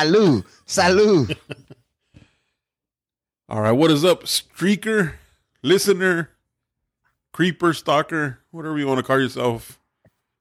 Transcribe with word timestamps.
Salud, 0.00 0.44
salud. 0.66 1.36
All 3.48 3.62
right, 3.62 3.72
what 3.72 3.90
is 3.90 4.04
up, 4.04 4.24
streaker, 4.24 5.14
listener, 5.62 6.30
creeper, 7.32 7.72
stalker, 7.72 8.40
whatever 8.50 8.76
you 8.78 8.86
want 8.86 8.98
to 8.98 9.02
call 9.04 9.18
yourself? 9.20 9.78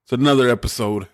It's 0.03 0.11
another 0.11 0.49
episode 0.49 1.07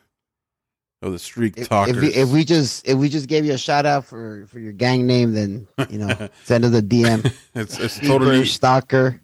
of 1.04 1.12
the 1.12 1.20
Streak 1.20 1.56
If, 1.58 1.70
Talkers. 1.70 1.98
if, 1.98 2.02
we, 2.02 2.08
if 2.16 2.30
we 2.30 2.44
just 2.44 2.88
if 2.88 2.98
we 2.98 3.10
just 3.10 3.28
gave 3.28 3.46
you 3.46 3.54
a 3.54 3.58
shout 3.60 3.86
out 3.86 4.06
for 4.06 4.48
for 4.48 4.60
your 4.60 4.74
gang 4.74 5.06
name, 5.06 5.34
then 5.34 5.68
you 5.90 6.00
know 6.00 6.30
send 6.44 6.66
us 6.66 6.74
a 6.74 6.82
DM. 6.82 7.32
it's 7.54 7.78
it's 7.80 8.00
Creeper, 8.00 8.08
totally 8.12 8.46
stalker. 8.46 9.22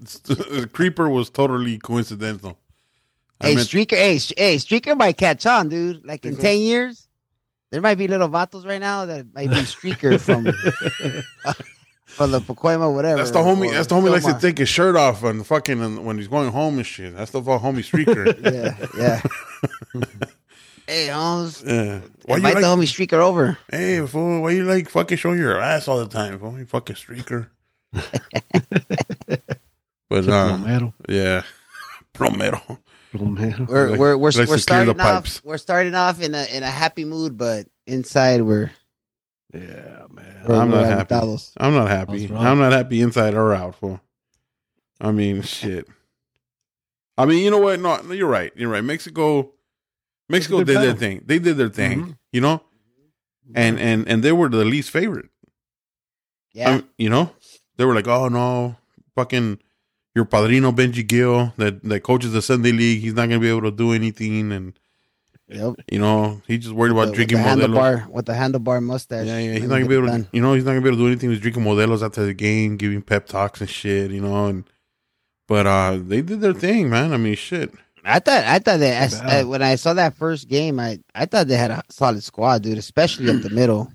creeper 0.74 1.10
was 1.10 1.32
totally 1.32 1.80
coincidental. 1.80 2.60
I 3.42 3.48
Hey, 3.48 3.56
meant- 3.56 3.68
streaker. 3.68 3.96
Hey, 3.98 4.18
hey, 4.38 4.56
streaker 4.58 4.96
might 4.96 5.18
catch 5.18 5.46
on, 5.48 5.70
dude. 5.70 6.06
Like 6.06 6.24
in 6.26 6.38
ten 6.38 6.60
years, 6.60 7.07
there 7.72 7.82
might 7.82 7.96
be 7.96 8.08
little 8.08 8.30
vatos 8.30 8.66
right 8.66 8.80
now 8.82 9.06
that 9.06 9.34
might 9.34 9.50
be 9.50 9.56
streaker 9.58 10.20
from 10.20 10.46
from 12.06 12.32
the 12.32 12.40
Pacoima, 12.40 12.92
whatever. 12.94 13.18
that's 13.18 13.32
the 13.32 13.40
homie. 13.40 13.70
or 13.70 13.74
That's 13.74 13.88
the 13.88 13.96
homie 13.96 14.10
likes 14.12 14.26
to 14.26 14.38
take 14.40 14.58
his 14.58 14.70
shirt 14.70 14.96
off 14.96 15.24
and 15.24 15.46
fucking 15.46 15.82
and 15.82 16.06
when 16.06 16.18
he's 16.18 16.28
going 16.28 16.52
home 16.52 16.78
and 16.78 16.86
shit. 16.86 17.16
That's 17.16 17.32
the 17.32 17.42
fuck 17.42 17.62
homie 17.62 17.84
streaker. 17.86 18.34
Yeah, 18.98 19.22
yeah. 19.94 20.02
hey, 20.88 21.08
Holmes. 21.08 21.64
yeah. 21.66 22.00
Why 22.26 22.38
you 22.38 22.44
like? 22.44 22.56
the 22.56 22.62
homie 22.62 22.84
streaker 22.84 23.20
over. 23.20 23.58
hey, 23.70 24.06
fool, 24.08 24.42
why 24.42 24.52
you 24.52 24.64
like 24.64 24.90
fucking 24.90 25.18
showing 25.18 25.38
your 25.40 25.60
ass 25.60 25.88
all 25.88 26.00
the 26.00 26.08
time? 26.08 26.40
Fool? 26.40 26.58
You 26.58 26.66
fucking 26.66 26.96
streaker. 26.96 27.48
but 30.10 30.28
uh, 30.28 30.58
Romero. 30.58 30.94
yeah, 31.10 31.44
Romero. 33.14 33.66
Romero. 33.66 33.66
We're 33.68 33.90
Like- 33.90 34.00
we're 34.00 34.18
we're, 34.18 34.26
likes 34.32 34.38
we're 34.38 34.46
to 34.46 34.52
the 34.52 34.58
starting 34.60 35.00
off. 35.00 35.42
We're 35.44 35.58
starting 35.58 35.96
off 35.96 36.22
in 36.22 36.36
a 36.36 36.46
in 36.56 36.64
a 36.64 36.70
happy 36.70 37.06
mood, 37.06 37.38
but 37.38 37.68
inside 37.86 38.42
we're 38.42 38.72
Yeah, 39.54 40.06
man. 40.12 40.44
we're, 40.48 40.56
I'm 40.56 40.72
we're 40.72 40.82
not 40.82 40.86
happy. 40.90 41.16
aventados. 41.16 41.52
I'm 41.58 41.74
not 41.74 41.88
happy. 41.90 42.26
I'm 42.34 42.60
not 42.60 42.72
happy 42.74 43.02
inside 43.02 43.34
or 43.34 43.54
out. 43.54 43.76
For 43.76 44.02
I 45.00 45.12
mean, 45.12 45.42
shit. 45.44 45.88
I 47.18 47.26
mean, 47.26 47.44
you 47.44 47.50
know 47.52 47.60
what? 47.60 47.80
No, 47.80 47.98
no, 48.02 48.14
you're 48.14 48.28
right. 48.30 48.52
You're 48.56 48.70
right. 48.70 48.84
Mexico, 48.84 49.52
Mexico 50.30 50.58
Good 50.60 50.68
did 50.68 50.78
their 50.82 50.94
thing. 50.94 51.24
They 51.26 51.40
did 51.40 51.58
their 51.58 51.70
thing. 51.70 52.00
Mhm. 52.06 52.18
You 52.32 52.42
know, 52.42 52.62
and 53.56 53.80
and 53.80 54.08
and 54.08 54.22
they 54.24 54.32
were 54.32 54.50
the 54.50 54.66
least 54.66 54.92
favorite. 54.92 55.30
Yeah, 56.54 56.72
Um, 56.76 56.90
you 56.98 57.10
know, 57.10 57.32
they 57.78 57.86
were 57.86 57.94
like, 57.96 58.08
"Oh 58.08 58.28
no, 58.28 58.76
fucking 59.16 59.60
your 60.18 60.26
padrino 60.26 60.72
Benji 60.74 61.06
Gil 61.08 61.54
that 61.58 61.82
that 61.84 62.02
coaches 62.02 62.34
the 62.34 62.42
Sunday 62.42 62.72
league. 62.72 63.02
He's 63.02 63.14
not 63.14 63.30
gonna 63.30 63.40
be 63.40 63.50
able 63.50 63.62
to 63.70 63.72
do 63.72 63.94
anything, 63.94 64.52
and 64.52 64.74
yep. 65.48 65.76
you 65.92 66.00
know, 66.00 66.42
he's 66.48 66.64
just 66.64 66.74
worried 66.74 66.92
about 66.92 67.02
With 67.02 67.10
the- 67.12 67.16
drinking 67.26 67.38
with 67.44 67.60
the 67.60 67.68
Modelo. 67.68 67.78
handlebar 67.78 68.08
with 68.10 68.26
the 68.26 68.34
handlebar 68.34 68.84
mustache. 68.84 69.28
Yeah, 69.28 69.38
yeah, 69.40 69.54
he's 69.54 69.62
Let 69.62 69.70
not 69.70 69.76
gonna 69.88 69.90
be 69.90 69.96
able 69.96 70.08
to, 70.24 70.28
you 70.34 70.42
know, 70.42 70.54
he's 70.56 70.66
not 70.66 70.72
gonna 70.72 70.82
be 70.82 70.88
able 70.90 70.98
to 70.98 71.04
do 71.04 71.08
anything. 71.08 71.30
He's 71.30 71.40
drinking 71.40 71.64
Modelos 71.64 72.04
after 72.04 72.26
the 72.26 72.34
game, 72.34 72.78
giving 72.78 73.02
pep 73.02 73.28
talks 73.28 73.62
and 73.62 73.70
shit, 73.70 74.12
you 74.12 74.22
know, 74.22 74.48
and 74.48 74.64
but 75.48 75.68
uh 75.68 75.98
they 76.02 76.22
did 76.22 76.42
their 76.42 76.54
thing, 76.54 76.90
man. 76.90 77.14
I 77.14 77.18
mean, 77.18 77.36
shit. 77.36 77.72
I 78.04 78.20
thought 78.20 78.44
I 78.44 78.60
thought 78.60 78.80
that 78.80 79.12
Good 79.12 79.22
I, 79.22 79.44
when 79.44 79.62
I 79.62 79.76
saw 79.76 79.94
that 79.94 80.16
first 80.16 80.48
game, 80.50 80.80
I 80.80 81.00
I 81.14 81.26
thought 81.26 81.48
they 81.48 81.58
had 81.58 81.72
a 81.72 81.84
solid 81.90 82.24
squad, 82.24 82.64
dude, 82.64 82.78
especially 82.78 83.30
up 83.30 83.42
the 83.42 83.50
middle 83.50 83.92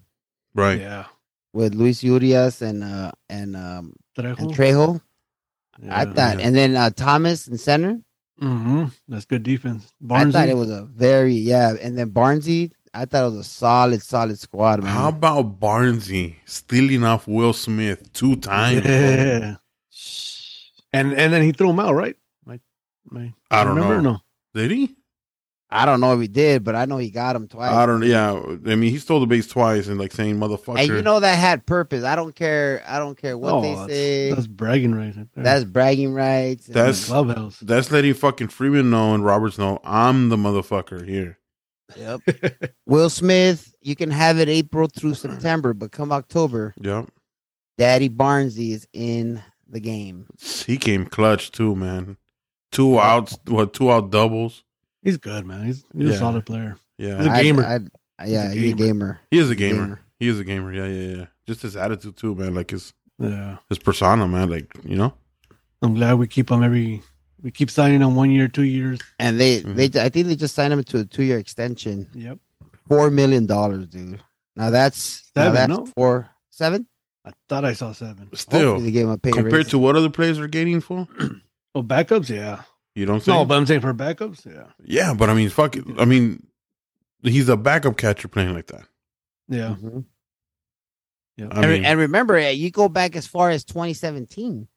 Right. 0.54 0.80
Yeah. 0.80 1.06
with 1.54 1.74
Luis 1.74 2.02
Urias 2.04 2.60
and 2.62 2.84
uh 2.84 3.10
and 3.30 3.56
um 3.56 3.94
Trejo. 4.18 4.38
and 4.38 4.50
Trejo. 4.54 5.00
I 5.90 6.04
thought, 6.04 6.38
yeah. 6.38 6.46
and 6.46 6.54
then 6.54 6.76
uh, 6.76 6.90
Thomas 6.90 7.48
in 7.48 7.58
center. 7.58 8.00
hmm 8.38 8.84
That's 9.08 9.24
good 9.24 9.42
defense. 9.42 9.92
I 10.10 10.30
thought 10.30 10.48
it 10.48 10.56
was 10.56 10.70
a 10.70 10.84
very 10.84 11.34
yeah, 11.34 11.74
and 11.80 11.96
then 11.98 12.10
Barnsey. 12.10 12.72
I 12.94 13.06
thought 13.06 13.22
it 13.22 13.30
was 13.30 13.38
a 13.38 13.44
solid, 13.44 14.02
solid 14.02 14.38
squad, 14.38 14.82
man. 14.82 14.92
How 14.92 15.08
about 15.08 15.58
Barnsey 15.58 16.36
stealing 16.44 17.04
off 17.04 17.26
Will 17.26 17.52
Smith 17.54 18.12
two 18.12 18.36
times? 18.36 18.84
Yeah. 18.84 19.56
And 20.92 21.14
and 21.14 21.32
then 21.32 21.42
he 21.42 21.52
threw 21.52 21.70
him 21.70 21.80
out, 21.80 21.94
right? 21.94 22.16
Like, 22.44 22.60
my, 23.06 23.32
I 23.50 23.64
don't 23.64 23.76
remember? 23.76 24.02
know. 24.02 24.12
No. 24.12 24.18
Did 24.54 24.70
he? 24.72 24.94
I 25.72 25.86
don't 25.86 26.00
know 26.00 26.12
if 26.14 26.20
he 26.20 26.28
did, 26.28 26.64
but 26.64 26.74
I 26.74 26.84
know 26.84 26.98
he 26.98 27.10
got 27.10 27.34
him 27.34 27.48
twice. 27.48 27.72
I 27.72 27.86
don't. 27.86 28.00
Know. 28.00 28.06
Yeah, 28.06 28.32
I 28.70 28.76
mean, 28.76 28.90
he 28.90 28.98
stole 28.98 29.20
the 29.20 29.26
base 29.26 29.46
twice 29.46 29.88
and 29.88 29.98
like 29.98 30.12
saying 30.12 30.36
motherfucker. 30.36 30.78
And 30.78 30.88
you 30.88 31.02
know 31.02 31.18
that 31.20 31.34
had 31.38 31.64
purpose. 31.64 32.04
I 32.04 32.14
don't 32.14 32.34
care. 32.34 32.84
I 32.86 32.98
don't 32.98 33.16
care 33.16 33.38
what 33.38 33.52
oh, 33.52 33.62
they 33.62 33.74
that's, 33.74 33.90
say. 33.92 34.30
that's 34.32 34.46
bragging 34.46 34.94
rights. 34.94 35.16
Right 35.16 35.26
there. 35.34 35.44
That's 35.44 35.64
bragging 35.64 36.12
rights. 36.12 36.66
and- 36.68 36.76
In 36.76 36.80
the 36.80 36.84
That's- 36.86 37.06
clubhouse. 37.06 37.58
That's 37.60 37.90
letting 37.90 38.14
fucking 38.14 38.48
Freeman 38.48 38.90
know 38.90 39.14
and 39.14 39.24
Roberts 39.24 39.56
know 39.56 39.80
I'm 39.82 40.28
the 40.28 40.36
motherfucker 40.36 41.08
here. 41.08 41.38
Yep. 41.96 42.20
Will 42.86 43.10
Smith, 43.10 43.74
you 43.82 43.96
can 43.96 44.10
have 44.10 44.38
it 44.38 44.48
April 44.48 44.88
through 44.88 45.14
September, 45.14 45.74
but 45.74 45.92
come 45.92 46.12
October, 46.12 46.74
Yep. 46.80 47.08
Daddy 47.78 48.08
Barnesy 48.08 48.72
is 48.72 48.86
in 48.92 49.42
the 49.68 49.80
game. 49.80 50.26
He 50.66 50.76
came 50.76 51.06
clutch 51.06 51.50
too, 51.50 51.74
man. 51.74 52.16
Two 52.70 52.98
outs, 52.98 53.38
what? 53.46 53.72
Two 53.74 53.90
out 53.90 54.10
doubles. 54.10 54.64
He's 55.02 55.16
good, 55.18 55.44
man. 55.46 55.64
He's, 55.66 55.84
he's 55.96 56.08
Yeah. 56.10 56.14
a 56.14 56.18
solid 56.18 56.46
player. 56.46 56.76
Yeah, 56.98 57.18
He's 57.18 57.26
a 57.26 57.30
I- 57.30 57.42
gamer. 57.42 57.64
I- 57.64 58.24
yeah, 58.24 58.48
He's 58.52 58.56
a 58.56 58.60
he's 58.60 58.72
a 58.72 58.76
gamer. 58.76 59.20
he 59.30 59.38
is 59.38 59.50
a 59.50 59.54
gamer. 59.56 59.82
gamer. 59.84 60.00
He 60.20 60.28
is 60.28 60.38
a 60.38 60.44
gamer. 60.44 60.72
Yeah, 60.72 60.86
yeah, 60.86 61.16
yeah. 61.16 61.26
Just 61.46 61.62
his 61.62 61.74
attitude 61.76 62.16
too, 62.16 62.34
man. 62.36 62.54
Like 62.54 62.70
his 62.70 62.92
Yeah. 63.18 63.56
his 63.68 63.78
persona, 63.78 64.28
man. 64.28 64.48
Like 64.48 64.72
you 64.84 64.96
know. 64.96 65.14
I'm 65.82 65.94
glad 65.94 66.14
we 66.14 66.28
keep 66.28 66.50
him 66.50 66.62
every. 66.62 67.02
We 67.42 67.50
keep 67.50 67.68
signing 67.70 68.00
him 68.00 68.14
one 68.14 68.30
year, 68.30 68.46
two 68.46 68.62
years. 68.62 69.00
And 69.18 69.40
they, 69.40 69.62
Mhm. 69.62 69.74
they, 69.74 70.00
I 70.00 70.08
think 70.10 70.28
they 70.28 70.36
just 70.36 70.54
signed 70.54 70.72
him 70.72 70.84
to 70.84 71.00
a 71.00 71.04
two-year 71.04 71.38
extension, 71.38 72.06
Yep. 72.14 72.38
four 72.86 73.10
million 73.10 73.46
dollars, 73.46 73.88
dude. 73.88 74.20
Now 74.54 74.70
that's 74.70 75.28
now 75.34 75.52
Seven, 75.52 75.54
that's 75.54 75.68
no? 75.80 75.86
four, 75.86 76.30
seven. 76.50 76.86
I 77.24 77.32
thought 77.48 77.64
I 77.64 77.72
saw 77.72 77.90
seven. 77.92 78.28
Still, 78.34 78.60
Hopefully 78.74 78.84
they 78.84 78.92
gave 78.92 79.06
him 79.06 79.10
a 79.10 79.18
pay 79.18 79.32
compared 79.32 79.52
raise. 79.54 79.68
to 79.70 79.78
what 79.78 79.96
other 79.96 80.10
players 80.10 80.38
are 80.38 80.46
getting 80.46 80.80
for, 80.80 81.08
Oh, 81.74 81.82
backups, 81.82 82.28
yeah. 82.28 82.62
You 82.94 83.06
don't 83.06 83.20
think? 83.22 83.34
No, 83.34 83.44
but 83.44 83.56
I'm 83.56 83.66
saying 83.66 83.80
for 83.80 83.94
backups, 83.94 84.44
yeah, 84.46 84.66
yeah, 84.84 85.14
but 85.14 85.30
I 85.30 85.34
mean, 85.34 85.48
fuck 85.48 85.76
it. 85.76 85.84
I 85.98 86.04
mean, 86.04 86.46
he's 87.22 87.48
a 87.48 87.56
backup 87.56 87.96
catcher 87.96 88.28
playing 88.28 88.54
like 88.54 88.66
that. 88.68 88.84
yeah, 89.48 89.76
Mhm. 89.80 90.04
yeah. 91.36 91.48
I 91.50 91.56
and, 91.60 91.66
re- 91.66 91.74
mean, 91.76 91.84
and 91.84 91.98
remember, 91.98 92.36
uh, 92.38 92.48
you 92.48 92.70
go 92.70 92.88
back 92.88 93.16
as 93.16 93.26
far 93.26 93.50
as 93.50 93.64
2017. 93.64 94.68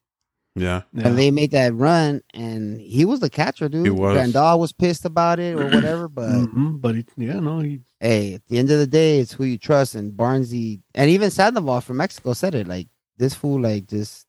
yeah, 0.54 0.82
yeah. 0.94 1.06
And 1.08 1.18
they 1.18 1.30
made 1.30 1.50
that 1.50 1.74
run, 1.74 2.22
and 2.32 2.80
he 2.80 3.04
was 3.04 3.20
the 3.20 3.28
catcher, 3.30 3.68
dude. 3.68 3.84
He 3.84 3.90
was. 3.90 4.16
Grandal 4.16 4.58
was 4.58 4.72
pissed 4.72 5.04
about 5.04 5.38
it 5.38 5.54
or 5.54 5.66
whatever, 5.68 6.08
but 6.08 6.30
Mhm, 6.30 6.80
but 6.80 6.94
he, 6.94 7.04
yeah, 7.18 7.40
no, 7.40 7.60
he, 7.60 7.80
hey, 8.00 8.34
at 8.34 8.46
the 8.48 8.58
end 8.58 8.70
of 8.70 8.78
the 8.78 8.86
day, 8.86 9.18
it's 9.20 9.32
who 9.32 9.44
you 9.44 9.58
trust. 9.58 9.94
And 9.94 10.12
Barnesy, 10.16 10.80
and 10.94 11.10
even 11.10 11.30
Sandoval 11.30 11.82
from 11.82 11.98
Mexico 11.98 12.32
said 12.32 12.54
it 12.54 12.66
like 12.66 12.88
this 13.18 13.34
fool, 13.34 13.60
like 13.60 13.86
just 13.86 14.26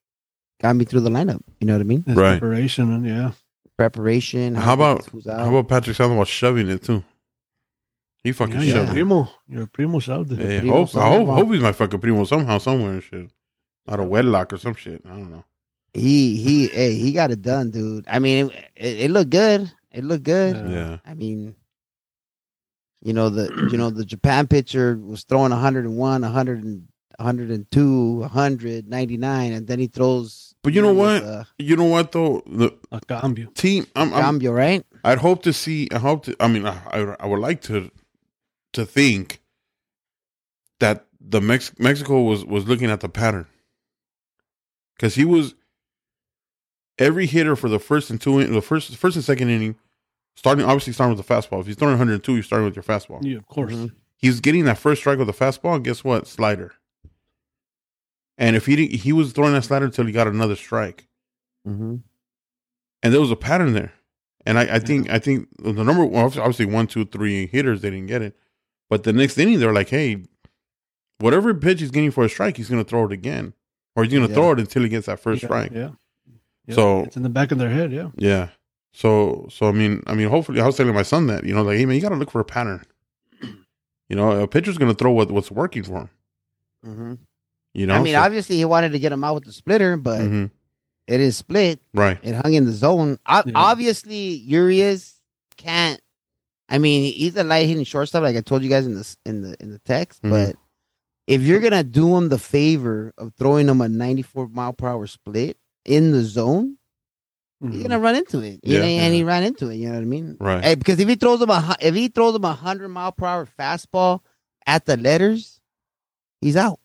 got 0.61 0.75
me 0.75 0.83
through 0.85 1.01
the 1.01 1.09
lineup. 1.09 1.41
You 1.61 1.67
know 1.67 1.73
what 1.75 1.81
I 1.81 1.85
mean? 1.85 2.03
his 2.05 2.15
Right. 2.17 2.39
preparation, 2.39 2.91
and 2.91 3.05
yeah, 3.05 3.31
Preparation. 3.77 4.55
How 4.55 4.61
to 4.61 4.65
get 4.65 4.73
about- 4.73 5.13
this 5.13 5.27
out. 5.27 5.39
How 5.39 5.49
about 5.49 5.67
Patrick 5.69 5.95
Sandoval 5.95 6.25
shoving 6.25 6.67
it 6.69 6.83
too? 6.83 7.03
He 8.23 8.31
fucking 8.33 8.55
yeah, 8.55 8.59
Yeah. 8.61 8.65
you're 8.65 8.75
a 8.75 8.79
shoved 8.79 8.89
it. 8.89 8.93
primo, 8.93 9.29
you're 9.47 9.63
a 9.63 9.67
primo. 9.67 9.99
Yeah, 9.99 10.17
yeah. 10.17 10.59
Primo 10.59 10.85
Hope, 10.85 10.95
I 10.97 11.09
hope, 11.09 11.27
hope 11.27 11.51
he's 11.53 11.61
my 11.61 11.71
fucking 11.71 11.99
primo 11.99 12.23
somehow, 12.25 12.57
somewhere 12.57 12.93
and 12.93 13.03
shit. 13.03 13.29
Out 13.87 13.99
of 14.01 14.07
wedlock 14.07 14.51
or 14.51 14.57
some 14.57 14.73
shit. 14.75 15.01
I 15.05 15.09
don't 15.09 15.31
know. 15.31 15.45
he 15.93 16.35
he 16.37 16.67
hey 16.67 16.95
he 16.95 17.11
got 17.13 17.31
it 17.31 17.41
done, 17.41 17.71
dude? 17.71 18.05
I 18.07 18.19
mean, 18.19 18.49
it, 18.49 18.71
it, 18.75 18.99
it 19.05 19.11
looked 19.11 19.29
good. 19.29 19.71
It 19.91 20.03
looked 20.03 20.23
good. 20.23 20.55
Yeah. 20.57 20.69
Yeah. 20.89 20.97
I 21.05 21.13
mean, 21.13 21.55
you 23.01 23.13
know 23.13 23.29
the 23.29 23.69
you 23.71 23.77
know 23.77 23.89
the 23.91 24.03
Japan 24.03 24.47
pitcher 24.47 24.97
was 24.97 25.23
throwing 25.23 25.51
101, 25.51 26.21
100 26.21 26.63
and 26.63 26.87
102, 27.19 28.15
100, 28.19 28.87
99, 28.89 29.53
and 29.53 29.67
then 29.67 29.79
he 29.79 29.87
throws. 29.87 30.46
But 30.63 30.73
you 30.73 30.81
know 30.81 30.93
what? 30.93 31.23
Uh, 31.23 31.43
You 31.57 31.75
know 31.77 31.85
what 31.85 32.11
though? 32.11 32.41
The 32.45 32.73
A 32.91 32.99
cambio. 33.01 33.47
team. 33.55 33.85
I'm, 33.95 34.13
I'm, 34.13 34.21
cambio, 34.23 34.51
right? 34.51 34.85
I'd 35.03 35.19
hope 35.19 35.43
to 35.43 35.53
see. 35.53 35.87
I 35.91 35.99
hope 35.99 36.25
to. 36.25 36.35
I 36.39 36.47
mean, 36.47 36.65
I, 36.65 36.77
I, 36.91 37.15
I 37.21 37.25
would 37.25 37.39
like 37.39 37.61
to 37.63 37.89
to 38.73 38.85
think 38.85 39.41
that 40.79 41.05
the 41.21 41.39
Mex- 41.41 41.71
Mexico 41.79 42.21
was 42.21 42.43
was 42.45 42.67
looking 42.67 42.89
at 42.91 42.99
the 42.99 43.09
pattern 43.09 43.47
because 44.95 45.15
he 45.15 45.23
was 45.25 45.55
every 46.99 47.27
hitter 47.27 47.55
for 47.55 47.69
the 47.69 47.79
first 47.79 48.09
and 48.09 48.19
two 48.19 48.39
in, 48.39 48.51
the 48.53 48.61
first 48.61 48.95
first 48.97 49.15
and 49.15 49.23
second 49.23 49.49
inning, 49.49 49.75
starting 50.35 50.65
obviously 50.65 50.91
starting 50.93 51.15
with 51.15 51.25
the 51.25 51.33
fastball. 51.33 51.61
If 51.61 51.67
he's 51.67 51.75
throwing 51.75 51.93
102, 51.93 52.33
you're 52.33 52.43
starting 52.43 52.65
with 52.65 52.75
your 52.75 52.83
fastball. 52.83 53.19
Yeah, 53.23 53.37
of 53.37 53.47
course. 53.47 53.73
Mhm. 53.73 53.91
He's 54.17 54.39
getting 54.41 54.65
that 54.65 54.79
first 54.79 55.01
strike 55.01 55.19
with 55.19 55.27
the 55.27 55.33
fastball. 55.33 55.81
Guess 55.81 56.03
what? 56.03 56.27
Slider. 56.27 56.73
And 58.37 58.55
if 58.55 58.65
he 58.67 58.75
didn't, 58.75 58.99
he 58.99 59.13
was 59.13 59.31
throwing 59.33 59.53
that 59.53 59.63
slider 59.63 59.85
until 59.85 60.05
he 60.05 60.11
got 60.11 60.27
another 60.27 60.55
strike 60.55 61.07
Mm-hmm. 61.67 61.95
and 63.03 63.13
there 63.13 63.19
was 63.19 63.31
a 63.31 63.35
pattern 63.35 63.73
there. 63.73 63.91
And 64.45 64.57
I, 64.57 64.75
I 64.75 64.79
think 64.79 65.09
I 65.09 65.19
think 65.19 65.49
the 65.59 65.73
number 65.83 66.03
obviously 66.17 66.65
one, 66.65 66.87
two, 66.87 67.03
three 67.05 67.47
hitters 67.47 67.81
they 67.81 67.89
didn't 67.89 68.07
get 68.07 68.21
it, 68.21 68.37
but 68.89 69.03
the 69.03 69.11
next 69.11 69.37
inning 69.37 69.59
they're 69.59 69.73
like, 69.73 69.89
hey, 69.89 70.23
whatever 71.19 71.53
pitch 71.53 71.81
he's 71.81 71.91
getting 71.91 72.11
for 72.11 72.23
a 72.23 72.29
strike, 72.29 72.55
he's 72.55 72.69
going 72.69 72.81
to 72.81 72.89
throw 72.89 73.05
it 73.05 73.11
again, 73.11 73.53
or 73.95 74.03
he's 74.03 74.13
going 74.13 74.23
to 74.25 74.29
Yeah. 74.29 74.35
throw 74.35 74.51
it 74.53 74.59
until 74.59 74.83
he 74.83 74.89
gets 74.89 75.07
that 75.07 75.19
first 75.19 75.41
Yeah, 75.43 75.47
strike. 75.47 75.71
Yeah. 75.73 75.89
Yeah. 76.67 76.75
So- 76.75 77.03
it's 77.03 77.17
in 77.17 77.23
the 77.23 77.29
back 77.29 77.51
of 77.51 77.57
their 77.57 77.69
head. 77.69 77.91
Yeah. 77.91 78.11
Yeah. 78.15 78.49
So 78.93 79.47
so 79.51 79.67
I 79.67 79.73
mean 79.73 80.01
I 80.07 80.15
mean 80.15 80.29
hopefully 80.29 80.61
I 80.61 80.65
was 80.65 80.77
telling 80.77 80.93
my 80.95 81.03
son 81.03 81.27
that 81.27 81.43
you 81.43 81.53
know 81.53 81.63
like 81.63 81.77
hey 81.77 81.85
man 81.85 81.95
you 81.95 82.01
got 82.01 82.09
to 82.09 82.15
look 82.15 82.31
for 82.31 82.39
a 82.39 82.45
pattern. 82.45 82.83
You 84.09 84.15
know 84.15 84.31
a 84.41 84.47
pitcher's 84.47 84.77
gonna 84.77 84.93
throw 84.93 85.11
what, 85.11 85.29
what's 85.29 85.51
working 85.51 85.83
for 85.83 85.97
him. 86.01 86.09
hmm 86.83 87.13
You 87.77 87.85
know 87.85 87.93
I 87.95 88.01
mean, 88.01 88.13
So- 88.15 88.21
obviously 88.21 88.57
he 88.57 88.65
wanted 88.65 88.91
to 88.93 88.99
get 88.99 89.11
him 89.11 89.23
out 89.23 89.35
with 89.35 89.45
the 89.45 89.51
splitter, 89.53 89.97
but 89.97 90.19
Mhm. 90.21 90.51
it 91.07 91.19
is 91.21 91.37
split. 91.37 91.79
right 91.93 92.17
It 92.23 92.33
hung 92.35 92.53
in 92.53 92.65
the 92.65 92.71
zone. 92.71 93.19
O- 93.27 93.43
Yeah. 93.45 93.51
Obviously, 93.55 94.33
Urias 94.33 95.13
can't. 95.57 96.01
I 96.69 96.79
mean, 96.79 97.13
he's 97.13 97.35
a 97.37 97.43
light 97.43 97.67
hitting 97.67 97.83
shortstop, 97.83 98.23
like 98.23 98.35
I 98.35 98.41
told 98.41 98.63
you 98.63 98.69
guys 98.69 98.85
in 98.87 98.95
the 98.95 99.15
in 99.25 99.41
the 99.43 99.55
in 99.61 99.69
the 99.71 99.79
text. 99.79 100.21
Mhm. 100.23 100.29
But 100.31 100.55
if 101.27 101.41
you're 101.43 101.59
gonna 101.59 101.83
do 101.83 102.15
him 102.17 102.29
the 102.29 102.39
favor 102.39 103.13
of 103.17 103.33
throwing 103.37 103.67
him 103.69 103.79
a 103.81 103.87
94 103.87 104.47
mile 104.49 104.73
per 104.73 104.87
hour 104.87 105.05
split 105.07 105.57
in 105.85 106.11
the 106.11 106.23
zone, 106.23 106.77
Mhm. 107.63 107.73
you're 107.73 107.83
gonna 107.83 107.99
run 107.99 108.15
into 108.15 108.39
it. 108.41 108.59
Yeah. 108.63 108.79
know, 108.79 108.85
and 108.85 109.13
he 109.13 109.23
ran 109.23 109.43
into 109.43 109.69
it. 109.69 109.75
You 109.75 109.89
know 109.89 109.95
what 109.95 110.01
I 110.01 110.05
mean? 110.05 110.37
right 110.39 110.63
Hey, 110.63 110.75
because 110.75 110.99
if 110.99 111.07
he 111.07 111.15
throws 111.15 111.41
him 111.41 111.51
a 111.51 111.75
if 111.79 111.93
he 111.93 112.07
throws 112.07 112.35
him 112.35 112.43
a 112.43 112.53
hundred 112.53 112.89
mile 112.89 113.11
per 113.11 113.25
hour 113.27 113.47
fastball 113.59 114.21
at 114.65 114.85
the 114.85 114.97
letters, 114.97 115.61
he's 116.41 116.55
out. 116.57 116.79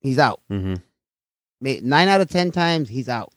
He's 0.00 0.18
out. 0.18 0.40
hmm 0.48 0.74
Nine 1.60 2.08
out 2.08 2.20
of 2.20 2.28
ten 2.28 2.50
times 2.50 2.88
he's 2.88 3.08
out. 3.08 3.32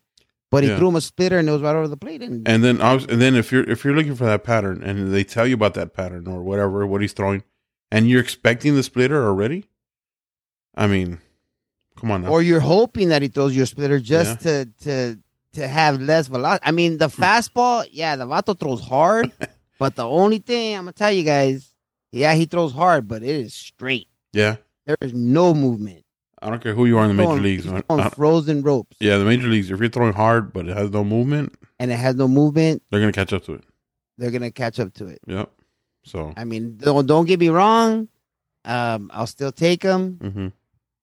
But 0.52 0.64
he 0.64 0.70
Yeah. 0.70 0.78
threw 0.78 0.90
him 0.90 0.96
a 0.96 1.02
splitter 1.02 1.38
and 1.38 1.48
it 1.48 1.52
was 1.52 1.62
right 1.62 1.76
over 1.76 1.88
the 1.88 1.96
plate. 1.98 2.22
And, 2.22 2.48
And 2.48 2.64
then 2.64 2.82
I 2.82 2.94
was, 2.96 3.06
and 3.06 3.22
then 3.22 3.36
if 3.36 3.52
you're 3.52 3.64
if 3.70 3.84
you're 3.86 3.96
looking 3.96 4.16
for 4.16 4.26
that 4.26 4.44
pattern 4.44 4.82
and 4.84 5.14
they 5.14 5.24
tell 5.24 5.46
you 5.48 5.54
about 5.54 5.74
that 5.76 5.94
pattern 5.94 6.28
or 6.28 6.42
whatever 6.44 6.86
what 6.88 7.02
he's 7.02 7.14
throwing, 7.14 7.44
and 7.92 8.10
you're 8.10 8.20
expecting 8.22 8.76
the 8.76 8.84
splitter 8.84 9.26
already, 9.26 9.66
I 10.76 10.88
mean, 10.88 11.20
come 12.00 12.12
on 12.12 12.24
now. 12.24 12.30
or 12.30 12.42
you're 12.42 12.60
hoping 12.60 13.10
that 13.10 13.22
he 13.22 13.28
throws 13.28 13.56
you 13.56 13.64
a 13.64 13.66
splitter 13.68 14.00
just 14.00 14.42
to 14.42 14.66
to 14.82 15.18
to 15.54 15.68
have 15.68 16.02
less 16.02 16.28
velocity. 16.28 16.66
I 16.68 16.72
mean, 16.72 16.98
the 16.98 17.10
Hmm. 17.10 17.24
fastball, 17.24 17.88
yeah, 17.92 18.16
the 18.16 18.26
Vato 18.26 18.60
throws 18.60 18.82
hard, 18.82 19.32
but 19.80 19.96
the 19.96 20.06
only 20.08 20.40
thing 20.40 20.76
I'm 20.76 20.82
gonna 20.84 20.94
tell 20.94 21.12
you 21.12 21.24
guys, 21.24 21.74
yeah, 22.12 22.34
he 22.34 22.46
throws 22.46 22.74
hard, 22.74 23.08
but 23.08 23.24
it 23.24 23.30
is 23.36 23.54
straight. 23.54 24.08
yeah, 24.34 24.58
There 24.86 24.98
is 25.02 25.14
no 25.14 25.54
movement. 25.54 26.04
I 26.42 26.50
don't 26.50 26.62
care 26.64 26.74
who 26.74 26.86
you 26.86 26.98
are 26.98 27.04
in 27.04 27.10
the 27.10 27.14
major 27.16 27.28
Throwing- 27.28 27.44
leagues. 27.44 27.64
he's 27.66 27.72
man. 27.74 28.10
frozen 28.12 28.62
ropes, 28.62 28.98
yeah, 29.00 29.18
the 29.18 29.26
major 29.26 29.48
leagues. 29.48 29.70
If 29.72 29.80
you're 29.80 29.90
throwing 29.90 30.14
hard 30.14 30.54
but 30.54 30.68
it 30.68 30.76
has 30.78 30.90
no 30.92 31.04
movement, 31.04 31.56
and 31.80 31.92
it 31.92 31.98
has 31.98 32.16
no 32.16 32.28
movement. 32.28 32.82
they're 32.92 33.00
gonna 33.00 33.12
catch 33.12 33.34
up 33.34 33.44
to 33.46 33.54
it. 33.54 33.64
They're 34.18 34.32
gonna 34.32 34.52
catch 34.52 34.80
up 34.80 34.94
to 34.96 35.08
it. 35.08 35.20
Yep. 35.28 35.50
So. 36.06 36.34
I 36.38 36.44
mean, 36.46 36.78
don't 36.78 37.06
don't 37.06 37.26
get 37.26 37.40
me 37.40 37.50
wrong. 37.50 38.08
Um, 38.66 39.10
I'll 39.14 39.28
still 39.28 39.52
take 39.52 39.84
him, 39.84 40.18
hmm 40.22 40.48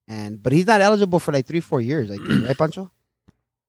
and 0.08 0.40
but 0.42 0.52
he's 0.52 0.66
not 0.66 0.80
eligible 0.80 1.18
for 1.18 1.32
like 1.32 1.46
three, 1.46 1.60
four 1.60 1.80
years. 1.80 2.10
I 2.10 2.16
think, 2.16 2.28
right, 2.48 2.56
Pancho? 2.58 2.90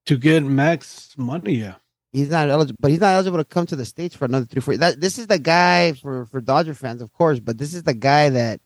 to 0.06 0.18
get 0.18 0.44
max 0.44 1.14
money. 1.18 1.56
Yeah. 1.56 1.76
He's 2.14 2.30
not 2.30 2.50
eligible, 2.50 2.78
but 2.80 2.92
he's 2.92 3.02
not 3.02 3.14
eligible 3.16 3.38
to 3.40 3.44
come 3.46 3.66
to 3.68 3.76
the 3.76 3.84
states 3.86 4.16
for 4.16 4.26
another 4.26 4.46
three, 4.46 4.62
four. 4.62 4.78
That 4.78 5.02
this 5.02 5.18
is 5.20 5.28
the 5.28 5.40
guy 5.40 5.94
for 5.94 6.26
for 6.28 6.40
Dodger 6.40 6.74
fans, 6.74 7.02
of 7.02 7.12
course, 7.12 7.40
but 7.40 7.58
this 7.58 7.74
is 7.74 7.84
the 7.84 7.94
guy 7.94 8.30
that. 8.30 8.62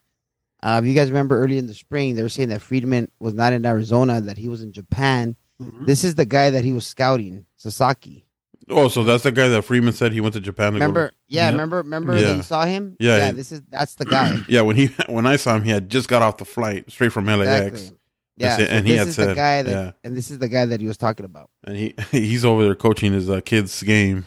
Uh, 0.63 0.79
if 0.83 0.87
you 0.87 0.93
guys 0.93 1.09
remember 1.09 1.41
early 1.43 1.57
in 1.57 1.67
the 1.67 1.73
spring, 1.73 2.15
they 2.15 2.21
were 2.23 2.29
saying 2.29 2.49
that 2.49 2.61
Friedman 2.61 3.09
was 3.19 3.33
not 3.33 3.51
in 3.53 3.65
Arizona, 3.65 4.21
that 4.21 4.37
he 4.37 4.47
was 4.47 4.61
in 4.61 4.71
Japan. 4.71 5.35
Mhm. 5.61 5.85
This 5.87 6.03
is 6.03 6.15
the 6.15 6.25
guy 6.25 6.49
that 6.51 6.63
he 6.63 6.71
was 6.73 6.85
scouting, 6.85 7.45
Sasaki. 7.57 8.25
Oh, 8.69 8.87
so 8.87 9.03
that's 9.03 9.23
the 9.23 9.31
guy 9.31 9.47
that 9.49 9.63
Friedman 9.63 9.93
said 9.93 10.13
he 10.13 10.21
went 10.21 10.33
to 10.35 10.39
Japan. 10.39 10.73
To 10.73 10.79
go- 10.79 10.85
Remember? 10.85 11.11
Yeah, 11.27 11.45
Yep. 11.45 11.51
remember? 11.53 11.77
Remember 11.77 12.15
Yeah. 12.15 12.21
that 12.27 12.35
you 12.37 12.43
saw 12.43 12.65
him? 12.65 12.95
Yeah, 12.99 13.17
yeah. 13.17 13.25
yeah. 13.25 13.31
This 13.31 13.51
is 13.51 13.61
that's 13.69 13.95
the 13.95 14.05
guy. 14.05 14.37
yeah, 14.47 14.61
when 14.61 14.75
he 14.75 14.87
when 15.07 15.25
I 15.25 15.35
saw 15.35 15.55
him, 15.55 15.63
he 15.63 15.71
had 15.71 15.89
just 15.89 16.07
got 16.07 16.21
off 16.21 16.37
the 16.37 16.45
flight 16.45 16.89
straight 16.91 17.11
from 17.11 17.25
LAX, 17.25 17.41
Exactly. 17.41 17.97
Yeah, 18.37 18.47
That's 18.49 18.61
it, 18.63 18.67
so 18.67 18.73
and 18.73 18.87
he 18.87 18.93
this 18.93 18.99
had 18.99 19.07
is 19.09 19.15
the 19.17 19.23
said- 19.25 19.35
guy 19.35 19.63
that, 19.63 19.71
yeah. 19.71 19.91
and 20.03 20.15
this 20.15 20.31
is 20.31 20.39
the 20.39 20.47
guy 20.47 20.65
that 20.65 20.79
he 20.79 20.87
was 20.87 20.97
talking 20.97 21.25
about. 21.25 21.49
and 21.65 21.75
he 21.75 21.93
he's 22.11 22.45
over 22.45 22.63
there 22.63 22.75
coaching 22.75 23.13
his 23.13 23.29
uh, 23.29 23.41
kids' 23.43 23.81
game. 23.83 24.25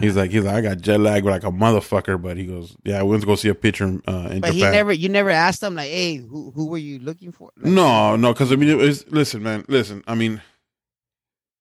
He's 0.00 0.16
like, 0.16 0.30
he's 0.30 0.44
like, 0.44 0.54
I 0.54 0.60
got 0.60 0.78
jet 0.78 1.00
lag 1.00 1.24
like 1.24 1.44
a 1.44 1.50
motherfucker, 1.50 2.20
but 2.20 2.36
he 2.36 2.46
goes, 2.46 2.76
yeah, 2.84 2.98
I 2.98 3.02
went 3.02 3.22
to 3.22 3.26
go 3.26 3.34
see 3.34 3.48
a 3.48 3.54
pitcher 3.54 4.00
uh, 4.08 4.28
in 4.30 4.40
But 4.40 4.52
he 4.52 4.62
never, 4.62 4.92
you 4.92 5.08
never 5.08 5.30
asked 5.30 5.62
him 5.62 5.74
like, 5.74 5.90
hey, 5.90 6.16
who 6.16 6.50
who 6.52 6.68
were 6.68 6.78
you 6.78 6.98
looking 6.98 7.32
for? 7.32 7.50
Like, 7.56 7.66
no, 7.66 8.16
no, 8.16 8.32
because 8.32 8.52
I 8.52 8.56
mean, 8.56 8.68
it 8.68 8.76
was 8.76 9.06
listen, 9.10 9.42
man, 9.42 9.64
listen. 9.68 10.02
I 10.06 10.14
mean, 10.14 10.40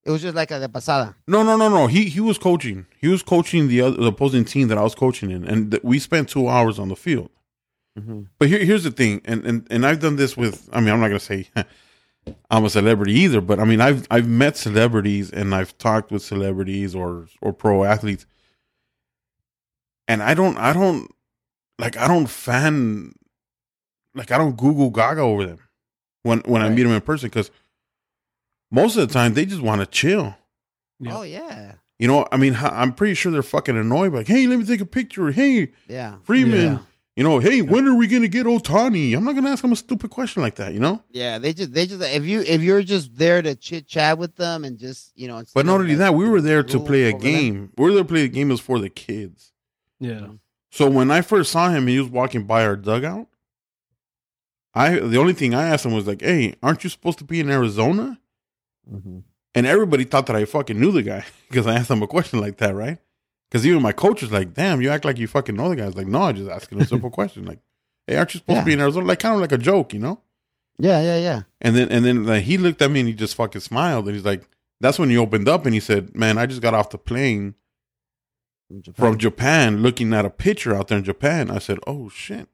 it 0.03 0.11
was 0.11 0.21
just 0.21 0.35
like 0.35 0.51
a 0.51 0.59
de 0.59 0.69
pasada. 0.69 1.15
no, 1.27 1.43
no, 1.43 1.57
no, 1.57 1.69
no. 1.69 1.87
He 1.87 2.05
he 2.05 2.19
was 2.19 2.37
coaching. 2.37 2.85
He 2.97 3.07
was 3.07 3.21
coaching 3.21 3.67
the 3.67 3.81
other 3.81 3.97
the 3.97 4.07
opposing 4.07 4.45
team 4.45 4.67
that 4.69 4.77
I 4.77 4.83
was 4.83 4.95
coaching 4.95 5.29
in, 5.31 5.43
and 5.43 5.71
th- 5.71 5.83
we 5.83 5.99
spent 5.99 6.29
two 6.29 6.47
hours 6.47 6.79
on 6.79 6.89
the 6.89 6.95
field. 6.95 7.29
But 8.37 8.47
here, 8.47 8.63
here's 8.63 8.85
the 8.85 8.91
thing, 8.91 9.19
and, 9.25 9.45
and 9.45 9.67
and 9.69 9.85
I've 9.85 9.99
done 9.99 10.15
this 10.15 10.37
with. 10.37 10.69
I 10.71 10.79
mean, 10.79 10.93
I'm 10.93 11.01
not 11.01 11.07
gonna 11.09 11.19
say 11.19 11.49
I'm 12.49 12.65
a 12.65 12.69
celebrity 12.69 13.13
either, 13.13 13.41
but 13.41 13.59
I 13.59 13.65
mean, 13.65 13.81
I've 13.81 14.07
I've 14.11 14.27
met 14.27 14.57
celebrities 14.57 15.31
and 15.31 15.53
I've 15.53 15.77
talked 15.77 16.11
with 16.11 16.21
celebrities 16.21 16.95
or 16.95 17.27
or 17.41 17.53
pro 17.53 17.83
athletes, 17.83 18.25
and 20.07 20.21
I 20.23 20.33
don't 20.33 20.57
I 20.57 20.73
don't 20.73 21.09
like 21.77 21.97
I 21.97 22.07
don't 22.07 22.27
fan 22.29 23.13
like 24.15 24.31
I 24.31 24.37
don't 24.37 24.57
Google 24.57 24.89
Gaga 24.89 25.21
over 25.21 25.45
them 25.45 25.59
when 26.23 26.39
when 26.39 26.61
I 26.61 26.69
meet 26.69 26.83
them 26.83 26.91
in 26.91 27.01
person 27.01 27.29
because 27.29 27.51
most 28.71 28.97
of 28.97 29.07
the 29.07 29.13
time 29.13 29.33
they 29.33 29.45
just 29.45 29.61
want 29.61 29.81
to 29.81 29.87
chill. 29.87 30.35
Yeah. 30.99 31.17
Oh 31.17 31.21
yeah, 31.21 31.73
You 31.97 32.07
know, 32.07 32.27
I 32.31 32.37
mean, 32.37 32.55
I'm 32.59 32.93
pretty 32.93 33.13
sure 33.13 33.31
they're 33.31 33.41
fucking 33.41 33.77
annoyed. 33.77 34.13
Like, 34.13 34.27
hey, 34.27 34.47
let 34.47 34.59
me 34.59 34.65
take 34.65 34.81
a 34.81 34.85
picture. 34.85 35.31
Hey, 35.31 35.71
yeah, 35.87 36.15
Friedman. 36.23 36.79
Yeah. 37.19 37.23
You 37.23 37.29
know, 37.29 37.39
hey, 37.39 37.61
when 37.61 37.87
are 37.87 37.95
we 37.95 38.07
gonna 38.07 38.27
get 38.27 38.45
Otani? 38.45 39.15
I'm 39.15 39.23
not 39.25 39.35
gonna 39.35 39.49
ask 39.49 39.63
him 39.63 39.71
a 39.71 39.75
stupid 39.75 40.09
question 40.09 40.41
like 40.41 40.55
that. 40.55 40.73
You 40.73 40.79
know. 40.79 41.03
yeah. 41.11 41.37
They 41.37 41.53
just, 41.53 41.73
they 41.73 41.85
just, 41.85 42.01
if 42.01 42.25
you, 42.25 42.41
if 42.41 42.61
you're 42.61 42.81
just 42.81 43.15
there 43.15 43.41
to 43.41 43.55
chit 43.55 43.87
chat 43.87 44.17
with 44.17 44.35
them 44.35 44.63
and 44.63 44.77
just, 44.77 45.11
you 45.15 45.27
know, 45.27 45.43
But 45.53 45.65
not 45.65 45.81
only 45.81 45.95
that, 45.95 46.15
we 46.15 46.27
were 46.29 46.41
there 46.41 46.63
to 46.63 46.79
play 46.79 47.03
a 47.09 47.13
game. 47.13 47.71
We 47.77 47.83
were 47.85 47.91
there 47.93 48.03
to 48.03 48.07
play 48.07 48.23
a 48.23 48.27
game 48.27 48.51
is 48.51 48.59
for 48.59 48.79
the 48.79 48.89
kids. 48.89 49.51
Yeah. 49.99 50.27
So 50.71 50.89
when 50.89 51.11
I 51.11 51.21
first 51.21 51.51
saw 51.51 51.69
him 51.69 51.83
and 51.83 51.89
he 51.89 51.99
was 51.99 52.09
walking 52.09 52.45
by 52.45 52.65
our 52.65 52.75
dugout, 52.75 53.27
I 54.73 54.99
the 54.99 55.17
only 55.17 55.33
thing 55.33 55.53
I 55.53 55.67
asked 55.67 55.85
him 55.85 55.93
was 55.93 56.07
like, 56.07 56.21
"Hey, 56.21 56.55
aren't 56.61 56.83
you 56.83 56.89
supposed 56.89 57.17
to 57.17 57.23
be 57.25 57.39
in 57.39 57.49
Arizona?" 57.49 58.19
Mhm. 58.89 59.23
And 59.55 59.65
everybody 59.65 60.03
thought 60.03 60.27
that 60.27 60.35
I 60.35 60.45
fucking 60.45 60.79
knew 60.79 60.91
the 60.91 61.01
guy 61.03 61.25
because 61.49 61.67
I 61.67 61.73
asked 61.75 61.89
him 61.91 62.03
a 62.03 62.07
question 62.07 62.39
like 62.39 62.57
that, 62.57 62.75
right? 62.75 62.99
Because 63.49 63.65
even 63.65 63.81
my 63.81 63.91
coach 63.91 64.21
was 64.21 64.31
like, 64.31 64.53
"Damn, 64.53 64.81
you 64.81 64.89
act 64.89 65.05
like 65.05 65.17
you 65.17 65.27
fucking 65.27 65.55
know 65.55 65.69
the 65.69 65.75
guy." 65.75 65.83
I 65.83 65.87
was 65.87 65.95
like, 65.95 66.07
"No, 66.07 66.23
I 66.23 66.31
just 66.31 66.49
asking 66.49 66.81
a 66.81 66.85
simple 66.85 67.09
question, 67.19 67.45
like, 67.45 67.59
hey, 68.07 68.15
aren't 68.17 68.33
you 68.33 68.39
supposed 68.39 68.59
to 68.59 68.65
be 68.65 68.73
in 68.73 68.79
Arizona?" 68.79 69.05
Like 69.05 69.19
kind 69.19 69.35
of 69.35 69.41
like 69.41 69.51
a 69.51 69.57
joke, 69.57 69.93
you 69.93 69.99
know? 69.99 70.21
Yeah, 70.77 71.01
yeah, 71.01 71.17
yeah. 71.17 71.41
And 71.61 71.75
then 71.75 71.89
and 71.89 72.05
then 72.05 72.25
like, 72.25 72.43
he 72.43 72.57
looked 72.57 72.81
at 72.81 72.91
me 72.91 72.99
and 73.01 73.09
he 73.09 73.15
just 73.15 73.35
fucking 73.35 73.61
smiled 73.61 74.05
and 74.05 74.15
he's 74.15 74.25
like, 74.25 74.47
"That's 74.79 74.99
when 74.99 75.09
he 75.09 75.17
opened 75.17 75.47
up 75.47 75.65
and 75.65 75.73
he 75.73 75.79
said, 75.79 76.15
"Man, 76.15 76.37
I 76.37 76.45
just 76.45 76.61
got 76.61 76.73
off 76.73 76.89
the 76.91 76.97
plane 76.97 77.55
From 78.67 78.81
Japan. 78.81 79.05
from 79.05 79.17
Japan, 79.17 79.81
looking 79.81 80.13
at 80.13 80.25
a 80.25 80.29
picture 80.29 80.75
out 80.75 80.87
there 80.87 80.99
in 80.99 81.03
Japan." 81.03 81.49
I 81.49 81.59
said, 81.59 81.79
"Oh 81.87 82.09
shit." 82.09 82.47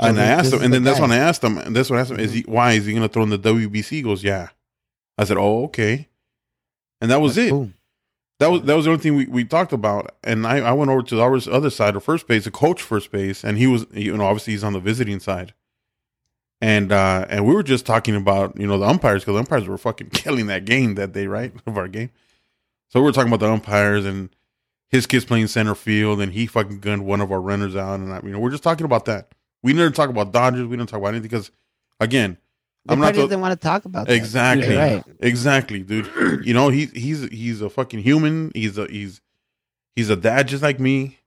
So 0.00 0.08
and 0.08 0.18
I 0.18 0.24
asked 0.24 0.52
him, 0.52 0.62
and 0.62 0.72
the 0.72 0.76
then 0.76 0.84
that's 0.84 1.00
when 1.00 1.12
I 1.12 1.18
asked 1.18 1.44
him, 1.44 1.58
and 1.58 1.76
that's 1.76 1.90
when 1.90 1.98
I 1.98 2.02
asked 2.02 2.10
him, 2.10 2.18
is 2.18 2.32
he 2.32 2.42
mm-hmm. 2.42 2.52
why 2.52 2.72
is 2.72 2.86
he 2.86 2.94
gonna 2.94 3.08
throw 3.08 3.22
in 3.22 3.30
the 3.30 3.38
WBC? 3.38 3.88
He 3.88 4.02
goes, 4.02 4.24
yeah. 4.24 4.48
I 5.18 5.24
said, 5.24 5.36
oh, 5.36 5.64
okay. 5.64 6.08
And 7.00 7.10
that 7.10 7.20
was 7.20 7.34
That's 7.34 7.48
it. 7.48 7.50
cool. 7.50 7.70
That 8.42 8.50
was 8.50 8.62
that 8.62 8.74
was 8.74 8.86
the 8.86 8.90
only 8.90 9.00
thing 9.00 9.14
we, 9.14 9.26
we 9.26 9.44
talked 9.44 9.72
about. 9.72 10.16
And 10.24 10.44
I, 10.48 10.58
I 10.58 10.72
went 10.72 10.90
over 10.90 11.00
to 11.00 11.14
the 11.14 11.22
other 11.52 11.70
side 11.70 11.94
of 11.94 12.02
first 12.02 12.26
base, 12.26 12.42
the 12.42 12.50
coach 12.50 12.82
first 12.82 13.12
base, 13.12 13.44
and 13.44 13.56
he 13.56 13.68
was 13.68 13.86
you 13.92 14.16
know 14.16 14.24
obviously 14.24 14.54
he's 14.54 14.64
on 14.64 14.72
the 14.72 14.80
visiting 14.80 15.20
side. 15.20 15.54
And 16.60 16.90
uh 16.90 17.24
and 17.28 17.46
we 17.46 17.54
were 17.54 17.62
just 17.62 17.86
talking 17.86 18.16
about 18.16 18.58
you 18.58 18.66
know 18.66 18.78
the 18.78 18.86
umpires 18.86 19.22
because 19.22 19.34
the 19.34 19.38
umpires 19.38 19.68
were 19.68 19.78
fucking 19.78 20.10
killing 20.12 20.48
that 20.48 20.64
game 20.64 20.96
that 20.96 21.12
day, 21.12 21.28
right 21.28 21.52
of 21.68 21.78
our 21.78 21.86
game. 21.86 22.10
So 22.88 22.98
we 22.98 23.04
were 23.04 23.12
talking 23.12 23.32
about 23.32 23.46
the 23.46 23.52
umpires 23.52 24.04
and 24.04 24.28
his 24.88 25.06
kids 25.06 25.24
playing 25.24 25.46
center 25.46 25.76
field, 25.76 26.20
and 26.20 26.32
he 26.32 26.46
fucking 26.46 26.80
gunned 26.80 27.06
one 27.06 27.20
of 27.20 27.30
our 27.30 27.40
runners 27.40 27.76
out, 27.76 28.00
and 28.00 28.12
I, 28.12 28.22
you 28.24 28.30
know 28.30 28.40
we're 28.40 28.50
just 28.50 28.64
talking 28.64 28.86
about 28.86 29.04
that. 29.04 29.36
We 29.62 29.72
never 29.72 29.92
talk 29.92 30.10
about 30.10 30.32
Dodgers. 30.32 30.66
We 30.66 30.76
don't 30.76 30.88
talk 30.88 30.98
about 30.98 31.10
anything 31.10 31.30
because 31.30 31.52
again, 32.00 32.38
They 32.86 32.92
I'm 32.94 32.98
not 33.00 33.06
probably 33.06 33.22
the- 33.22 33.28
didn't 33.28 33.40
want 33.42 33.60
to 33.60 33.64
talk 33.64 33.84
about 33.84 34.06
that. 34.08 34.14
Exactly. 34.14 34.74
Yeah, 34.74 34.94
right. 34.94 35.04
Exactly, 35.20 35.82
dude. 35.82 36.10
You 36.44 36.54
know, 36.54 36.68
he's 36.68 36.90
he's 36.92 37.28
he's 37.28 37.60
a 37.62 37.70
fucking 37.70 38.00
human. 38.00 38.50
He's 38.54 38.76
a 38.78 38.86
he's 38.86 39.20
he's 39.94 40.10
a 40.10 40.16
dad 40.16 40.48
just 40.48 40.62
like 40.62 40.80
me. 40.80 41.18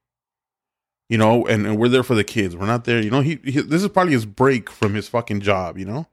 You 1.07 1.17
know, 1.19 1.45
and, 1.45 1.65
and 1.67 1.77
we're 1.77 1.88
there 1.88 2.01
for 2.03 2.15
the 2.15 2.24
kids. 2.24 2.55
We're 2.55 2.65
not 2.65 2.83
there. 2.85 3.00
You 3.01 3.12
know, 3.12 3.21
he, 3.21 3.39
he 3.43 3.62
this 3.62 3.83
is 3.83 3.89
probably 3.89 4.13
his 4.13 4.25
break 4.25 4.69
from 4.69 4.95
his 4.95 5.07
fucking 5.07 5.41
job. 5.41 5.77
You 5.77 5.85
know, 5.85 6.07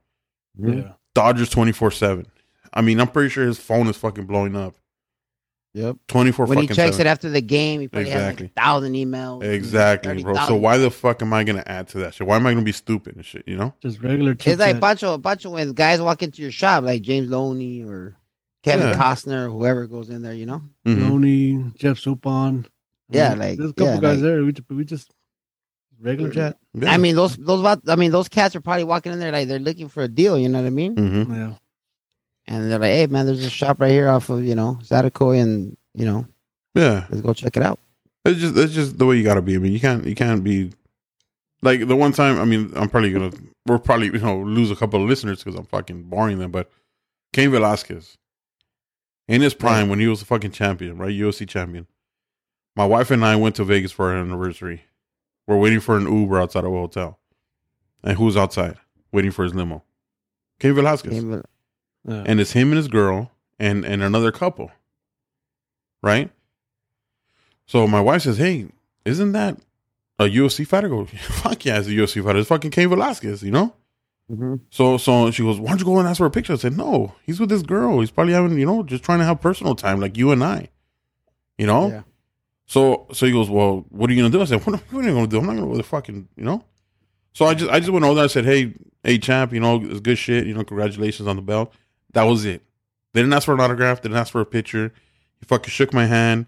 Yeah. 0.57 0.93
Dodgers 1.15 1.49
twenty 1.49 1.71
four 1.71 1.91
seven. 1.91 2.27
I 2.73 2.81
mean, 2.81 2.99
I'm 2.99 3.07
pretty 3.07 3.29
sure 3.29 3.45
his 3.45 3.59
phone 3.59 3.87
is 3.87 3.97
fucking 3.97 4.25
blowing 4.27 4.55
up 4.55 4.75
Yep. 5.75 5.97
twenty 6.07 6.31
four. 6.31 6.45
When 6.45 6.59
he 6.59 6.67
checks 6.67 6.97
seven. 6.97 7.07
it 7.07 7.09
after 7.09 7.29
the 7.29 7.41
game, 7.41 7.81
he 7.81 7.87
probably 7.87 8.09
Exactly. 8.11 8.27
has 8.27 8.41
like 8.41 8.51
a 8.51 8.61
thousand 8.61 8.93
emails. 8.93 9.43
Exactly, 9.43 10.21
bro. 10.21 10.35
So 10.45 10.55
why 10.55 10.77
the 10.77 10.91
fuck 10.91 11.21
am 11.23 11.33
I 11.33 11.43
gonna 11.43 11.63
add 11.65 11.87
to 11.89 11.97
that 11.99 12.13
shit? 12.13 12.27
Why 12.27 12.35
am 12.35 12.45
I 12.45 12.53
gonna 12.53 12.63
be 12.63 12.71
stupid 12.71 13.15
and 13.15 13.25
shit? 13.25 13.47
You 13.47 13.57
know? 13.57 13.73
Just 13.81 14.01
regular. 14.01 14.33
It's 14.33 14.45
like 14.45 14.57
chit-chat. 14.57 14.81
Pancho, 14.81 15.17
Pancho 15.17 15.49
when 15.49 15.73
guys 15.73 15.99
walk 15.99 16.21
into 16.21 16.41
your 16.43 16.51
shop, 16.51 16.83
like 16.83 17.01
James 17.01 17.29
Loney 17.29 17.81
or 17.83 18.15
Kevin 18.61 18.89
Yeah. 18.89 18.95
Costner, 18.97 19.51
whoever 19.51 19.87
goes 19.87 20.09
in 20.09 20.21
there, 20.21 20.33
you 20.33 20.45
know. 20.45 20.61
Mhm. 20.85 21.09
Loney, 21.09 21.71
Jeff 21.75 21.97
Suppan. 21.97 22.65
Yeah, 23.09 23.33
like- 23.33 23.57
there's 23.57 23.71
a 23.71 23.73
couple 23.73 23.95
yeah, 23.95 23.99
guys 23.99 24.17
like- 24.17 24.21
there. 24.21 24.43
We 24.43 24.51
just, 24.53 24.69
we 24.69 24.85
just 24.85 25.11
regular 25.99 26.29
chat. 26.31 26.57
Yeah. 26.75 26.91
I 26.91 26.97
mean, 26.97 27.15
those 27.15 27.35
those 27.35 27.65
I 27.87 27.95
mean, 27.95 28.11
those 28.11 28.29
cats 28.29 28.55
are 28.55 28.61
probably 28.61 28.83
walking 28.83 29.11
in 29.11 29.19
there 29.19 29.31
like 29.31 29.47
they're 29.47 29.57
looking 29.59 29.89
for 29.89 30.03
a 30.03 30.07
deal. 30.07 30.37
You 30.37 30.49
know 30.49 30.61
what 30.61 30.67
I 30.67 30.71
mean? 30.71 30.95
Mhm. 30.95 31.35
Yeah, 31.35 31.53
And 32.47 32.69
they're 32.71 32.79
like, 32.79 32.91
"Hey, 32.91 33.07
man, 33.07 33.25
there's 33.25 33.45
a 33.45 33.49
shop 33.49 33.79
right 33.79 33.91
here 33.91 34.09
off 34.09 34.29
of 34.29 34.43
you 34.43 34.55
know 34.55 34.79
Zatakoy 34.83 35.41
and 35.41 35.77
you 35.95 36.05
know, 36.05 36.25
Yeah, 36.75 37.05
let's 37.09 37.21
go 37.21 37.33
check 37.33 37.55
it 37.57 37.63
out. 37.63 37.79
it's 38.25 38.39
just 38.39 38.57
it's 38.57 38.73
just 38.73 38.97
the 38.97 39.05
way 39.05 39.17
you 39.17 39.23
got 39.23 39.35
to 39.35 39.41
be. 39.41 39.55
I 39.55 39.59
mean, 39.59 39.71
you 39.73 39.79
can't 39.79 40.05
you 40.05 40.15
can't 40.15 40.43
be 40.43 40.71
like 41.61 41.87
the 41.87 41.95
one 41.95 42.11
time. 42.11 42.39
I 42.39 42.45
mean, 42.45 42.71
I'm 42.75 42.89
probably 42.89 43.11
gonna 43.11 43.31
we're 43.67 43.79
probably 43.79 44.07
you 44.07 44.19
know 44.19 44.39
lose 44.41 44.71
a 44.71 44.75
couple 44.75 45.01
of 45.01 45.07
listeners 45.09 45.43
because 45.43 45.57
I'm 45.57 45.65
fucking 45.65 46.03
boring 46.03 46.39
them. 46.39 46.51
But 46.51 46.69
Cain 47.31 47.51
Velasquez 47.51 48.17
in 49.27 49.41
his 49.41 49.53
prime 49.53 49.87
when 49.87 49.99
he 49.99 50.07
was 50.07 50.21
a 50.21 50.25
fucking 50.25 50.51
champion, 50.51 50.97
right, 50.97 51.11
UFC 51.13 51.47
champion. 51.47 51.87
My 52.75 52.85
wife 52.85 53.11
and 53.11 53.23
I 53.23 53.35
went 53.35 53.55
to 53.55 53.63
Vegas 53.63 53.91
for 53.91 54.09
our 54.11 54.17
anniversary. 54.17 54.83
We're 55.47 55.57
waiting 55.57 55.79
for 55.79 55.95
an 55.95 56.11
Uber 56.11 56.41
outside 56.41 56.63
of 56.65 56.73
a 56.73 56.77
hotel, 56.77 57.19
and 58.03 58.17
who's 58.17 58.35
outside 58.35 58.77
waiting 59.11 59.31
for 59.31 59.43
his 59.43 59.53
limo? 59.53 59.83
Cain 60.59 60.73
Velasquez 60.73 61.13
Came 61.13 61.29
with- 61.31 61.45
Yeah. 62.05 62.23
and 62.25 62.39
it's 62.41 62.51
him 62.51 62.69
and 62.69 62.77
his 62.77 62.87
girl 62.89 63.31
and 63.59 63.85
and 63.85 64.03
another 64.03 64.31
couple 64.31 64.71
right 66.01 66.29
so 67.65 67.87
my 67.87 68.01
wife 68.01 68.23
says 68.23 68.37
hey 68.37 68.67
isn't 69.05 69.31
that 69.33 69.57
a 70.19 70.23
ufc 70.25 70.67
fighter 70.67 70.87
I 70.87 70.89
go 70.89 71.05
fuck 71.19 71.63
yeah 71.65 71.79
it's 71.79 71.87
a 71.87 71.91
ufc 71.91 72.23
fighter 72.23 72.39
it's 72.39 72.49
fucking 72.49 72.71
Cain 72.71 72.89
Velasquez 72.89 73.43
you 73.43 73.51
know 73.51 73.73
Mhm. 74.31 74.61
so 74.69 74.97
so 74.97 75.31
she 75.31 75.43
goes 75.43 75.59
why 75.59 75.69
don't 75.71 75.79
you 75.79 75.85
go 75.85 75.99
and 75.99 76.07
ask 76.07 76.17
for 76.17 76.25
a 76.25 76.31
picture 76.31 76.53
i 76.53 76.55
said 76.55 76.77
no 76.77 77.13
he's 77.23 77.41
with 77.41 77.49
this 77.49 77.61
girl 77.61 77.99
he's 77.99 78.09
probably 78.09 78.31
having 78.31 78.57
you 78.57 78.65
know 78.65 78.81
just 78.81 79.03
trying 79.03 79.19
to 79.19 79.25
have 79.25 79.41
personal 79.41 79.75
time 79.75 79.99
like 79.99 80.17
you 80.17 80.31
and 80.31 80.41
i 80.41 80.69
you 81.57 81.67
know 81.67 81.89
Yeah. 81.89 82.01
so 82.65 83.05
so 83.11 83.25
he 83.25 83.33
goes, 83.33 83.49
Well, 83.49 83.85
what 83.89 84.09
are 84.09 84.13
you 84.13 84.21
gonna 84.21 84.31
do? 84.31 84.41
I 84.41 84.45
said, 84.45 84.61
What, 84.65 84.75
are 84.75 85.03
you 85.03 85.13
gonna 85.13 85.27
do? 85.27 85.39
I'm 85.39 85.45
not 85.45 85.55
gonna 85.55 85.67
go 85.67 85.75
to 85.77 85.83
fucking 85.83 86.29
you 86.37 86.43
know? 86.45 86.63
So 87.33 87.45
I 87.45 87.53
just 87.53 87.69
I 87.69 87.79
just 87.81 87.91
went 87.91 88.05
over 88.05 88.15
there, 88.15 88.23
I 88.23 88.27
said, 88.27 88.45
Hey, 88.45 88.73
hey 89.03 89.17
champ, 89.19 89.51
you 89.53 89.59
know, 89.59 89.75
it's 89.83 89.99
good 89.99 90.17
shit, 90.17 90.47
you 90.47 90.53
know, 90.53 90.63
congratulations 90.63 91.27
on 91.27 91.35
the 91.35 91.41
belt. 91.41 91.73
That 92.13 92.23
was 92.23 92.45
it. 92.45 92.61
They 93.13 93.21
didn't 93.21 93.33
ask 93.33 93.45
for 93.45 93.53
an 93.53 93.59
autograph, 93.59 94.01
They 94.01 94.09
didn't 94.09 94.19
ask 94.19 94.31
for 94.31 94.41
a 94.41 94.45
picture. 94.45 94.91
He 95.39 95.45
fucking 95.45 95.69
shook 95.69 95.93
my 95.93 96.05
hand, 96.05 96.47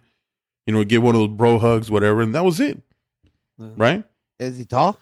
you 0.65 0.74
know, 0.74 0.84
give 0.84 1.03
one 1.03 1.15
of 1.15 1.22
those 1.22 1.29
bro 1.38 1.60
hugs, 1.60 1.91
whatever, 1.91 2.22
and 2.22 2.34
that 2.34 2.43
was 2.45 2.60
it. 2.60 2.81
Yeah. 3.57 3.67
Right? 3.77 4.03
Is 4.39 4.57
he 4.57 4.65
tall? 4.65 5.00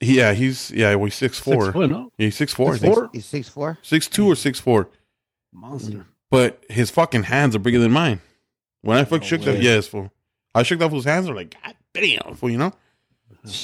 He, 0.00 0.16
yeah, 0.18 0.32
he's 0.32 0.70
yeah, 0.70 0.94
well, 0.94 1.04
he's 1.06 1.14
six 1.14 1.38
four. 1.38 1.64
Six 1.66 1.72
foot, 1.72 1.90
no? 1.90 2.12
Yeah, 2.18 2.26
he's 2.26 2.36
six 2.36 2.52
four, 2.52 2.70
I 2.70 2.72
Six 2.72 2.80
think. 2.82 2.94
four? 2.94 3.10
He's 3.12 3.26
six 3.26 3.48
four. 3.48 3.78
Six 3.82 4.08
two 4.08 4.26
or 4.30 4.34
six 4.36 4.60
four. 4.60 4.88
Monster. 5.52 6.06
But 6.30 6.62
his 6.68 6.90
fucking 6.90 7.24
hands 7.24 7.54
are 7.56 7.58
bigger 7.60 7.78
than 7.78 7.92
mine. 7.92 8.20
When 8.82 8.96
I 8.98 9.04
fucking 9.04 9.20
No 9.20 9.26
shook 9.26 9.40
that, 9.42 9.54
way. 9.56 9.60
yes, 9.62 9.86
fool. 9.88 10.12
I 10.54 10.62
shook 10.64 10.78
that 10.80 10.90
fool's 10.90 11.04
hands. 11.04 11.26
They're 11.26 11.34
like, 11.34 11.54
God 11.62 11.74
damn, 11.94 12.34
fool, 12.34 12.50
you 12.50 12.58
know. 12.58 12.72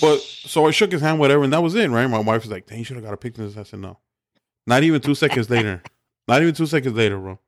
But 0.00 0.20
so 0.20 0.66
I 0.66 0.70
shook 0.70 0.92
his 0.92 1.00
hand, 1.00 1.18
whatever, 1.18 1.44
and 1.44 1.52
that 1.52 1.62
was 1.62 1.74
it, 1.74 1.90
right? 1.90 2.06
My 2.06 2.18
wife 2.20 2.42
was 2.42 2.50
like, 2.50 2.66
"Dang, 2.66 2.78
you 2.78 2.84
should 2.84 2.96
have 2.96 3.04
got 3.04 3.14
a 3.14 3.16
picture." 3.16 3.42
of. 3.44 3.58
I 3.58 3.62
said, 3.64 3.80
"No." 3.80 3.98
Not 4.66 4.84
even 4.84 5.00
two 5.00 5.14
seconds 5.14 5.50
later. 5.50 5.82
Not 6.28 6.42
even 6.42 6.54
two 6.54 6.66
seconds 6.66 6.96
later, 6.96 7.18
bro. 7.18 7.38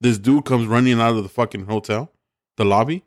This 0.00 0.18
dude 0.18 0.44
comes 0.44 0.66
running 0.66 1.00
out 1.00 1.16
of 1.16 1.22
the 1.22 1.28
fucking 1.28 1.66
hotel, 1.66 2.10
the 2.56 2.64
lobby. 2.64 3.04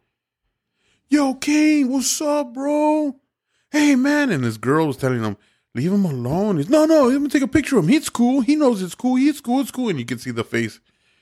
Yo, 1.10 1.34
King, 1.36 1.89
what's 1.91 2.22
up, 2.22 2.53
bro? 2.53 3.15
Hey, 3.72 3.96
man, 3.96 4.29
and 4.29 4.43
this 4.43 4.58
girl 4.58 4.88
was 4.88 4.98
telling 4.98 5.24
him, 5.24 5.38
"Leave 5.74 5.91
him 5.91 6.05
alone." 6.05 6.58
He's 6.58 6.70
no, 6.70 6.86
no. 6.86 7.08
Let 7.08 7.22
me 7.22 7.29
take 7.29 7.41
a 7.41 7.48
picture 7.48 7.77
of 7.77 7.86
him. 7.86 7.89
He's 7.89 8.10
cool. 8.10 8.41
He 8.41 8.55
knows 8.55 8.81
it's 8.81 8.96
cool. 8.96 9.15
He's 9.15 9.41
cool. 9.41 9.62
It's 9.62 9.72
cool. 9.72 9.89
And 9.89 10.00
you 10.00 10.05
can 10.05 10.20
see 10.20 10.31
the 10.31 10.43
face. 10.43 10.79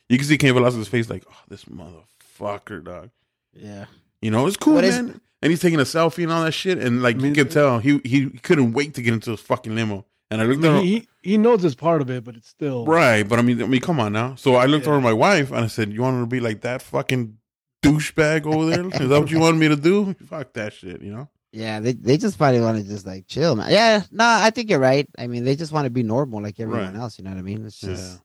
You 0.07 0.17
can 0.17 0.25
see 0.27 0.37
Cain 0.37 0.53
Velasquez's 0.53 0.87
face, 0.87 1.09
like, 1.09 1.23
"Oh, 1.29 1.35
this 1.47 1.65
motherfucker, 1.65 2.83
dog." 2.83 3.09
Yeah. 3.53 3.85
You 4.21 4.31
know, 4.31 4.47
it's 4.47 4.57
cool, 4.57 4.77
it's- 4.79 4.93
man. 4.95 5.21
and 5.41 5.49
he's 5.51 5.61
taking 5.61 5.79
a 5.79 5.83
selfie 5.83 6.23
and 6.23 6.31
all 6.31 6.43
that 6.43 6.51
shit, 6.51 6.77
and 6.79 7.01
like 7.01 7.15
I 7.15 7.19
mean, 7.19 7.33
you 7.35 7.43
could 7.43 7.51
tell, 7.51 7.79
he 7.79 7.99
he 8.03 8.29
couldn't 8.29 8.73
wait 8.73 8.95
to 8.95 9.01
get 9.01 9.13
into 9.13 9.31
his 9.31 9.39
fucking 9.39 9.73
limo. 9.75 10.05
And 10.31 10.41
I 10.41 10.45
looked 10.45 10.63
at 10.63 10.75
him, 10.75 10.83
he, 10.83 11.07
he 11.23 11.37
knows 11.37 11.63
it's 11.65 11.73
part 11.75 12.01
of 12.01 12.09
it, 12.11 12.23
but 12.23 12.35
it's 12.35 12.47
still 12.49 12.85
right? 12.85 13.23
But 13.27 13.39
I 13.39 13.41
mean, 13.41 13.61
I 13.63 13.65
mean, 13.65 13.81
come 13.81 13.99
on 13.99 14.13
now. 14.13 14.35
So 14.35 14.55
I 14.55 14.65
looked 14.67 14.85
Yeah. 14.85 14.91
over 14.91 14.97
at 14.99 15.03
my 15.03 15.13
wife 15.13 15.51
and 15.51 15.63
I 15.63 15.67
said, 15.67 15.91
"You 15.91 16.01
want 16.01 16.15
her 16.17 16.21
to 16.21 16.27
be 16.27 16.39
like 16.39 16.61
that 16.61 16.81
fucking 16.83 17.37
douchebag 17.83 18.45
over 18.45 18.65
there? 18.67 18.85
Is 19.01 19.09
that 19.09 19.19
what 19.19 19.31
you 19.31 19.39
wanted 19.39 19.57
me 19.59 19.67
to 19.69 19.75
do? 19.75 20.13
Fuck 20.27 20.53
that 20.53 20.73
shit, 20.73 21.01
you 21.01 21.11
know." 21.11 21.29
Yeah, 21.51 21.79
they 21.79 21.93
they 21.93 22.17
just 22.17 22.37
probably 22.37 22.61
want 22.61 22.77
to 22.77 22.83
just 22.83 23.07
like 23.07 23.25
chill, 23.27 23.55
man. 23.55 23.71
Yeah, 23.71 24.03
no, 24.11 24.23
I 24.23 24.51
think 24.51 24.69
you're 24.69 24.77
right. 24.79 25.07
I 25.17 25.25
mean, 25.25 25.45
they 25.45 25.55
just 25.55 25.71
want 25.71 25.85
to 25.85 25.89
be 25.89 26.03
normal 26.03 26.43
like 26.43 26.59
everyone 26.59 26.93
Right. 26.93 27.01
else. 27.01 27.17
You 27.17 27.23
know 27.23 27.31
what 27.31 27.39
I 27.39 27.41
mean? 27.41 27.65
It's 27.65 27.79
just 27.79 28.19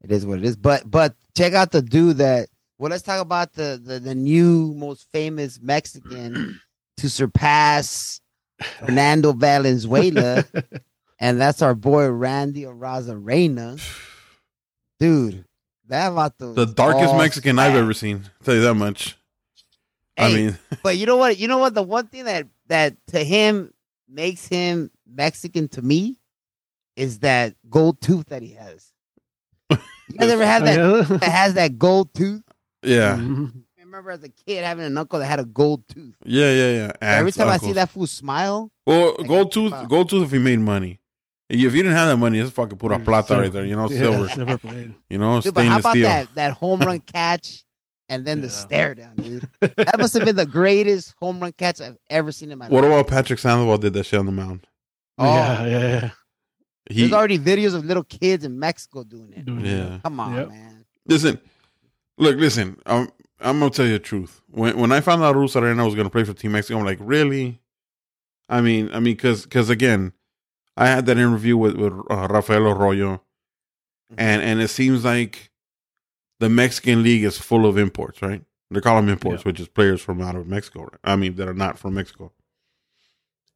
Yeah. 0.00 0.04
it 0.04 0.12
is 0.12 0.24
what 0.24 0.38
it 0.38 0.44
is. 0.46 0.56
But 0.56 0.90
but 0.90 1.14
check 1.36 1.52
out 1.52 1.70
the 1.70 1.82
dude 1.82 2.16
that. 2.16 2.48
Well, 2.78 2.90
let's 2.90 3.02
talk 3.02 3.20
about 3.20 3.52
the 3.52 3.78
the, 3.82 3.98
the 4.00 4.14
new 4.14 4.72
most 4.74 5.06
famous 5.12 5.60
Mexican 5.60 6.60
to 6.96 7.10
surpass 7.10 8.20
Fernando 8.80 9.32
Valenzuela, 9.34 10.44
and 11.18 11.40
that's 11.40 11.62
our 11.62 11.74
boy 11.74 12.08
Randy 12.10 12.62
Arozarena. 12.64 13.80
Dude, 14.98 15.44
that 15.88 16.12
vato 16.12 16.54
The 16.54 16.66
darkest 16.66 17.10
all 17.10 17.18
Mexican 17.18 17.58
I've 17.58 17.74
ever 17.74 17.92
seen. 17.94 18.24
tell 18.44 18.54
you 18.54 18.62
that 18.62 18.74
much. 18.74 19.16
I 20.18 20.32
mean, 20.32 20.58
But 20.82 20.96
you 20.96 21.04
know 21.06 21.16
what? 21.18 21.38
You 21.38 21.48
know 21.48 21.58
what? 21.58 21.74
The 21.74 21.82
one 21.82 22.06
thing 22.06 22.24
that 22.24 22.46
that 22.68 22.96
to 23.08 23.22
him 23.22 23.72
makes 24.08 24.46
him 24.46 24.90
Mexican 25.06 25.68
to 25.68 25.82
me 25.82 26.18
is 26.96 27.18
that 27.20 27.54
gold 27.68 28.00
tooth 28.00 28.26
that 28.26 28.42
he 28.42 28.54
has. 28.54 28.92
You 30.08 30.18
guys 30.18 30.30
ever 30.30 30.46
had 30.46 30.64
that? 30.64 31.08
that 31.20 31.22
has 31.24 31.54
that 31.54 31.78
gold 31.78 32.14
tooth. 32.14 32.42
yeah, 32.82 33.16
Mhm. 33.20 33.64
I 33.76 33.82
remember 33.82 34.10
as 34.12 34.22
a 34.22 34.28
kid 34.28 34.62
having 34.64 34.84
an 34.84 34.96
uncle 34.96 35.18
that 35.18 35.26
had 35.26 35.40
a 35.40 35.44
gold 35.44 35.82
tooth. 35.88 36.14
yeah, 36.24 36.50
yeah, 36.52 36.70
yeah. 36.72 36.92
Every 37.00 37.26
Aunts, 37.30 37.36
time 37.36 37.48
I 37.48 37.56
see 37.58 37.72
that 37.72 37.90
fool 37.90 38.06
smile, 38.06 38.70
well, 38.86 39.14
gold 39.16 39.50
tooth, 39.52 39.72
wow. 39.72 39.84
gold 39.86 40.08
tooth. 40.10 40.24
If 40.26 40.30
he 40.32 40.38
made 40.38 40.60
money, 40.60 41.00
if 41.48 41.60
you 41.60 41.70
didn't 41.82 41.92
have 41.92 42.08
that 42.08 42.16
money, 42.16 42.38
it's 42.38 42.50
fucking 42.50 42.78
put 42.78 42.92
a 42.92 42.98
plata 42.98 43.34
right 43.36 43.52
there. 43.52 43.64
You 43.64 43.76
know, 43.76 43.88
Yeah, 43.90 43.98
silver. 43.98 44.28
silver 44.28 44.58
plate. 44.58 44.90
You 45.10 45.18
know, 45.18 45.40
dude, 45.40 45.54
but 45.54 45.64
how 45.66 45.78
about 45.78 45.90
steel. 45.92 46.04
that 46.04 46.28
that 46.34 46.52
home 46.52 46.80
run 46.80 47.00
catch 47.00 47.64
and 48.08 48.24
then 48.24 48.40
the 48.40 48.50
stare 48.50 48.94
down, 48.94 49.16
dude? 49.16 49.48
That 49.76 49.98
must 49.98 50.14
have 50.14 50.24
been 50.24 50.36
the 50.36 50.46
greatest 50.46 51.14
home 51.18 51.40
run 51.40 51.52
catch 51.52 51.80
I've 51.80 51.98
ever 52.10 52.32
seen 52.32 52.50
in 52.50 52.58
my 52.58 52.68
What 52.68 52.82
life. 52.82 52.90
What 52.90 53.00
about 53.00 53.08
Patrick 53.08 53.38
Sandoval 53.38 53.78
did 53.78 53.92
that 53.94 54.04
shit 54.06 54.18
on 54.18 54.26
the 54.26 54.32
mound? 54.32 54.66
Oh. 55.18 55.24
Yeah, 55.34 55.66
yeah, 55.66 55.78
yeah. 55.80 56.10
He 56.88 57.00
There's 57.00 57.12
already 57.12 57.38
videos 57.38 57.74
of 57.74 57.84
little 57.84 58.04
kids 58.04 58.44
in 58.44 58.58
Mexico 58.58 59.02
doing 59.02 59.32
it. 59.32 59.44
Doing 59.44 59.64
Yeah. 59.66 59.98
Come 60.04 60.20
on, 60.20 60.34
Yep. 60.34 60.48
man. 60.50 60.84
listen. 61.06 61.40
Look, 62.18 62.36
listen. 62.36 62.78
Um, 62.86 63.10
I'm 63.40 63.58
gonna 63.58 63.70
tell 63.70 63.86
you 63.86 63.92
the 63.94 63.98
truth. 63.98 64.40
When 64.48 64.78
when 64.78 64.92
I 64.92 65.00
found 65.00 65.22
out 65.22 65.34
Arozarena 65.36 65.84
was 65.84 65.94
gonna 65.94 66.10
play 66.10 66.24
for 66.24 66.32
Team 66.32 66.52
Mexico, 66.52 66.78
I'm 66.78 66.84
like, 66.86 66.98
really? 67.00 67.60
I 68.48 68.60
mean, 68.60 68.88
I 68.92 69.00
mean, 69.00 69.14
because 69.16 69.42
because 69.42 69.68
again, 69.68 70.12
I 70.76 70.88
had 70.88 71.06
that 71.06 71.18
interview 71.18 71.56
with 71.56 71.76
with 71.76 71.92
uh, 72.10 72.28
Rafael 72.28 72.68
Arroyo, 72.68 73.22
and 74.16 74.42
and 74.42 74.60
it 74.60 74.68
seems 74.68 75.04
like 75.04 75.50
the 76.38 76.48
Mexican 76.48 77.02
league 77.02 77.24
is 77.24 77.38
full 77.38 77.66
of 77.66 77.78
imports, 77.78 78.20
right? 78.22 78.42
They 78.70 78.80
call 78.80 78.96
them 78.96 79.08
imports, 79.08 79.44
which 79.44 79.60
is 79.60 79.68
players 79.68 80.00
from 80.02 80.20
out 80.20 80.34
of 80.34 80.48
Mexico. 80.48 80.82
Right? 80.82 81.00
I 81.04 81.16
mean, 81.16 81.36
that 81.36 81.48
are 81.48 81.54
not 81.54 81.78
from 81.78 81.94
Mexico. 81.94 82.32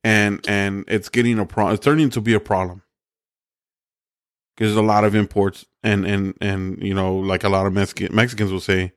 And 0.02 0.44
and 0.48 0.84
it's 0.88 1.08
getting 1.08 1.38
a 1.38 1.44
pro. 1.44 1.68
It's 1.68 1.84
turning 1.84 2.10
to 2.10 2.20
be 2.20 2.32
a 2.32 2.40
problem 2.40 2.82
because 4.54 4.74
there's 4.74 4.84
a 4.84 4.86
lot 4.86 5.04
of 5.04 5.14
imports, 5.14 5.66
and 5.82 6.06
and 6.06 6.34
and 6.40 6.82
you 6.82 6.94
know, 6.94 7.16
like 7.16 7.44
a 7.44 7.48
lot 7.48 7.66
of 7.66 7.72
Mexican 7.74 8.14
Mexicans 8.14 8.50
will 8.50 8.60
say, 8.60 8.92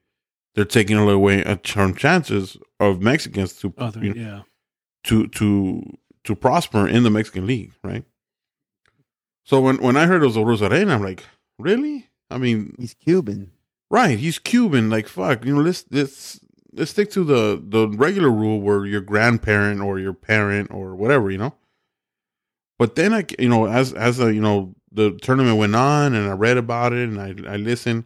they're 0.56 0.66
taking 0.66 0.98
away 0.98 1.42
a 1.42 1.58
ch- 1.58 1.96
chances 1.98 2.58
of 2.80 3.02
Mexicans 3.02 3.54
to 3.58 3.74
Other, 3.78 4.04
you 4.04 4.14
know, 4.14 4.22
yeah. 4.22 4.42
to 5.06 5.28
to 5.28 5.98
to 6.24 6.36
prosper 6.36 6.88
in 6.88 7.04
the 7.04 7.10
Mexican 7.10 7.46
league, 7.46 7.74
right? 7.84 8.06
So 9.44 9.60
when 9.62 9.78
when 9.82 9.98
I 9.98 10.06
heard 10.06 10.24
it 10.24 10.26
was 10.26 10.38
a 10.38 10.40
Arozarena, 10.40 10.92
I'm 10.94 11.04
like, 11.04 11.24
really? 11.60 12.08
I 12.30 12.38
mean, 12.38 12.76
He's 12.80 12.94
Cuban. 12.94 13.52
right? 13.92 14.18
He's 14.18 14.40
Cuban. 14.40 14.90
Like 14.90 15.08
fuck, 15.08 15.46
you 15.46 15.54
know, 15.56 15.62
let's 15.62 15.86
let's 15.92 16.40
let's 16.74 16.92
stick 16.92 17.12
to 17.12 17.24
the 17.24 17.62
the 17.64 17.88
regular 17.90 18.30
rule 18.32 18.62
where 18.62 18.86
your 18.86 19.02
grandparent 19.02 19.82
or 19.82 20.00
your 20.00 20.14
parent 20.14 20.72
or 20.72 20.96
whatever, 20.96 21.30
you 21.30 21.38
know. 21.38 21.54
But 22.80 22.96
then 22.96 23.14
I, 23.14 23.26
you 23.38 23.50
know, 23.50 23.68
as 23.68 23.94
as 23.94 24.20
a, 24.20 24.34
you 24.34 24.42
know, 24.42 24.74
the 24.92 25.12
tournament 25.22 25.58
went 25.58 25.76
on 25.76 26.14
and 26.16 26.30
I 26.30 26.34
read 26.34 26.58
about 26.58 26.94
it 26.94 27.08
and 27.10 27.20
I 27.22 27.54
I 27.54 27.58
listened. 27.58 28.06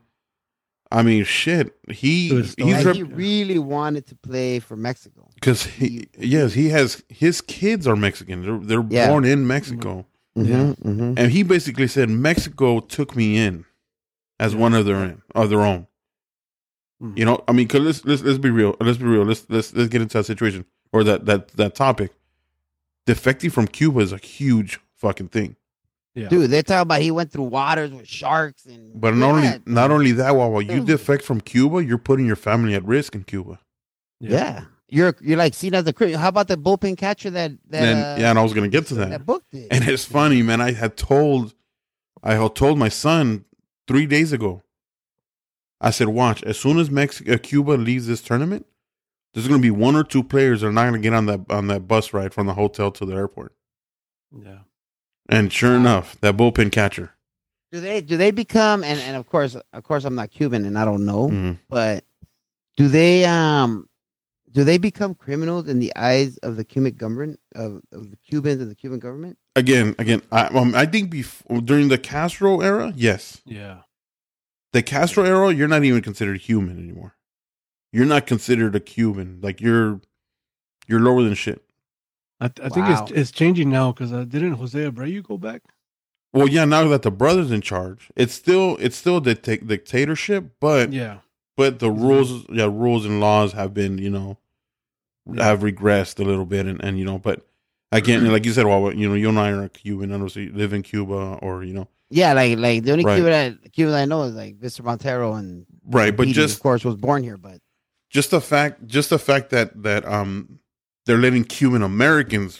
I 0.90 1.04
mean, 1.04 1.26
shit, 1.26 1.76
he 1.90 2.32
Like, 2.32 2.86
rep- 2.86 2.96
he 2.96 3.04
really 3.04 3.60
wanted 3.60 4.06
to 4.08 4.16
play 4.16 4.60
for 4.60 4.78
Mexico. 4.78 5.28
because 5.36 5.64
he 5.66 6.08
yes 6.18 6.54
he 6.54 6.70
has 6.70 7.04
his 7.10 7.42
kids 7.42 7.86
are 7.88 7.96
Mexican. 7.96 8.42
They're 8.44 8.60
they're 8.82 8.88
Yeah. 8.90 9.10
born 9.10 9.26
in 9.26 9.46
Mexico. 9.48 10.06
Yeah. 10.46 10.74
mm-hmm. 10.84 11.14
And 11.18 11.32
he 11.32 11.44
basically 11.44 11.88
said 11.88 12.10
Mexico 12.10 12.80
took 12.80 13.16
me 13.16 13.38
in 13.38 13.66
as 14.40 14.56
one 14.56 14.74
of 14.74 14.86
their 14.86 14.96
own, 14.98 15.22
of 15.36 15.50
their 15.50 15.62
own. 15.62 15.88
Mhm. 17.02 17.18
You 17.18 17.26
know, 17.26 17.44
I 17.48 17.52
mean, 17.54 17.68
cause 17.68 17.82
let's 17.82 18.06
let's 18.06 18.22
let's 18.24 18.38
be 18.38 18.50
real. 18.50 18.76
Let's 18.80 18.98
be 18.98 19.06
real. 19.06 19.24
Let's 19.24 19.46
let's 19.50 19.74
let's 19.74 19.90
get 19.90 20.02
into 20.02 20.18
that 20.18 20.26
situation 20.26 20.66
or 20.92 21.04
that 21.04 21.26
that 21.26 21.50
that 21.50 21.76
topic. 21.76 22.12
Defecting 23.08 23.52
from 23.52 23.68
Cuba 23.68 24.00
is 24.02 24.12
a 24.12 24.18
huge 24.18 24.80
fucking 24.96 25.30
thing. 25.30 25.56
Yeah. 26.16 26.30
Dude, 26.30 26.50
they're 26.50 26.64
talking 26.64 26.82
about 26.82 27.02
he 27.02 27.12
went 27.12 27.32
through 27.32 27.44
waters 27.44 27.92
with 27.92 28.08
sharks 28.08 28.66
and. 28.66 29.00
But 29.00 29.14
not 29.16 29.28
Yeah. 29.28 29.34
only 29.36 29.60
not 29.66 29.92
only 29.92 30.12
that, 30.14 30.36
while 30.36 30.52
while 30.52 30.62
you 30.62 30.82
Mm. 30.82 30.86
defect 30.86 31.24
from 31.24 31.40
Cuba, 31.42 31.84
you're 31.84 32.00
putting 32.00 32.26
your 32.26 32.36
family 32.36 32.74
at 32.74 32.84
risk 32.84 33.14
in 33.16 33.24
Cuba. 33.24 33.60
Yeah. 34.20 34.66
You're 34.90 35.16
you're 35.22 35.38
like 35.38 35.54
seen 35.54 35.74
as 35.74 35.86
a 35.88 35.94
cri- 35.94 36.14
How 36.14 36.30
about 36.30 36.48
the 36.48 36.58
bullpen 36.58 36.98
catcher 36.98 37.30
that 37.32 37.52
that 37.70 37.84
and 37.84 38.00
uh, 38.00 38.16
yeah, 38.22 38.30
and 38.30 38.40
I 38.40 38.44
was 38.44 38.54
gonna 38.54 38.68
get 38.70 38.88
to 38.88 38.96
that. 38.96 39.10
that 39.10 39.26
booked 39.26 39.54
it? 39.54 39.68
And 39.72 39.88
it's 39.88 40.06
funny, 40.06 40.42
man. 40.42 40.62
I 40.62 40.72
had 40.72 40.96
told, 40.98 41.54
I 42.24 42.36
had 42.36 42.56
told 42.56 42.78
my 42.80 42.90
son 42.90 43.46
three 43.88 44.06
days 44.06 44.32
ago. 44.34 44.64
I 45.80 45.92
said, 45.92 46.08
watch. 46.10 46.42
As 46.44 46.58
soon 46.60 46.80
as 46.80 46.90
Mexico, 46.90 47.34
uh, 47.34 47.38
Cuba 47.38 47.72
leaves 47.74 48.08
this 48.08 48.22
tournament, 48.22 48.66
there's 49.34 49.48
going 49.48 49.62
to 49.62 49.66
be 49.66 49.70
one 49.70 49.96
or 49.96 50.04
two 50.04 50.24
players 50.24 50.62
that 50.62 50.68
are 50.68 50.72
not 50.72 50.90
going 50.90 50.94
to 51.00 51.00
get 51.00 51.14
on 51.14 51.28
that 51.28 51.42
on 51.52 51.68
that 51.68 51.88
bus 51.88 52.14
ride 52.14 52.34
from 52.34 52.48
the 52.48 52.54
hotel 52.56 52.90
to 52.92 53.06
the 53.06 53.14
airport. 53.16 53.54
Yeah. 54.36 54.60
And 55.30 55.52
sure 55.54 55.76
enough, 55.76 56.20
that 56.22 56.36
bullpen 56.38 56.72
catcher. 56.72 57.12
Do 57.72 57.82
they 57.82 58.00
do 58.02 58.16
they 58.16 58.32
become 58.32 58.84
and, 58.84 58.98
and 59.02 59.18
of 59.18 59.28
course 59.30 59.56
of 59.74 59.84
course 59.84 60.06
I'm 60.06 60.16
not 60.16 60.32
Cuban 60.32 60.64
and 60.66 60.80
I 60.80 60.86
don't 60.86 61.06
know, 61.06 61.28
Mhm. 61.28 61.60
but 61.70 62.06
do 62.78 62.88
they 62.88 63.26
um 63.26 63.90
do 64.58 64.64
they 64.64 64.80
become 64.80 65.14
criminals 65.14 65.68
in 65.68 65.78
the 65.78 65.96
eyes 65.96 66.38
of 66.38 66.56
the 66.56 66.64
Cuban 66.64 66.94
government 66.94 67.40
of, 67.54 67.80
of 67.92 68.10
the 68.10 68.18
Cubans 68.18 68.60
and 68.60 68.72
the 68.72 68.76
Cuban 68.76 68.98
government? 68.98 69.38
Again, 69.56 69.94
again, 70.00 70.24
I, 70.32 70.48
um, 70.48 70.74
I 70.74 70.88
think 70.88 71.12
before 71.12 71.62
during 71.62 71.90
the 71.90 72.00
Castro 72.00 72.62
era, 72.62 72.92
yes, 72.96 73.40
Yeah. 73.46 73.82
the 74.74 74.82
Castro 74.82 75.24
era, 75.26 75.54
you're 75.54 75.68
not 75.68 75.84
even 75.84 76.02
considered 76.02 76.42
human 76.42 76.80
anymore. 76.80 77.14
You're 77.94 78.08
not 78.08 78.26
considered 78.26 78.76
a 78.76 78.80
Cuban. 78.80 79.42
Like 79.44 79.62
you're, 79.62 80.02
you're 80.88 81.02
lower 81.02 81.22
than 81.22 81.36
shit. 81.36 81.62
I, 82.40 82.46
I 82.64 82.70
think 82.70 82.88
it's 82.90 83.12
it's 83.12 83.32
changing 83.32 83.70
now 83.70 83.92
because 83.92 84.12
uh, 84.12 84.24
didn't 84.24 84.54
Jose 84.54 84.80
Abreu 84.90 85.22
go 85.22 85.38
back? 85.38 85.62
Well, 86.34 86.48
yeah, 86.50 86.66
now 86.66 86.88
that 86.88 87.04
the 87.04 87.12
brother's 87.12 87.52
in 87.52 87.62
charge, 87.62 88.10
it's 88.16 88.34
still 88.34 88.76
it's 88.80 88.96
still 88.98 89.20
dicta- 89.22 89.64
dictatorship, 89.64 90.54
but 90.60 90.92
Yeah. 90.94 91.20
but 91.56 91.78
the 91.80 91.92
rules, 91.92 92.46
yeah, 92.50 92.66
rules 92.66 93.06
and 93.06 93.20
laws 93.20 93.54
have 93.54 93.74
been, 93.74 93.98
you 94.00 94.10
know, 94.10 94.38
have 95.38 95.60
regressed 95.60 96.20
a 96.20 96.24
little 96.24 96.46
bit, 96.46 96.66
and 96.66 96.84
and 96.84 96.98
you 97.00 97.06
know, 97.06 97.18
but 97.20 97.46
again, 97.92 98.30
like 98.32 98.46
you 98.46 98.52
said, 98.52 98.66
well, 98.66 98.94
you 98.94 99.08
know, 99.08 99.16
you 99.16 99.30
and 99.30 99.40
I 99.40 99.52
are 99.52 99.70
Cuban, 99.70 100.12
and 100.12 100.22
also 100.24 100.40
you 100.40 100.52
live 100.54 100.74
in 100.74 100.84
Cuba, 100.84 101.40
or 101.42 101.64
you 101.64 101.74
know, 101.74 101.88
Yeah, 102.10 102.34
like 102.34 102.58
like 102.58 102.84
the 102.84 102.92
only 102.92 103.04
Right. 103.06 103.16
Cuban 103.18 103.34
I, 103.64 103.68
Cuban 103.70 103.94
I 103.94 104.06
know 104.06 104.24
is 104.24 104.36
like 104.36 104.60
Mr. 104.60 104.84
Montero 104.84 105.34
and 105.34 105.66
right? 105.86 106.16
But 106.16 106.24
Petey, 106.24 106.34
just 106.34 106.56
of 106.58 106.64
course 106.64 106.84
was 106.86 106.96
born 106.96 107.24
here, 107.24 107.38
but 107.38 107.60
just 108.10 108.32
the 108.32 108.42
fact, 108.42 108.86
just 108.88 109.10
the 109.10 109.20
fact 109.20 109.50
that 109.52 109.84
that 109.84 110.06
um 110.06 110.60
they're 111.06 111.18
letting 111.18 111.44
Cuban 111.46 111.82
Americans 111.84 112.60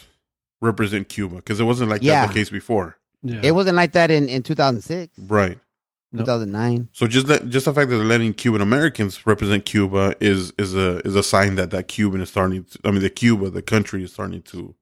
represent 0.60 1.08
Cuba 1.08 1.36
because 1.36 1.60
it 1.60 1.64
wasn't 1.64 1.90
like 1.90 2.02
Yeah. 2.02 2.22
that 2.26 2.28
the 2.28 2.34
case 2.38 2.50
before, 2.50 2.96
Yeah. 3.22 3.40
it 3.42 3.52
wasn't 3.52 3.76
like 3.76 3.92
that 3.92 4.10
in 4.10 4.28
in 4.28 4.42
2006, 4.42 5.12
right? 5.28 5.58
No. 6.10 6.20
2009. 6.22 6.88
So 6.92 7.06
just 7.06 7.26
that, 7.26 7.48
just 7.50 7.66
the 7.66 7.74
fact 7.74 7.90
that 7.90 7.96
they're 7.96 8.04
letting 8.06 8.32
Cuban 8.32 8.60
Americans 8.62 9.26
represent 9.26 9.64
Cuba 9.66 10.14
is 10.20 10.52
is 10.58 10.74
a 10.74 10.98
is 11.06 11.14
a 11.14 11.22
sign 11.22 11.56
that 11.56 11.70
that 11.70 11.88
Cuban 11.88 12.20
is 12.22 12.30
starting. 12.30 12.64
To, 12.64 12.78
I 12.84 12.90
mean, 12.90 13.02
the 13.02 13.10
Cuba, 13.10 13.50
the 13.50 13.60
country, 13.62 14.02
is 14.04 14.12
starting 14.12 14.40
to 14.42 14.74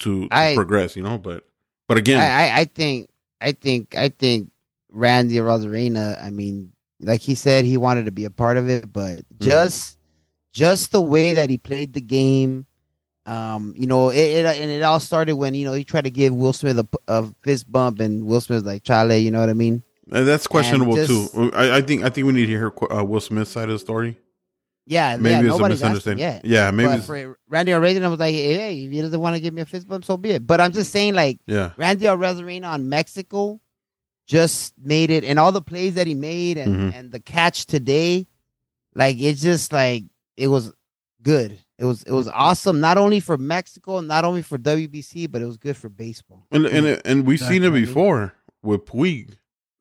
to, 0.00 0.22
to 0.22 0.28
I- 0.30 0.54
progress. 0.54 0.96
You 0.96 1.02
know, 1.02 1.18
but 1.18 1.46
but 1.88 1.98
again, 1.98 2.18
I, 2.20 2.48
I 2.48 2.60
I 2.60 2.64
think 2.64 3.10
I 3.40 3.52
think 3.52 3.94
I 3.96 4.08
think 4.08 4.50
Randy 4.90 5.34
Arozarena. 5.36 6.22
I 6.24 6.30
mean, 6.30 6.72
like 7.00 7.20
he 7.20 7.34
said, 7.34 7.64
he 7.66 7.76
wanted 7.76 8.06
to 8.06 8.12
be 8.12 8.24
a 8.24 8.30
part 8.30 8.56
of 8.56 8.68
it, 8.70 8.90
but 8.92 9.18
Mm-hmm. 9.18 9.44
just 9.44 9.98
just 10.54 10.92
the 10.92 11.02
way 11.02 11.34
that 11.34 11.50
he 11.50 11.58
played 11.58 11.92
the 11.94 12.00
game, 12.00 12.66
um, 13.26 13.74
you 13.76 13.86
know, 13.86 14.08
it, 14.10 14.16
it 14.18 14.46
and 14.46 14.70
it 14.70 14.82
all 14.82 15.00
started 15.00 15.34
when 15.36 15.54
you 15.54 15.64
know 15.66 15.72
he 15.74 15.84
tried 15.84 16.04
to 16.04 16.10
give 16.10 16.34
Will 16.34 16.52
Smith 16.54 16.78
a, 16.78 16.88
a 17.08 17.26
fist 17.42 17.70
bump, 17.70 18.00
and 18.00 18.24
Will 18.24 18.40
Smith 18.40 18.56
was 18.56 18.64
like 18.64 18.82
Chale, 18.82 19.16
you 19.18 19.30
know 19.30 19.40
what 19.40 19.50
I 19.50 19.54
mean? 19.54 19.82
Uh, 20.10 20.22
that's 20.24 20.46
questionable 20.46 20.96
just- 20.96 21.32
too. 21.34 21.52
I, 21.54 21.76
I 21.78 21.80
think 21.82 22.02
I 22.04 22.10
think 22.10 22.26
we 22.26 22.32
need 22.32 22.46
to 22.46 22.52
hear 22.52 22.72
uh, 22.90 23.04
Will 23.04 23.20
Smith's 23.20 23.50
side 23.50 23.64
of 23.68 23.70
the 23.74 23.78
story. 23.78 24.18
Yeah, 24.84 25.16
Maybe 25.16 25.30
yeah, 25.30 25.38
it's 25.38 25.44
a 25.44 25.48
nobody's 25.50 25.82
asking 25.82 25.94
misunderstanding. 25.94 26.18
yet. 26.24 26.44
Yeah, 26.44 26.70
maybe. 26.72 26.92
It's, 26.94 27.06
for 27.06 27.38
Randy 27.48 27.70
Arozarena 27.70 28.10
was 28.10 28.18
like, 28.18 28.34
hey, 28.34 28.82
if 28.82 28.90
he 28.90 29.00
doesn't 29.00 29.20
want 29.20 29.36
to 29.36 29.40
give 29.40 29.54
me 29.54 29.62
a 29.62 29.64
fist 29.64 29.86
bump, 29.86 30.04
so 30.04 30.16
be 30.16 30.30
it. 30.30 30.44
But 30.46 30.60
I'm 30.60 30.72
just 30.72 30.90
saying, 30.90 31.14
like. 31.14 31.38
yeah, 31.46 31.70
Randy 31.76 32.06
Arozarena 32.06 32.66
on 32.66 32.88
Mexico 32.88 33.60
just 34.26 34.74
made 34.82 35.10
it, 35.10 35.22
and 35.24 35.38
all 35.38 35.52
the 35.52 35.62
plays 35.62 35.94
that 35.94 36.06
he 36.08 36.14
made, 36.14 36.58
and 36.58 36.74
Mhm. 36.92 36.94
and 36.98 37.12
the 37.12 37.20
catch 37.20 37.66
today, 37.66 38.26
like 38.94 39.20
it's 39.20 39.40
just 39.40 39.72
like 39.72 40.04
it 40.36 40.48
was 40.48 40.72
good. 41.22 41.58
It 41.78 41.84
was 41.84 42.02
it 42.02 42.12
was 42.12 42.26
awesome, 42.28 42.80
not 42.80 42.98
only 42.98 43.20
for 43.20 43.36
Mexico, 43.38 44.00
not 44.00 44.24
only 44.24 44.42
for 44.42 44.58
WBC, 44.58 45.30
but 45.30 45.42
it 45.42 45.46
was 45.46 45.56
good 45.58 45.76
for 45.76 45.88
baseball. 45.88 46.46
and 46.50 46.66
and 46.66 47.00
and 47.04 47.24
we've 47.26 47.40
seen 47.40 47.62
it 47.62 47.72
before 47.72 48.34
with 48.62 48.84
Puig 48.84 49.34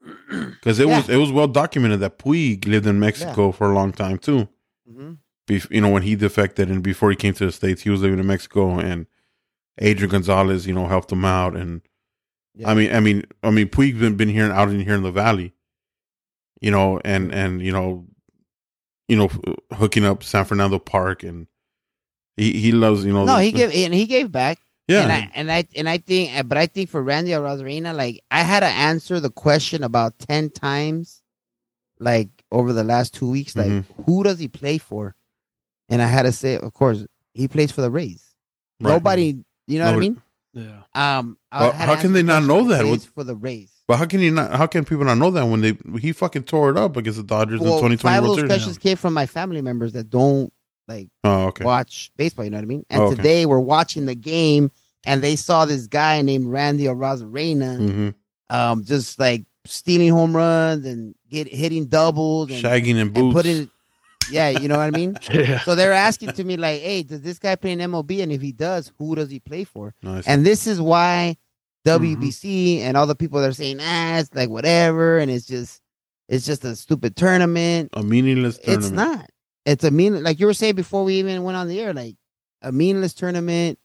because 0.29 0.79
it 0.79 0.87
was 0.87 1.09
it 1.09 1.17
was 1.17 1.31
well 1.31 1.47
documented 1.47 1.99
that 1.99 2.17
Puig 2.17 2.65
lived 2.67 2.87
in 2.87 2.99
Mexico 2.99 3.51
for 3.51 3.71
a 3.71 3.73
long 3.75 3.91
time 3.91 4.17
too. 4.17 4.47
Mm-hmm. 4.89 5.13
bef- 5.47 5.69
you 5.71 5.79
know, 5.81 5.89
when 5.89 6.01
he 6.03 6.15
defected 6.15 6.69
and 6.69 6.81
before 6.83 7.09
he 7.11 7.15
came 7.15 7.33
to 7.35 7.45
the 7.45 7.51
States, 7.51 7.81
he 7.83 7.89
was 7.89 8.01
living 8.01 8.19
in 8.19 8.27
Mexico 8.27 8.79
and 8.79 9.05
Adrian 9.77 10.09
Gonzalez, 10.11 10.67
you 10.67 10.73
know, 10.73 10.87
helped 10.87 11.11
him 11.11 11.23
out. 11.23 11.55
And 11.55 11.81
I 12.65 12.73
mean, 12.73 12.93
I 12.93 12.99
mean, 12.99 13.23
I 13.43 13.51
mean, 13.51 13.67
Puig's 13.69 13.99
been, 13.99 14.15
been 14.17 14.27
here 14.29 14.51
out 14.51 14.69
in 14.69 14.79
here 14.81 14.95
in 14.95 15.03
the 15.03 15.11
Valley, 15.11 15.53
you 16.59 16.71
know, 16.71 16.99
and, 17.05 17.33
and, 17.33 17.61
you 17.61 17.71
know, 17.71 18.05
you 19.07 19.15
know, 19.15 19.29
hooking 19.73 20.05
up 20.05 20.23
San 20.23 20.45
Fernando 20.45 20.77
Park 20.79 21.23
and 21.23 21.47
he, 22.37 22.51
he 22.59 22.71
loves, 22.71 23.05
you 23.05 23.13
know, 23.13 23.23
no, 23.25 23.37
the- 23.37 23.43
he 23.43 23.51
gave 23.51 23.71
and 23.73 23.93
he 23.93 24.05
gave 24.05 24.31
back. 24.31 24.59
Yeah, 24.91 25.03
And 25.03 25.11
I 25.11 25.29
and 25.35 25.51
I 25.51 25.67
and 25.75 25.89
I 25.89 25.97
think, 25.97 26.47
but 26.47 26.57
I 26.57 26.65
think 26.67 26.89
for 26.89 27.01
Randy 27.01 27.31
Arozarena, 27.31 27.95
like 27.95 28.21
I 28.31 28.41
had 28.43 28.61
to 28.61 28.67
answer 28.67 29.19
the 29.19 29.29
question 29.29 29.83
about 29.83 30.17
ten 30.19 30.49
times, 30.49 31.21
like 31.99 32.29
over 32.51 32.73
the 32.73 32.83
last 32.83 33.13
two 33.13 33.29
weeks. 33.29 33.55
Like, 33.55 33.67
Mhm. 33.67 33.85
who 34.05 34.23
does 34.23 34.39
he 34.39 34.47
play 34.47 34.77
for? 34.77 35.15
And 35.89 36.01
I 36.01 36.07
had 36.07 36.23
to 36.23 36.31
say, 36.31 36.57
of 36.57 36.73
course, 36.73 37.05
he 37.33 37.47
plays 37.47 37.71
for 37.71 37.81
the 37.81 37.91
Rays. 37.91 38.23
Right. 38.79 38.91
Nobody, 38.91 39.37
you 39.67 39.79
know 39.79 39.91
Nobody- 39.91 40.09
what 40.11 40.17
I 40.55 40.59
mean? 40.59 40.81
Yeah. 40.93 41.17
Um, 41.19 41.37
I 41.51 41.61
Well, 41.61 41.71
how 41.73 41.95
can 41.95 42.13
they 42.13 42.21
the 42.21 42.27
not 42.27 42.43
know 42.43 42.67
that? 42.67 42.81
plays 42.81 43.05
for 43.05 43.23
the 43.23 43.35
Rays? 43.35 43.71
but 43.87 43.97
how 43.97 44.05
can 44.05 44.21
you 44.21 44.31
not, 44.31 44.51
how 44.55 44.67
can 44.67 44.85
people 44.85 45.03
not 45.05 45.17
know 45.17 45.31
that 45.31 45.43
when 45.43 45.59
they, 45.61 45.77
he 45.99 46.11
fucking 46.13 46.43
tore 46.43 46.69
it 46.71 46.77
up 46.77 46.95
against 46.97 47.17
the 47.17 47.23
Dodgers 47.23 47.59
Well, 47.59 47.73
in 47.73 47.97
2020 47.97 47.97
five 47.97 48.17
of 48.19 48.23
World 48.23 48.37
those 48.37 48.41
Series? 48.41 48.51
questions 48.51 48.77
came 48.77 48.95
from 48.97 49.13
my 49.13 49.25
family 49.25 49.61
members 49.61 49.91
that 49.93 50.09
don't 50.09 50.51
like 50.87 51.09
Oh, 51.25 51.47
okay. 51.47 51.63
watch 51.65 52.11
baseball. 52.17 52.45
You 52.45 52.51
know 52.51 52.57
what 52.57 52.63
I 52.63 52.67
mean? 52.67 52.85
And 52.89 53.01
Oh, 53.01 53.05
okay. 53.07 53.15
today 53.17 53.45
we're 53.45 53.59
watching 53.59 54.05
the 54.05 54.15
game, 54.15 54.71
and 55.05 55.21
they 55.21 55.35
saw 55.35 55.65
this 55.65 55.87
guy 55.87 56.21
named 56.21 56.45
Randy 56.47 56.85
Arozarena. 56.85 57.77
hmm 57.77 58.09
um, 58.49 58.83
just 58.83 59.17
like 59.17 59.45
stealing 59.63 60.09
home 60.11 60.35
runs 60.35 60.85
and 60.85 61.15
get 61.29 61.47
hitting 61.47 61.85
doubles 61.85 62.51
and, 62.51 62.61
Shagging 62.61 62.99
and 62.99 63.15
and 63.17 63.31
putting, 63.31 63.69
yeah, 64.29 64.49
you 64.49 64.67
know 64.67 64.75
what 64.75 64.83
I 64.83 64.91
mean. 64.91 65.15
Yeah. 65.31 65.61
So 65.61 65.73
they're 65.73 65.93
asking 65.93 66.33
to 66.33 66.43
me 66.43 66.57
like, 66.57 66.81
"Hey, 66.81 67.03
does 67.03 67.21
this 67.21 67.39
guy 67.39 67.55
play 67.55 67.71
in 67.71 67.79
MLB? 67.79 68.21
And 68.21 68.29
if 68.29 68.41
he 68.41 68.51
does, 68.51 68.91
who 68.97 69.15
does 69.15 69.29
he 69.31 69.39
play 69.39 69.63
for?" 69.63 69.93
nice. 70.03 70.27
And 70.27 70.45
this 70.45 70.67
is 70.67 70.81
why 70.81 71.37
Mm-hmm. 71.85 72.21
WBC 72.21 72.79
and 72.81 72.95
all 72.95 73.07
the 73.07 73.15
people 73.15 73.39
that 73.41 73.49
are 73.49 73.53
saying, 73.53 73.79
"Ah, 73.81 74.19
it's 74.19 74.33
like 74.35 74.49
whatever," 74.49 75.17
and 75.17 75.31
it's 75.31 75.47
just, 75.47 75.81
it's 76.29 76.45
just 76.45 76.63
a 76.63 76.75
stupid 76.75 77.15
tournament. 77.15 77.89
a 77.93 78.03
meaningless 78.03 78.57
tournament. 78.57 78.83
It's 78.83 78.91
not. 78.91 79.29
It's 79.65 79.83
a 79.83 79.89
mean, 79.91 80.21
like 80.23 80.39
you 80.39 80.45
were 80.45 80.53
saying 80.53 80.75
before 80.75 81.03
we 81.03 81.15
even 81.15 81.41
went 81.43 81.57
on 81.57 81.67
the 81.67 81.79
air, 81.79 81.93
like 81.93 82.15
a 82.61 82.71
meaningless 82.71 83.13
tournament. 83.13 83.79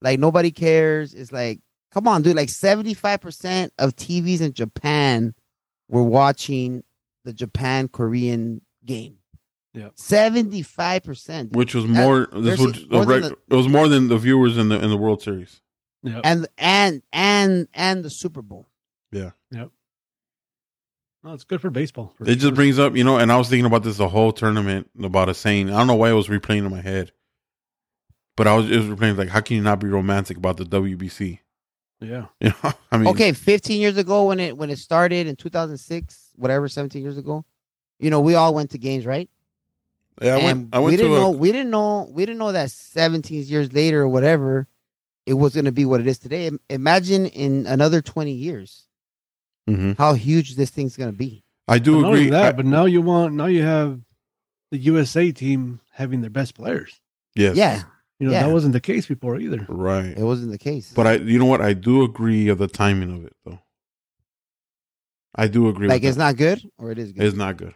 Like 0.00 0.18
nobody 0.18 0.50
cares. 0.50 1.14
It's 1.14 1.32
like, 1.32 1.60
come 1.92 2.06
on, 2.08 2.22
dude. 2.22 2.36
Like 2.36 2.50
seventy 2.50 2.94
five 2.94 3.20
percent 3.20 3.72
of 3.78 3.96
TVs 3.96 4.40
in 4.40 4.52
Japan 4.52 5.34
were 5.88 6.02
watching 6.02 6.84
the 7.24 7.32
Japan 7.32 7.88
Korean 7.88 8.60
game. 8.84 9.16
Yeah. 9.74 9.88
seventy 9.94 10.62
five 10.62 11.04
percent. 11.04 11.52
which 11.52 11.74
was 11.74 11.84
more. 11.86 12.28
This 12.32 12.58
was 12.58 12.88
more 12.88 13.02
a 13.02 13.06
than 13.06 13.22
reg- 13.22 13.32
it 13.50 13.54
was 13.54 13.68
more 13.68 13.88
than 13.88 14.08
the 14.08 14.18
viewers 14.18 14.56
in 14.56 14.68
the 14.68 14.82
in 14.82 14.90
the 14.90 14.96
World 14.96 15.22
Series. 15.22 15.60
Yeah. 16.02 16.20
And 16.24 16.46
and 16.56 17.02
and 17.12 17.68
and 17.74 18.04
the 18.04 18.10
Super 18.10 18.42
Bowl. 18.42 18.68
Yeah. 19.12 19.30
Yep. 19.50 19.70
No, 21.24 21.32
it's 21.34 21.44
good 21.44 21.60
for 21.60 21.70
baseball. 21.70 22.14
for 22.16 22.28
It 22.28 22.36
just 22.36 22.54
brings 22.54 22.78
up, 22.78 22.94
you 22.96 23.02
know, 23.02 23.18
and 23.18 23.32
I 23.32 23.36
was 23.36 23.48
thinking 23.48 23.66
about 23.66 23.82
this 23.82 23.96
the 23.96 24.08
whole 24.08 24.32
tournament 24.32 24.88
about 25.02 25.28
a 25.28 25.34
saying. 25.34 25.68
I 25.68 25.76
don't 25.76 25.88
know 25.88 25.96
why 25.96 26.10
it 26.10 26.14
was 26.14 26.28
replaying 26.28 26.58
in 26.64 26.70
my 26.70 26.80
head, 26.80 27.10
but 28.38 28.46
I 28.46 28.54
was 28.54 28.70
it 28.70 28.76
was 28.78 28.86
replaying 28.86 29.18
like, 29.18 29.28
how 29.28 29.40
can 29.40 29.56
you 29.56 29.62
not 29.62 29.80
be 29.80 29.88
romantic 29.88 30.36
about 30.38 30.56
the 30.56 30.64
WBC? 30.64 31.40
Yeah. 32.00 32.26
You 32.40 32.50
know, 32.62 32.72
I 32.92 32.96
mean, 32.96 33.08
Okay, 33.08 33.32
fifteen 33.32 33.80
years 33.80 33.96
ago 33.98 34.26
when 34.28 34.38
it 34.40 34.56
when 34.56 34.70
it 34.70 34.78
started 34.78 35.26
in 35.26 35.34
two 35.36 35.50
thousand 35.50 35.76
six, 35.78 36.30
whatever, 36.36 36.68
seventeen 36.68 37.02
years 37.02 37.18
ago. 37.18 37.44
You 37.98 38.10
know, 38.10 38.20
we 38.20 38.36
all 38.36 38.54
went 38.54 38.70
to 38.70 38.78
games, 38.78 39.04
right? 39.04 39.28
yeah, 40.22 40.36
I 40.36 40.44
went, 40.44 40.68
I 40.72 40.78
went 40.78 40.92
we 40.92 40.96
to 40.96 41.02
didn't 41.02 41.16
a, 41.16 41.20
know 41.20 41.30
we 41.30 41.50
didn't 41.52 41.70
know 41.70 42.08
we 42.10 42.24
didn't 42.24 42.38
know 42.38 42.52
that 42.52 42.70
17 42.70 43.44
years 43.44 43.72
later 43.72 44.02
or 44.02 44.08
whatever 44.08 44.66
it 45.26 45.34
was 45.34 45.52
going 45.54 45.64
to 45.66 45.72
be 45.72 45.84
what 45.84 46.00
it 46.00 46.06
is 46.06 46.18
today 46.18 46.50
imagine 46.70 47.26
in 47.26 47.66
another 47.66 48.00
20 48.00 48.32
years 48.32 48.86
Mhm. 49.68 49.96
how 49.98 50.14
huge 50.14 50.54
this 50.56 50.70
thing's 50.70 50.96
going 50.96 51.10
to 51.12 51.16
be 51.16 51.44
I 51.68 51.78
do 51.78 51.92
not 52.00 52.04
only 52.08 52.20
agree. 52.22 52.30
that, 52.30 52.46
I- 52.54 52.56
but 52.56 52.66
now 52.66 52.84
you 52.86 53.02
want 53.02 53.34
now 53.34 53.46
you 53.46 53.62
have 53.62 54.00
the 54.72 54.78
USA 54.78 55.30
team 55.32 55.80
having 55.92 56.20
their 56.20 56.30
best 56.30 56.54
players. 56.54 57.00
yes, 57.36 57.54
yeah 57.56 57.82
You 58.18 58.26
know 58.26 58.32
Yeah. 58.32 58.46
that 58.46 58.52
wasn't 58.52 58.72
the 58.72 58.80
case 58.80 59.06
before 59.06 59.38
either. 59.38 59.64
right. 59.68 60.16
it 60.16 60.24
wasn't 60.24 60.50
the 60.50 60.58
case 60.58 60.92
But 60.94 61.06
I, 61.06 61.12
you 61.14 61.38
know 61.38 61.44
what? 61.46 61.60
I 61.60 61.72
do 61.72 62.02
agree 62.02 62.48
of 62.48 62.58
the 62.58 62.66
timing 62.68 63.16
of 63.16 63.24
it, 63.24 63.36
though. 63.44 63.60
I 65.34 65.46
do 65.46 65.68
agree. 65.68 65.86
like 65.88 66.02
with 66.02 66.08
it's 66.08 66.16
that. 66.16 66.24
not 66.24 66.36
good 66.36 66.62
or 66.78 66.90
it 66.90 66.98
is 66.98 67.12
good 67.12 67.22
It's 67.24 67.36
not 67.36 67.56
good. 67.56 67.74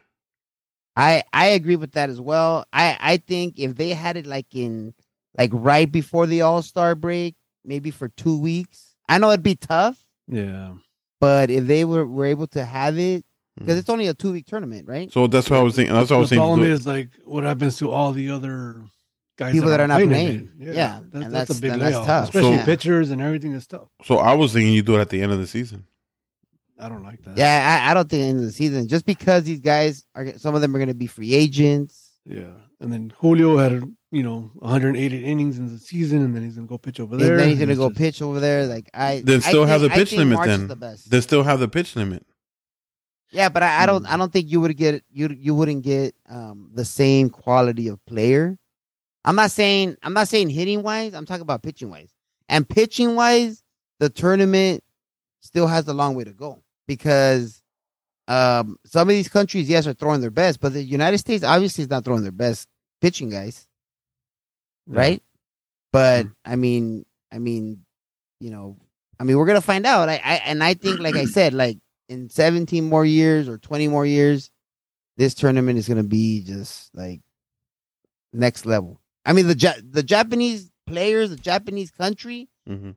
i 0.96 1.22
i 1.32 1.46
agree 1.46 1.76
with 1.76 1.92
that 1.92 2.10
as 2.10 2.20
well 2.20 2.64
i 2.72 2.96
i 3.00 3.16
think 3.18 3.58
if 3.58 3.76
they 3.76 3.90
had 3.90 4.16
it 4.16 4.26
like 4.26 4.46
in 4.54 4.94
like 5.38 5.50
right 5.52 5.90
before 5.90 6.26
the 6.26 6.42
all-star 6.42 6.94
break 6.94 7.34
maybe 7.64 7.90
for 7.90 8.08
two 8.08 8.36
weeks 8.38 8.96
i 9.08 9.18
know 9.18 9.30
it'd 9.30 9.42
be 9.44 9.54
tough 9.54 10.02
Yeah. 10.26 10.72
but 11.20 11.50
if 11.50 11.66
they 11.66 11.84
were, 11.84 12.04
were 12.06 12.26
able 12.26 12.48
to 12.48 12.64
have 12.64 12.98
it 12.98 13.24
because 13.56 13.74
hmm. 13.74 13.78
it's 13.80 13.90
only 13.90 14.08
a 14.08 14.14
two 14.14 14.32
week 14.32 14.46
tournament, 14.46 14.88
right? 14.88 15.12
So 15.12 15.26
that's 15.26 15.50
what 15.50 15.58
I 15.60 15.62
was 15.62 15.76
thinking. 15.76 15.94
That's 15.94 16.08
what 16.08 16.16
I 16.16 16.20
was 16.20 16.30
the 16.30 16.36
saying. 16.36 16.40
problem 16.40 16.60
to 16.60 16.66
do- 16.68 16.72
is 16.72 16.86
like 16.86 17.10
what 17.24 17.44
happens 17.44 17.76
to 17.78 17.90
all 17.90 18.12
the 18.12 18.30
other 18.30 18.82
guys 19.42 19.52
People 19.52 19.70
that 19.70 19.80
are 19.80 19.86
not 19.88 20.00
in 20.02 20.08
playing. 20.08 20.50
it. 20.60 20.74
Yeah, 20.74 21.00
that's, 21.02 21.14
and 21.14 21.22
that's, 21.22 21.32
that's- 21.32 21.58
a 21.58 21.60
big 21.60 21.72
and 21.72 21.82
that's 21.82 21.96
tough. 22.06 22.24
especially 22.28 22.58
So- 22.58 22.64
pitchers 22.64 23.10
and 23.10 23.20
everything 23.20 23.52
is 23.52 23.66
tough. 23.66 23.88
So 24.04 24.18
I 24.18 24.34
was 24.34 24.52
thinking 24.52 24.72
you 24.72 24.82
do 24.82 24.96
it 24.96 25.00
at 25.00 25.08
the 25.10 25.20
end 25.22 25.32
of 25.32 25.38
the 25.38 25.46
season. 25.46 25.84
I 26.78 26.88
don't 26.88 27.04
like 27.04 27.22
that. 27.24 27.36
Yeah, 27.36 27.82
I, 27.86 27.90
I 27.90 27.94
don't 27.94 28.08
think 28.08 28.22
end 28.24 28.38
of 28.40 28.44
the 28.44 28.52
season 28.52 28.88
just 28.88 29.06
because 29.06 29.44
these 29.44 29.60
guys 29.60 30.04
are 30.16 30.36
some 30.38 30.54
of 30.56 30.60
them 30.62 30.74
are 30.74 30.78
going 30.78 30.88
to 30.88 30.94
be 30.94 31.06
free 31.06 31.34
agents. 31.34 32.10
yeah. 32.26 32.50
And 32.80 32.92
then 32.92 33.12
Julio 33.20 33.58
had 33.58 33.80
you 34.10 34.24
know 34.24 34.50
180 34.54 35.24
innings 35.24 35.56
in 35.58 35.72
the 35.72 35.78
season, 35.78 36.22
and 36.24 36.34
then 36.34 36.42
he's 36.42 36.56
gonna 36.56 36.66
go 36.66 36.78
pitch 36.78 36.98
over 36.98 37.14
And 37.14 37.22
there. 37.22 37.36
then 37.36 37.48
he's 37.50 37.58
going 37.58 37.68
to 37.68 37.76
go 37.76 37.88
just- 37.90 37.98
pitch 37.98 38.20
over 38.20 38.40
there. 38.40 38.66
Like 38.66 38.90
I 38.92 39.22
Then 39.24 39.36
I 39.36 39.48
still 39.50 39.64
have 39.66 39.82
think- 39.82 39.92
the 39.92 39.98
pitch 40.00 40.12
limit 40.14 40.34
March 40.34 40.48
then. 40.48 40.66
the. 40.66 40.98
They 41.08 41.20
still 41.20 41.44
have 41.44 41.60
the 41.60 41.68
pitch 41.68 41.94
limit. 41.94 42.26
Yeah, 43.30 43.48
but 43.50 43.62
I, 43.62 43.84
I 43.84 43.86
don't. 43.86 44.04
Hmm. 44.04 44.12
I 44.12 44.16
don't 44.16 44.32
think 44.32 44.50
you 44.50 44.60
would 44.60 44.76
get 44.76 45.04
you. 45.12 45.28
You 45.28 45.54
wouldn't 45.54 45.82
get 45.84 46.16
um, 46.28 46.70
the 46.74 46.84
same 46.84 47.30
quality 47.30 47.86
of 47.86 48.04
player. 48.04 48.58
I'm 49.24 49.36
not 49.36 49.50
saying. 49.50 49.96
I'm 50.02 50.14
not 50.14 50.28
saying 50.28 50.50
hitting 50.50 50.82
wise. 50.82 51.14
I'm 51.14 51.26
talking 51.26 51.42
about 51.42 51.62
pitching 51.62 51.90
wise. 51.90 52.12
And 52.48 52.68
pitching 52.68 53.14
wise, 53.14 53.62
the 54.00 54.10
tournament 54.10 54.82
still 55.40 55.66
has 55.66 55.86
a 55.88 55.94
long 55.94 56.14
way 56.14 56.24
to 56.24 56.32
go 56.32 56.62
because 56.86 57.62
um, 58.28 58.76
some 58.84 59.08
of 59.08 59.14
these 59.14 59.28
countries, 59.28 59.68
yes, 59.68 59.86
are 59.86 59.94
throwing 59.94 60.20
their 60.20 60.30
best, 60.30 60.60
but 60.60 60.72
the 60.72 60.82
United 60.82 61.18
States 61.18 61.44
obviously 61.44 61.82
is 61.82 61.90
not 61.90 62.04
throwing 62.04 62.22
their 62.22 62.32
best 62.32 62.68
pitching 63.00 63.30
guys, 63.30 63.66
Yeah. 64.86 64.98
right? 64.98 65.22
But 65.92 66.26
I 66.44 66.56
mean, 66.56 67.04
I 67.30 67.38
mean, 67.38 67.84
you 68.40 68.50
know, 68.50 68.76
I 69.20 69.24
mean, 69.24 69.36
we're 69.38 69.46
gonna 69.46 69.60
find 69.60 69.86
out. 69.86 70.08
I, 70.08 70.14
I 70.24 70.34
and 70.46 70.64
I 70.64 70.74
think, 70.74 71.00
like 71.00 71.16
I 71.16 71.26
said, 71.26 71.52
like 71.54 71.78
in 72.08 72.28
17 72.28 72.88
more 72.88 73.04
years 73.04 73.48
or 73.48 73.58
20 73.58 73.88
more 73.88 74.06
years, 74.06 74.50
this 75.16 75.34
tournament 75.34 75.78
is 75.78 75.86
gonna 75.86 76.02
be 76.02 76.42
just 76.42 76.94
like 76.94 77.20
next 78.32 78.64
level. 78.66 79.00
I 79.24 79.32
mean, 79.32 79.46
the 79.46 79.56
ja- 79.56 79.80
the 79.82 80.02
Japanese 80.02 80.70
players, 80.86 81.30
the 81.30 81.36
Japanese 81.36 81.90
country, 81.90 82.48
hmm 82.66 82.90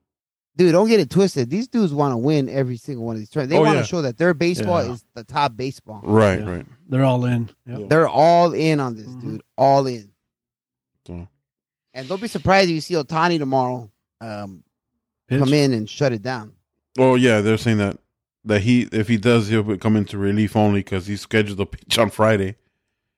dude, 0.57 0.71
don't 0.71 0.87
get 0.87 1.01
it 1.01 1.09
twisted. 1.09 1.49
These 1.49 1.67
dudes 1.67 1.93
want 1.93 2.13
to 2.13 2.17
win 2.17 2.47
every 2.47 2.77
single 2.77 3.03
one 3.05 3.15
of 3.17 3.19
these 3.19 3.29
tournaments. 3.29 3.51
They 3.53 3.57
Oh, 3.59 3.63
want 3.63 3.73
to 3.73 3.79
yeah. 3.79 3.83
show 3.85 4.01
that 4.03 4.17
their 4.17 4.33
baseball 4.33 4.85
Yeah. 4.85 4.93
is 4.93 5.03
the 5.13 5.25
top 5.25 5.57
baseball. 5.57 5.99
Right, 6.01 6.39
Yeah. 6.39 6.49
right. 6.49 6.65
They're 6.87 7.03
all 7.03 7.25
in. 7.25 7.49
Yep. 7.67 7.89
They're 7.89 8.07
all 8.07 8.53
in 8.53 8.79
on 8.79 8.95
this, 8.95 9.05
Mhm. 9.05 9.21
dude. 9.21 9.41
All 9.57 9.85
in. 9.85 10.11
So, 11.05 11.27
And 11.93 12.07
don't 12.07 12.21
be 12.21 12.29
surprised 12.29 12.69
if 12.69 12.75
you 12.75 12.79
see 12.81 12.93
Otani 12.93 13.37
tomorrow 13.37 13.91
um, 14.21 14.63
come 15.29 15.53
in 15.53 15.73
and 15.73 15.89
shut 15.89 16.13
it 16.13 16.21
down. 16.21 16.53
oh 16.97 17.15
yeah, 17.15 17.41
they're 17.41 17.57
saying 17.57 17.79
that 17.79 17.97
that 18.45 18.61
he 18.61 18.83
if 18.93 19.07
he 19.09 19.17
does 19.17 19.49
he'll 19.49 19.63
be- 19.63 19.77
come 19.77 19.95
into 19.97 20.17
relief 20.17 20.55
only 20.55 20.79
because 20.79 21.05
he's 21.07 21.19
scheduled 21.19 21.57
to 21.57 21.65
pitch 21.65 21.97
on 21.97 22.09
Friday. 22.11 22.55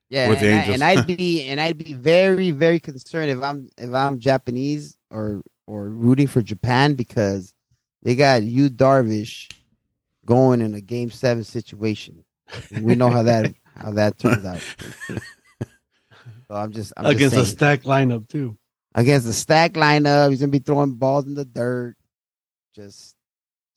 Yeah, 0.09 0.29
With 0.29 0.41
and, 0.41 0.45
the 0.45 0.71
I, 0.71 0.73
and 0.73 0.83
I'd 0.83 1.07
be 1.07 1.43
and 1.47 1.59
I'd 1.59 1.77
be 1.77 1.93
very 1.93 2.51
very 2.51 2.79
concerned 2.79 3.29
if 3.29 3.41
I'm 3.41 3.69
if 3.77 3.93
I'm 3.93 4.19
Japanese 4.19 4.97
or 5.11 5.41
or 5.65 5.89
rooting 5.89 6.27
for 6.27 6.41
Japan 6.41 6.93
because 6.95 7.53
they 8.03 8.15
got 8.15 8.43
you 8.43 8.69
Darvish 8.69 9.51
going 10.25 10.61
in 10.61 10.73
a 10.75 10.81
game 10.81 11.11
seven 11.11 11.43
situation. 11.43 12.23
And 12.71 12.85
we 12.85 12.95
know 12.95 13.09
how 13.09 13.23
that 13.23 13.53
how 13.75 13.91
that 13.91 14.17
turns 14.17 14.45
out. 14.45 14.61
So 16.49 16.55
I'm 16.55 16.71
just 16.71 16.93
I'm 16.95 17.05
against 17.07 17.35
a 17.35 17.39
just 17.39 17.57
saying. 17.57 17.57
stacked 17.57 17.83
lineup 17.85 18.29
too. 18.29 18.57
against 18.95 19.27
the 19.27 19.33
stack 19.33 19.73
lineup. 19.73 20.29
He's 20.29 20.39
gonna 20.39 20.51
be 20.51 20.59
throwing 20.59 20.93
balls 20.93 21.25
in 21.25 21.33
the 21.33 21.43
dirt. 21.45 21.95
Just 22.73 23.15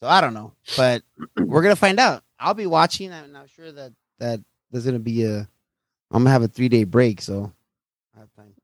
so 0.00 0.08
I 0.08 0.20
don't 0.20 0.34
know, 0.34 0.52
but 0.76 1.02
we're 1.36 1.62
gonna 1.62 1.74
find 1.76 1.98
out. 1.98 2.22
I'll 2.38 2.54
be 2.54 2.66
watching, 2.66 3.10
and 3.10 3.24
I'm 3.26 3.32
not 3.32 3.50
sure 3.50 3.72
that 3.72 3.92
that 4.18 4.40
there's 4.70 4.84
gonna 4.84 5.00
be 5.00 5.24
a. 5.24 5.48
I'm 6.10 6.22
gonna 6.22 6.30
have 6.30 6.42
a 6.42 6.48
three 6.48 6.68
day 6.68 6.84
break, 6.84 7.20
so 7.22 7.52
I 8.16 8.20
have 8.20 8.28
time. 8.34 8.54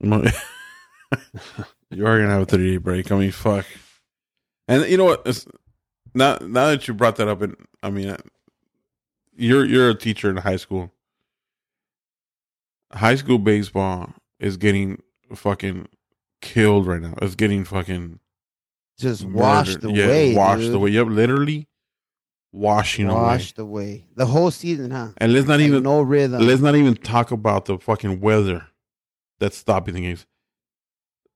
you 1.90 2.06
are 2.06 2.18
gonna 2.18 2.30
have 2.32 2.42
a 2.42 2.46
three 2.46 2.72
day 2.72 2.76
break. 2.78 3.10
I 3.12 3.18
mean, 3.18 3.30
fuck. 3.30 3.66
And 4.68 4.84
you 4.90 4.96
know 4.96 5.04
what? 5.04 5.22
It's, 5.26 5.46
now, 6.14 6.38
now 6.40 6.68
that 6.70 6.86
you 6.88 6.94
brought 6.94 7.16
that 7.16 7.28
up, 7.28 7.42
and 7.42 7.56
I 7.82 7.90
mean, 7.90 8.16
you're 9.36 9.64
you're 9.64 9.90
a 9.90 9.94
teacher 9.94 10.30
in 10.30 10.36
high 10.38 10.56
school. 10.56 10.90
High 12.92 13.16
school 13.16 13.38
baseball 13.38 14.12
is 14.38 14.56
getting 14.56 15.02
fucking 15.34 15.88
killed 16.40 16.86
right 16.86 17.00
now. 17.00 17.14
It's 17.22 17.34
getting 17.34 17.64
fucking 17.64 18.20
Just 18.98 19.24
washed 19.24 19.82
murdered. 19.82 19.90
away, 20.06 20.34
washed 20.34 20.60
dude. 20.62 20.74
away. 20.74 20.90
Yep, 20.90 21.06
literally 21.08 21.66
washing 22.54 23.06
away. 23.06 23.20
washed 23.20 23.58
away 23.58 24.04
the 24.14 24.26
whole 24.26 24.50
season, 24.50 24.90
huh? 24.92 25.08
And 25.18 25.32
let's 25.32 25.46
not 25.48 25.58
Like, 25.58 25.66
even 25.66 25.82
no 25.82 26.00
rhythm. 26.00 26.46
let's 26.46 26.60
not 26.62 26.76
even 26.76 26.94
talk 26.94 27.30
about 27.32 27.64
the 27.64 27.78
fucking 27.78 28.20
weather 28.20 28.68
that's 29.40 29.56
stopping 29.56 29.94
the 29.94 30.00
games. 30.02 30.26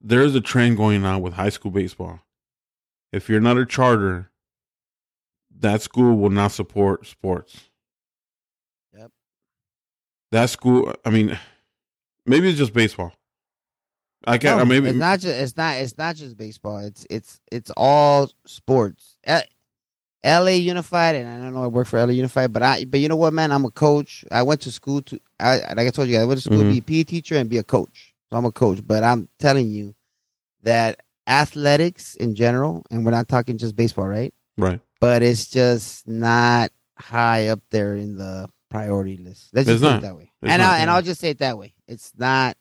There 0.00 0.22
is 0.22 0.34
a 0.36 0.40
trend 0.40 0.76
going 0.76 1.04
on 1.04 1.20
with 1.20 1.34
high 1.34 1.48
school 1.48 1.72
baseball. 1.72 2.20
If 3.12 3.28
you're 3.28 3.40
not 3.40 3.58
a 3.58 3.66
charter, 3.66 4.30
that 5.58 5.82
school 5.82 6.16
will 6.16 6.30
not 6.30 6.52
support 6.52 7.04
sports. 7.06 7.68
Yep. 8.96 9.10
That 10.30 10.50
school, 10.50 10.94
I 11.04 11.10
mean, 11.10 11.36
maybe 12.26 12.48
it's 12.48 12.58
just 12.58 12.72
baseball. 12.72 13.12
I 14.24 14.38
can't. 14.38 14.58
No, 14.58 14.64
maybe 14.64 14.88
it's 14.90 14.98
not 14.98 15.20
just 15.20 15.34
it's 15.40 15.56
not 15.56 15.76
it's 15.78 15.96
not 15.98 16.14
just 16.16 16.36
baseball. 16.36 16.78
It's 16.78 17.06
it's 17.10 17.40
it's 17.50 17.70
all 17.76 18.30
sports. 18.46 19.16
Eh, 19.24 19.42
L- 20.24 20.44
LA 20.44 20.50
Unified, 20.52 21.16
and 21.16 21.28
I 21.28 21.38
don't 21.44 21.54
know 21.54 21.64
I 21.64 21.68
work 21.68 21.86
for 21.86 21.98
LA 22.04 22.12
Unified, 22.12 22.52
but 22.52 22.62
I 22.62 22.84
but 22.84 23.00
you 23.00 23.08
know 23.08 23.16
what, 23.16 23.32
man, 23.32 23.52
I'm 23.52 23.64
a 23.64 23.70
coach. 23.70 24.24
I 24.30 24.42
went 24.42 24.60
to 24.62 24.72
school 24.72 25.02
to 25.02 25.20
I 25.40 25.58
like 25.74 25.86
I 25.86 25.90
told 25.90 26.08
you, 26.08 26.18
I 26.18 26.24
went 26.24 26.38
to 26.38 26.44
school 26.44 26.58
Mhm. 26.58 26.74
to 26.74 26.82
be 26.82 26.98
a 26.98 27.02
PE 27.02 27.04
teacher 27.04 27.36
and 27.36 27.48
be 27.48 27.58
a 27.58 27.62
coach. 27.62 28.14
So 28.30 28.36
I'm 28.36 28.44
a 28.44 28.52
coach, 28.52 28.80
but 28.86 29.02
I'm 29.04 29.28
telling 29.38 29.68
you 29.70 29.94
that 30.62 31.00
athletics 31.26 32.14
in 32.16 32.34
general, 32.34 32.84
and 32.90 33.04
we're 33.04 33.10
not 33.12 33.28
talking 33.28 33.58
just 33.58 33.76
baseball, 33.76 34.06
right? 34.08 34.34
right. 34.56 34.80
But 35.00 35.22
it's 35.22 35.46
just 35.48 36.06
not 36.08 36.72
high 36.98 37.48
up 37.48 37.60
there 37.70 37.94
in 37.94 38.16
the 38.16 38.48
priority 38.70 39.16
list. 39.18 39.50
Let's 39.52 39.68
It's 39.68 39.80
just 39.80 39.82
put 39.82 39.88
not. 39.90 39.98
it 39.98 40.02
that 40.02 40.16
way. 40.16 40.32
It's 40.42 40.50
and 40.52 40.60
not. 40.62 40.72
I, 40.74 40.78
and 40.80 40.90
I'll 40.90 41.02
just 41.02 41.20
say 41.20 41.30
it 41.30 41.38
that 41.38 41.56
way. 41.56 41.74
It's 41.86 42.12
not. 42.18 42.56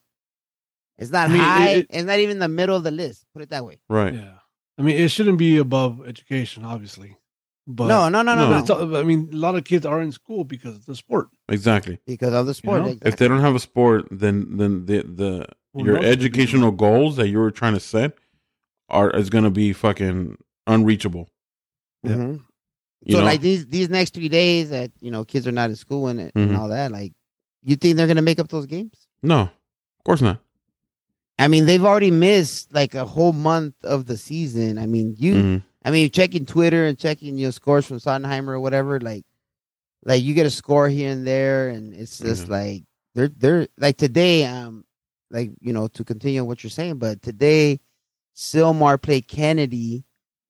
It's 1.00 1.12
not 1.12 1.30
I 1.30 1.34
mean, 1.34 1.42
high. 1.42 1.70
it- 1.70 1.88
it's 1.90 2.06
not 2.06 2.20
even 2.20 2.40
the 2.40 2.48
middle 2.48 2.76
of 2.76 2.84
the 2.84 2.92
list. 2.92 3.26
Put 3.34 3.42
it 3.42 3.50
that 3.50 3.66
way. 3.66 3.80
Right. 3.90 4.14
Yeah. 4.14 4.34
I 4.78 4.82
mean, 4.84 4.96
it 4.98 5.10
shouldn't 5.10 5.38
be 5.40 5.58
above 5.58 6.08
education, 6.08 6.64
obviously. 6.64 7.18
But 7.70 7.88
no, 7.88 8.08
no, 8.08 8.22
no, 8.22 8.34
no, 8.34 8.50
no, 8.50 8.60
no. 8.60 8.66
but 8.66 8.70
all- 8.72 8.96
I 8.96 9.04
mean, 9.04 9.30
a 9.34 9.36
lot 9.36 9.56
of 9.56 9.66
kids 9.66 9.86
are 9.86 10.02
in 10.02 10.14
school 10.14 10.46
because 10.46 10.76
of 10.76 10.86
the 10.86 10.96
sport. 10.96 11.28
Exactly. 11.50 12.00
because 12.08 12.34
of 12.34 12.46
the 12.46 12.54
sport. 12.54 12.82
know? 12.82 12.88
exactly. 12.88 13.10
If 13.10 13.18
they 13.18 13.28
don't 13.28 13.42
have 13.42 13.56
a 13.56 13.60
sport, 13.60 14.06
then 14.10 14.56
then 14.58 14.86
the 14.86 15.04
the 15.04 15.46
Well, 15.74 15.86
your 15.86 15.96
most 15.96 16.04
of 16.06 16.10
the 16.10 16.12
educational 16.12 16.72
goals 16.72 17.18
that 17.18 17.28
you 17.28 17.40
were 17.40 17.52
trying 17.52 17.74
to 17.74 17.80
set 17.82 18.14
are 18.90 19.10
is 19.12 19.30
going 19.30 19.44
to 19.44 19.50
be 19.50 19.74
fucking 19.74 20.38
unreachable. 20.66 21.30
Yeah. 22.04 22.16
Mhm. 22.16 22.44
You 23.04 23.14
so 23.16 23.20
know? 23.20 23.26
like 23.26 23.42
these 23.42 23.66
these 23.68 23.90
next 23.90 24.14
three 24.14 24.30
days 24.30 24.70
that 24.70 24.92
you 25.02 25.12
know 25.12 25.26
kids 25.26 25.46
are 25.46 25.52
not 25.52 25.70
in 25.70 25.76
school 25.76 26.08
and, 26.08 26.20
and 26.22 26.32
Mhm. 26.52 26.58
all 26.58 26.70
that, 26.70 26.92
like 26.94 27.12
you 27.64 27.76
think 27.76 27.98
they're 27.98 28.08
gonna 28.08 28.22
make 28.22 28.40
up 28.40 28.48
those 28.48 28.66
games? 28.66 29.08
No, 29.22 29.42
of 29.42 30.04
course 30.06 30.22
not. 30.22 30.40
I 31.38 31.48
mean, 31.50 31.66
they've 31.66 31.84
already 31.84 32.12
missed 32.12 32.74
like 32.74 32.96
a 32.96 33.06
whole 33.06 33.34
month 33.34 33.76
of 33.84 34.06
the 34.06 34.18
season. 34.18 34.78
I 34.78 34.86
mean, 34.88 35.16
you 35.20 35.34
Mhm. 35.36 35.64
I 35.88 35.92
mean, 35.92 36.10
checking 36.12 36.46
Twitter 36.46 36.86
and 36.86 37.00
checking 37.00 37.38
your 37.38 37.54
scores 37.54 37.86
from 37.86 38.00
Sondheimer 38.00 38.50
or 38.50 38.60
whatever, 38.60 39.00
like, 39.00 39.24
like 40.04 40.22
you 40.22 40.34
get 40.34 40.46
a 40.46 40.50
score 40.52 40.90
here 40.90 41.10
and 41.12 41.26
there, 41.26 41.70
and 41.70 41.94
it's 41.94 42.20
just 42.20 42.48
Mhm. 42.48 42.50
like 42.50 42.84
they're 43.16 43.30
they're 43.30 43.68
like 43.78 43.96
today, 43.96 44.44
um, 44.44 44.84
like 45.32 45.52
you 45.62 45.72
know 45.72 45.88
to 45.88 46.04
continue 46.04 46.44
what 46.44 46.62
you're 46.62 46.70
saying, 46.72 46.98
but 46.98 47.22
today, 47.22 47.80
Sylmar 48.36 49.02
played 49.02 49.30
Kennedy, 49.30 50.04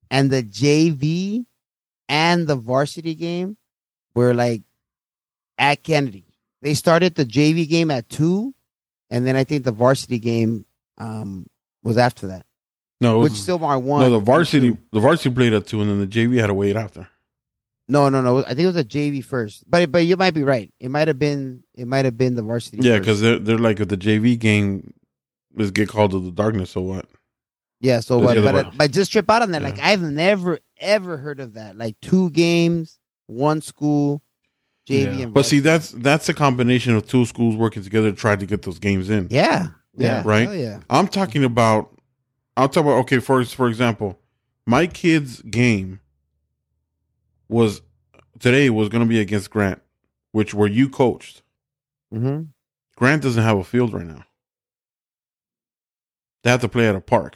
and 0.10 0.32
the 0.32 0.42
JV 0.42 1.46
and 2.10 2.48
the 2.48 2.56
varsity 2.56 3.14
game 3.14 3.58
were 4.16 4.34
like 4.34 4.64
at 5.60 5.84
Kennedy. 5.84 6.26
They 6.64 6.74
started 6.74 7.14
the 7.14 7.26
JV 7.26 7.70
game 7.70 7.92
at 7.92 8.10
two, 8.10 8.56
and 9.12 9.28
then 9.28 9.36
I 9.36 9.44
think 9.44 9.66
the 9.66 9.72
varsity 9.72 10.18
game 10.18 10.66
um 10.98 11.46
was 11.84 11.96
after 12.00 12.26
that, 12.26 12.47
No, 13.00 13.20
it 13.20 13.24
which 13.24 13.32
was, 13.34 13.48
Sylmar 13.48 13.82
won. 13.82 14.02
no. 14.02 14.10
The 14.10 14.20
varsity, 14.20 14.76
the 14.92 15.00
varsity 15.00 15.34
played 15.34 15.54
at 15.54 15.68
two, 15.68 15.82
and 15.82 15.90
then 15.90 16.00
the 16.00 16.08
JV 16.08 16.40
had 16.40 16.48
to 16.48 16.54
wait 16.54 16.76
after. 16.76 17.08
No, 17.90 18.10
no, 18.10 18.22
no. 18.22 18.40
I 18.40 18.50
think 18.50 18.60
it 18.62 18.66
was 18.68 18.76
a 18.76 18.84
JV 18.84 19.24
first, 19.24 19.64
but 19.70 19.92
but 19.92 20.00
you 20.00 20.18
might 20.18 20.34
be 20.34 20.44
right. 20.44 20.74
It 20.80 20.90
might 20.90 21.08
have 21.08 21.20
been 21.20 21.64
it 21.76 21.88
might 21.88 22.06
have 22.06 22.18
been 22.18 22.36
the 22.36 22.42
varsity. 22.42 22.80
Yeah, 22.82 23.00
because 23.00 23.22
they're 23.22 23.40
they're 23.40 23.58
like 23.60 23.80
if 23.80 23.88
the 23.88 23.98
JV 23.98 24.38
game 24.38 24.94
is 25.58 25.72
get 25.72 25.88
called 25.90 26.12
to 26.12 26.20
the 26.20 26.32
darkness. 26.32 26.72
So 26.72 26.82
what? 26.82 27.06
yeah. 27.80 28.00
So 28.02 28.18
what? 28.18 28.34
the 28.34 28.42
other 28.42 28.52
But 28.52 28.66
way. 28.66 28.72
but 28.78 28.92
just 28.92 29.12
trip 29.12 29.30
out 29.30 29.42
on 29.42 29.52
that. 29.52 29.62
Like 29.62 29.80
I've 29.80 30.02
never 30.02 30.60
ever 30.80 31.18
heard 31.18 31.40
of 31.40 31.54
that. 31.54 31.78
Like 31.78 31.96
two 32.02 32.30
games, 32.32 33.00
one 33.28 33.62
school, 33.62 34.22
JV 34.90 35.18
Yeah. 35.20 35.24
and 35.26 35.34
But 35.34 35.46
see, 35.46 35.60
that's 35.60 35.92
that's 35.92 36.28
a 36.28 36.34
combination 36.34 36.94
of 36.96 37.08
two 37.08 37.26
schools 37.26 37.56
working 37.56 37.84
together 37.84 38.10
to 38.12 38.18
try 38.18 38.36
to 38.36 38.46
get 38.46 38.64
those 38.64 38.80
games 38.80 39.10
in. 39.10 39.28
yeah, 39.30 39.68
yeah, 39.96 40.24
Right? 40.26 40.48
Hell 40.48 40.56
yeah. 40.56 40.80
I'm 40.90 41.08
talking 41.08 41.44
about. 41.46 41.94
I'll 42.58 42.68
talk 42.68 42.84
about 42.84 42.98
okay. 43.02 43.20
For 43.20 43.46
for 43.46 43.70
example, 43.70 44.20
my 44.66 44.88
kid's 44.88 45.42
game 45.44 46.02
was 47.48 47.82
today 48.40 48.70
was 48.70 48.90
going 48.90 49.04
to 49.04 49.08
be 49.10 49.20
against 49.20 49.50
Grant, 49.52 49.82
which 50.32 50.54
where 50.54 50.68
you 50.68 50.90
coached. 50.90 51.44
Mm-hmm. 52.14 52.44
Grant 52.96 53.22
doesn't 53.22 53.44
have 53.44 53.58
a 53.58 53.64
field 53.64 53.94
right 53.94 54.06
now. 54.06 54.24
They 56.44 56.50
have 56.50 56.62
to 56.62 56.70
play 56.70 56.88
at 56.88 56.96
a 56.96 57.02
park, 57.02 57.36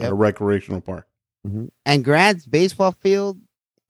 at 0.00 0.10
a 0.10 0.14
recreational 0.14 0.80
park. 0.80 1.06
Mm-hmm. 1.46 1.66
And 1.84 2.04
Grant's 2.04 2.46
baseball 2.46 2.92
field 2.92 3.38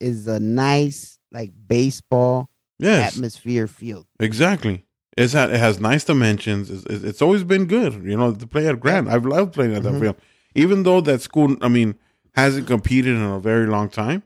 is 0.00 0.26
a 0.26 0.40
nice, 0.40 1.18
like 1.30 1.52
baseball 1.66 2.50
Yes, 2.78 3.14
atmosphere 3.16 3.68
field. 3.68 4.06
exactly. 4.18 4.84
It's 5.16 5.32
had, 5.32 5.50
it 5.50 5.58
has 5.58 5.78
nice 5.80 6.04
dimensions. 6.04 6.70
It's, 6.70 6.84
it's 7.04 7.22
always 7.22 7.44
been 7.44 7.66
good, 7.66 7.94
you 8.04 8.16
know, 8.16 8.32
to 8.34 8.46
play 8.46 8.66
at 8.66 8.80
Grant. 8.80 9.08
I've 9.08 9.24
loved 9.26 9.52
playing 9.54 9.74
at 9.76 9.82
that 9.84 9.92
Mhm. 9.94 10.00
field, 10.00 10.16
even 10.54 10.82
though 10.82 11.00
that 11.02 11.20
school, 11.22 11.56
I 11.60 11.68
mean, 11.68 11.94
hasn't 12.34 12.66
competed 12.66 13.14
in 13.14 13.22
a 13.22 13.38
very 13.38 13.66
long 13.66 13.88
time. 13.88 14.24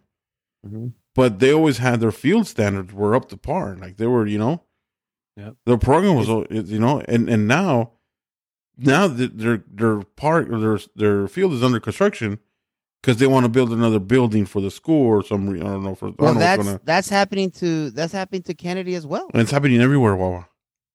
Mhm. 0.66 0.92
But 1.14 1.40
they 1.40 1.53
always 1.53 1.79
had 1.79 2.01
their 2.01 2.12
field 2.12 2.46
standards 2.46 2.92
were 2.94 3.14
up 3.14 3.29
to 3.31 3.37
par. 3.37 3.77
Like 3.79 3.96
they 3.98 4.07
were, 4.07 4.27
you 4.27 4.38
know, 4.38 4.62
Yep. 5.37 5.57
their 5.66 5.77
program 5.79 6.14
was, 6.16 6.29
you 6.70 6.79
know, 6.79 7.01
and 7.07 7.29
and 7.29 7.46
now, 7.46 7.92
now 8.79 9.09
their 9.09 9.62
their 9.72 10.03
park 10.16 10.48
or 10.51 10.59
their 10.59 10.79
their 10.96 11.29
field 11.29 11.53
is 11.53 11.62
under 11.62 11.81
construction 11.81 12.38
because 13.03 13.18
they 13.18 13.27
want 13.27 13.44
to 13.44 13.48
build 13.48 13.72
another 13.72 13.98
building 14.01 14.46
for 14.46 14.61
the 14.62 14.70
school 14.70 15.07
or 15.07 15.22
some. 15.22 15.48
I 15.51 15.59
don't 15.59 15.85
know 15.85 15.94
for. 15.94 16.07
Well, 16.07 16.14
don't 16.18 16.35
know 16.35 16.40
that's 16.40 16.64
gonna, 16.64 16.81
that's 16.85 17.09
happening 17.09 17.51
to 17.53 17.90
that's 17.90 18.12
happening 18.12 18.42
to 18.42 18.55
Kennedy 18.55 18.94
as 18.94 19.07
well. 19.07 19.29
and 19.33 19.42
it's 19.42 19.51
happening 19.51 19.81
everywhere, 19.81 20.16
Wawa. 20.16 20.48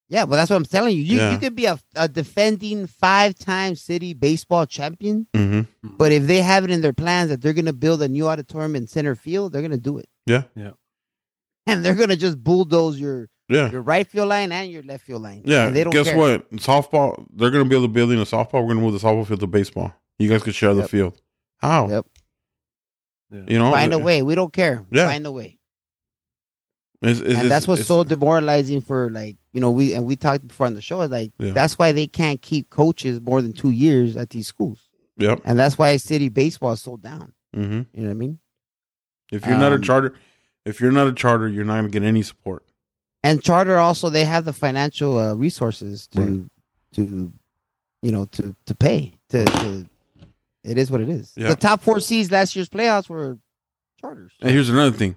Yeah, 0.09 0.25
well, 0.25 0.37
that's 0.37 0.49
what 0.49 0.57
I'm 0.57 0.65
telling 0.65 0.95
you. 0.95 1.01
You 1.03 1.17
Yeah. 1.17 1.31
you 1.31 1.37
could 1.39 1.55
be 1.55 1.65
a, 1.65 1.79
a 1.95 2.07
defending 2.07 2.85
five 2.87 3.35
time 3.37 3.75
city 3.75 4.13
baseball 4.13 4.65
champion, 4.65 5.27
Mm-hmm. 5.33 5.95
but 5.97 6.11
if 6.11 6.23
they 6.27 6.41
have 6.41 6.63
it 6.63 6.71
in 6.71 6.81
their 6.81 6.93
plans 6.93 7.29
that 7.29 7.41
they're 7.41 7.53
going 7.53 7.65
to 7.65 7.73
build 7.73 8.01
a 8.01 8.07
new 8.07 8.27
auditorium 8.27 8.75
in 8.75 8.85
center 8.87 9.15
field, 9.15 9.53
they're 9.53 9.61
going 9.61 9.71
to 9.71 9.77
do 9.77 9.97
it. 9.97 10.07
Yeah. 10.25 10.43
Yeah. 10.55 10.71
And 11.65 11.83
they're 11.83 11.95
going 11.95 12.09
to 12.09 12.17
just 12.17 12.43
bulldoze 12.43 12.99
your 12.99 13.29
Yeah. 13.49 13.71
your 13.71 13.81
right 13.81 14.05
field 14.05 14.29
line 14.29 14.51
and 14.51 14.69
your 14.71 14.83
left 14.83 15.05
field 15.05 15.21
line. 15.23 15.41
Yeah, 15.45 15.67
And 15.67 15.75
they 15.75 15.83
don't 15.83 15.93
guess 15.93 16.07
care. 16.07 16.17
what? 16.17 16.51
Softball, 16.57 17.25
they're 17.33 17.49
going 17.51 17.63
to 17.63 17.69
be 17.69 17.75
able 17.75 17.87
to 17.87 17.91
build 17.93 18.11
a 18.11 18.15
building 18.15 18.19
of 18.19 18.29
softball. 18.29 18.61
We're 18.61 18.73
going 18.73 18.77
to 18.77 18.83
move 18.83 18.93
the 19.01 19.07
softball 19.07 19.25
field 19.25 19.39
to 19.39 19.47
baseball. 19.47 19.93
You 20.19 20.29
guys 20.29 20.43
could 20.43 20.53
share 20.55 20.73
the 20.73 20.87
field. 20.87 21.19
How? 21.57 21.87
Yep. 21.89 22.05
You 23.47 23.57
know, 23.57 23.71
Find 23.71 23.93
a 23.93 23.97
way. 23.99 24.21
We 24.21 24.35
don't 24.35 24.53
care. 24.53 24.85
Yeah. 24.91 25.07
Find 25.07 25.25
a 25.25 25.31
way. 25.31 25.57
It's, 27.03 27.19
it's, 27.19 27.37
and 27.37 27.51
that's 27.51 27.67
what's 27.67 27.85
so 27.85 28.03
demoralizing 28.03 28.81
for 28.81 29.09
like 29.11 29.35
you 29.51 29.59
know 29.61 29.71
we 29.71 29.93
and 29.93 30.05
we 30.05 30.15
talked 30.15 30.47
before 30.47 30.65
on 30.67 30.73
the 30.73 30.81
show 30.81 31.01
is 31.01 31.11
like 31.11 31.31
Yeah. 31.37 31.51
that's 31.51 31.77
why 31.77 31.91
they 31.91 32.07
can't 32.07 32.41
keep 32.41 32.69
coaches 32.69 33.19
more 33.21 33.41
than 33.41 33.53
two 33.53 33.71
years 33.71 34.15
at 34.17 34.29
these 34.29 34.47
schools 34.47 34.89
Yep. 35.17 35.41
and 35.45 35.59
that's 35.59 35.77
why 35.77 35.95
city 35.97 36.29
baseball 36.29 36.71
is 36.73 36.81
so 36.81 36.97
down 36.97 37.33
hmm 37.53 37.81
you 37.93 38.01
know 38.01 38.03
what 38.05 38.09
i 38.11 38.13
mean 38.13 38.39
If 39.31 39.45
you're 39.45 39.57
not 39.57 39.71
a 39.73 39.75
Um, 39.75 39.81
charter, 39.81 40.13
if 40.65 40.79
you're 40.79 40.91
not 40.93 41.07
a 41.07 41.13
charter, 41.13 41.47
you're 41.49 41.65
not 41.65 41.73
going 41.81 41.91
to 41.91 41.99
get 41.99 42.03
any 42.07 42.21
support. 42.23 42.63
and 43.23 43.41
charter 43.43 43.77
also 43.77 44.09
they 44.09 44.25
have 44.25 44.45
the 44.45 44.53
financial 44.53 45.17
uh, 45.19 45.33
resources 45.33 46.07
to 46.07 46.21
Right. 46.21 46.41
to 46.95 47.33
you 48.01 48.11
know 48.11 48.25
to 48.25 48.55
to 48.65 48.75
pay 48.75 49.13
to, 49.29 49.43
to 49.45 49.85
it 50.63 50.77
is 50.77 50.89
what 50.89 51.01
it 51.01 51.09
is 51.09 51.33
Yeah. 51.35 51.49
the 51.49 51.55
top 51.57 51.81
four 51.81 51.99
seeds 51.99 52.31
last 52.31 52.55
year's 52.55 52.69
playoffs 52.69 53.09
were 53.09 53.37
charters 53.99 54.31
And 54.41 54.51
here's 54.51 54.69
another 54.69 54.95
thing: 54.95 55.15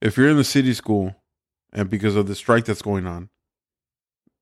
if 0.00 0.16
you're 0.16 0.28
in 0.28 0.36
the 0.36 0.44
city 0.44 0.72
school, 0.74 1.14
and 1.72 1.88
because 1.90 2.16
of 2.16 2.26
the 2.26 2.34
strike 2.34 2.64
that's 2.64 2.82
going 2.82 3.06
on, 3.06 3.28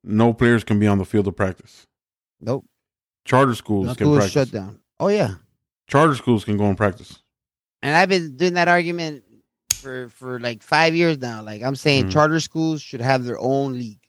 no 0.05 0.33
players 0.33 0.65
can 0.65 0.79
be 0.79 0.87
on 0.87 0.99
the 0.99 1.05
field 1.05 1.27
of 1.29 1.37
practice. 1.37 1.87
nope 2.41 2.65
Charter 3.25 3.55
schools 3.55 3.87
Not 3.89 3.99
can 3.99 4.09
a 4.09 4.15
practice. 4.15 4.33
shutdown 4.33 4.81
oh 5.01 5.09
yeah 5.09 5.35
Charter 5.89 6.15
schools 6.15 6.45
can 6.45 6.57
go 6.57 6.65
and 6.67 6.77
practice. 6.77 7.19
and 7.83 7.95
I've 7.97 8.09
been 8.09 8.37
doing 8.37 8.55
that 8.55 8.69
argument 8.69 9.25
for 9.81 10.09
for 10.11 10.39
like 10.41 10.63
five 10.63 10.95
years 10.95 11.19
now. 11.19 11.43
Like 11.43 11.63
I'm 11.63 11.77
saying, 11.77 12.07
Mhm. 12.07 12.13
charter 12.13 12.41
schools 12.41 12.83
should 12.83 13.01
have 13.01 13.25
their 13.25 13.39
own 13.39 13.75
league. 13.75 14.01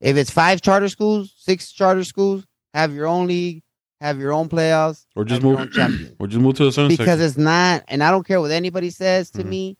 If 0.00 0.16
it's 0.16 0.30
five 0.30 0.60
charter 0.60 0.88
schools, 0.88 1.34
six 1.38 1.72
charter 1.72 2.04
schools, 2.04 2.44
have 2.74 2.92
your 2.94 3.06
own 3.06 3.26
league, 3.26 3.62
have 4.00 4.18
your 4.18 4.32
own 4.32 4.48
playoffs, 4.48 5.06
Or 5.16 5.24
just 5.24 5.42
move-. 5.42 5.58
Or 6.20 6.26
just 6.26 6.40
move 6.40 6.54
to 6.56 6.64
the 6.66 6.72
center 6.72 6.88
because 6.88 7.06
section. 7.06 7.20
it's 7.26 7.36
not, 7.36 7.84
and 7.88 8.02
I 8.02 8.10
don't 8.10 8.26
care 8.26 8.40
what 8.40 8.50
anybody 8.50 8.90
says 8.90 9.30
to 9.32 9.42
Mhm. 9.42 9.46
me. 9.48 9.78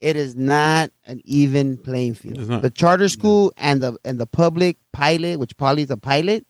It 0.00 0.16
is 0.16 0.34
not 0.34 0.90
an 1.04 1.20
even 1.24 1.76
playing 1.76 2.14
field. 2.14 2.36
The 2.62 2.70
charter 2.70 3.08
school 3.08 3.52
and 3.58 3.82
the 3.82 3.98
and 4.04 4.18
the 4.18 4.26
public 4.26 4.78
pilot, 4.92 5.38
which 5.38 5.56
probably 5.56 5.82
is 5.82 5.90
a 5.90 5.96
pilot, 5.96 6.46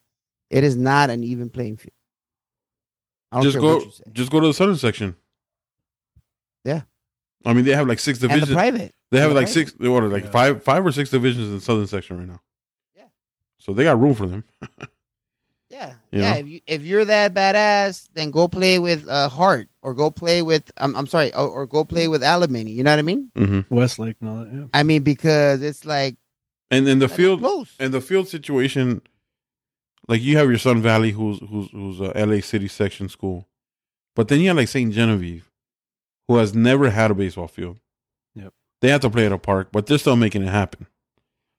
it 0.51 0.63
is 0.63 0.77
not 0.77 1.11
an 1.11 1.25
even 1.25 1.51
playing 1.51 1.77
field. 1.79 1.95
Just 3.43 3.59
go. 3.59 3.77
what 3.77 3.85
you 3.87 3.91
say. 3.93 4.05
Just 4.13 4.31
go 4.31 4.41
to 4.41 4.47
the 4.49 4.55
southern 4.55 4.77
section. 4.77 5.17
Yeah. 6.65 6.83
I 7.45 7.53
mean, 7.55 7.65
they 7.65 7.73
have 7.75 7.89
like 7.89 7.99
six 8.01 8.21
And 8.23 8.31
the 8.31 8.35
divisions. 8.35 8.55
private. 8.57 8.95
They 9.11 9.19
have 9.21 9.31
the 9.31 9.35
like 9.37 9.47
private. 9.47 9.69
six, 9.69 9.75
what, 9.79 10.03
like 10.05 10.25
Yeah. 10.25 10.31
five, 10.31 10.63
five 10.63 10.85
or 10.85 10.93
six 10.93 11.11
divisions 11.11 11.49
in 11.49 11.55
the 11.55 11.61
southern 11.61 11.87
section 11.87 12.19
right 12.19 12.29
now. 12.29 12.41
Yeah. 12.97 13.05
So 13.59 13.73
they 13.73 13.85
got 13.85 13.99
room 14.01 14.15
for 14.15 14.27
them. 14.27 14.45
Yeah, 15.81 15.95
You 16.13 16.21
yeah. 16.21 16.33
know? 16.35 16.39
If 16.41 16.47
you 16.49 16.61
if 16.67 16.83
you're 16.83 17.05
that 17.07 17.33
badass, 17.35 18.09
then 18.15 18.31
go 18.31 18.49
play 18.49 18.79
with 18.79 19.09
uh, 19.09 19.29
Hart 19.31 19.69
or 19.83 19.95
go 19.95 20.11
play 20.11 20.43
with 20.43 20.71
I'm 20.77 20.95
I'm 20.95 21.07
sorry 21.07 21.33
or, 21.35 21.49
or 21.49 21.67
go 21.67 21.85
play 21.85 22.07
with 22.09 22.23
Alemany. 22.23 22.75
You 22.75 22.85
know 22.85 22.93
what 22.93 22.99
I 22.99 23.03
mean? 23.03 23.31
Mm-hmm. 23.37 23.75
Westlake 23.75 24.17
and 24.21 24.29
all 24.31 24.37
that. 24.45 24.53
Yeah. 24.53 24.65
I 24.75 24.83
mean 24.83 25.03
because 25.03 25.63
it's 25.63 25.85
like 25.87 26.17
And 26.71 26.87
then 26.87 26.99
the 26.99 27.09
field, 27.09 27.41
close. 27.41 27.75
and 27.81 27.93
the 27.95 28.01
field 28.01 28.29
situation, 28.29 29.01
like 30.07 30.21
you 30.23 30.37
have 30.37 30.49
your 30.51 30.59
Sun 30.59 30.83
Valley, 30.83 31.13
who's 31.13 31.39
who's 31.41 31.71
who's 31.71 32.01
a 32.01 32.13
LA 32.27 32.41
City 32.43 32.69
section 32.69 33.09
school, 33.09 33.49
but 34.15 34.29
then 34.29 34.41
you 34.41 34.49
have 34.49 34.57
like 34.59 34.69
Saint 34.69 34.93
Genevieve, 34.93 35.51
who 36.29 36.37
has 36.37 36.55
never 36.55 36.91
had 36.91 37.11
a 37.11 37.15
baseball 37.15 37.49
field. 37.49 37.79
Yep. 38.35 38.53
They 38.83 38.89
have 38.91 39.01
to 39.01 39.11
play 39.11 39.27
at 39.27 39.33
a 39.33 39.39
park, 39.39 39.69
but 39.73 39.87
they're 39.87 39.99
still 39.99 40.17
making 40.17 40.43
it 40.43 40.51
happen. 40.51 40.87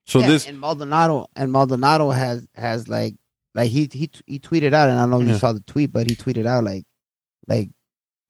So 0.06 0.18
Yeah, 0.18 0.26
this, 0.28 0.46
and 0.48 0.58
Maldonado 0.58 1.26
and 1.36 1.52
Maldonado 1.52 2.10
has 2.10 2.46
has 2.54 2.88
like 2.88 3.14
like 3.54 3.70
he 3.70 3.88
he 3.92 4.10
he 4.26 4.38
tweeted 4.38 4.72
out 4.72 4.88
and 4.88 4.98
I 4.98 5.02
don't 5.02 5.10
know 5.10 5.20
if 5.20 5.26
Yeah. 5.26 5.32
you 5.34 5.38
saw 5.38 5.52
the 5.52 5.60
tweet, 5.60 5.92
but 5.92 6.08
he 6.08 6.16
tweeted 6.16 6.46
out 6.46 6.64
like 6.64 6.84
like 7.48 7.70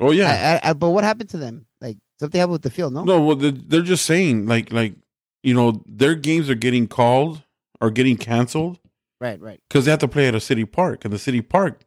oh 0.00 0.10
yeah, 0.10 0.58
I, 0.62 0.68
I, 0.68 0.70
I, 0.70 0.72
but 0.74 0.90
what 0.90 1.04
happened 1.04 1.30
to 1.30 1.36
them? 1.38 1.66
Like 1.80 1.96
something 2.20 2.38
happened 2.38 2.52
with 2.54 2.62
the 2.62 2.70
field? 2.70 2.92
No, 2.92 3.04
No, 3.04 3.20
well, 3.22 3.36
they're, 3.36 3.50
they're 3.52 3.82
just 3.82 4.04
saying 4.06 4.46
like 4.46 4.72
like 4.72 4.94
you 5.42 5.54
know 5.54 5.82
their 5.86 6.14
games 6.14 6.48
are 6.50 6.54
getting 6.54 6.86
called 6.88 7.42
or 7.80 7.90
getting 7.90 8.16
canceled 8.16 8.78
right, 9.20 9.40
right. 9.40 9.60
because 9.68 9.84
they 9.84 9.90
have 9.90 10.00
to 10.00 10.08
play 10.08 10.28
at 10.28 10.34
a 10.34 10.40
city 10.40 10.64
park, 10.64 11.04
and 11.04 11.12
the 11.12 11.18
city 11.18 11.40
park, 11.42 11.82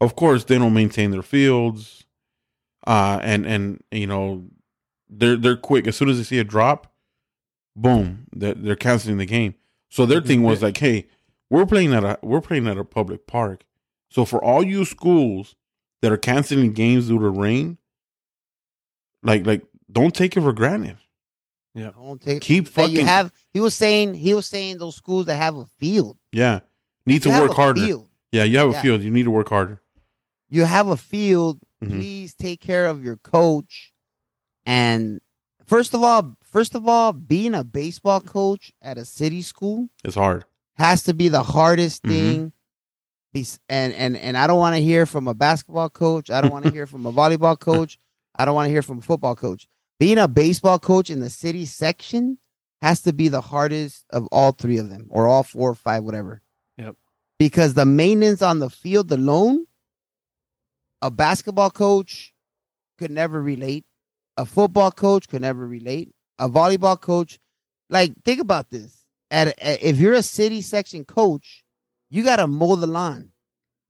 of 0.00 0.16
course, 0.16 0.44
they 0.44 0.58
don't 0.58 0.74
maintain 0.74 1.10
their 1.12 1.22
fields, 1.22 2.04
uh, 2.86 3.18
and 3.22 3.46
and 3.46 3.82
you 3.90 4.06
know 4.06 4.44
they're 5.08 5.36
they're 5.36 5.56
quick 5.56 5.86
as 5.86 5.96
soon 5.96 6.08
as 6.08 6.18
they 6.18 6.24
see 6.24 6.38
a 6.40 6.44
drop, 6.44 6.92
boom, 7.76 8.26
they're, 8.34 8.54
they're 8.54 8.76
canceling 8.76 9.18
the 9.18 9.26
game. 9.26 9.54
So 9.88 10.04
their 10.04 10.20
thing 10.20 10.42
was 10.42 10.62
like, 10.62 10.76
hey, 10.78 11.06
we're 11.50 11.66
playing 11.66 11.92
at 11.94 12.04
a 12.04 12.18
we're 12.22 12.40
playing 12.40 12.66
at 12.66 12.78
a 12.78 12.84
public 12.84 13.26
park, 13.26 13.64
so 14.10 14.24
for 14.24 14.42
all 14.42 14.62
you 14.62 14.84
schools 14.84 15.54
that 16.02 16.12
are 16.12 16.16
canceling 16.16 16.72
games 16.72 17.08
due 17.08 17.18
to 17.18 17.28
rain, 17.28 17.78
like 19.22 19.46
like 19.46 19.62
don't 19.90 20.14
take 20.14 20.36
it 20.36 20.40
for 20.40 20.52
granted. 20.52 20.96
Don't 21.74 22.20
take 22.22 22.40
Keep 22.40 22.72
that 22.72 22.90
you 22.90 23.04
have. 23.04 23.30
He 23.52 23.60
was 23.60 23.74
saying 23.74 24.14
he 24.14 24.32
was 24.32 24.46
saying 24.46 24.78
those 24.78 24.96
schools 24.96 25.26
that 25.26 25.36
have 25.36 25.56
a 25.56 25.66
field 25.78 26.16
yeah. 26.32 26.60
Need 27.04 27.22
to 27.22 27.28
You 27.28 27.34
have 27.34 27.42
work 27.48 27.52
harder. 27.56 27.86
Field. 27.86 28.08
Yeah, 28.32 28.44
you 28.44 28.58
have 28.58 28.70
a 28.70 28.80
field. 28.80 29.02
You 29.02 29.10
need 29.10 29.24
to 29.24 29.30
work 29.30 29.48
harder. 29.50 29.80
You 30.48 30.64
have 30.64 30.88
a 30.88 30.96
field 30.96 31.60
Mhm. 31.84 31.90
please 31.90 32.34
take 32.34 32.60
care 32.60 32.86
of 32.86 33.04
your 33.04 33.16
coach 33.18 33.92
and 34.64 35.20
first 35.66 35.92
of 35.92 36.02
all 36.02 36.36
first 36.42 36.74
of 36.74 36.88
all 36.88 37.12
being 37.12 37.54
a 37.54 37.62
baseball 37.62 38.20
coach 38.22 38.72
at 38.80 38.96
a 38.96 39.04
city 39.04 39.42
school 39.42 39.90
It's 40.02 40.14
hard. 40.14 40.46
Has 40.76 41.02
to 41.04 41.14
be 41.14 41.28
the 41.28 41.42
hardest 41.42 42.02
Mhm. 42.02 42.08
thing 42.10 42.52
Bes- 43.32 43.58
and 43.68 43.92
and 43.94 44.16
and 44.16 44.36
i 44.36 44.46
don't 44.46 44.58
want 44.58 44.76
to 44.76 44.82
hear 44.82 45.04
from 45.06 45.28
a 45.28 45.34
basketball 45.34 45.90
coach 45.90 46.30
i 46.30 46.40
don't 46.40 46.50
want 46.52 46.64
to 46.64 46.70
hear 46.70 46.86
from 46.86 47.04
a 47.06 47.12
volleyball 47.12 47.58
coach 47.58 47.98
i 48.36 48.44
don't 48.44 48.54
want 48.54 48.66
to 48.66 48.70
hear 48.70 48.82
from 48.82 48.98
a 48.98 49.02
football 49.02 49.34
coach 49.36 49.66
being 49.98 50.18
a 50.18 50.28
baseball 50.28 50.78
coach 50.78 51.10
in 51.10 51.20
the 51.20 51.30
city 51.30 51.64
section 51.66 52.38
has 52.82 53.00
to 53.02 53.12
be 53.12 53.28
the 53.28 53.40
hardest 53.40 54.04
of 54.10 54.26
all 54.32 54.52
three 54.52 54.78
of 54.78 54.88
them 54.90 55.06
or 55.10 55.26
all 55.26 55.42
four 55.42 55.70
or 55.70 55.74
five 55.74 56.02
whatever 56.04 56.40
Yep. 56.78 56.94
because 57.38 57.74
the 57.74 57.84
maintenance 57.86 58.40
on 58.42 58.58
the 58.58 58.70
field 58.70 59.10
alone 59.12 59.66
a 61.02 61.10
basketball 61.10 61.70
coach 61.70 62.32
could 62.98 63.10
never 63.10 63.42
relate. 63.42 63.84
A 64.38 64.46
football 64.46 64.90
coach 64.90 65.28
could 65.28 65.42
never 65.42 65.66
relate. 65.66 66.10
A 66.38 66.48
volleyball 66.48 66.98
coach, 66.98 67.38
like 67.90 68.12
think 68.24 68.40
about 68.40 68.70
this. 68.70 68.95
At, 69.30 69.48
at 69.60 69.82
if 69.82 69.98
you're 69.98 70.14
a 70.14 70.22
city 70.22 70.62
section 70.62 71.04
coach, 71.04 71.64
you 72.10 72.22
got 72.22 72.36
to 72.36 72.46
mow 72.46 72.76
the 72.76 72.86
lawn. 72.86 73.30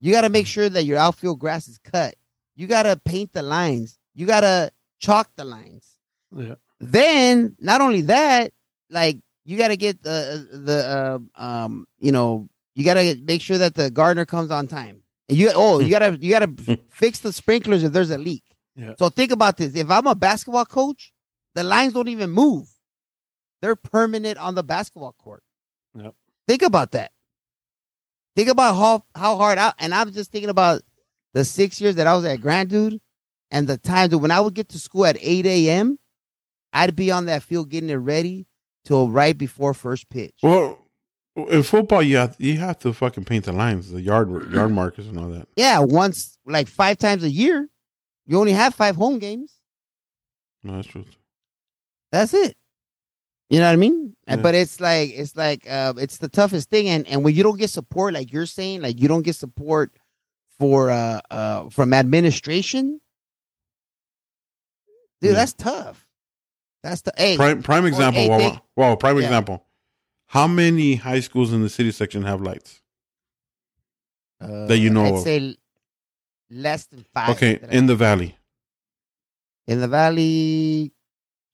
You 0.01 0.13
got 0.13 0.23
to 0.23 0.29
make 0.29 0.47
sure 0.47 0.69
that 0.69 0.85
your 0.85 0.99
outfield 0.99 1.39
grass 1.39 1.69
is 1.69 1.79
cut. 1.79 2.15
You 2.55 2.67
got 2.67 2.85
to 2.85 3.01
paint 3.05 3.33
the 3.33 3.43
lines. 3.43 3.99
You 4.15 4.27
got 4.27 4.41
to 4.41 4.71
chalk 4.99 5.31
the 5.37 5.45
lines. 5.45 5.87
Yeah. 6.35 6.55
Then 6.81 7.57
not 7.61 7.81
only 7.81 8.03
that, 8.03 8.53
like 8.91 9.19
you 9.45 9.57
got 9.57 9.69
to 9.69 9.77
get 9.77 10.03
the 10.03 10.47
the 10.53 11.21
uh, 11.39 11.43
um 11.43 11.87
you 11.99 12.13
know 12.13 12.49
you 12.75 12.85
got 12.85 12.95
to 12.95 13.17
make 13.25 13.41
sure 13.41 13.59
that 13.59 13.75
the 13.75 13.91
gardener 13.91 14.27
comes 14.27 14.51
on 14.51 14.67
time. 14.67 15.03
And 15.29 15.39
you 15.39 15.51
oh 15.55 15.81
you 15.81 15.91
gotta 15.91 16.17
you 16.21 16.31
gotta 16.31 16.79
fix 16.91 17.21
the 17.21 17.33
sprinklers 17.33 17.83
if 17.83 17.93
there's 17.93 18.11
a 18.11 18.19
leak. 18.19 18.45
Yeah. 18.77 18.95
So 18.99 19.09
think 19.09 19.33
about 19.33 19.57
this: 19.57 19.75
if 19.75 19.91
I'm 19.91 20.07
a 20.07 20.15
basketball 20.15 20.67
coach, 20.67 21.13
the 21.55 21.65
lines 21.65 21.95
don't 21.95 22.09
even 22.09 22.31
move. 22.31 22.69
They're 23.63 23.77
permanent 23.77 24.39
on 24.39 24.55
the 24.55 24.63
basketball 24.63 25.15
court. 25.19 25.43
Yep. 25.95 26.15
Think 26.47 26.63
about 26.63 26.93
that. 26.93 27.13
Think 28.35 28.49
about 28.49 28.75
how 28.75 29.05
how 29.15 29.37
hard 29.37 29.59
I 29.59 29.73
and 29.79 29.95
I'm 29.95 30.13
just 30.13 30.31
thinking 30.31 30.51
about 30.51 30.83
the 31.33 31.45
six 31.45 31.81
years 31.81 31.97
that 31.97 32.07
I 32.07 32.15
was 32.15 32.25
at 32.25 32.41
Grant 32.41 32.71
Dude 32.71 33.01
and 33.51 33.67
the 33.67 33.79
times 33.79 34.11
that 34.11 34.19
when 34.19 34.31
I 34.31 34.41
would 34.41 34.55
get 34.55 34.69
to 34.71 34.79
school 34.79 35.07
at 35.07 35.17
8 35.21 35.47
a.m., 35.47 35.99
I'd 36.73 36.97
be 36.97 37.11
on 37.11 37.27
that 37.27 37.43
field 37.43 37.71
getting 37.71 37.91
it 37.91 37.95
ready 37.95 38.47
till 38.85 39.09
right 39.09 39.37
before 39.37 39.73
first 39.73 40.09
pitch. 40.11 40.35
Well, 40.43 40.79
in 41.49 41.63
football, 41.63 42.03
you 42.03 42.17
have 42.17 42.37
you 42.39 42.59
have 42.59 42.79
to 42.81 42.93
fucking 42.93 43.25
paint 43.25 43.45
the 43.45 43.53
lines, 43.53 43.91
the 43.91 44.01
yard 44.01 44.53
yard 44.53 44.73
markers, 44.73 45.07
and 45.07 45.19
all 45.19 45.29
that. 45.29 45.49
Yeah, 45.57 45.81
once 45.81 46.39
like 46.47 46.69
five 46.69 46.99
times 46.99 47.23
a 47.25 47.31
year. 47.31 47.69
You 48.27 48.39
only 48.41 48.53
have 48.53 48.75
five 48.75 48.97
home 48.97 49.19
games. 49.19 49.53
No, 50.63 50.75
that's 50.77 50.89
true. 50.89 51.05
That's 52.11 52.35
it. 52.35 52.57
You 53.51 53.61
know 53.61 53.67
what 53.67 53.73
I 53.75 53.77
mean? 53.77 54.17
Yeah. 54.27 54.37
But 54.37 54.55
it's 54.57 54.81
like 54.81 55.11
it's 55.15 55.37
like 55.37 55.71
uh, 55.71 55.95
it's 55.99 56.19
the 56.19 56.29
toughest 56.29 56.69
thing, 56.69 56.89
and 56.89 57.07
and 57.07 57.23
when 57.25 57.35
you 57.35 57.43
don't 57.45 57.59
get 57.59 57.71
support, 57.71 58.15
like 58.15 58.33
you're 58.33 58.47
saying, 58.47 58.83
like 58.83 59.01
you 59.01 59.07
don't 59.09 59.23
get 59.23 59.37
support 59.37 59.93
for 60.59 60.91
uh 60.91 61.21
uh 61.31 61.69
from 61.71 61.93
administration, 61.95 63.01
dude, 65.21 65.31
Yeah. 65.31 65.33
that's 65.35 65.53
tough. 65.53 66.07
That's 66.83 67.03
the 67.03 67.13
hey, 67.17 67.37
Prime 67.37 67.63
prime 67.63 67.87
example. 67.87 68.21
hey, 68.23 68.29
wow, 68.29 68.39
think- 68.39 68.61
wow, 68.77 68.97
prime 68.97 69.17
Yeah. 69.19 69.25
example. 69.25 69.65
How 70.29 70.47
many 70.49 70.97
high 70.97 71.21
schools 71.21 71.53
in 71.53 71.63
the 71.63 71.69
city 71.69 71.93
section 71.93 72.23
have 72.25 72.41
lights? 72.41 72.81
uh, 74.41 74.67
that 74.67 74.79
you 74.79 74.91
know 74.91 75.05
I'd 75.07 75.15
of. 75.15 75.21
say 75.23 75.57
less 76.51 76.87
than 76.87 77.05
five. 77.15 77.31
Okay, 77.37 77.57
that 77.57 77.71
I- 77.73 77.77
in 77.77 77.87
the 77.87 77.97
valley. 77.97 78.37
in 79.69 79.81
the 79.81 79.89
valley, 79.89 80.93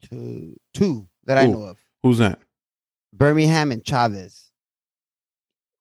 two 0.02 0.56
two 0.74 1.06
that 1.24 1.38
I 1.38 1.46
know 1.46 1.62
of, 1.62 1.78
Who's 2.02 2.18
that? 2.18 2.40
Birmingham 3.12 3.72
and 3.72 3.84
Chavez. 3.84 4.50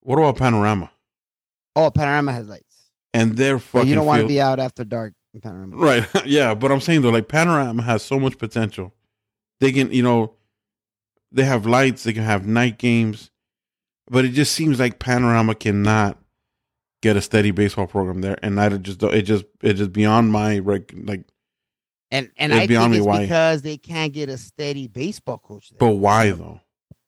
What 0.01 0.17
about 0.17 0.37
Panorama? 0.37 0.91
Oh, 1.75 1.89
Panorama 1.91 2.33
has 2.33 2.47
lights. 2.47 2.65
And 3.13 3.37
their 3.37 3.57
But 3.57 3.63
fucking 3.63 3.89
you 3.89 3.95
don't 3.95 4.05
want 4.05 4.21
to 4.21 4.27
be 4.27 4.41
out 4.41 4.59
after 4.59 4.83
dark 4.83 5.13
in 5.33 5.41
Panorama. 5.41 5.75
Right. 5.75 6.07
yeah, 6.25 6.53
but 6.53 6.71
I'm 6.71 6.81
saying 6.81 7.01
though, 7.01 7.09
like 7.09 7.27
Panorama 7.27 7.81
has 7.83 8.03
so 8.03 8.19
much 8.19 8.37
potential. 8.37 8.93
They 9.59 9.71
can, 9.71 9.91
you 9.91 10.03
know, 10.03 10.33
they 11.31 11.43
have 11.43 11.65
lights, 11.65 12.03
they 12.03 12.13
can 12.13 12.23
have 12.23 12.45
night 12.45 12.77
games, 12.77 13.31
but 14.09 14.25
it 14.25 14.29
just 14.29 14.53
seems 14.53 14.79
like 14.79 14.99
Panorama 14.99 15.55
cannot 15.55 16.17
get 17.01 17.15
a 17.15 17.21
steady 17.21 17.51
baseball 17.51 17.87
program 17.87 18.21
there, 18.21 18.37
and 18.43 18.59
I 18.59 18.69
just 18.69 19.01
it 19.03 19.21
just 19.23 19.45
it 19.61 19.73
just 19.73 19.93
beyond 19.93 20.31
my 20.31 20.59
rec- 20.59 20.93
like. 20.95 21.23
And 22.11 22.29
and 22.37 22.51
It's 22.51 22.61
I 22.63 22.67
think 22.67 22.95
it's 22.95 23.05
why. 23.05 23.21
because 23.21 23.61
they 23.61 23.77
can't 23.77 24.11
get 24.13 24.27
a 24.29 24.37
steady 24.37 24.87
baseball 24.87 25.37
coach 25.37 25.69
there. 25.69 25.77
But 25.79 25.95
why 25.95 26.31
though? 26.31 26.59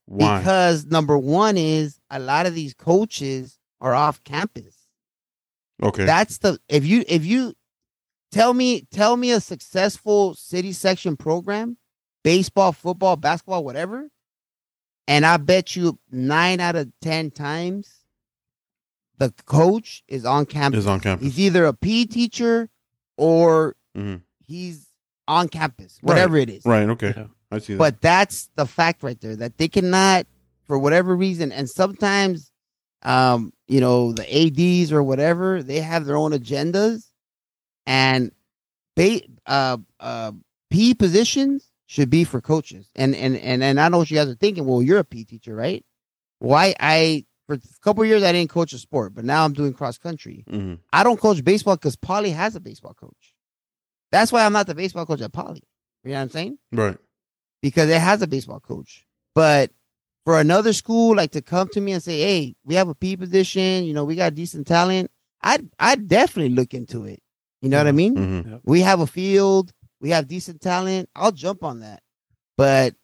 Why? 0.05 0.39
Because 0.39 0.85
number 0.85 1.17
one 1.17 1.57
is 1.57 1.99
a 2.09 2.19
lot 2.19 2.45
of 2.45 2.55
these 2.55 2.73
coaches 2.73 3.57
are 3.81 3.93
off 3.93 4.23
campus. 4.23 4.75
okay. 5.81 6.05
That's 6.05 6.37
the 6.37 6.57
if 6.69 6.85
you 6.85 7.03
if 7.07 7.25
you 7.25 7.53
tell 8.31 8.53
me 8.53 8.87
tell 8.91 9.17
me 9.17 9.31
a 9.31 9.41
successful 9.41 10.35
city 10.35 10.71
section 10.71 11.17
program, 11.17 11.77
baseball, 12.23 12.71
football, 12.71 13.17
basketball, 13.17 13.65
whatever, 13.65 14.09
and 15.07 15.25
I 15.25 15.35
bet 15.37 15.75
you 15.75 15.99
nine 16.11 16.61
out 16.61 16.77
of 16.77 16.91
ten 17.01 17.29
times 17.29 17.89
the 19.17 19.33
coach 19.45 20.01
is 20.07 20.23
on 20.25 20.45
campus. 20.45 20.79
is 20.79 20.87
on 20.87 20.99
campus. 21.01 21.25
He's 21.27 21.39
either 21.39 21.65
a 21.65 21.73
PE 21.73 22.05
teacher 22.05 22.69
or 23.17 23.75
Mhm. 23.97 24.21
he's 24.45 24.87
on 25.27 25.47
campus, 25.49 25.97
whatever 26.01 26.38
it 26.38 26.49
is. 26.49 26.65
Right. 26.65 26.88
Okay. 26.89 27.13
Yeah. 27.15 27.25
I 27.51 27.59
see 27.59 27.73
that. 27.73 27.79
But 27.79 28.01
that's 28.01 28.49
the 28.55 28.65
fact 28.65 29.03
right 29.03 29.19
there 29.21 29.36
that 29.36 29.57
they 29.57 29.67
cannot, 29.67 30.25
for 30.65 30.77
whatever 30.77 31.15
reason, 31.15 31.51
and 31.51 31.69
sometimes, 31.69 32.51
um, 33.03 33.53
you 33.67 33.79
know, 33.79 34.12
the 34.13 34.23
ads 34.23 34.91
or 34.91 35.03
whatever 35.03 35.62
they 35.62 35.79
have 35.79 36.05
their 36.05 36.17
own 36.17 36.31
agendas, 36.31 37.03
and 37.86 38.31
they 38.95 39.27
uh 39.45 39.77
uh 39.99 40.31
P 40.69 40.93
positions 40.93 41.69
should 41.86 42.09
be 42.09 42.23
for 42.23 42.41
coaches. 42.41 42.89
And 42.95 43.15
and 43.15 43.36
and 43.36 43.63
and 43.63 43.79
I 43.79 43.89
know 43.89 43.99
what 43.99 44.09
you 44.12 44.17
guys 44.17 44.29
are 44.29 44.36
thinking. 44.36 44.65
Well, 44.65 44.81
you're 44.81 44.99
a 44.99 45.03
P 45.03 45.23
teacher, 45.25 45.55
right? 45.55 45.86
Why 46.39 46.73
I 46.79 47.25
for 47.45 47.55
a 47.55 47.59
couple 47.83 48.03
of 48.03 48.09
years 48.09 48.23
I 48.23 48.31
didn't 48.31 48.49
coach 48.49 48.73
a 48.73 48.77
sport, 48.77 49.13
but 49.13 49.25
now 49.25 49.43
I'm 49.45 49.53
doing 49.53 49.73
cross 49.73 49.97
country. 49.97 50.43
Mhm. 50.49 50.79
I 50.91 51.03
don't 51.03 51.19
coach 51.19 51.43
baseball 51.43 51.75
because 51.75 51.95
Poly 51.95 52.31
has 52.31 52.55
a 52.55 52.59
baseball 52.59 52.93
coach. 52.93 53.32
That's 54.13 54.32
why 54.32 54.45
I'm 54.45 54.54
not 54.54 54.67
the 54.67 54.76
baseball 54.76 55.06
coach 55.06 55.19
at 55.21 55.34
Poly. 55.34 55.62
You 56.06 56.12
know 56.12 56.17
what 56.17 56.21
I'm 56.21 56.30
saying? 56.30 56.58
Right. 56.71 56.97
because 57.62 57.89
it 57.89 57.99
has 57.99 58.21
a 58.21 58.28
baseball 58.28 58.60
coach. 58.62 59.06
But 59.36 59.71
for 60.26 60.39
another 60.39 60.71
school 60.73 61.15
like 61.15 61.32
to 61.32 61.41
come 61.41 61.67
to 61.69 61.82
me 61.82 61.91
and 61.93 62.02
say, 62.04 62.19
"Hey, 62.21 62.56
we 62.63 62.76
have 62.76 62.88
a 62.89 62.95
P 62.95 63.17
position. 63.17 63.84
You 63.86 63.93
know, 63.93 64.06
we 64.06 64.15
got 64.15 64.36
decent 64.36 64.67
talent." 64.67 65.10
I'd 65.41 65.67
I'd 65.80 66.08
definitely 66.08 66.56
look 66.56 66.73
into 66.73 67.04
it. 67.06 67.21
You 67.62 67.69
know 67.69 67.78
what 67.80 67.88
I 67.88 67.91
mean? 67.93 68.15
Mhm. 68.15 68.62
We 68.63 68.82
have 68.82 68.99
a 69.02 69.08
field. 69.08 69.71
We 69.99 70.12
have 70.12 70.28
decent 70.28 70.62
talent. 70.62 71.10
I'll 71.15 71.32
jump 71.32 71.63
on 71.63 71.80
that. 71.80 72.02
But 72.58 72.95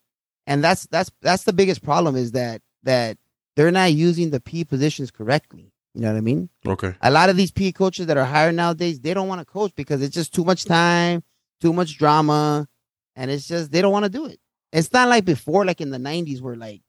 and 0.47 0.63
that's 0.63 0.85
that's 0.87 1.11
that's 1.21 1.43
the 1.45 1.53
biggest 1.53 1.81
problem 1.83 2.15
is 2.15 2.31
that 2.33 2.61
that 2.83 3.17
they're 3.55 3.71
not 3.71 3.91
using 3.93 4.29
the 4.29 4.39
P 4.39 4.63
positions 4.63 5.09
correctly. 5.11 5.73
You 5.99 6.05
know 6.05 6.11
what 6.13 6.17
I 6.17 6.21
mean? 6.21 6.49
Okay. 6.65 6.95
a 7.01 7.11
lot 7.11 7.29
of 7.29 7.35
these 7.35 7.51
PE 7.51 7.73
coaches 7.73 8.05
that 8.05 8.15
are 8.15 8.23
hired 8.23 8.55
nowadays, 8.55 9.01
they 9.01 9.13
don't 9.13 9.27
want 9.27 9.41
to 9.41 9.45
coach 9.45 9.73
because 9.75 10.01
it's 10.01 10.13
just 10.15 10.33
too 10.33 10.45
much 10.45 10.63
time, 10.63 11.23
too 11.59 11.73
much 11.73 11.97
drama, 11.97 12.69
and 13.17 13.29
it's 13.29 13.45
just 13.49 13.69
they 13.69 13.81
don't 13.81 13.91
want 13.91 14.05
to 14.05 14.09
do 14.09 14.25
it. 14.25 14.39
It's 14.71 14.93
not 14.93 15.09
like 15.09 15.25
before, 15.25 15.65
like 15.65 15.81
in 15.81 15.89
the 15.89 15.97
'90s, 15.97 16.39
where 16.39 16.55
like 16.55 16.81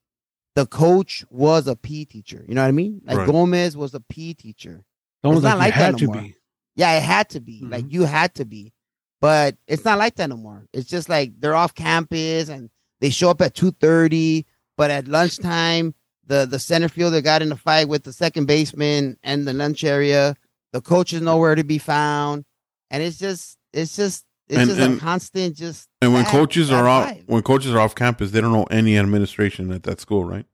the 0.55 0.65
coach 0.67 1.25
was 1.29 1.67
a 1.67 1.75
PE 1.75 2.05
teacher. 2.05 2.45
You 2.47 2.55
know 2.55 2.63
what 2.63 2.69
I 2.69 2.73
mean? 2.73 3.01
Like 3.05 3.19
Right. 3.19 3.27
Gomez 3.27 3.77
was 3.77 3.95
a 3.95 4.01
PE 4.01 4.35
teacher. 4.35 4.85
Almost 5.25 5.43
not 5.43 5.59
like, 5.59 5.75
like 5.75 5.75
you 5.75 5.79
that 5.81 5.85
had 5.87 5.93
no 5.95 5.99
to 5.99 6.07
more. 6.07 6.23
be. 6.23 6.35
Yeah, 6.77 6.93
it 6.97 7.03
had 7.03 7.29
to 7.31 7.41
be. 7.41 7.63
Mm-hmm. 7.63 7.73
Like 7.73 7.85
you 7.93 8.05
had 8.05 8.35
to 8.37 8.45
be. 8.45 8.73
But 9.21 9.57
it's 9.67 9.85
not 9.85 9.99
like 9.99 10.15
that 10.17 10.29
no 10.29 10.37
more. 10.37 10.67
It's 10.73 10.89
just 10.89 11.09
like 11.09 11.33
they're 11.41 11.57
off 11.57 11.75
campus 11.75 12.49
and 12.49 12.71
they 13.01 13.11
show 13.11 13.31
up 13.31 13.41
at 13.43 13.55
2:30, 13.57 14.45
but 14.77 14.93
at 14.93 15.09
lunchtime, 15.09 15.95
the 16.31 16.47
the 16.47 16.59
center 16.59 16.89
fielder 16.89 17.21
got 17.21 17.43
in 17.43 17.51
a 17.53 17.57
fight 17.57 17.89
with 17.89 18.05
the 18.05 18.13
second 18.13 18.47
baseman 18.47 19.17
and 19.23 19.47
the 19.47 19.53
lunch 19.53 19.85
area. 19.85 20.35
The 20.73 20.81
coach 20.81 21.13
is 21.13 21.21
nowhere 21.21 21.55
to 21.57 21.65
be 21.65 21.79
found. 21.79 22.45
And 22.91 23.03
it's 23.03 23.19
just 23.19 23.59
it's 23.73 23.95
just 23.97 24.25
it's 24.49 24.59
And- 24.59 24.69
just 24.71 24.81
and- 24.81 24.97
a 24.97 25.01
constant 25.01 25.57
just 25.57 25.89
And 26.01 26.13
when 26.15 26.23
bad- 26.25 26.33
coaches 26.33 26.71
bad 26.71 26.77
are 26.85 26.89
off, 26.89 27.17
when 27.27 27.43
coaches 27.43 27.73
are 27.75 27.81
off 27.81 27.95
campus, 27.95 28.31
they 28.31 28.41
don't 28.41 28.53
know 28.53 28.65
any 28.71 28.97
administration 28.99 29.71
at 29.73 29.83
that 29.85 30.01
school, 30.01 30.25
right? 30.25 30.47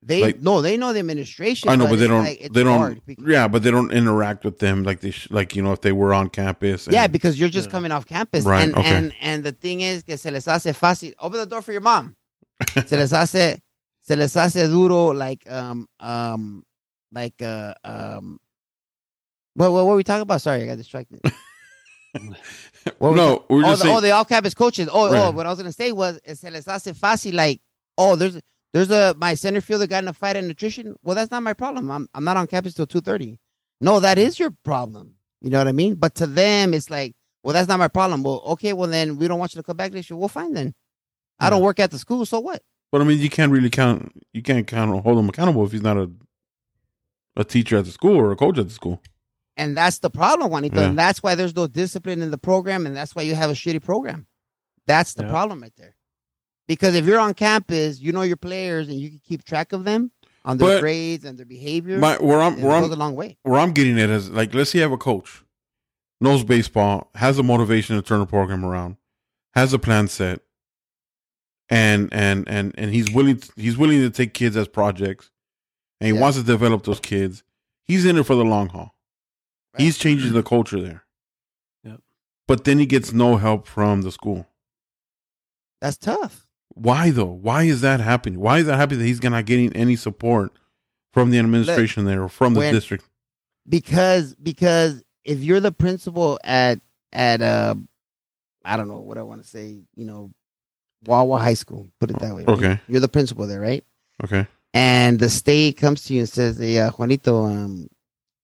they 0.00 0.22
like- 0.22 0.40
no, 0.40 0.62
they 0.62 0.76
know 0.76 0.92
the 0.92 1.00
administration. 1.00 1.68
I 1.68 1.74
know, 1.76 1.88
but 1.88 1.98
they 1.98 2.06
don't. 2.06 2.24
like- 2.24 2.50
they 2.52 2.62
don't. 2.62 3.04
because- 3.04 3.24
yeah, 3.26 3.48
but 3.48 3.62
they 3.64 3.70
don't 3.70 3.90
interact 3.92 4.44
with 4.44 4.60
them 4.60 4.84
like 4.84 5.00
they 5.00 5.10
sh- 5.10 5.28
like 5.30 5.56
you 5.56 5.62
know 5.62 5.72
if 5.72 5.80
they 5.82 5.92
were 5.92 6.14
on 6.14 6.28
campus. 6.30 6.86
and- 6.86 6.94
Yeah, 6.94 7.08
because 7.08 7.38
you're 7.38 7.48
just 7.48 7.66
Yeah. 7.68 7.72
coming 7.72 7.90
off 7.92 8.06
campus. 8.06 8.44
Right, 8.44 8.62
And, 8.62 8.76
okay. 8.76 8.88
and 8.96 9.12
and 9.20 9.44
the 9.44 9.52
thing 9.52 9.80
is 9.80 10.04
que 10.04 10.16
se 10.16 10.30
les 10.30 10.44
hace 10.46 10.72
fácil. 10.72 11.12
Open 11.20 11.38
the 11.40 11.46
door 11.46 11.62
for 11.62 11.72
your 11.72 11.80
mom. 11.82 12.14
se 12.86 12.96
les 12.96 13.10
hace 13.10 13.60
se 14.08 14.16
les 14.16 14.34
hace 14.34 14.68
duro 14.68 15.12
like 15.12 15.48
um 15.50 15.86
um 16.00 16.64
like 17.12 17.40
uh 17.42 17.74
um 17.84 18.38
what 19.54 19.70
what 19.72 19.84
what 19.84 19.86
were 19.86 19.96
we 19.96 20.04
talking 20.04 20.22
about? 20.22 20.40
Sorry, 20.40 20.62
I 20.62 20.66
got 20.66 20.78
distracted. 20.78 21.20
What 22.98 23.16
no, 23.16 23.44
we're 23.50 23.58
oh, 23.58 23.62
just 23.62 23.82
the, 23.82 23.84
saying. 23.84 23.96
oh, 23.96 24.00
the 24.00 24.10
all 24.12 24.24
campus 24.24 24.54
coaches. 24.54 24.88
Oh, 24.90 25.14
oh, 25.14 25.30
what 25.30 25.46
I 25.46 25.50
was 25.50 25.58
gonna 25.58 25.72
say 25.72 25.92
was 25.92 26.18
eh, 26.24 26.34
se 26.34 26.50
les 26.50 26.64
hace 26.64 26.92
fácil 26.92 27.34
like 27.34 27.60
oh 27.98 28.16
there's 28.16 28.40
there's 28.72 28.90
a 28.90 29.14
my 29.18 29.34
center 29.34 29.60
fielder 29.60 29.86
got 29.86 30.04
in 30.04 30.08
a 30.08 30.14
fight 30.14 30.36
at 30.36 30.42
nutrition. 30.42 30.96
Well, 31.02 31.14
that's 31.14 31.30
not 31.30 31.42
my 31.42 31.52
problem. 31.52 31.90
I'm 31.90 32.08
I'm 32.14 32.24
not 32.24 32.36
on 32.38 32.46
campus 32.46 32.74
till 32.74 32.86
two 32.86 33.02
thirty. 33.02 33.38
No, 33.80 34.00
that 34.00 34.16
is 34.16 34.38
your 34.38 34.52
problem. 34.64 35.16
You 35.42 35.50
know 35.50 35.58
what 35.58 35.68
I 35.68 35.72
mean? 35.72 35.96
But 35.96 36.14
to 36.16 36.26
them, 36.26 36.72
it's 36.72 36.88
like, 36.88 37.14
well, 37.42 37.52
that's 37.52 37.68
not 37.68 37.78
my 37.78 37.88
problem. 37.88 38.22
Well, 38.22 38.42
okay, 38.46 38.72
well 38.72 38.88
then 38.88 39.18
we 39.18 39.28
don't 39.28 39.38
want 39.38 39.54
you 39.54 39.60
to 39.60 39.62
come 39.62 39.76
back 39.76 39.92
next 39.92 40.08
year. 40.08 40.16
Well, 40.16 40.28
fine 40.28 40.54
then. 40.54 40.74
I 41.38 41.50
don't 41.50 41.62
work 41.62 41.78
at 41.78 41.90
the 41.90 41.98
school, 41.98 42.24
so 42.26 42.40
what? 42.40 42.62
But 42.92 43.00
I 43.00 43.04
mean, 43.04 43.18
you 43.18 43.30
can't 43.30 43.52
really 43.52 43.70
count. 43.70 44.12
You 44.32 44.42
can't 44.42 44.66
count 44.66 45.02
hold 45.02 45.18
him 45.18 45.28
accountable 45.28 45.64
if 45.64 45.72
he's 45.72 45.82
not 45.82 45.96
a 45.96 46.10
a 47.36 47.44
teacher 47.44 47.76
at 47.78 47.84
the 47.84 47.90
school 47.92 48.16
or 48.16 48.32
a 48.32 48.36
coach 48.36 48.58
at 48.58 48.66
the 48.66 48.74
school. 48.74 49.00
And 49.56 49.76
that's 49.76 49.98
the 50.00 50.10
problem, 50.10 50.50
Juanito. 50.50 50.80
Yeah. 50.80 50.88
And 50.88 50.98
that's 50.98 51.22
why 51.22 51.34
there's 51.36 51.54
no 51.54 51.66
discipline 51.66 52.20
in 52.22 52.30
the 52.30 52.38
program, 52.38 52.86
and 52.86 52.96
that's 52.96 53.14
why 53.14 53.22
you 53.22 53.34
have 53.34 53.50
a 53.50 53.54
shitty 53.54 53.82
program. 53.82 54.26
That's 54.86 55.14
the 55.14 55.24
Yeah. 55.24 55.30
problem 55.30 55.62
right 55.62 55.72
there. 55.76 55.94
Because 56.66 56.94
if 56.94 57.06
you're 57.06 57.18
on 57.18 57.34
campus, 57.34 58.00
you 58.00 58.12
know 58.12 58.22
your 58.22 58.36
players, 58.36 58.88
and 58.88 58.98
you 58.98 59.08
can 59.10 59.20
keep 59.20 59.44
track 59.44 59.72
of 59.72 59.84
them 59.84 60.10
on 60.44 60.58
their 60.58 60.68
But 60.76 60.80
grades 60.80 61.24
and 61.24 61.38
their 61.38 61.46
behavior. 61.46 61.98
My 61.98 62.16
where 62.16 62.40
I'm 62.40 62.54
and 62.54 62.62
where 62.62 62.72
I'm 62.72 62.84
a 62.84 62.88
long 62.88 63.14
way. 63.14 63.36
where 63.42 63.58
I'm 63.60 63.72
getting 63.72 63.98
at 64.00 64.10
is 64.10 64.30
like, 64.30 64.52
let's 64.54 64.70
say 64.70 64.78
you 64.78 64.82
have 64.82 64.92
a 64.92 64.98
coach, 64.98 65.42
knows 66.20 66.44
baseball, 66.44 67.10
has 67.14 67.36
the 67.36 67.42
motivation 67.42 67.96
to 67.96 68.02
turn 68.02 68.20
the 68.20 68.26
program 68.26 68.64
around, 68.64 68.96
has 69.54 69.72
a 69.72 69.78
plan 69.78 70.08
set, 70.08 70.40
and 71.70 72.08
and 72.12 72.48
and 72.48 72.74
and 72.78 72.92
he's 72.92 73.10
willing 73.10 73.40
he's 73.56 73.76
willing 73.76 74.00
to 74.00 74.10
take 74.10 74.34
kids 74.34 74.56
as 74.56 74.68
projects, 74.68 75.30
and 76.00 76.08
he 76.08 76.14
Yeah. 76.14 76.20
wants 76.20 76.38
to 76.38 76.44
develop 76.44 76.84
those 76.84 77.00
kids. 77.00 77.42
He's 77.84 78.04
in 78.04 78.16
it 78.18 78.24
for 78.24 78.34
the 78.34 78.44
long 78.44 78.68
haul. 78.68 78.94
Right. 79.74 79.82
He's 79.82 79.98
changing 79.98 80.32
the 80.32 80.42
culture 80.42 80.80
there. 80.80 81.04
Yep. 81.84 82.00
But 82.46 82.64
then 82.64 82.78
he 82.78 82.86
gets 82.86 83.12
no 83.12 83.36
help 83.36 83.66
from 83.66 84.02
the 84.02 84.12
school. 84.12 84.46
That's 85.80 85.96
tough. 85.96 86.46
Why 86.74 87.10
though? 87.10 87.24
Why 87.26 87.64
is 87.64 87.80
that 87.82 88.00
happening? 88.00 88.40
Why 88.40 88.58
is 88.58 88.66
that 88.66 88.76
happening 88.76 89.00
that 89.00 89.06
he's 89.06 89.22
not 89.22 89.44
getting 89.46 89.72
any 89.74 89.96
support 89.96 90.52
from 91.12 91.30
the 91.30 91.38
administration 91.38 92.04
there 92.04 92.22
or 92.22 92.28
from 92.28 92.54
the 92.54 92.60
when- 92.60 92.74
district? 92.74 93.04
because 93.68 94.34
because 94.36 95.02
if 95.24 95.40
you're 95.40 95.60
the 95.60 95.72
principal 95.72 96.38
at 96.42 96.80
at 97.12 97.42
uh 97.42 97.74
I 98.64 98.76
don't 98.78 98.88
know 98.88 99.00
what 99.00 99.18
I 99.18 99.22
want 99.22 99.42
to 99.42 99.48
say, 99.48 99.82
you 99.94 100.04
know, 100.04 100.30
Wawa 101.06 101.38
High 101.38 101.54
School, 101.54 101.88
put 102.00 102.10
it 102.10 102.18
that 102.18 102.34
way. 102.34 102.44
right? 102.44 102.56
Okay. 102.58 102.80
You're 102.88 103.00
the 103.00 103.08
principal 103.08 103.46
there, 103.46 103.60
right? 103.60 103.84
Okay. 104.24 104.46
And 104.74 105.18
the 105.18 105.28
state 105.30 105.76
comes 105.76 106.04
to 106.04 106.14
you 106.14 106.20
and 106.20 106.28
says, 106.28 106.58
"Hey, 106.58 106.78
uh, 106.78 106.90
Juanito, 106.90 107.44
um, 107.46 107.88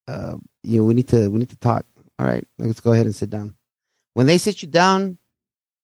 uh, 0.09 0.37
you 0.63 0.79
know, 0.79 0.85
we 0.85 0.95
need 0.95 1.09
to 1.09 1.29
we 1.31 1.39
need 1.39 1.51
to 1.51 1.57
talk. 1.57 1.85
All 2.19 2.27
right, 2.27 2.47
let's 2.59 2.81
go 2.81 2.93
ahead 2.93 3.07
and 3.07 3.15
sit 3.15 3.31
down." 3.31 3.55
When 4.15 4.27
they 4.27 4.39
sit 4.39 4.63
you 4.63 4.69
down, 4.69 5.19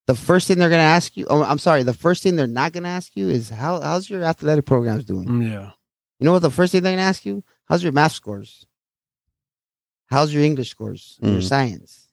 the 0.06 0.14
first 0.14 0.46
thing 0.48 0.58
they're 0.58 0.70
gonna 0.70 0.82
ask 0.82 1.16
you, 1.16 1.26
oh, 1.28 1.42
I'm 1.42 1.58
sorry, 1.58 1.82
the 1.82 1.92
first 1.92 2.22
thing 2.22 2.36
they're 2.36 2.46
not 2.46 2.72
gonna 2.72 2.88
ask 2.88 3.16
you 3.16 3.28
is 3.28 3.50
how 3.50 3.80
how's 3.80 4.08
your 4.08 4.22
athletic 4.24 4.64
programs 4.64 5.04
doing? 5.04 5.28
Mm, 5.28 5.50
Yeah. 5.50 5.70
You 6.20 6.24
know 6.26 6.32
what 6.32 6.42
the 6.42 6.50
first 6.50 6.72
thing 6.72 6.82
they're 6.82 6.92
gonna 6.92 7.02
ask 7.02 7.26
you? 7.26 7.42
How's 7.66 7.82
your 7.82 7.92
math 7.92 8.12
scores? 8.12 8.64
How's 10.06 10.32
your 10.34 10.42
English 10.42 10.70
scores? 10.70 11.18
Your 11.22 11.40
Mhm. 11.40 11.48
science? 11.48 12.08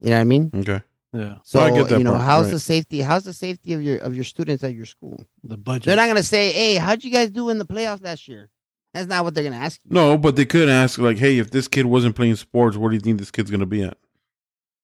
You 0.00 0.10
know 0.10 0.16
what 0.16 0.20
I 0.20 0.24
mean? 0.24 0.50
Okay. 0.54 0.80
Yeah. 1.12 1.36
So 1.42 1.60
I 1.60 1.70
get 1.70 1.88
that 1.88 1.98
you 1.98 2.04
know, 2.04 2.12
part, 2.12 2.24
how's 2.24 2.44
right. 2.46 2.52
the 2.52 2.60
safety? 2.60 3.00
How's 3.00 3.24
the 3.24 3.32
safety 3.32 3.72
of 3.72 3.82
your 3.82 3.98
of 3.98 4.14
your 4.14 4.24
students 4.24 4.62
at 4.62 4.74
your 4.74 4.84
school? 4.84 5.24
The 5.42 5.56
budget. 5.56 5.84
They're 5.84 5.96
not 5.96 6.06
gonna 6.06 6.22
say, 6.22 6.52
"Hey, 6.52 6.74
how'd 6.74 7.02
you 7.02 7.10
guys 7.10 7.30
do 7.30 7.48
in 7.48 7.58
the 7.58 7.64
playoffs 7.66 8.02
last 8.04 8.28
year?" 8.28 8.50
That's 8.92 9.08
not 9.08 9.24
what 9.24 9.34
they're 9.34 9.44
gonna 9.44 9.56
ask 9.56 9.80
you. 9.84 9.90
No, 9.94 10.18
but 10.18 10.36
they 10.36 10.44
could 10.44 10.68
ask 10.68 10.98
like, 10.98 11.18
"Hey, 11.18 11.38
if 11.38 11.50
this 11.50 11.66
kid 11.66 11.86
wasn't 11.86 12.14
playing 12.14 12.36
sports, 12.36 12.76
where 12.76 12.90
do 12.90 12.94
you 12.96 13.00
think 13.00 13.18
this 13.18 13.30
kid's 13.30 13.50
gonna 13.50 13.66
be 13.66 13.82
at?" 13.82 13.96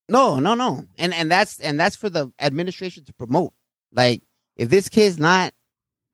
No, 0.09 0.39
no, 0.41 0.55
no. 0.55 0.85
And 0.99 1.13
and 1.13 1.31
that's 1.31 1.61
and 1.61 1.79
that's 1.79 1.97
for 1.97 2.09
the 2.09 2.33
administration 2.41 3.05
to 3.05 3.13
promote. 3.13 3.53
Like 3.93 4.23
if 4.57 4.71
this 4.71 4.89
kid's 4.89 5.19
not 5.19 5.53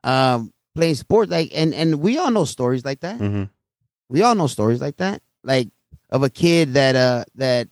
um 0.05 0.53
playing 0.75 0.95
sports, 0.97 1.31
like 1.31 1.51
and 1.55 1.73
and 1.75 2.01
we 2.01 2.19
all 2.19 2.31
know 2.31 2.45
stories 2.45 2.85
like 2.85 3.01
that. 3.01 3.19
hmm 3.19 3.45
We 4.09 4.23
all 4.23 4.35
know 4.35 4.49
stories 4.49 4.81
like 4.81 4.97
that. 4.97 5.23
Like 5.45 5.69
of 6.11 6.23
a 6.23 6.31
kid 6.31 6.75
that 6.75 6.97
uh 6.97 7.25
that 7.37 7.69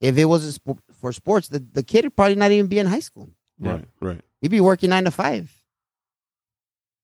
if 0.00 0.16
it 0.16 0.24
wasn't 0.24 0.54
for 1.00 1.12
sports, 1.12 1.48
the, 1.48 1.58
the 1.58 1.82
kid 1.82 2.04
would 2.04 2.16
probably 2.16 2.34
not 2.36 2.50
even 2.52 2.66
be 2.66 2.78
in 2.78 2.86
high 2.86 3.00
school. 3.00 3.30
Yeah. 3.58 3.72
Right. 3.72 3.84
Right. 4.00 4.20
He'd 4.40 4.50
be 4.50 4.60
working 4.60 4.90
nine 4.90 5.04
to 5.04 5.10
five. 5.10 5.50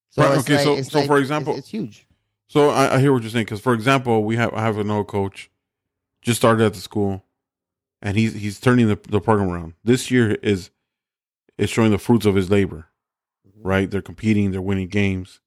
So 0.09 0.23
Right, 0.23 0.37
okay, 0.39 0.55
like- 0.55 0.63
so- 0.63 0.81
so 0.81 0.99
like- 0.99 1.07
for 1.07 1.17
example- 1.19 1.55
it's, 1.55 1.69
huge. 1.69 2.05
So 2.47 2.69
I, 2.69 2.95
I 2.95 2.99
hear 2.99 3.11
what 3.11 3.23
you're 3.23 3.29
saying 3.31 3.45
because, 3.45 3.59
for 3.59 3.73
example, 3.73 4.23
we 4.23 4.37
have 4.37 4.53
I 4.53 4.61
have 4.61 4.77
an 4.77 4.89
old 4.89 5.07
coach, 5.07 5.49
just 6.21 6.39
started 6.39 6.63
at 6.63 6.73
the 6.73 6.79
school, 6.79 7.25
and 8.01 8.15
he's 8.17 8.33
he's 8.35 8.59
turning 8.59 8.87
the, 8.87 8.97
the 9.09 9.19
program 9.19 9.49
around. 9.49 9.73
This 9.83 10.09
year 10.09 10.31
is 10.41 10.69
is 11.57 11.69
showing 11.69 11.91
the 11.91 11.97
fruits 11.97 12.25
of 12.25 12.35
his 12.35 12.49
labor. 12.49 12.87
Mm-hmm. 13.47 13.67
Right, 13.67 13.91
they're 13.91 14.01
competing, 14.01 14.51
they're 14.51 14.61
winning 14.61 14.87
games, 14.87 15.41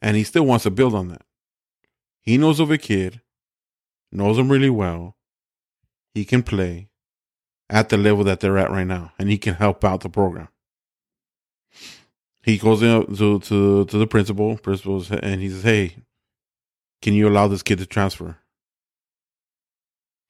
and 0.00 0.14
he 0.16 0.22
still 0.22 0.44
wants 0.44 0.64
to 0.64 0.70
build 0.70 0.94
on 0.94 1.08
that. 1.08 1.22
He 2.20 2.36
knows 2.36 2.60
of 2.60 2.70
a 2.70 2.76
kid, 2.78 3.22
knows 4.12 4.36
him 4.38 4.52
really 4.52 4.70
well. 4.70 5.16
He 6.14 6.26
can 6.26 6.42
play 6.42 6.90
at 7.72 7.88
the 7.88 7.96
level 7.96 8.22
that 8.24 8.40
they're 8.40 8.58
at 8.58 8.70
right 8.70 8.86
now, 8.86 9.12
and 9.18 9.28
he 9.30 9.38
can 9.38 9.54
help 9.54 9.82
out 9.84 10.00
the 10.02 10.08
program. 10.10 10.48
He 12.42 12.58
goes 12.58 12.82
in 12.82 13.14
to 13.16 13.38
to 13.40 13.84
to 13.86 13.98
the 13.98 14.06
principal, 14.06 14.56
principals, 14.58 15.10
and 15.10 15.40
he 15.40 15.48
says, 15.48 15.62
"Hey, 15.62 15.96
can 17.00 17.14
you 17.14 17.28
allow 17.28 17.48
this 17.48 17.62
kid 17.62 17.78
to 17.78 17.86
transfer?" 17.86 18.36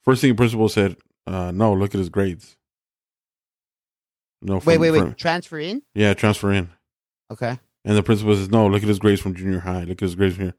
First 0.02 0.20
thing 0.20 0.30
the 0.30 0.36
principal 0.36 0.68
said, 0.68 0.96
uh, 1.26 1.50
"No, 1.52 1.72
look 1.72 1.94
at 1.94 1.98
his 1.98 2.08
grades." 2.10 2.56
No, 4.42 4.56
Wait, 4.64 4.78
wait, 4.78 4.90
wait. 4.90 4.98
from- 5.00 5.14
Transfer 5.14 5.58
in? 5.60 5.82
yeah, 5.94 6.14
transfer 6.14 6.52
in. 6.52 6.68
Okay. 7.30 7.58
And 7.84 7.96
the 7.96 8.02
principal 8.02 8.34
says, 8.34 8.50
"No, 8.50 8.66
look 8.66 8.82
at 8.82 8.88
his 8.88 8.98
grades 8.98 9.20
from 9.20 9.34
junior 9.34 9.60
high. 9.60 9.84
Look 9.84 10.02
at 10.02 10.06
his 10.06 10.14
grades 10.14 10.34
from 10.36 10.44
here." 10.46 10.54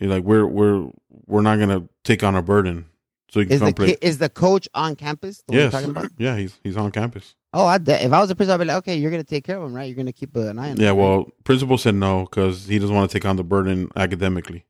You're 0.00 0.10
like, 0.10 0.24
"We're 0.24 0.46
we're 0.46 0.90
we're 1.26 1.42
not 1.42 1.58
gonna 1.58 1.88
take 2.04 2.22
on 2.22 2.36
a 2.36 2.42
burden, 2.42 2.86
so 3.30 3.40
you 3.40 3.46
can 3.46 3.54
Is 3.54 3.60
come 3.60 3.68
the 3.70 3.74
play." 3.74 3.96
is 4.00 4.18
the 4.18 4.28
coach 4.28 4.68
on 4.74 4.96
campus? 4.96 5.42
The 5.48 5.54
yes, 5.54 5.72
talking 5.72 5.90
about? 5.90 6.10
yeah, 6.18 6.36
he's 6.36 6.58
he's 6.62 6.76
on 6.76 6.90
campus. 6.92 7.34
Oh, 7.52 7.64
I 7.66 7.78
de- 7.78 8.04
if 8.04 8.12
I 8.12 8.20
was 8.20 8.30
a 8.30 8.34
principal, 8.34 8.54
I'd 8.54 8.64
be 8.64 8.66
like, 8.66 8.76
okay, 8.78 8.96
you're 8.96 9.10
gonna 9.10 9.24
take 9.24 9.44
care 9.44 9.56
of 9.56 9.62
him, 9.64 9.72
right? 9.74 9.84
You're 9.84 9.96
gonna 9.96 10.12
keep 10.12 10.36
an 10.36 10.58
eye 10.58 10.70
on 10.70 10.76
him. 10.76 10.80
Yeah, 10.80 10.88
right? 10.88 10.92
well, 10.96 11.26
principal 11.44 11.78
said 11.78 11.94
no 11.94 12.24
because 12.24 12.66
he 12.66 12.78
doesn't 12.78 12.94
want 12.94 13.10
to 13.10 13.16
take 13.18 13.24
on 13.24 13.36
the 13.36 13.44
burden 13.44 13.90
academically. 13.96 14.66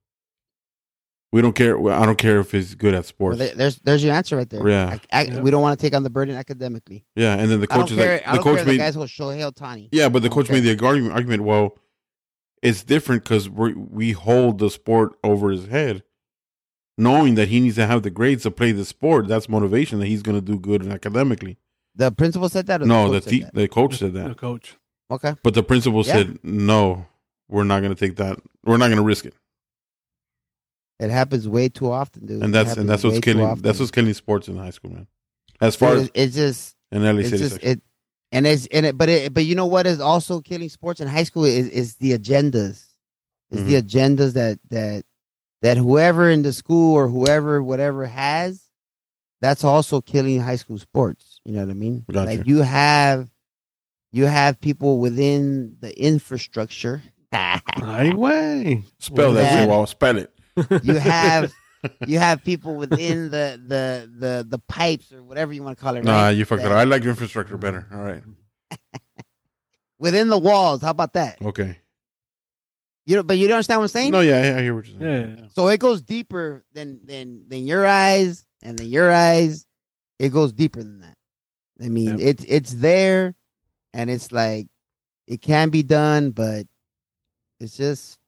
We 1.32 1.42
don't 1.42 1.54
care. 1.54 1.76
I 1.90 2.06
don't 2.06 2.16
care 2.16 2.38
if 2.38 2.52
he's 2.52 2.74
good 2.76 2.94
at 2.94 3.04
sports. 3.04 3.38
there- 3.38 3.54
there's 3.54 3.76
there's 3.80 4.02
your 4.04 4.14
answer 4.14 4.36
right 4.36 4.48
there. 4.48 4.66
Yeah. 4.68 4.98
I, 5.12 5.20
I, 5.20 5.22
Yeah. 5.24 5.40
We 5.40 5.50
don't 5.50 5.60
want 5.60 5.78
to 5.78 5.84
take 5.84 5.94
on 5.94 6.02
the 6.04 6.10
burden 6.10 6.36
academically. 6.36 7.04
yeah, 7.16 7.34
and 7.34 7.50
then 7.50 7.60
the 7.60 7.66
coach 7.66 7.90
is 7.90 7.96
care. 7.98 8.12
like, 8.14 8.28
I 8.28 8.36
the 8.36 8.42
coach 8.42 8.56
care 8.58 8.64
made, 8.66 8.72
the 8.74 8.78
guys 8.78 8.94
who 8.94 9.00
Shohei 9.02 9.50
Ohtani. 9.52 9.88
yeah, 9.92 10.08
but 10.08 10.22
the 10.22 10.30
coach 10.30 10.46
Okay. 10.46 10.60
made 10.60 10.78
the 10.78 10.86
argument. 10.86 11.12
Argument, 11.14 11.42
well, 11.42 11.76
it's 12.62 12.84
different 12.84 13.24
because 13.24 13.50
we 13.50 13.74
we 13.74 14.12
hold 14.12 14.58
the 14.58 14.70
sport 14.70 15.18
over 15.24 15.50
his 15.50 15.66
head, 15.66 16.04
knowing 16.98 17.34
that 17.36 17.48
he 17.48 17.60
needs 17.60 17.76
to 17.76 17.86
have 17.86 18.02
the 18.02 18.10
grades 18.10 18.42
to 18.44 18.50
play 18.50 18.72
the 18.72 18.84
sport. 18.84 19.28
That's 19.28 19.48
motivation 19.48 19.98
that 20.00 20.06
he's 20.06 20.22
going 20.22 20.38
to 20.38 20.44
do 20.44 20.58
good 20.58 20.86
academically. 20.86 21.58
The 21.94 22.10
principal 22.12 22.48
said 22.48 22.66
that. 22.66 22.82
Or 22.82 22.86
No, 22.86 23.10
the 23.18 23.20
the 23.20 23.20
coach 23.20 23.24
said 23.24 23.30
te- 23.30 23.42
that? 23.44 23.54
the 23.54 23.68
coach 23.68 23.96
said 23.98 24.12
The 24.12 24.34
coach. 24.34 24.76
Okay. 25.10 25.34
but 25.42 25.54
the 25.54 25.62
principal 25.62 26.04
Yeah. 26.04 26.12
said 26.12 26.38
no. 26.42 27.06
We're 27.48 27.64
not 27.64 27.80
going 27.80 27.94
to 27.94 27.98
take 27.98 28.16
that. 28.16 28.38
We're 28.64 28.76
not 28.76 28.86
going 28.86 28.96
to 28.98 29.04
risk 29.04 29.24
it. 29.24 29.34
It 30.98 31.10
happens 31.10 31.46
way 31.48 31.68
too 31.68 31.90
often, 31.92 32.26
dude. 32.26 32.42
And 32.42 32.54
that's 32.54 32.76
and 32.76 32.88
that's 32.88 33.04
what's 33.04 33.20
killing. 33.20 33.54
That's 33.60 33.78
what's 33.78 33.90
killing 33.90 34.14
sports 34.14 34.48
in 34.48 34.56
high 34.56 34.70
school, 34.70 34.92
man. 34.92 35.06
As 35.60 35.76
far 35.76 35.94
Dude, 35.94 36.02
as 36.04 36.10
it's 36.14 36.34
just 36.36 36.76
in 36.90 37.02
LA 37.02 37.20
it's 37.20 37.28
City, 37.30 37.42
just 37.42 37.52
section. 37.56 37.70
it 37.70 37.82
and 38.32 38.46
it's 38.46 38.66
and 38.66 38.86
it 38.86 38.96
but 38.98 39.08
it 39.08 39.32
but 39.34 39.44
you 39.44 39.54
know 39.54 39.66
what 39.66 39.86
is 39.86 40.00
also 40.00 40.40
killing 40.40 40.68
sports 40.70 41.00
in 41.00 41.08
high 41.08 41.22
school 41.24 41.44
is 41.44 41.68
is 41.68 41.96
the 41.96 42.12
agendas 42.18 42.84
is 43.50 43.64
the 43.64 43.74
Mm-hmm. 43.74 43.86
agendas 43.86 44.32
that 44.34 44.58
that 44.70 45.04
that 45.62 45.76
whoever 45.76 46.28
in 46.30 46.42
the 46.42 46.52
school 46.52 46.94
or 46.94 47.08
whoever 47.08 47.62
whatever 47.62 48.06
has 48.06 48.62
that's 49.40 49.64
also 49.64 50.00
killing 50.00 50.40
high 50.40 50.56
school 50.56 50.78
sports 50.78 51.40
you 51.44 51.52
know 51.52 51.60
what 51.60 51.70
i 51.70 51.74
mean 51.74 52.04
Gotcha. 52.10 52.26
like 52.36 52.46
you 52.46 52.58
have 52.62 53.28
you 54.12 54.24
have 54.26 54.60
people 54.60 54.98
within 54.98 55.76
the 55.80 55.98
infrastructure 56.02 57.02
Ay, 57.32 58.12
way. 58.16 58.82
spell 58.98 59.32
that. 59.34 59.68
Well, 59.68 59.84
spell 59.86 60.16
it. 60.16 60.32
you 60.82 60.94
have 60.94 61.52
you 62.06 62.18
have 62.18 62.42
people 62.42 62.76
within 62.76 63.24
the 63.30 63.60
the 63.66 64.10
the 64.18 64.46
the 64.48 64.58
pipes 64.60 65.12
or 65.12 65.22
whatever 65.22 65.52
you 65.52 65.62
want 65.62 65.76
to 65.76 65.82
call 65.84 65.96
it 65.96 66.04
Nah, 66.04 66.26
right? 66.26 66.30
you 66.30 66.46
fucked 66.46 66.60
it 66.62 66.64
That- 66.64 66.72
up. 66.72 66.78
I 66.78 66.84
like 66.84 67.02
your 67.02 67.10
infrastructure 67.10 67.58
better. 67.58 67.86
All 67.92 68.00
right. 68.00 68.22
within 69.98 70.28
the 70.28 70.38
walls 70.38 70.80
how 70.82 70.90
about 70.90 71.12
that 71.14 71.36
Okay. 71.42 71.78
You 73.06 73.16
know 73.16 73.22
but 73.22 73.38
you 73.38 73.46
don't 73.46 73.56
understand 73.56 73.78
what 73.80 73.84
i'm 73.84 73.88
saying 73.88 74.10
No, 74.12 74.20
yeah, 74.20 74.36
I 74.54 74.58
I 74.58 74.62
hear 74.62 74.74
what 74.74 74.86
you're 74.86 74.98
saying. 75.00 75.36
Yeah. 75.38 75.44
So 75.54 75.68
it 75.68 75.78
goes 75.78 76.02
deeper 76.02 76.64
than 76.72 77.00
than 77.06 77.48
than 77.48 77.66
your 77.66 77.86
eyes 77.86 78.44
and 78.62 78.78
then 78.78 78.88
your 78.88 79.12
eyes. 79.12 79.64
It 80.18 80.30
goes 80.30 80.52
deeper 80.52 80.82
than 80.82 81.00
that. 81.00 81.16
I 81.84 81.88
mean, 81.88 82.18
Yep. 82.18 82.28
it's 82.28 82.44
it's 82.48 82.72
there, 82.74 83.34
and 83.92 84.10
it's 84.10 84.32
like 84.32 84.66
it 85.26 85.40
can 85.42 85.68
be 85.70 85.82
done, 85.82 86.30
but 86.30 86.66
it's 87.60 87.76
just 87.76 88.18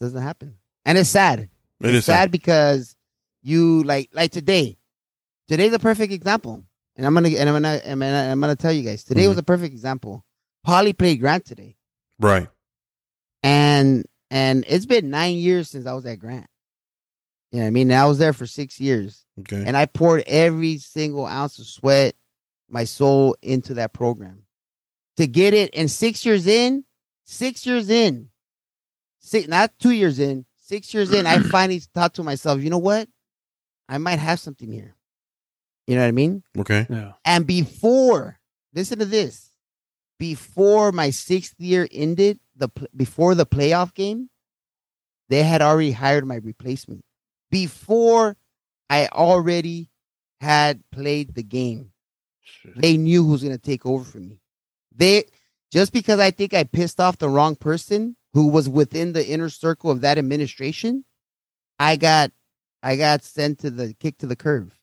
it 0.00 0.04
doesn't 0.04 0.20
happen, 0.22 0.58
and 0.84 0.98
it's 0.98 1.08
sad. 1.10 1.40
It 1.40 1.48
it's 1.80 1.98
is 1.98 2.04
sad, 2.04 2.14
sad. 2.24 2.30
because 2.32 2.96
you 3.42 3.82
like 3.84 4.10
like 4.12 4.32
today. 4.32 4.76
Today's 5.46 5.72
a 5.72 5.78
perfect 5.78 6.12
example, 6.12 6.64
and 6.96 7.06
I'm 7.06 7.14
gonna 7.14 7.28
and 7.30 7.48
I'm 7.48 7.54
gonna 7.54 7.80
I'm 7.86 7.98
gonna, 8.00 8.28
I'm 8.32 8.40
gonna 8.40 8.56
tell 8.56 8.72
you 8.72 8.82
guys. 8.82 9.04
Today 9.04 9.24
Mhm. 9.24 9.28
was 9.30 9.38
a 9.38 9.42
perfect 9.42 9.72
example. 9.72 10.24
Poly 10.64 10.92
played 10.92 11.20
Grant 11.20 11.46
today, 11.46 11.76
Right. 12.18 12.48
and 13.42 14.04
and 14.30 14.64
it's 14.68 14.86
been 14.86 15.10
nine 15.10 15.36
years 15.36 15.70
since 15.70 15.86
I 15.86 15.92
was 15.94 16.06
at 16.06 16.18
Grant. 16.18 16.46
You 17.52 17.58
know 17.58 17.64
what 17.64 17.68
I 17.68 17.70
mean? 17.70 17.90
And 17.90 17.98
I 18.00 18.06
was 18.06 18.18
there 18.18 18.32
for 18.34 18.46
six 18.46 18.78
years, 18.78 19.24
Okay. 19.40 19.62
and 19.66 19.76
I 19.76 19.86
poured 19.86 20.22
every 20.26 20.78
single 20.78 21.24
ounce 21.26 21.58
of 21.58 21.66
sweat, 21.66 22.14
my 22.68 22.84
soul 22.84 23.36
into 23.40 23.74
that 23.74 23.92
program 23.94 24.42
to 25.16 25.26
get 25.26 25.54
it. 25.54 25.70
And 25.74 25.90
six 25.90 26.26
years 26.26 26.46
in, 26.46 26.84
six 27.24 27.64
years 27.66 27.88
in, 27.88 28.28
six 29.20 29.48
not 29.48 29.72
two 29.78 29.92
years 29.92 30.18
in, 30.18 30.44
six 30.58 30.92
years 30.92 31.10
in, 31.12 31.26
I 31.26 31.38
finally 31.50 31.78
thought 31.78 32.14
to 32.14 32.22
myself, 32.22 32.60
you 32.60 32.68
know 32.68 32.76
what? 32.78 33.08
I 33.88 33.96
might 33.96 34.18
have 34.18 34.38
something 34.40 34.70
here. 34.70 34.94
You 35.86 35.94
know 35.94 36.02
what 36.02 36.08
I 36.08 36.12
mean? 36.12 36.42
okay. 36.58 36.86
Yeah. 36.90 37.12
And 37.24 37.46
before, 37.46 38.38
listen 38.74 38.98
to 38.98 39.06
this, 39.06 39.47
before 40.18 40.92
my 40.92 41.10
sixth 41.10 41.54
year 41.58 41.88
ended, 41.90 42.40
the 42.56 42.68
before 42.94 43.34
the 43.34 43.46
playoff 43.46 43.94
game, 43.94 44.30
they 45.28 45.42
had 45.42 45.62
already 45.62 45.92
hired 45.92 46.26
my 46.26 46.36
replacement. 46.36 47.04
Before 47.50 48.36
I 48.90 49.08
already 49.08 49.88
had 50.40 50.82
played 50.92 51.34
the 51.34 51.42
game, 51.42 51.92
they 52.76 52.96
knew 52.96 53.24
who 53.24 53.32
was 53.32 53.42
going 53.42 53.54
to 53.54 53.62
take 53.62 53.86
over 53.86 54.04
for 54.04 54.18
me. 54.18 54.40
They 54.94 55.24
just 55.70 55.92
because 55.92 56.18
I 56.20 56.30
think 56.30 56.54
I 56.54 56.64
pissed 56.64 57.00
off 57.00 57.18
the 57.18 57.28
wrong 57.28 57.56
person 57.56 58.16
who 58.34 58.48
was 58.48 58.68
within 58.68 59.12
the 59.12 59.26
inner 59.26 59.48
circle 59.48 59.90
of 59.90 60.00
that 60.00 60.18
administration, 60.18 61.04
I 61.78 61.96
got 61.96 62.32
I 62.82 62.96
got 62.96 63.24
sent 63.24 63.60
to 63.60 63.70
the 63.70 63.94
kick 63.94 64.18
to 64.18 64.26
the 64.26 64.36
curve. 64.36 64.78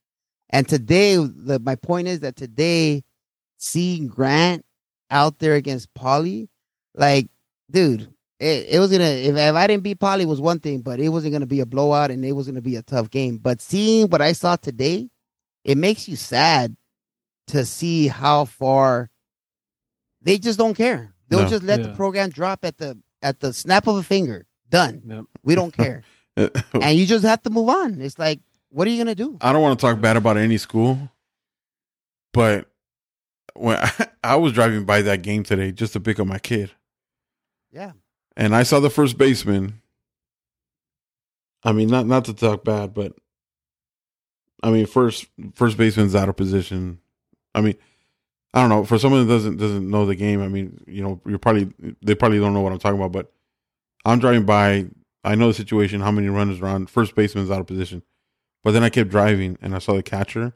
And 0.49 0.67
today, 0.67 1.15
the, 1.15 1.59
my 1.59 1.75
point 1.75 2.07
is 2.07 2.19
that 2.21 2.35
today, 2.35 3.03
seeing 3.57 4.07
Grant 4.07 4.64
out 5.09 5.39
there 5.39 5.55
against 5.55 5.93
Poly, 5.93 6.49
like, 6.93 7.27
dude, 7.69 8.13
it, 8.39 8.67
it 8.69 8.79
was 8.79 8.91
gonna 8.91 9.03
if, 9.05 9.35
if 9.35 9.55
I 9.55 9.67
didn't 9.67 9.83
beat 9.83 9.99
Poly 9.99 10.25
was 10.25 10.41
one 10.41 10.59
thing, 10.59 10.81
but 10.81 10.99
it 10.99 11.09
wasn't 11.09 11.33
gonna 11.33 11.45
be 11.45 11.59
a 11.61 11.65
blowout 11.65 12.11
and 12.11 12.23
it 12.25 12.33
was 12.33 12.47
gonna 12.47 12.61
be 12.61 12.75
a 12.75 12.81
tough 12.81 13.09
game. 13.09 13.37
But 13.37 13.61
seeing 13.61 14.07
what 14.09 14.21
I 14.21 14.33
saw 14.33 14.55
today, 14.55 15.09
it 15.63 15.77
makes 15.77 16.07
you 16.07 16.15
sad 16.15 16.75
to 17.47 17.65
see 17.65 18.07
how 18.07 18.45
far 18.45 19.09
they 20.21 20.37
just 20.37 20.57
don't 20.57 20.73
care. 20.73 21.13
They'll 21.29 21.43
No. 21.43 21.47
just 21.49 21.63
let 21.63 21.81
the 21.83 21.93
program 21.93 22.29
drop 22.29 22.65
at 22.65 22.77
the 22.77 22.97
at 23.21 23.39
the 23.39 23.53
snap 23.53 23.87
of 23.87 23.95
a 23.97 24.03
finger. 24.03 24.45
Done. 24.69 25.01
Yep. 25.05 25.25
We 25.43 25.55
don't 25.55 25.71
care. 25.77 26.03
and 26.37 26.97
you 26.97 27.05
just 27.05 27.23
have 27.23 27.41
to 27.43 27.49
move 27.49 27.69
on. 27.69 28.01
It's 28.01 28.19
like, 28.19 28.39
what 28.69 28.87
are 28.87 28.91
you 28.91 28.97
gonna 28.97 29.15
do? 29.15 29.37
I 29.39 29.53
don't 29.53 29.61
want 29.61 29.79
to 29.79 29.85
talk 29.85 30.01
bad 30.01 30.17
about 30.17 30.35
any 30.37 30.57
school, 30.57 30.99
but 32.33 32.69
when 33.55 33.77
I, 33.81 34.07
I 34.23 34.35
was 34.35 34.53
driving 34.53 34.85
by 34.85 35.01
that 35.03 35.21
game 35.21 35.43
today 35.43 35.71
just 35.71 35.93
to 35.93 35.99
pick 35.99 36.19
up 36.19 36.27
my 36.27 36.39
kid, 36.39 36.71
Yeah. 37.71 37.93
and 38.37 38.55
I 38.55 38.63
saw 38.63 38.79
the 38.79 38.89
first 38.89 39.17
baseman. 39.17 39.81
I 41.63 41.71
mean, 41.71 41.87
not 41.89 42.05
not 42.05 42.25
to 42.25 42.33
talk 42.33 42.63
bad, 42.63 42.93
but 42.93 43.13
I 44.61 44.69
mean, 44.71 44.85
first 44.85 45.25
first 45.55 45.77
baseman's 45.77 46.15
out 46.15 46.29
of 46.29 46.35
position. 46.37 46.99
I 47.55 47.61
mean, 47.61 47.75
I 48.53 48.61
don't 48.61 48.69
know. 48.69 48.85
For 48.85 48.99
someone 48.99 49.25
that 49.25 49.33
doesn't 49.33 49.57
doesn't 49.57 49.89
know 49.89 50.05
the 50.05 50.15
game, 50.15 50.41
I 50.41 50.47
mean, 50.47 50.83
you 50.87 51.01
know, 51.01 51.19
you're 51.25 51.39
probably 51.39 51.73
they 52.03 52.13
probably 52.15 52.39
don't 52.39 52.53
know 52.53 52.61
what 52.61 52.71
I'm 52.71 52.79
talking 52.79 52.99
about. 52.99 53.11
But 53.13 53.31
I'm 54.05 54.19
driving 54.19 54.45
by. 54.45 54.85
I 55.23 55.33
know 55.33 55.47
the 55.47 55.53
situation. 55.55 56.01
How 56.01 56.11
many 56.11 56.29
runners 56.29 56.61
are 56.61 56.67
on? 56.67 56.85
First 56.85 57.15
baseman's 57.15 57.49
out 57.49 57.59
of 57.59 57.65
position. 57.65 58.03
But 58.63 58.71
then 58.71 58.83
I 58.83 58.89
kept 58.89 59.09
driving 59.09 59.57
and 59.61 59.73
I 59.73 59.79
saw 59.79 59.93
the 59.93 60.03
catcher. 60.03 60.53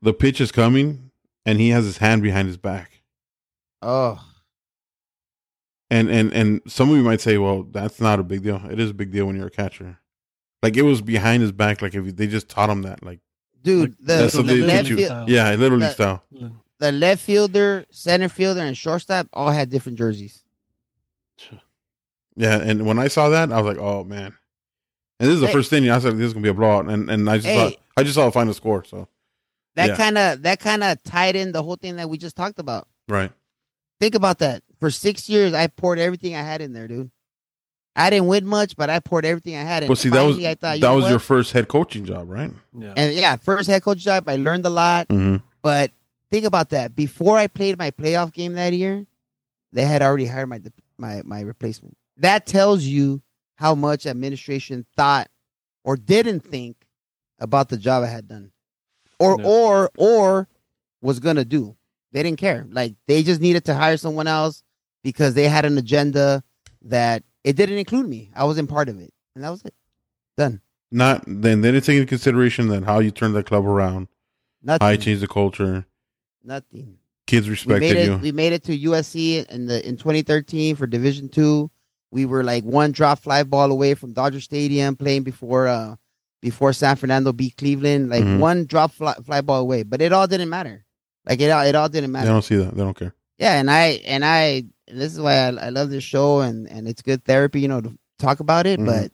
The 0.00 0.12
pitch 0.12 0.40
is 0.40 0.50
coming, 0.50 1.11
and 1.46 1.58
he 1.60 1.70
has 1.70 1.84
his 1.84 1.98
hand 1.98 2.22
behind 2.22 2.48
his 2.48 2.56
back. 2.56 3.02
Oh, 3.82 4.24
And 5.90 6.08
and 6.10 6.32
and 6.32 6.60
some 6.66 6.90
of 6.90 6.96
you 6.96 7.02
might 7.02 7.20
say, 7.20 7.36
well, 7.38 7.64
that's 7.64 8.00
not 8.00 8.18
a 8.20 8.22
big 8.22 8.42
deal. 8.42 8.60
It 8.70 8.78
is 8.80 8.90
a 8.90 8.94
big 8.94 9.10
deal 9.12 9.26
when 9.26 9.36
you're 9.36 9.48
a 9.48 9.50
catcher. 9.50 9.98
Like 10.62 10.76
it 10.76 10.82
was 10.82 11.02
behind 11.02 11.42
his 11.42 11.52
back. 11.52 11.82
Like 11.82 11.94
if 11.94 12.16
they 12.16 12.26
just 12.26 12.48
taught 12.48 12.70
him 12.70 12.82
that. 12.82 13.02
Like 13.04 13.20
dude, 13.62 13.96
the, 13.98 14.04
That's 14.14 14.32
the, 14.32 14.38
something 14.38 14.60
they 14.60 14.66
left 14.66 14.88
teach 14.88 14.98
you. 15.00 15.24
yeah, 15.26 15.50
literally 15.54 15.80
That- 15.86 15.94
style. 15.94 16.22
the 16.78 16.92
left 16.92 17.22
fielder, 17.22 17.84
center 17.90 18.28
fielder, 18.28 18.60
and 18.60 18.76
shortstop 18.76 19.28
all 19.32 19.50
had 19.50 19.70
different 19.70 19.98
jerseys. 19.98 20.42
Yeah, 22.36 22.58
and 22.60 22.86
when 22.86 22.98
I 22.98 23.08
saw 23.08 23.28
that, 23.30 23.52
I 23.52 23.60
was 23.60 23.66
like, 23.76 23.82
oh 23.84 24.04
man. 24.04 24.34
And 25.20 25.28
this 25.28 25.34
is 25.34 25.40
the 25.40 25.46
Hey. 25.48 25.52
first 25.52 25.70
thing 25.70 25.88
I 25.90 25.98
said. 25.98 26.16
This 26.16 26.26
is 26.26 26.32
gonna 26.32 26.42
be 26.42 26.48
a 26.48 26.54
blowout, 26.54 26.86
and 26.88 27.10
and 27.10 27.28
I 27.28 27.36
just 27.36 27.46
Hey. 27.46 27.56
thought 27.56 27.74
I 27.96 28.02
just 28.02 28.14
saw 28.14 28.24
the 28.24 28.32
final 28.32 28.54
score. 28.54 28.84
So 28.84 29.08
That 29.74 29.90
Yeah. 29.90 29.96
kind 29.96 30.18
of 30.18 30.42
that 30.42 30.60
kind 30.60 30.82
of 30.84 31.02
tied 31.02 31.34
in 31.36 31.52
the 31.52 31.62
whole 31.62 31.76
thing 31.76 31.96
that 31.96 32.08
we 32.10 32.18
just 32.18 32.36
talked 32.36 32.58
about. 32.58 32.88
right, 33.08 33.32
Think 34.00 34.14
about 34.14 34.38
that. 34.40 34.62
For 34.80 34.90
six 34.90 35.28
years, 35.28 35.54
I 35.54 35.66
poured 35.68 35.98
everything 35.98 36.34
I 36.34 36.42
had 36.42 36.60
in 36.60 36.72
there, 36.72 36.88
dude. 36.88 37.10
I 37.94 38.10
didn't 38.10 38.26
win 38.26 38.46
much, 38.46 38.74
but 38.76 38.88
I 38.90 39.00
poured 39.00 39.24
everything 39.24 39.54
I 39.56 39.62
had. 39.62 39.82
in. 39.82 39.88
well, 39.88 39.96
see, 39.96 40.08
that 40.08 40.22
was 40.22 40.38
I 40.44 40.54
thought, 40.54 40.80
that 40.80 40.90
was 40.90 41.02
what? 41.04 41.10
your 41.10 41.18
first 41.18 41.52
head 41.52 41.68
coaching 41.68 42.04
job, 42.04 42.28
right? 42.28 42.50
Yeah. 42.78 42.94
and 42.96 43.14
yeah, 43.14 43.36
first 43.36 43.68
head 43.68 43.82
coach 43.82 43.98
job. 43.98 44.28
I 44.28 44.36
learned 44.36 44.64
a 44.66 44.70
lot, 44.70 45.08
Mm-hmm. 45.08 45.36
but 45.62 45.90
think 46.30 46.44
about 46.46 46.70
that. 46.70 46.96
Before 46.96 47.36
I 47.38 47.46
played 47.46 47.78
my 47.78 47.90
playoff 47.90 48.32
game 48.32 48.54
that 48.54 48.72
year, 48.72 49.06
they 49.72 49.84
had 49.84 50.02
already 50.02 50.26
hired 50.26 50.48
my 50.48 50.60
my 50.98 51.22
my 51.24 51.40
replacement. 51.42 51.96
That 52.16 52.46
tells 52.46 52.82
you 52.84 53.22
how 53.56 53.74
much 53.74 54.06
administration 54.06 54.84
thought 54.96 55.28
or 55.84 55.96
didn't 55.96 56.40
think 56.40 56.76
about 57.38 57.68
the 57.68 57.76
job 57.76 58.02
I 58.02 58.06
had 58.08 58.26
done, 58.28 58.52
or 59.22 59.40
or 59.44 59.90
or 59.96 60.48
was 61.00 61.20
gonna 61.20 61.44
do. 61.44 61.76
They 62.12 62.22
didn't 62.22 62.38
care. 62.38 62.66
Like 62.70 62.94
they 63.06 63.22
just 63.22 63.40
needed 63.40 63.64
to 63.66 63.74
hire 63.74 63.96
someone 63.96 64.26
else 64.26 64.62
because 65.02 65.34
they 65.34 65.48
had 65.48 65.64
an 65.64 65.78
agenda 65.78 66.42
that 66.82 67.22
it 67.44 67.56
didn't 67.56 67.78
include 67.78 68.08
me. 68.08 68.30
I 68.34 68.44
wasn't 68.44 68.68
part 68.68 68.88
of 68.88 69.00
it, 69.00 69.12
and 69.34 69.42
that 69.44 69.50
was 69.50 69.62
it. 69.64 69.74
Done. 70.36 70.60
Not 70.90 71.24
then 71.26 71.60
they 71.62 71.70
didn't 71.72 71.84
take 71.84 71.96
into 71.96 72.06
consideration 72.06 72.68
that 72.68 72.84
how 72.84 72.98
you 72.98 73.10
turned 73.10 73.34
the 73.34 73.42
club 73.42 73.66
around, 73.66 74.08
Nothing. 74.62 74.84
how 74.86 74.90
you 74.92 74.98
changed 74.98 75.22
the 75.22 75.28
culture, 75.28 75.86
Nothing. 76.44 76.98
kids 77.26 77.46
we 77.46 77.52
respected 77.52 77.80
made 77.80 77.96
it. 77.96 78.06
you. 78.06 78.16
We 78.18 78.32
made 78.32 78.52
it 78.52 78.62
to 78.64 78.78
USC 78.78 79.46
in 79.48 79.66
the 79.66 79.86
in 79.88 79.96
2013 79.96 80.76
for 80.76 80.86
Division 80.86 81.28
Two. 81.28 81.70
We 82.10 82.26
were 82.26 82.44
like 82.44 82.62
one 82.64 82.92
drop 82.92 83.20
fly 83.20 83.42
ball 83.42 83.72
away 83.72 83.94
from 83.94 84.12
Dodger 84.12 84.40
Stadium, 84.40 84.96
playing 84.96 85.22
before 85.22 85.66
uh 85.66 85.96
before 86.42 86.72
San 86.74 86.96
Fernando 86.96 87.32
beat 87.32 87.56
Cleveland. 87.56 88.10
Like 88.10 88.24
Mhm. 88.24 88.38
one 88.40 88.66
drop 88.66 88.92
fly, 88.92 89.14
fly 89.24 89.40
ball 89.40 89.60
away, 89.62 89.84
but 89.84 90.02
it 90.02 90.12
all 90.12 90.26
didn't 90.26 90.50
matter. 90.50 90.84
Like 91.24 91.40
it 91.40 91.50
all 91.50 91.64
it 91.64 91.74
all 91.74 91.88
didn't 91.88 92.12
matter. 92.12 92.26
They 92.26 92.32
don't 92.32 92.44
see 92.44 92.56
that. 92.56 92.74
They 92.76 92.82
don't 92.82 92.96
care. 92.98 93.14
Yeah, 93.38 93.58
and 93.58 93.70
I 93.70 94.02
and 94.04 94.24
I 94.24 94.64
and 94.88 95.00
this 95.00 95.12
is 95.12 95.20
why 95.20 95.34
I, 95.34 95.48
I 95.48 95.68
love 95.70 95.88
this 95.88 96.04
show 96.04 96.40
and 96.40 96.68
and 96.68 96.86
it's 96.88 97.00
good 97.00 97.24
therapy, 97.24 97.60
you 97.60 97.68
know, 97.68 97.80
to 97.80 97.96
talk 98.18 98.40
about 98.40 98.66
it. 98.66 98.78
Mhm. 98.80 98.86
But 98.86 99.12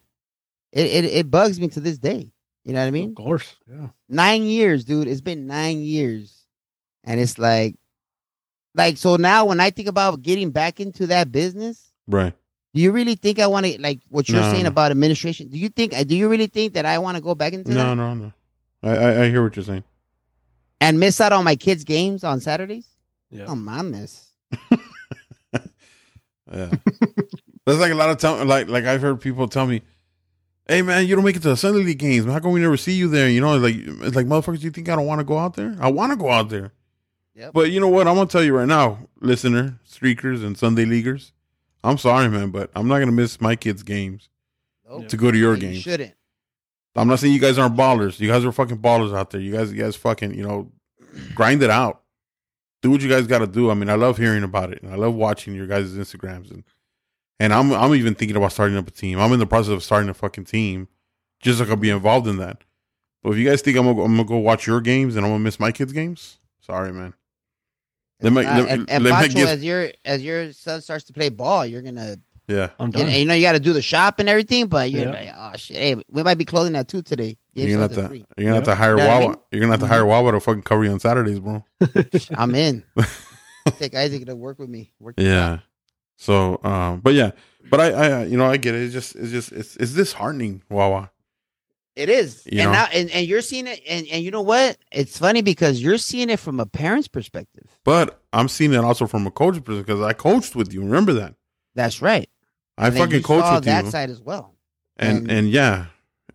it, 0.72 0.86
it 0.86 1.04
it 1.04 1.30
bugs 1.30 1.60
me 1.60 1.68
to 1.68 1.80
this 1.80 1.98
day. 1.98 2.32
You 2.64 2.72
know 2.74 2.80
what 2.80 2.88
I 2.88 2.90
mean? 2.90 3.10
Of 3.10 3.14
course. 3.16 3.54
Yeah. 3.70 3.88
nine 4.08 4.42
years, 4.44 4.84
dude. 4.84 5.06
It's 5.08 5.20
been 5.22 5.46
nine 5.46 5.80
years, 5.80 6.44
and 7.04 7.18
it's 7.20 7.38
like, 7.38 7.76
like 8.74 8.96
so 8.98 9.16
now 9.16 9.46
when 9.46 9.60
I 9.60 9.70
think 9.70 9.88
about 9.88 10.20
getting 10.22 10.50
back 10.50 10.80
into 10.80 11.06
that 11.08 11.30
business, 11.32 11.92
Right. 12.06 12.34
Do 12.74 12.80
you 12.82 12.92
really 12.92 13.14
think 13.14 13.38
I 13.38 13.46
want 13.46 13.66
to 13.66 13.80
like 13.80 14.00
what 14.08 14.28
you're 14.28 14.40
No, 14.40 14.50
saying 14.52 14.64
no. 14.64 14.68
about 14.68 14.90
administration? 14.90 15.48
Do 15.48 15.58
you 15.58 15.68
think? 15.68 15.94
Uh, 15.94 16.04
do 16.04 16.16
you 16.16 16.28
really 16.28 16.46
think 16.48 16.74
that 16.74 16.84
I 16.86 16.98
want 16.98 17.16
to 17.16 17.22
go 17.22 17.34
back 17.34 17.52
into 17.52 17.70
No, 17.72 17.76
that 17.90 17.94
no, 17.94 18.14
no. 18.14 18.32
I, 18.82 18.90
I 18.96 19.22
I 19.24 19.28
hear 19.30 19.42
what 19.42 19.56
you're 19.56 19.64
saying. 19.64 19.84
and 20.80 21.00
miss 21.00 21.20
out 21.20 21.32
on 21.32 21.44
my 21.44 21.56
kids' 21.56 21.84
games 21.84 22.24
on 22.24 22.40
Saturdays? 22.40 22.86
Yeah. 23.30 23.46
Oh, 23.48 23.54
mames. 23.54 24.24
Yeah. 26.50 26.70
That's 27.66 27.78
like 27.78 27.92
a 27.92 27.94
lot 27.94 28.08
of 28.08 28.16
time. 28.18 28.48
Like 28.48 28.68
like 28.68 28.84
I've 28.86 29.02
heard 29.02 29.20
people 29.20 29.46
tell 29.48 29.66
me, 29.66 29.82
"Hey 30.66 30.80
man, 30.80 31.06
you 31.06 31.14
don't 31.14 31.24
make 31.24 31.36
it 31.36 31.42
to 31.42 31.50
the 31.50 31.56
Sunday 31.58 31.82
league 31.84 31.98
games. 31.98 32.24
How 32.24 32.38
come 32.40 32.52
we 32.52 32.60
never 32.60 32.78
see 32.78 32.92
you 32.94 33.08
there?" 33.08 33.28
You 33.28 33.42
know, 33.42 33.56
like 33.58 33.74
it's 33.76 34.16
like 34.16 34.24
motherfuckers. 34.26 34.62
You 34.62 34.70
think 34.70 34.88
I 34.88 34.96
don't 34.96 35.04
want 35.06 35.18
to 35.18 35.24
go 35.24 35.36
out 35.38 35.56
there? 35.56 35.76
I 35.78 35.90
want 35.90 36.12
to 36.12 36.16
go 36.16 36.30
out 36.30 36.48
there. 36.48 36.72
Yep. 37.34 37.52
But 37.52 37.70
you 37.70 37.80
know 37.80 37.88
what? 37.88 38.08
I'm 38.08 38.14
gonna 38.14 38.28
tell 38.30 38.42
you 38.42 38.56
right 38.56 38.66
now, 38.66 38.98
listener, 39.20 39.78
streakers, 39.86 40.42
and 40.42 40.56
Sunday 40.56 40.86
leaguers. 40.86 41.32
I'm 41.88 41.98
sorry, 41.98 42.28
man, 42.28 42.50
but 42.50 42.70
I'm 42.74 42.86
not 42.88 42.98
gonna 42.98 43.12
miss 43.12 43.40
my 43.40 43.56
kids' 43.56 43.82
games 43.82 44.28
Nope. 44.88 45.08
to 45.08 45.16
go 45.16 45.30
to 45.30 45.38
your 45.38 45.54
You 45.54 45.60
games. 45.60 45.78
shouldn't. 45.82 46.14
I'm 46.96 47.06
not 47.08 47.20
saying 47.20 47.32
you 47.32 47.40
guys 47.40 47.58
aren't 47.58 47.76
ballers. 47.76 48.18
You 48.18 48.28
guys 48.28 48.44
are 48.44 48.50
fucking 48.52 48.78
ballers 48.78 49.16
out 49.16 49.30
there. 49.30 49.40
You 49.40 49.52
guys, 49.52 49.72
you 49.72 49.80
guys 49.80 49.94
fucking, 49.94 50.34
you 50.34 50.42
know, 50.42 50.72
grind 51.34 51.62
it 51.62 51.70
out. 51.70 52.02
Do 52.82 52.90
what 52.90 53.00
you 53.02 53.08
guys 53.08 53.26
got 53.26 53.38
to 53.38 53.46
do. 53.46 53.70
I 53.70 53.74
mean, 53.74 53.88
I 53.88 53.94
love 53.94 54.18
hearing 54.18 54.42
about 54.42 54.72
it, 54.72 54.82
and 54.82 54.92
I 54.92 54.96
love 54.96 55.14
watching 55.14 55.54
your 55.54 55.66
guys' 55.66 55.92
Instagrams, 55.94 56.50
and 56.50 56.64
and 57.40 57.52
I'm 57.52 57.72
I'm 57.72 57.94
even 57.94 58.14
thinking 58.14 58.36
about 58.36 58.52
starting 58.52 58.76
up 58.76 58.88
a 58.88 58.90
team. 58.90 59.18
I'm 59.20 59.32
in 59.32 59.38
the 59.38 59.46
process 59.46 59.72
of 59.72 59.82
starting 59.82 60.08
a 60.08 60.14
fucking 60.14 60.44
team, 60.44 60.88
just 61.40 61.58
so 61.58 61.64
I 61.64 61.68
can 61.68 61.80
be 61.80 61.90
involved 61.90 62.26
in 62.26 62.36
that. 62.38 62.64
But 63.22 63.30
if 63.32 63.38
you 63.38 63.48
guys 63.48 63.62
think 63.62 63.76
I'm 63.76 63.84
gonna, 63.86 64.02
I'm 64.02 64.12
gonna 64.16 64.24
go 64.28 64.36
watch 64.38 64.66
your 64.66 64.80
games 64.80 65.16
and 65.16 65.24
I'm 65.24 65.32
gonna 65.32 65.42
miss 65.44 65.58
my 65.60 65.70
kids' 65.72 65.92
games, 65.92 66.38
sorry, 66.60 66.92
man. 66.92 67.14
Let 68.20 68.32
me- 68.32 68.44
Uh, 68.44 68.58
let- 68.62 68.68
and 68.70 68.90
and 68.90 69.04
let 69.04 69.10
me 69.10 69.16
Pancho, 69.16 69.34
give- 69.34 69.48
as 69.48 69.64
your 69.64 69.90
as 70.04 70.22
your 70.22 70.52
son 70.52 70.80
starts 70.80 71.04
to 71.04 71.12
play 71.12 71.28
ball, 71.28 71.64
you're 71.66 71.82
gonna 71.82 72.16
Yeah, 72.48 72.70
I'm 72.80 72.88
you 72.88 72.92
done. 72.92 73.06
know, 73.06 73.12
you 73.16 73.24
know 73.26 73.34
you 73.34 73.42
got 73.42 73.52
to 73.52 73.60
do 73.60 73.72
the 73.74 73.82
shop 73.82 74.18
and 74.20 74.28
everything, 74.28 74.66
but 74.68 74.90
you're 74.90 75.04
Yeah. 75.04 75.10
like, 75.10 75.32
oh 75.36 75.56
shit, 75.56 75.76
hey, 75.76 75.96
we 76.10 76.22
might 76.22 76.38
be 76.38 76.44
closing 76.46 76.74
at 76.76 76.88
two 76.88 77.02
today. 77.02 77.36
Give 77.54 77.68
you're 77.68 77.78
gonna 77.86 78.00
have 78.02 78.10
to 78.10 78.16
you're 78.36 78.44
gonna 78.46 78.54
have 78.56 78.64
to 78.64 78.74
hire 78.74 78.92
You 78.92 78.96
know 78.96 79.06
what 79.06 79.10
I 79.12 79.18
Wawa. 79.18 79.20
mean? 79.20 79.30
Mm-hmm. 79.32 79.42
You're 79.52 79.60
gonna 79.60 79.72
have 79.74 79.80
to 79.80 79.86
hire 79.86 80.04
Wawa 80.06 80.32
to 80.32 80.40
fucking 80.40 80.62
cover 80.62 80.84
you 80.84 80.90
on 80.92 80.98
Saturdays, 81.00 81.40
bro. 81.40 81.64
I'm 82.36 82.54
in. 82.54 82.84
Take 83.78 83.94
Isaac 83.94 84.24
to 84.26 84.34
work 84.34 84.58
with 84.58 84.70
me. 84.70 84.92
Work 84.98 85.16
Yeah. 85.18 85.58
So, 86.16 86.58
um, 86.64 87.00
but 87.00 87.14
yeah, 87.14 87.30
but 87.70 87.80
I, 87.80 87.90
I, 87.92 88.24
you 88.24 88.36
know, 88.36 88.46
I 88.50 88.56
get 88.56 88.74
it. 88.74 88.82
It's 88.82 88.92
just, 88.94 89.14
it's 89.14 89.30
just, 89.30 89.52
it's, 89.52 89.76
it's 89.76 89.92
disheartening, 89.92 90.62
Wawa. 90.70 91.10
It 91.98 92.08
is. 92.08 92.46
You 92.46 92.60
and 92.62 92.68
know? 92.70 92.72
now 92.78 92.86
and, 92.92 93.10
and 93.10 93.26
you're 93.26 93.40
seeing 93.42 93.66
it 93.66 93.80
and, 93.88 94.06
and 94.06 94.22
you 94.24 94.30
know 94.30 94.40
what? 94.42 94.76
It's 94.92 95.18
funny 95.18 95.42
because 95.42 95.82
you're 95.82 95.98
seeing 95.98 96.30
it 96.30 96.38
from 96.38 96.60
a 96.60 96.66
parent's 96.66 97.08
perspective. 97.08 97.66
But 97.84 98.20
I'm 98.32 98.48
seeing 98.48 98.72
it 98.72 98.78
also 98.78 99.06
from 99.06 99.26
a 99.26 99.30
coach's 99.30 99.60
perspective 99.60 99.86
because 99.86 100.02
I 100.02 100.12
coached 100.12 100.54
with 100.54 100.72
you. 100.72 100.82
Remember 100.82 101.12
that? 101.14 101.34
That's 101.74 102.00
right. 102.00 102.28
I 102.76 102.86
And 102.88 102.96
fucking 102.96 103.16
you 103.16 103.22
coached 103.22 103.52
with 103.52 103.64
that 103.64 103.84
you, 103.86 103.90
side 103.90 104.10
as 104.10 104.20
well. 104.20 104.54
and, 104.96 105.18
and- 105.18 105.30
and 105.30 105.50
yeah, 105.50 105.86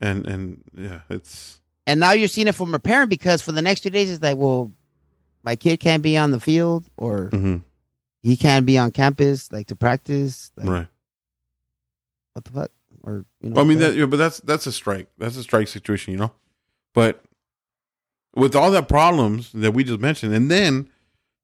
and 0.02 0.28
and 0.28 0.64
yeah, 0.78 1.00
it's 1.10 1.60
And 1.88 2.00
now 2.02 2.12
you're 2.12 2.28
seeing 2.28 2.48
it 2.48 2.56
from 2.56 2.74
a 2.76 2.80
parent 2.80 3.10
because 3.10 3.42
for 3.42 3.52
the 3.54 3.62
next 3.62 3.82
two 3.82 3.90
days 3.90 4.12
it's 4.12 4.22
like, 4.22 4.38
well, 4.38 4.72
my 5.44 5.56
kid 5.56 5.80
can't 5.80 6.04
be 6.04 6.18
on 6.18 6.32
the 6.32 6.40
field 6.40 6.84
or 6.98 7.30
mhm, 7.30 7.64
he 8.22 8.36
can't 8.36 8.66
be 8.66 8.78
on 8.78 8.92
campus 8.92 9.52
like 9.52 9.68
to 9.68 9.76
practice. 9.78 10.52
Like, 10.58 10.68
right. 10.68 10.88
What 12.34 12.46
the 12.46 12.52
fuck? 12.52 12.72
Or 13.06 13.26
you 13.42 13.50
know 13.50 13.56
Well, 13.56 13.66
I 13.66 13.68
mean 13.68 13.80
that, 13.80 13.96
yeah, 13.96 14.06
but 14.06 14.18
that's 14.18 14.40
that's 14.42 14.66
a 14.68 14.72
strike. 14.72 15.08
That's 15.18 15.36
a 15.38 15.44
strike 15.44 15.68
situation, 15.68 16.14
you 16.14 16.20
know. 16.20 16.32
But 16.94 17.24
with 18.36 18.56
all 18.56 18.72
that 18.72 18.88
problems 18.88 19.52
that 19.54 19.74
we 19.74 19.84
just 19.84 20.00
mentioned, 20.00 20.34
and 20.34 20.50
then 20.50 20.90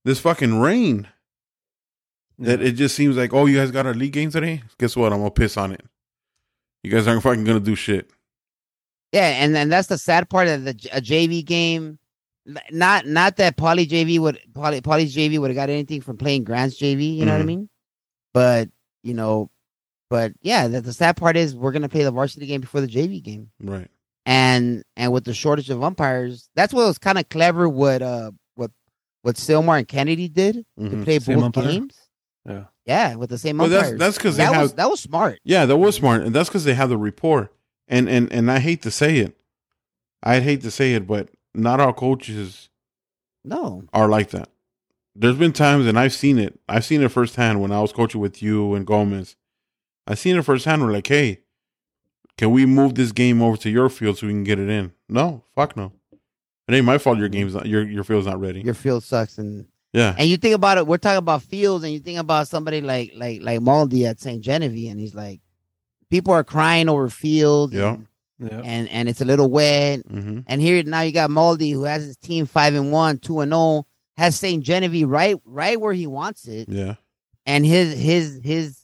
this 0.06 0.20
fucking 0.20 0.60
rain, 0.60 1.08
that 2.38 2.62
it 2.62 2.74
just 2.74 2.96
seems 2.96 3.18
like, 3.18 3.34
oh, 3.34 3.46
you 3.46 3.58
guys 3.58 3.72
got 3.72 3.86
our 3.86 3.94
league 3.94 4.14
game 4.14 4.32
today. 4.32 4.64
Guess 4.78 4.96
what? 4.96 5.12
I'm 5.12 5.20
gonna 5.20 5.32
piss 5.32 5.58
on 5.58 5.72
it. 5.74 5.86
You 6.84 6.92
guys 6.92 7.08
aren't 7.08 7.24
fucking 7.24 7.44
gonna 7.44 7.60
do 7.60 7.76
shit. 7.76 8.10
Yeah, 9.12 9.28
and 9.28 9.54
then 9.54 9.70
that's 9.70 9.88
the 9.88 9.98
sad 9.98 10.30
part 10.30 10.48
of 10.48 10.64
the 10.64 10.72
a 10.94 11.02
JV 11.02 11.44
game. 11.44 12.00
not 12.72 13.06
not 13.06 13.36
that 13.36 13.58
Poly 13.58 13.86
JV 13.86 14.18
would 14.20 14.40
Poly 14.54 14.82
Poly's 14.82 15.14
JV 15.16 15.38
would 15.40 15.50
have 15.50 15.56
got 15.56 15.70
anything 15.70 16.00
from 16.02 16.18
playing 16.18 16.44
Grant's 16.46 16.80
JV. 16.80 17.18
You 17.18 17.26
know 17.26 17.34
what 17.34 17.42
I 17.42 17.44
Mhm. 17.44 17.48
mean? 17.48 17.70
But 18.34 18.70
you 19.04 19.14
know, 19.14 19.52
but 20.10 20.34
yeah, 20.42 20.68
the, 20.68 20.82
the 20.82 20.94
sad 20.94 21.18
part 21.18 21.38
is 21.38 21.56
we're 21.56 21.72
gonna 21.72 21.90
play 21.90 22.04
the 22.04 22.12
varsity 22.12 22.46
game 22.48 22.62
before 22.62 22.82
the 22.82 22.88
JV 22.88 23.22
game, 23.24 23.52
Right. 23.62 23.88
and 24.26 24.84
and 24.98 25.12
with 25.12 25.24
the 25.26 25.34
shortage 25.34 25.70
of 25.70 25.84
umpires, 25.84 26.50
that's 26.56 26.74
what 26.74 26.86
was 26.88 26.98
kind 26.98 27.18
of 27.18 27.28
clever. 27.30 27.68
What 27.70 28.02
uh 28.02 28.32
what 28.56 28.72
what 29.22 29.36
Sylmar 29.36 29.78
and 29.80 29.88
Kennedy 29.88 30.28
did 30.28 30.66
Mhm. 30.80 30.90
to 30.92 31.04
play 31.04 31.20
Same 31.20 31.36
both 31.36 31.46
umpire? 31.46 31.64
games. 31.72 31.96
Yeah. 32.48 32.64
Yeah, 32.86 33.16
with 33.16 33.30
the 33.30 33.38
same 33.38 33.58
Well, 33.60 33.72
umpires. 33.72 34.00
that's 34.00 34.18
because 34.18 34.38
that 34.38 34.52
have 34.54 34.62
was 34.64 34.74
that 34.74 34.90
was 34.90 35.00
smart. 35.00 35.40
Yeah, 35.44 35.66
that 35.66 35.78
was 35.78 35.96
smart, 35.96 36.24
and 36.24 36.34
that's 36.36 36.50
because 36.50 36.64
they 36.64 36.74
have 36.74 36.90
the 36.90 36.98
rapport. 36.98 37.52
And 37.88 38.10
and 38.10 38.32
and 38.34 38.50
I 38.52 38.60
hate 38.60 38.82
to 38.84 38.92
say 38.92 39.18
it, 39.18 39.38
I'd 40.24 40.44
hate 40.44 40.62
to 40.62 40.72
say 40.72 40.94
it, 40.96 41.06
but 41.08 41.30
not 41.54 41.80
all 41.80 41.94
coaches 41.94 42.70
No, 43.44 43.84
are 43.94 44.08
like 44.08 44.30
that. 44.32 44.50
There's 45.16 45.36
been 45.38 45.54
times, 45.54 45.86
and 45.88 46.00
I've 46.00 46.14
seen 46.14 46.38
it. 46.40 46.60
I've 46.70 46.86
seen 46.86 47.02
it 47.02 47.10
firsthand 47.10 47.62
when 47.62 47.72
I 47.72 47.82
was 47.82 47.92
coaching 47.92 48.22
with 48.22 48.42
you 48.42 48.74
and 48.74 48.86
Gomez. 48.88 49.36
I've 50.10 50.20
seen 50.20 50.36
it 50.36 50.42
firsthand. 50.44 50.82
We're 50.84 50.92
like, 50.92 51.08
hey, 51.08 51.40
can 52.38 52.52
we 52.52 52.66
move 52.66 52.96
this 52.96 53.12
game 53.12 53.42
over 53.42 53.56
to 53.58 53.70
your 53.70 53.88
field 53.90 54.18
so 54.18 54.28
we 54.28 54.34
can 54.34 54.44
get 54.44 54.60
it 54.60 54.68
in? 54.70 54.92
No, 55.08 55.44
fuck 55.56 55.78
no. 55.78 55.94
It 56.68 56.76
ain't 56.76 56.86
my 56.86 56.98
fault. 56.98 57.18
Your 57.18 57.30
game's 57.30 57.54
not 57.56 57.66
your 57.68 57.88
your 57.88 58.04
field's 58.04 58.28
not 58.28 58.40
ready. 58.40 58.62
your 58.62 58.74
field 58.76 59.04
sucks, 59.04 59.38
and 59.38 59.66
yeah, 59.94 60.14
and 60.18 60.28
you 60.30 60.38
think 60.38 60.54
about 60.56 60.78
it. 60.78 60.86
We're 60.86 60.98
talking 60.98 61.18
about 61.18 61.42
fields, 61.44 61.84
and 61.84 61.94
you 61.94 62.00
think 62.00 62.20
about 62.20 62.48
somebody 62.48 62.82
like 62.82 63.14
like 63.16 63.42
like 63.42 63.60
Maldi 63.62 64.06
at 64.06 64.20
St. 64.20 64.42
Genevieve, 64.44 64.92
and 64.92 65.00
he's 65.00 65.16
like, 65.16 65.42
people 66.12 66.34
are 66.34 66.44
crying 66.44 66.90
over 66.90 67.10
fields. 67.10 67.74
Yeah. 67.74 67.94
and- 67.94 68.06
Yeah. 68.40 68.62
and 68.64 68.88
and 68.90 69.10
it's 69.10 69.20
a 69.20 69.26
little 69.26 69.50
wet. 69.50 70.02
hmm 70.08 70.40
And 70.48 70.62
here 70.62 70.82
now 70.84 71.02
you 71.02 71.12
got 71.12 71.30
Maldi 71.30 71.74
who 71.74 71.84
has 71.84 72.06
his 72.06 72.16
team 72.18 72.46
five 72.46 72.74
and 72.76 72.90
one, 72.92 73.18
two 73.18 73.42
and 73.42 73.52
zero, 73.52 73.86
has 74.16 74.40
St. 74.40 74.64
Genevieve 74.64 75.10
right 75.10 75.36
right 75.46 75.80
where 75.82 75.92
he 75.94 76.06
wants 76.08 76.48
it, 76.48 76.70
yeah, 76.70 76.96
and 77.48 77.66
his 77.66 77.98
his 78.00 78.40
his 78.44 78.79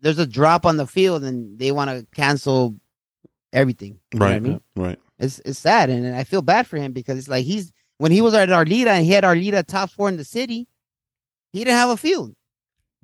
there's 0.00 0.18
a 0.18 0.26
drop 0.26 0.66
on 0.66 0.76
the 0.76 0.86
field, 0.86 1.24
and 1.24 1.58
they 1.58 1.72
want 1.72 1.90
to 1.90 2.06
cancel 2.14 2.76
everything. 3.52 3.98
You 4.12 4.20
know 4.20 4.26
what 4.26 4.30
I 4.30 4.34
right, 4.34 4.42
mean? 4.42 4.60
right. 4.76 4.98
It's 5.18 5.40
it's 5.40 5.58
sad, 5.58 5.90
and 5.90 6.14
I 6.14 6.24
feel 6.24 6.42
bad 6.42 6.66
for 6.66 6.76
him 6.76 6.92
because 6.92 7.18
it's 7.18 7.28
like 7.28 7.44
he's 7.44 7.72
when 7.98 8.12
he 8.12 8.20
was 8.20 8.34
at 8.34 8.48
Arleta 8.48 8.88
and 8.88 9.04
he 9.04 9.12
had 9.12 9.24
Arleta 9.24 9.66
top 9.66 9.90
four 9.90 10.08
in 10.08 10.16
the 10.16 10.24
city, 10.24 10.68
he 11.52 11.60
didn't 11.60 11.76
have 11.76 11.90
a 11.90 11.96
field. 11.96 12.34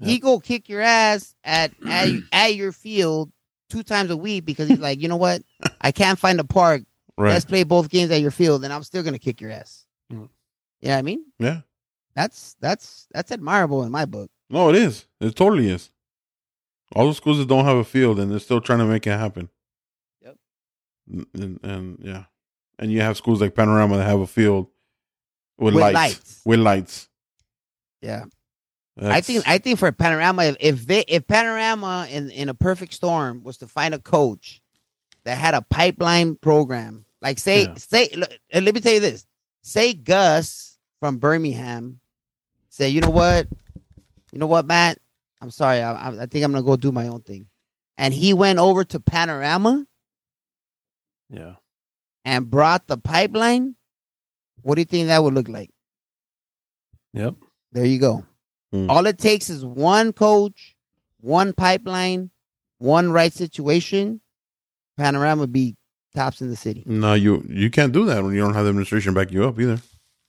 He 0.01 0.19
go 0.19 0.39
kick 0.39 0.69
your 0.69 0.81
ass 0.83 1.35
at 1.45 1.73
at, 1.87 2.09
at 2.33 2.55
your 2.55 2.73
field 2.73 3.33
two 3.71 3.83
times 3.83 4.11
a 4.11 4.17
week 4.17 4.45
because 4.45 4.69
he's 4.69 4.79
like, 4.79 5.01
you 5.01 5.09
know 5.09 5.17
what, 5.17 5.43
I 5.81 5.93
can't 5.93 6.19
find 6.19 6.39
a 6.41 6.45
park. 6.45 6.83
Right. 7.17 7.31
Let's 7.31 7.45
play 7.45 7.63
both 7.63 7.91
games 7.91 8.11
at 8.11 8.21
your 8.21 8.33
field, 8.33 8.65
and 8.65 8.73
I'm 8.73 8.83
still 8.83 9.03
gonna 9.03 9.19
kick 9.19 9.41
your 9.41 9.51
ass. 9.51 9.87
Mm. 10.13 10.29
You 10.81 10.89
know 10.89 10.95
what 10.95 10.99
I 10.99 11.03
mean? 11.03 11.25
yeah. 11.39 11.61
That's 12.15 12.55
that's 12.61 13.09
that's 13.13 13.33
admirable 13.33 13.83
in 13.83 13.91
my 13.91 14.05
book. 14.05 14.31
No, 14.49 14.69
it 14.69 14.77
is. 14.77 15.07
It 15.21 15.35
totally 15.35 15.69
is. 15.69 15.91
All 16.93 17.09
the 17.09 17.15
schools 17.15 17.39
that 17.39 17.49
don't 17.49 17.65
have 17.65 17.77
a 17.77 17.85
field 17.85 18.19
and 18.21 18.31
they're 18.31 18.39
still 18.39 18.61
trying 18.61 18.79
to 18.81 18.85
make 18.85 19.07
it 19.07 19.19
happen. 19.19 19.49
Yep. 20.23 20.37
And, 21.35 21.61
and, 21.63 21.99
yeah, 22.03 22.25
and 22.79 22.93
you 22.93 23.01
have 23.01 23.17
schools 23.17 23.41
like 23.41 23.55
Panorama 23.55 23.97
that 23.97 24.05
have 24.05 24.21
a 24.21 24.27
field 24.27 24.69
with, 25.59 25.75
With 25.75 25.83
lights, 25.83 25.95
lights. 25.95 26.41
With 26.45 26.61
lights. 26.61 27.09
Yeah, 28.01 28.25
I 29.01 29.21
think 29.23 29.49
I 29.49 29.59
think 29.59 29.79
for 29.79 29.91
Panorama, 29.93 30.45
if 30.45 30.57
if, 30.61 30.87
they, 30.87 31.05
if 31.09 31.27
Panorama 31.27 32.07
in 32.11 32.31
in 32.31 32.49
a 32.49 32.55
perfect 32.55 32.93
storm 32.93 33.43
was 33.43 33.59
to 33.59 33.67
find 33.67 33.95
a 33.95 33.99
coach 33.99 34.61
that 35.25 35.39
had 35.39 35.55
a 35.55 35.63
pipeline 35.63 36.37
program, 36.37 37.07
like 37.23 37.39
say 37.39 37.63
Yeah. 37.63 37.75
say, 37.77 38.09
look, 38.15 38.31
let 38.53 38.75
me 38.75 38.81
tell 38.81 38.93
you 38.93 39.01
this: 39.01 39.27
say 39.63 39.95
Gus 39.95 40.79
from 41.01 41.19
Birmingham, 41.19 42.01
say, 42.69 42.89
you 42.89 43.01
know 43.01 43.11
what, 43.11 43.49
you 44.33 44.39
know 44.39 44.47
what, 44.47 44.67
Matt, 44.67 44.99
I'm 45.45 45.51
sorry, 45.51 45.83
I, 45.83 45.93
I 45.93 46.23
I 46.23 46.27
think 46.27 46.43
I'm 46.43 46.53
gonna 46.53 46.63
go 46.65 46.77
do 46.77 46.91
my 46.91 47.07
own 47.09 47.21
thing, 47.21 47.47
and 47.99 48.15
he 48.15 48.33
went 48.33 48.59
over 48.59 48.83
to 48.85 48.99
Panorama 48.99 49.85
Yeah. 51.29 51.57
and 52.25 52.49
brought 52.51 52.87
the 52.87 52.97
pipeline. 52.97 53.77
What 54.63 54.77
do 54.77 54.81
you 54.81 54.87
think 54.87 55.09
that 55.09 55.23
would 55.23 55.35
look 55.35 55.49
like? 55.51 55.69
Yep. 57.13 57.35
There 57.73 57.85
you 57.85 57.99
go. 57.99 58.25
Hmm. 58.73 58.89
All 58.89 59.05
it 59.07 59.19
takes 59.19 59.51
is 59.51 59.67
one 59.67 60.15
coach, 60.15 60.75
one 61.21 61.53
pipeline, 61.53 62.31
one 62.79 63.13
right 63.13 63.33
situation. 63.33 64.23
Panorama 64.97 65.43
would 65.43 65.53
be 65.53 65.77
tops 66.15 66.41
in 66.41 66.49
the 66.49 66.57
city. 66.57 66.85
no, 66.87 67.13
you 67.13 67.45
you 67.51 67.69
can't 67.71 67.93
do 67.93 68.07
that 68.07 68.23
when 68.25 68.33
you 68.35 68.41
don't 68.41 68.55
have 68.55 68.65
the 68.65 68.71
administration 68.71 69.13
back 69.13 69.31
you 69.31 69.45
up 69.47 69.61
either. 69.61 69.79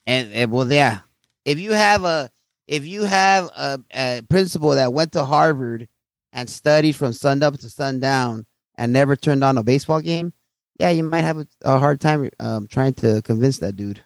And, 0.06 0.34
and 0.34 0.52
well, 0.52 0.70
yeah, 0.72 1.00
if 1.46 1.58
you 1.58 1.72
have 1.72 2.04
a 2.04 2.30
if 2.68 2.86
you 2.86 3.04
have 3.04 3.46
a, 3.56 3.80
a 3.94 4.22
principal 4.30 4.72
that 4.72 4.94
went 4.94 5.12
to 5.14 5.26
Harvard 5.26 5.88
and 6.34 6.50
studied 6.50 6.94
from 6.96 7.14
sunup 7.14 7.58
to 7.60 7.70
sundown 7.70 8.46
and 8.76 8.92
never 8.92 9.16
turned 9.16 9.44
on 9.44 9.58
a 9.58 9.64
baseball 9.64 10.02
game, 10.02 10.34
yeah, 10.80 10.90
you 10.90 11.04
might 11.04 11.22
have 11.22 11.38
a, 11.38 11.48
a 11.62 11.80
hard 11.80 12.02
time 12.02 12.30
um, 12.40 12.68
trying 12.68 12.94
to 12.96 13.22
convince 13.22 13.60
that 13.60 13.76
dude. 13.76 14.04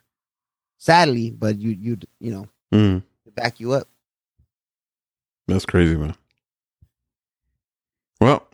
Sadly, 0.77 1.31
but 1.31 1.57
you 1.57 1.71
you 1.71 1.97
you 2.19 2.31
know 2.31 2.47
Mm, 2.73 3.01
to 3.25 3.31
back 3.31 3.59
you 3.59 3.71
up. 3.73 3.87
that's 5.47 5.65
crazy, 5.65 5.97
man. 5.97 6.15
Well, 8.21 8.47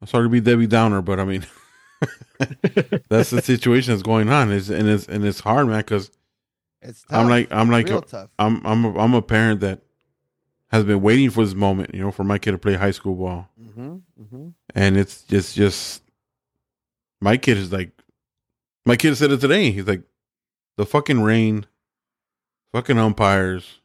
I'm 0.00 0.08
sorry 0.08 0.24
to 0.26 0.28
be 0.30 0.40
Debbie 0.40 0.66
Downer, 0.66 1.00
but 1.00 1.20
I 1.20 1.24
mean, 1.24 1.46
that's 3.08 3.30
the 3.30 3.40
situation 3.42 3.92
that's 3.92 4.02
going 4.02 4.28
on. 4.28 4.50
Is 4.50 4.68
and 4.70 4.88
it's 4.88 5.06
and 5.06 5.24
it's 5.24 5.40
hard, 5.40 5.68
man, 5.68 5.78
because 5.78 6.10
It's 6.84 7.04
I'm 7.10 7.28
like 7.28 7.50
I'm 7.52 7.70
like 7.70 7.86
tough. 7.86 8.28
I'm 8.38 8.64
I'm 8.66 8.84
a, 8.84 8.98
I'm 8.98 9.14
a 9.14 9.22
parent 9.22 9.60
that 9.60 9.80
has 10.70 10.84
been 10.84 11.00
waiting 11.02 11.30
for 11.30 11.44
this 11.44 11.54
moment, 11.54 11.94
you 11.94 12.00
know, 12.02 12.10
for 12.10 12.24
my 12.24 12.38
kid 12.38 12.52
to 12.52 12.58
play 12.58 12.74
high 12.74 12.90
school 12.90 13.14
ball, 13.14 13.48
Mm-hmm, 13.60 13.96
mm-hmm. 14.20 14.48
and 14.74 14.96
it's 14.96 15.22
just 15.22 15.54
just 15.56 16.02
my 17.20 17.36
kid 17.36 17.56
is 17.56 17.72
like, 17.72 17.90
my 18.84 18.96
kid 18.96 19.14
said 19.16 19.30
it 19.32 19.40
today. 19.40 19.70
He's 19.70 19.86
like, 19.86 20.02
the 20.76 20.84
fucking 20.84 21.22
rain, 21.22 21.66
fucking 22.72 22.98
umpires, 22.98 23.80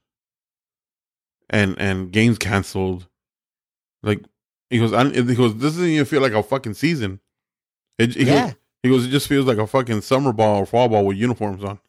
and 1.49 1.79
and 1.79 2.11
games 2.11 2.37
canceled. 2.37 3.07
Like 4.03 4.23
he 4.69 4.77
goes, 4.79 4.93
I, 4.93 5.05
he 5.09 5.35
goes, 5.35 5.53
this 5.55 5.73
doesn't 5.73 5.85
even 5.85 6.05
feel 6.05 6.21
like 6.21 6.33
a 6.33 6.43
fucking 6.43 6.73
season. 6.73 7.19
It, 7.97 8.15
he 8.15 8.23
Yeah. 8.25 8.45
goes, 8.47 8.55
he 8.83 8.89
goes, 8.89 9.05
it 9.05 9.09
just 9.09 9.27
feels 9.27 9.45
like 9.45 9.57
a 9.57 9.67
fucking 9.67 10.01
summer 10.01 10.31
ball 10.33 10.59
or 10.61 10.65
fall 10.65 10.87
ball 10.89 11.05
with 11.05 11.17
uniforms 11.17 11.63
on. 11.63 11.79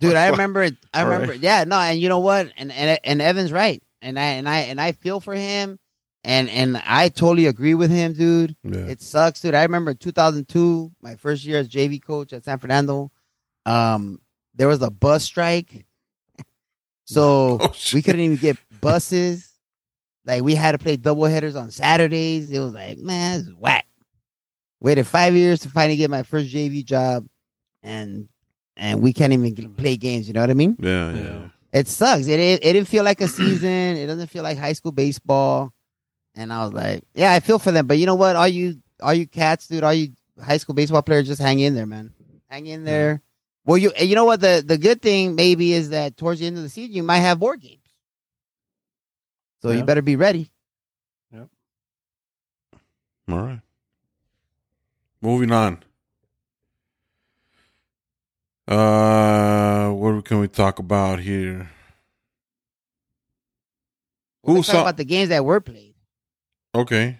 Dude 0.00 0.14
i 0.14 0.28
remember 0.28 0.62
it 0.62 0.76
i 0.94 1.02
remember 1.02 1.32
right. 1.32 1.40
yeah 1.40 1.64
no 1.64 1.76
and 1.76 1.98
you 1.98 2.08
know 2.08 2.20
what? 2.20 2.52
And, 2.56 2.70
and 2.72 2.98
and 3.04 3.20
evan's 3.22 3.52
right. 3.52 3.82
And 4.02 4.18
i 4.18 4.22
and 4.22 4.48
i 4.48 4.58
and 4.60 4.80
i 4.80 4.92
feel 4.92 5.20
for 5.20 5.34
him. 5.34 5.78
And 6.24 6.48
and 6.50 6.80
i 6.86 7.08
totally 7.08 7.46
agree 7.46 7.74
with 7.74 7.90
him 7.90 8.12
dude. 8.12 8.56
Yeah, 8.64 8.86
it 8.86 9.00
sucks 9.02 9.40
dude. 9.40 9.54
I 9.54 9.62
remember 9.62 9.94
2002 9.94 10.92
my 11.02 11.16
first 11.16 11.44
year 11.44 11.58
as 11.58 11.68
jv 11.68 12.02
coach 12.02 12.32
at 12.32 12.44
san 12.44 12.58
fernando. 12.58 13.10
Um 13.66 14.20
there 14.54 14.68
was 14.68 14.82
a 14.82 14.90
bus 14.90 15.24
strike. 15.24 15.86
So 17.04 17.56
Oh, 17.60 17.74
we 17.94 18.02
couldn't 18.02 18.20
even 18.20 18.36
get 18.36 18.58
buses. 18.82 19.50
Like 20.26 20.42
we 20.42 20.54
had 20.54 20.72
to 20.72 20.78
play 20.78 20.96
double 20.96 21.24
headers 21.24 21.56
on 21.56 21.70
saturdays. 21.70 22.50
It 22.50 22.58
was 22.58 22.74
like 22.74 22.98
man 22.98 23.38
this 23.38 23.48
is 23.48 23.54
whack. 23.54 23.86
Waited 24.80 25.06
five 25.06 25.34
years 25.34 25.60
to 25.60 25.70
finally 25.70 25.96
get 25.96 26.10
my 26.10 26.22
first 26.22 26.52
jv 26.54 26.84
job. 26.84 27.26
And 27.82 28.28
and 28.78 29.02
we 29.02 29.12
can't 29.12 29.32
even 29.32 29.74
play 29.74 29.96
games 29.96 30.26
you 30.28 30.32
know 30.34 30.40
what 30.40 30.50
i 30.50 30.54
mean 30.54 30.76
yeah, 30.80 31.12
yeah. 31.12 31.20
Yeah. 31.22 31.48
it 31.72 31.88
sucks. 31.88 32.26
It, 32.26 32.40
it 32.40 32.64
it 32.64 32.72
didn't 32.72 32.88
feel 32.88 33.04
like 33.04 33.20
a 33.20 33.28
season. 33.28 33.96
It 33.96 34.06
doesn't 34.06 34.28
feel 34.28 34.42
like 34.42 34.56
high 34.56 34.72
school 34.72 34.92
baseball. 34.92 35.72
And 36.34 36.52
I 36.52 36.64
was 36.64 36.72
like, 36.72 37.02
yeah, 37.14 37.32
I 37.32 37.40
feel 37.40 37.58
for 37.58 37.72
them. 37.72 37.86
But 37.86 37.98
you 37.98 38.06
know 38.06 38.14
what? 38.14 38.36
All 38.36 38.48
you 38.48 38.80
all 39.02 39.12
you 39.12 39.26
cats, 39.26 39.66
dude, 39.68 39.82
all 39.84 39.92
you 39.92 40.12
high 40.42 40.56
school 40.56 40.74
baseball 40.74 41.02
players, 41.02 41.26
just 41.26 41.42
hang 41.42 41.58
in 41.60 41.74
there, 41.74 41.84
man. 41.86 42.12
Hang 42.48 42.66
in 42.66 42.84
there. 42.84 43.20
Well, 43.66 43.76
you 43.76 43.92
you 44.00 44.14
know 44.14 44.24
what 44.24 44.40
the 44.40 44.62
the 44.64 44.78
good 44.78 45.02
thing 45.02 45.34
maybe 45.34 45.72
is 45.74 45.90
that 45.90 46.16
towards 46.16 46.40
the 46.40 46.46
end 46.46 46.56
of 46.56 46.62
the 46.62 46.68
season 46.70 46.94
you 46.94 47.02
might 47.02 47.18
have 47.18 47.38
board 47.40 47.60
games. 47.60 47.82
So 49.60 49.72
you 49.72 49.82
better 49.84 50.02
be 50.02 50.16
ready. 50.16 50.50
Yep. 51.32 51.48
All 53.30 53.38
right. 53.42 53.60
Moving 55.20 55.50
on. 55.52 55.82
Uh, 58.68 59.90
what 59.92 60.24
can 60.26 60.40
we 60.40 60.48
talk 60.48 60.78
about 60.78 61.20
here? 61.20 61.70
Well, 64.42 64.52
Who 64.52 64.54
let's 64.56 64.66
talk 64.68 64.74
saw- 64.74 64.82
about 64.82 64.96
the 64.98 65.04
games 65.04 65.30
that 65.30 65.44
were 65.44 65.60
played. 65.60 65.94
Okay. 66.74 67.18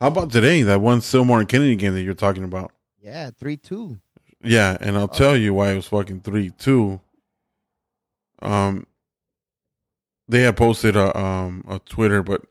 How 0.00 0.08
about 0.08 0.30
today? 0.30 0.62
That 0.62 0.80
one 0.80 1.00
Sylmar 1.00 1.40
and 1.40 1.48
Kennedy 1.48 1.76
game 1.76 1.94
that 1.94 2.02
you're 2.02 2.14
talking 2.14 2.44
about. 2.44 2.72
Yeah, 3.00 3.30
three 3.30 3.56
two. 3.56 3.98
Yeah, 4.42 4.76
and 4.80 4.96
I'll 4.96 5.08
tell 5.08 5.36
you 5.36 5.52
why 5.54 5.72
it 5.72 5.76
was 5.76 5.86
fucking 5.88 6.20
three 6.20 6.50
two. 6.50 7.00
Um, 8.42 8.86
they 10.28 10.42
had 10.42 10.56
posted 10.56 10.96
a 10.96 11.16
um 11.18 11.64
a 11.68 11.78
Twitter, 11.80 12.22
but 12.22 12.42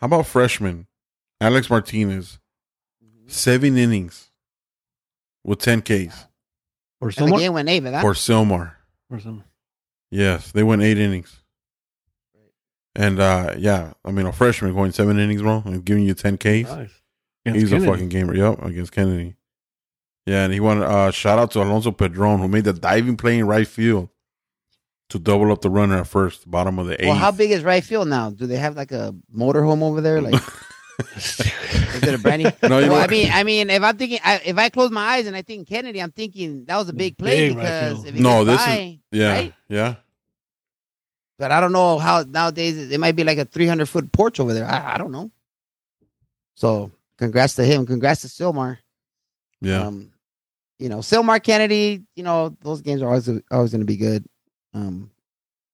how 0.00 0.06
about 0.06 0.26
freshman 0.26 0.86
Alex 1.40 1.70
Martinez, 1.70 2.38
seven 3.26 3.76
innings 3.76 4.30
with 5.44 5.58
ten 5.60 5.82
Ks. 5.82 6.26
Or 7.02 7.10
And 7.18 7.32
the 7.32 7.36
game 7.36 7.52
went 7.52 7.68
eight, 7.68 7.82
¿verdad? 7.82 8.00
for 8.00 8.14
Sylmar. 8.14 8.74
or 9.10 9.18
some. 9.18 9.42
Yes, 10.10 10.52
they 10.52 10.62
went 10.62 10.82
eight 10.82 10.98
innings. 10.98 11.40
And 12.94 13.18
uh 13.18 13.54
yeah, 13.58 13.92
I 14.04 14.10
mean 14.12 14.26
a 14.26 14.32
freshman 14.32 14.72
going 14.74 14.92
seven 14.92 15.18
innings, 15.18 15.42
bro, 15.42 15.62
and 15.66 15.84
giving 15.84 16.04
you 16.04 16.14
ten 16.14 16.36
Ks. 16.38 16.44
Nice. 16.70 17.00
He's 17.44 17.64
Against 17.72 17.86
a 17.86 17.90
fucking 17.90 18.08
gamer. 18.08 18.36
Yep, 18.36 18.62
against 18.62 18.92
Kennedy. 18.92 19.34
Yeah, 20.26 20.44
and 20.44 20.52
he 20.52 20.60
wanted 20.60 20.84
uh 20.84 21.10
shout 21.10 21.38
out 21.38 21.50
to 21.52 21.62
Alonso 21.62 21.90
Pedron 21.90 22.38
who 22.38 22.46
made 22.48 22.64
the 22.64 22.72
diving 22.72 23.16
play 23.16 23.38
in 23.38 23.46
right 23.46 23.66
field 23.66 24.08
to 25.08 25.18
double 25.18 25.50
up 25.50 25.60
the 25.62 25.70
runner 25.70 25.98
at 25.98 26.06
first, 26.06 26.48
bottom 26.50 26.78
of 26.78 26.86
the 26.86 26.94
eighth. 27.02 27.08
Well, 27.08 27.16
how 27.18 27.32
big 27.32 27.50
is 27.50 27.64
right 27.64 27.82
field 27.82 28.06
now? 28.08 28.30
Do 28.30 28.46
they 28.46 28.56
have 28.56 28.76
like 28.76 28.92
a 28.92 29.14
motorhome 29.36 29.82
over 29.82 30.00
there? 30.00 30.20
Like, 30.20 30.40
is 31.16 31.40
it 32.02 32.14
a 32.14 32.18
brand 32.18 32.42
new? 32.62 32.68
No, 32.68 32.78
you 32.78 32.90
well, 32.90 33.02
I 33.02 33.06
mean, 33.06 33.30
I 33.32 33.42
mean, 33.44 33.70
if 33.70 33.82
I'm 33.82 33.96
thinking, 33.96 34.18
I, 34.24 34.40
if 34.44 34.56
I 34.58 34.68
close 34.68 34.90
my 34.90 35.02
eyes 35.02 35.26
and 35.26 35.34
I 35.36 35.42
think 35.42 35.68
Kennedy, 35.68 36.00
I'm 36.02 36.12
thinking 36.12 36.64
that 36.66 36.76
was 36.76 36.88
a 36.88 36.92
big 36.92 37.16
play 37.18 37.48
Big 37.48 37.56
because 37.56 37.92
field. 37.94 38.06
if 38.08 38.14
it 38.16 38.20
No, 38.20 38.44
gets 38.44 38.64
this 38.66 38.74
is- 38.78 38.98
yeah, 39.12 39.32
right? 39.32 39.54
yeah. 39.68 39.94
But 41.38 41.50
I 41.50 41.60
don't 41.60 41.72
know 41.72 41.98
how 41.98 42.22
nowadays 42.28 42.92
it 42.92 43.00
might 43.00 43.16
be 43.16 43.24
like 43.24 43.38
a 43.38 43.44
300 43.44 43.88
foot 43.88 44.12
porch 44.12 44.38
over 44.38 44.54
there. 44.54 44.66
I, 44.66 44.94
I 44.94 44.98
don't 44.98 45.10
know. 45.12 45.30
So, 46.54 46.92
congrats 47.18 47.54
to 47.54 47.64
him. 47.64 47.86
Congrats 47.86 48.20
to 48.20 48.28
Sylmar. 48.28 48.78
Yeah. 49.60 49.86
Um, 49.86 50.12
you 50.78 50.88
know, 50.88 50.98
Sylmar 50.98 51.42
Kennedy. 51.42 52.02
You 52.14 52.22
know, 52.22 52.56
those 52.60 52.80
games 52.82 53.02
are 53.02 53.08
always 53.08 53.28
always 53.50 53.70
going 53.72 53.80
to 53.80 53.86
be 53.86 53.96
good. 53.96 54.24
Um, 54.74 55.10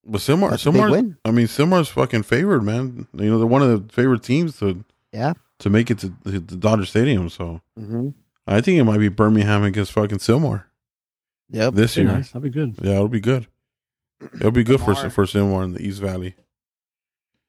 but 0.04 0.20
Sylmar 0.20 0.50
that's 0.50 0.64
Sylmar. 0.64 1.16
I 1.24 1.30
mean 1.32 1.46
Sylmar's 1.46 1.88
fucking 1.88 2.22
favored, 2.22 2.62
man. 2.62 3.06
You 3.12 3.30
know, 3.30 3.38
they're 3.38 3.46
one 3.46 3.62
of 3.62 3.68
the 3.88 3.92
favorite 3.92 4.22
teams 4.22 4.58
to 4.60 4.84
Yeah. 5.18 5.32
to 5.60 5.70
make 5.70 5.90
it 5.90 5.98
to 6.00 6.12
the 6.24 6.38
the 6.40 6.56
Dodger 6.56 6.86
Stadium. 6.86 7.28
So 7.28 7.60
Mm-hmm. 7.78 8.10
I 8.46 8.60
think 8.62 8.78
it 8.78 8.84
might 8.84 8.98
be 8.98 9.08
Birmingham 9.08 9.62
against 9.64 9.92
fucking 9.92 10.18
Sylmar 10.18 10.64
Yep. 11.50 11.74
this 11.74 11.94
Very 11.96 12.06
year. 12.06 12.16
nice. 12.16 12.30
That'd 12.30 12.42
be 12.42 12.50
good. 12.50 12.76
Yeah, 12.82 12.94
it'll 12.94 13.08
be 13.08 13.20
good. 13.20 13.46
It'll 14.34 14.50
be 14.50 14.64
good 14.64 14.80
for 14.80 14.94
Lamar. 14.94 15.10
for 15.10 15.24
Sylmar 15.26 15.64
in 15.64 15.72
the 15.74 15.82
East 15.86 16.00
Valley. 16.00 16.34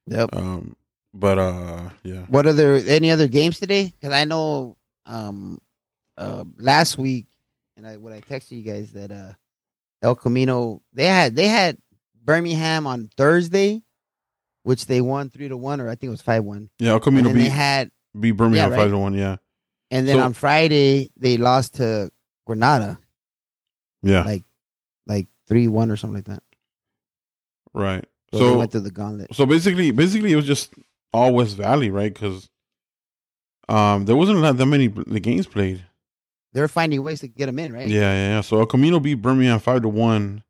Yep. 0.06 0.34
Um, 0.36 0.76
but 1.14 1.38
uh, 1.38 1.90
yeah, 2.02 2.22
What 2.28 2.46
are 2.46 2.52
there 2.52 2.74
any 2.86 3.10
other 3.10 3.28
games 3.28 3.58
today? 3.58 3.92
Because 3.98 4.12
I 4.14 4.24
know 4.24 4.76
um 5.06 5.58
uh 6.16 6.44
last 6.58 6.98
week, 6.98 7.26
and 7.76 7.86
I 7.86 7.96
when 7.96 8.12
I 8.12 8.20
texted 8.20 8.52
you 8.52 8.62
guys 8.62 8.92
that 8.92 9.10
uh 9.10 9.32
El 10.02 10.14
Camino 10.14 10.82
they 10.92 11.06
had 11.06 11.34
they 11.34 11.48
had 11.48 11.78
Birmingham 12.22 12.86
on 12.86 13.08
Thursday, 13.16 13.82
which 14.62 14.86
they 14.86 15.00
won 15.00 15.30
three 15.30 15.48
to 15.48 15.56
one, 15.56 15.80
or 15.80 15.88
I 15.88 15.92
think 15.94 16.08
it 16.08 16.10
was 16.10 16.22
five 16.22 16.44
one. 16.44 16.70
yeah. 16.78 16.90
El 16.92 17.00
Camino 17.00 17.32
beat 17.32 17.48
had, 17.50 17.90
beat 18.18 18.32
Birmingham 18.32 18.70
Yeah, 18.72 18.76
five 18.76 18.90
to 18.90 18.98
one. 18.98 19.14
Yeah, 19.14 19.36
and 19.90 20.06
then 20.06 20.16
So- 20.18 20.22
on 20.22 20.32
Friday 20.34 21.10
they 21.16 21.36
lost 21.36 21.74
to 21.76 22.10
Granada, 22.46 22.98
yeah, 24.02 24.22
like 24.22 24.44
like 25.06 25.26
three 25.48 25.68
one 25.68 25.90
or 25.90 25.96
something 25.96 26.16
like 26.16 26.26
that. 26.26 26.42
right. 27.74 28.04
So, 28.32 28.38
So 28.38 28.58
went 28.58 28.70
through 28.70 28.82
the 28.82 28.92
gauntlet. 28.92 29.34
so 29.34 29.44
basically, 29.44 29.90
basically 29.90 30.32
it 30.32 30.36
was 30.36 30.46
just 30.46 30.72
all 31.12 31.34
West 31.34 31.56
Valley, 31.56 31.90
right? 31.90 32.12
Because 32.14 32.48
um, 33.68 34.04
there 34.04 34.14
wasn't 34.14 34.40
that 34.42 34.56
that 34.56 34.66
many 34.66 34.86
the 34.86 35.18
games 35.20 35.46
played. 35.48 35.84
They're 36.52 36.68
finding 36.68 37.02
ways 37.02 37.20
to 37.20 37.28
get 37.28 37.46
them 37.46 37.58
in, 37.58 37.72
right? 37.72 37.88
Yeah, 37.88 38.00
yeah, 38.00 38.28
yeah. 38.36 38.40
So 38.40 38.60
El 38.60 38.66
Camino 38.66 39.00
beat 39.00 39.14
Birmingham 39.16 39.58
five 39.60 39.82
to 39.82 39.88
one. 39.88 40.42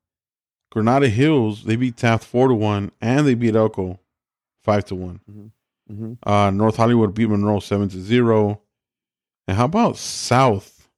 Granada 0.70 1.08
Hills 1.08 1.64
they 1.64 1.76
beat 1.76 1.96
Taft 1.96 2.24
four 2.24 2.48
to 2.48 2.54
one, 2.54 2.92
and 3.00 3.26
they 3.26 3.34
beat 3.34 3.56
Elko 3.56 3.98
five 4.62 4.84
to 4.86 4.94
one. 4.94 5.20
hmm 5.88 6.12
Uh, 6.22 6.50
North 6.50 6.76
Hollywood 6.76 7.14
beat 7.14 7.28
Monroe 7.28 7.60
seven 7.60 7.88
to 7.88 8.00
zero. 8.00 8.60
And 9.48 9.56
how 9.56 9.64
about 9.64 9.96
South 9.96 10.88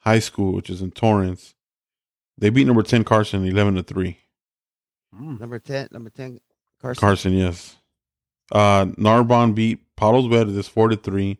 High 0.00 0.18
School, 0.18 0.52
which 0.52 0.68
is 0.68 0.82
in 0.82 0.90
Torrance? 0.90 1.54
They 2.38 2.50
beat 2.50 2.66
number 2.66 2.82
ten 2.82 3.04
Carson 3.04 3.44
eleven 3.46 3.74
to 3.76 3.82
three. 3.82 4.18
Mm. 5.14 5.38
Number 5.38 5.58
ten, 5.58 5.88
number 5.92 6.10
ten, 6.10 6.40
Carson. 6.80 7.00
Carson, 7.00 7.32
yes. 7.34 7.76
Uh, 8.50 8.86
Narbonne 8.96 9.54
beat 9.54 9.80
Palos 9.96 10.26
Verdes 10.26 10.66
four 10.68 10.88
to 10.88 10.96
three. 10.96 11.38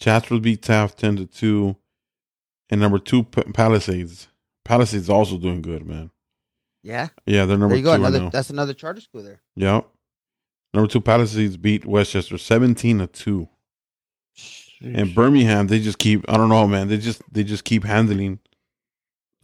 Chatsworth 0.00 0.42
beat 0.42 0.62
Taft 0.62 0.98
ten 0.98 1.16
to 1.16 1.24
two. 1.26 1.76
And 2.70 2.80
number 2.80 2.98
two 2.98 3.24
P- 3.24 3.42
Palisades. 3.52 4.28
Palisades 4.64 5.10
also 5.10 5.36
doing 5.36 5.60
good, 5.62 5.84
man. 5.86 6.10
Yeah, 6.82 7.08
Yeah, 7.26 7.44
they're 7.46 7.56
number 7.56 7.68
there 7.74 7.78
you 7.78 7.84
go. 7.84 7.96
two 7.96 8.04
Another 8.04 8.30
that's 8.30 8.50
another 8.50 8.74
charter 8.74 9.00
school 9.00 9.22
there. 9.22 9.40
Yep. 9.56 9.88
Number 10.74 10.88
two 10.88 11.00
Palisades 11.00 11.56
beat 11.56 11.84
Westchester 11.84 12.38
seventeen 12.38 12.98
to 12.98 13.06
two. 13.06 13.48
And 14.80 15.14
Birmingham, 15.14 15.68
they 15.68 15.78
just 15.78 15.98
keep 15.98 16.24
I 16.28 16.36
don't 16.36 16.48
know, 16.48 16.66
man. 16.66 16.88
They 16.88 16.98
just 16.98 17.22
they 17.32 17.44
just 17.44 17.62
keep 17.64 17.84
handling 17.84 18.40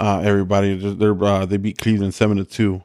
uh 0.01 0.21
everybody. 0.25 0.75
They're, 0.77 1.23
uh 1.25 1.47
they 1.47 1.59
beat 1.59 1.79
Cleveland 1.79 2.15
seven 2.15 2.39
to 2.39 2.45
two. 2.45 2.83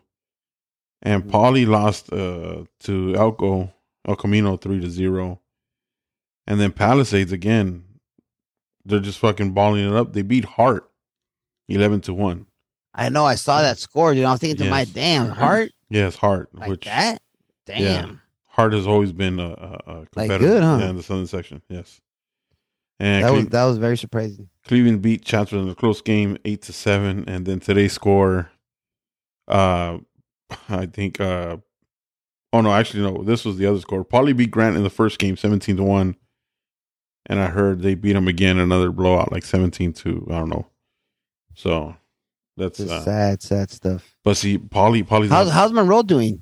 And 1.02 1.24
Mhm. 1.24 1.68
Lost 1.68 2.14
uh 2.14 2.66
to 2.82 3.16
Elko 3.16 3.74
El 4.08 4.16
Camino 4.18 4.58
three 4.58 4.80
to 4.82 4.90
zero. 4.90 5.42
And 6.46 6.60
then 6.60 6.74
Palisades 6.74 7.32
again, 7.32 7.86
they're 8.86 9.00
just 9.00 9.18
fucking 9.20 9.54
balling 9.54 9.90
it 9.90 9.96
up. 9.96 10.14
They 10.14 10.22
beat 10.22 10.46
Hart 10.46 10.92
eleven 11.68 12.02
to 12.02 12.14
one. 12.14 12.46
I 12.96 13.10
know. 13.10 13.26
I 13.26 13.36
saw 13.36 13.62
that 13.62 13.80
score. 13.80 14.14
You 14.14 14.22
know, 14.24 14.30
I'm 14.30 14.38
thinking 14.38 14.64
to 14.66 14.70
my 14.70 14.86
damn 14.86 15.30
heart 15.30 15.72
Yes, 15.94 16.16
Hart, 16.16 16.50
like 16.54 16.70
which 16.70 16.86
that. 16.86 17.22
Damn. 17.68 17.82
Yeah. 17.82 18.16
Hart 18.48 18.74
has 18.74 18.88
always 18.88 19.12
been 19.12 19.40
a, 19.40 19.50
a, 19.50 19.82
a 19.86 20.06
competitor 20.08 20.40
good, 20.40 20.64
huh? 20.64 20.78
yeah, 20.82 20.90
in 20.90 20.98
the 20.98 21.04
Southern 21.04 21.28
section. 21.28 21.62
Yes. 21.70 22.02
And 23.00 23.24
That 23.24 23.30
Cle- 23.30 23.36
was 23.38 23.46
that 23.48 23.64
was 23.66 23.78
very 23.78 23.98
surprising. 23.98 24.50
Cleveland 24.66 25.04
beat 25.04 25.24
Chatsworth 25.24 25.62
in 25.62 25.70
a 25.70 25.76
close 25.76 26.02
game, 26.02 26.38
eight 26.46 26.64
to 26.64 26.74
seven, 26.74 27.26
and 27.28 27.46
then 27.46 27.60
today's 27.60 27.94
score, 27.94 28.50
uh, 29.48 30.00
I 30.70 30.88
think, 30.88 31.22
uh, 31.22 31.58
oh 32.52 32.62
no, 32.62 32.74
actually 32.74 33.04
no, 33.04 33.24
this 33.24 33.46
was 33.46 33.58
the 33.58 33.68
other 33.68 33.80
score. 33.80 34.04
Poly 34.04 34.34
beat 34.34 34.50
Grant 34.50 34.76
in 34.76 34.84
the 34.84 34.90
first 34.90 35.20
game, 35.20 35.38
seventeen 35.38 35.78
to 35.78 35.84
one, 35.84 36.16
and 37.28 37.40
I 37.40 37.48
heard 37.48 37.84
they 37.84 37.94
beat 37.94 38.16
him 38.16 38.28
again, 38.28 38.58
another 38.58 38.92
blowout, 38.92 39.32
like 39.32 39.46
seventeen 39.46 39.94
to 39.94 40.26
I 40.32 40.40
don't 40.40 40.50
know. 40.50 40.66
So 41.54 41.96
that's, 42.58 42.80
uh, 42.80 43.04
sad, 43.04 43.42
sad 43.42 43.72
stuff. 43.72 44.16
but 44.24 44.38
see, 44.38 44.58
Poly, 44.58 45.04
Poly's 45.04 45.30
How's 45.32 45.48
not- 45.48 45.54
how's 45.54 45.72
Monroe 45.74 46.04
doing? 46.04 46.42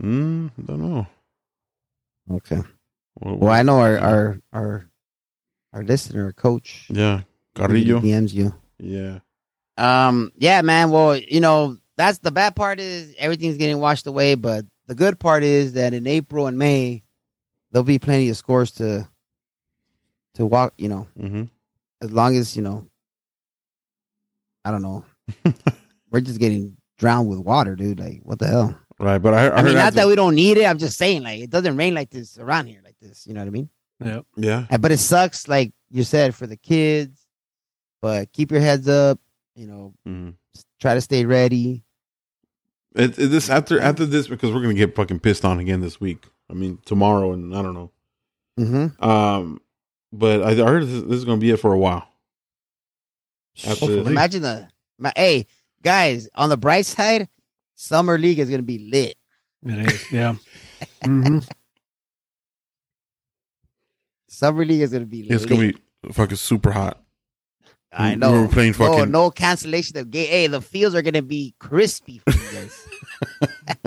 mm, 0.00 0.50
I 0.58 0.62
don't 0.62 0.80
know. 0.80 1.06
Okay. 2.32 2.60
Well, 3.20 3.36
Well, 3.36 3.52
I 3.52 3.62
know 3.62 3.80
our 3.80 3.98
our 3.98 4.40
our 4.52 4.86
our 5.72 5.82
listener, 5.82 6.26
our 6.26 6.32
coach, 6.32 6.86
yeah, 6.88 7.22
Carrillo, 7.54 8.00
DMs 8.00 8.32
you. 8.32 8.54
yeah, 8.78 9.18
Um, 9.76 10.32
yeah, 10.36 10.62
man. 10.62 10.90
Well, 10.90 11.16
you 11.16 11.40
know, 11.40 11.76
that's 11.96 12.18
the 12.18 12.30
bad 12.30 12.56
part 12.56 12.80
is 12.80 13.14
everything's 13.18 13.56
getting 13.56 13.78
washed 13.78 14.06
away, 14.06 14.34
but 14.36 14.64
the 14.86 14.94
good 14.94 15.18
part 15.18 15.42
is 15.42 15.74
that 15.74 15.92
in 15.94 16.06
April 16.06 16.46
and 16.46 16.58
May, 16.58 17.02
there'll 17.70 17.84
be 17.84 17.98
plenty 17.98 18.28
of 18.30 18.36
scores 18.36 18.70
to 18.72 19.08
to 20.34 20.46
walk. 20.46 20.74
You 20.78 20.88
know, 20.88 21.08
hmm 21.18 21.44
as 22.02 22.10
long 22.12 22.36
as 22.36 22.56
you 22.56 22.62
know, 22.62 22.86
I 24.64 24.70
don't 24.70 24.82
know, 24.82 25.04
we're 26.10 26.20
just 26.20 26.40
getting 26.40 26.76
drowned 26.98 27.28
with 27.28 27.38
water, 27.38 27.76
dude. 27.76 28.00
Like, 28.00 28.20
what 28.22 28.38
the 28.38 28.46
hell? 28.46 28.78
right. 28.98 29.18
But 29.18 29.34
I, 29.34 29.36
I, 29.36 29.42
I, 29.44 29.56
heard 29.56 29.64
mean, 29.64 29.74
not 29.74 29.86
after- 29.86 29.96
that 30.00 30.08
we 30.08 30.16
don't 30.16 30.34
need 30.34 30.58
it. 30.58 30.64
I'm 30.66 30.78
just 30.78 30.98
saying, 30.98 31.22
like, 31.22 31.40
it 31.40 31.50
doesn't 31.50 31.76
rain 31.76 31.94
like 31.94 32.10
this 32.10 32.38
around 32.38 32.66
here, 32.66 32.80
like 32.84 32.96
this. 33.00 33.26
You 33.26 33.34
know 33.34 33.40
what 33.40 33.48
I 33.48 33.50
mean? 33.50 33.68
Yeah, 34.02 34.20
yeah, 34.36 34.76
But 34.78 34.92
it 34.92 34.98
sucks, 34.98 35.46
like 35.46 35.72
you 35.90 36.04
said, 36.04 36.34
for 36.34 36.46
the 36.46 36.56
kids. 36.56 37.26
But 38.00 38.32
keep 38.32 38.50
your 38.50 38.60
heads 38.62 38.88
up. 38.88 39.20
You 39.54 39.66
know, 39.66 39.94
mhm. 40.08 40.34
try 40.80 40.94
to 40.94 41.00
stay 41.02 41.26
ready. 41.26 41.84
It, 42.94 43.18
it, 43.18 43.26
this 43.28 43.50
after 43.50 43.78
after 43.78 44.06
this 44.06 44.26
because 44.26 44.52
we're 44.52 44.62
gonna 44.62 44.74
get 44.74 44.96
fucking 44.96 45.20
pissed 45.20 45.44
on 45.44 45.58
again 45.58 45.80
this 45.80 46.00
week. 46.00 46.26
I 46.48 46.54
mean 46.54 46.78
tomorrow 46.84 47.32
and 47.32 47.54
I 47.54 47.62
don't 47.62 47.74
know. 47.74 47.90
Mm-hmm. 48.58 49.04
Um, 49.04 49.60
but 50.12 50.42
I 50.42 50.54
heard 50.54 50.84
this, 50.84 51.02
this 51.02 51.18
is 51.18 51.24
gonna 51.24 51.40
be 51.40 51.50
it 51.50 51.58
for 51.58 51.72
a 51.72 51.78
while. 51.78 52.08
After 53.66 53.70
this. 53.70 53.80
Hopefully. 53.80 54.10
Imagine 54.12 54.42
the, 54.42 54.68
my, 54.98 55.12
hey 55.16 55.46
guys, 55.82 56.28
on 56.34 56.48
the 56.48 56.56
bright 56.56 56.86
side, 56.86 57.28
summer 57.74 58.18
league 58.18 58.38
is 58.38 58.50
gonna 58.50 58.62
be 58.62 58.90
lit. 58.90 59.16
It 59.64 59.78
is. 59.92 60.12
Yeah. 60.12 60.36
hmm 61.04 61.38
Summer 64.28 64.64
league 64.64 64.80
is 64.80 64.92
gonna 64.92 65.04
be 65.06 65.22
lit. 65.22 65.32
It's 65.32 65.44
gonna 65.46 65.72
be 65.72 65.78
fucking 66.12 66.36
super 66.36 66.70
hot. 66.70 67.02
I 67.92 68.14
know. 68.14 68.30
we 68.30 68.36
know. 68.36 68.42
were 68.42 68.48
playing 68.48 68.72
no, 68.72 68.78
fucking- 68.78 69.10
no 69.10 69.30
cancellation 69.30 69.98
of 69.98 70.10
game. 70.10 70.28
Hey, 70.28 70.46
the 70.46 70.60
fields 70.60 70.94
are 70.94 71.02
gonna 71.02 71.22
be 71.22 71.54
crispy 71.58 72.18
for 72.18 72.30
you 72.30 72.68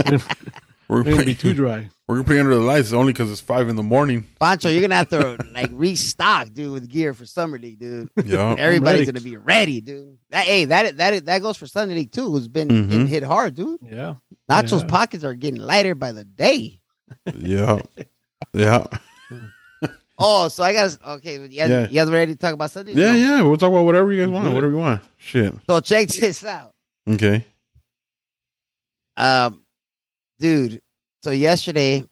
guys. 0.04 0.22
We're 0.90 1.04
gonna 1.04 1.18
be 1.18 1.24
gonna 1.24 1.36
too 1.36 1.54
dry. 1.54 1.90
we're 2.08 2.16
gonna 2.16 2.26
play 2.28 2.40
under 2.40 2.54
the 2.56 2.62
lights 2.62 2.92
only 2.94 3.14
because 3.14 3.32
it's 3.32 3.40
five 3.42 3.70
in 3.70 3.76
the 3.76 3.84
morning. 3.84 4.28
Pancho, 4.40 4.70
you're 4.70 4.82
gonna 4.82 4.96
have 4.96 5.10
to 5.10 5.38
like 5.54 5.70
restock, 5.72 6.50
dude, 6.54 6.72
with 6.74 6.90
gear 6.90 7.14
for 7.14 7.26
summer 7.26 7.58
league, 7.58 7.80
dude. 7.80 8.10
Yeah, 8.26 8.56
Everybody's 8.58 9.06
gonna 9.06 9.22
be 9.22 9.38
ready, 9.38 9.80
dude. 9.82 10.18
That 10.30 10.46
hey, 10.46 10.66
that 10.66 10.98
that 10.98 11.26
that 11.26 11.42
goes 11.42 11.58
for 11.58 11.68
Sunday 11.68 11.96
League 11.96 12.12
too, 12.12 12.30
who's 12.30 12.48
been 12.48 12.68
Mhm. 12.68 12.90
getting 12.90 13.08
hit 13.08 13.24
hard, 13.24 13.56
dude. 13.56 13.80
Yeah. 13.82 14.16
Nacho's 14.50 14.82
Yeah. 14.82 14.88
pockets 14.90 15.24
are 15.24 15.34
getting 15.34 15.62
lighter 15.62 15.96
by 15.96 16.12
the 16.12 16.26
day. 16.26 16.80
yeah, 17.38 17.80
yeah. 18.54 18.86
Oh, 20.20 20.48
so 20.48 20.64
I 20.64 20.74
got 20.74 20.98
okay. 21.18 21.40
You 21.42 21.48
guys, 21.48 21.70
Yeah. 21.70 21.88
you 21.88 21.94
guys 21.96 22.10
ready 22.12 22.34
to 22.34 22.38
talk 22.38 22.54
about 22.54 22.70
Sunday? 22.72 22.94
Yeah, 22.94 23.14
No. 23.14 23.18
yeah. 23.18 23.42
We'll 23.42 23.58
talk 23.58 23.70
about 23.72 23.84
whatever 23.86 24.12
you 24.14 24.22
guys 24.24 24.30
want. 24.32 24.48
Whatever 24.54 24.72
you 24.74 24.78
want. 24.80 25.02
Shit. 25.18 25.54
So 25.68 25.80
check 25.80 26.08
this 26.10 26.44
out, 26.46 26.72
Okay. 27.10 27.46
um, 29.18 29.63
dude. 30.40 30.82
So 31.24 31.32
yesterday, 31.32 32.06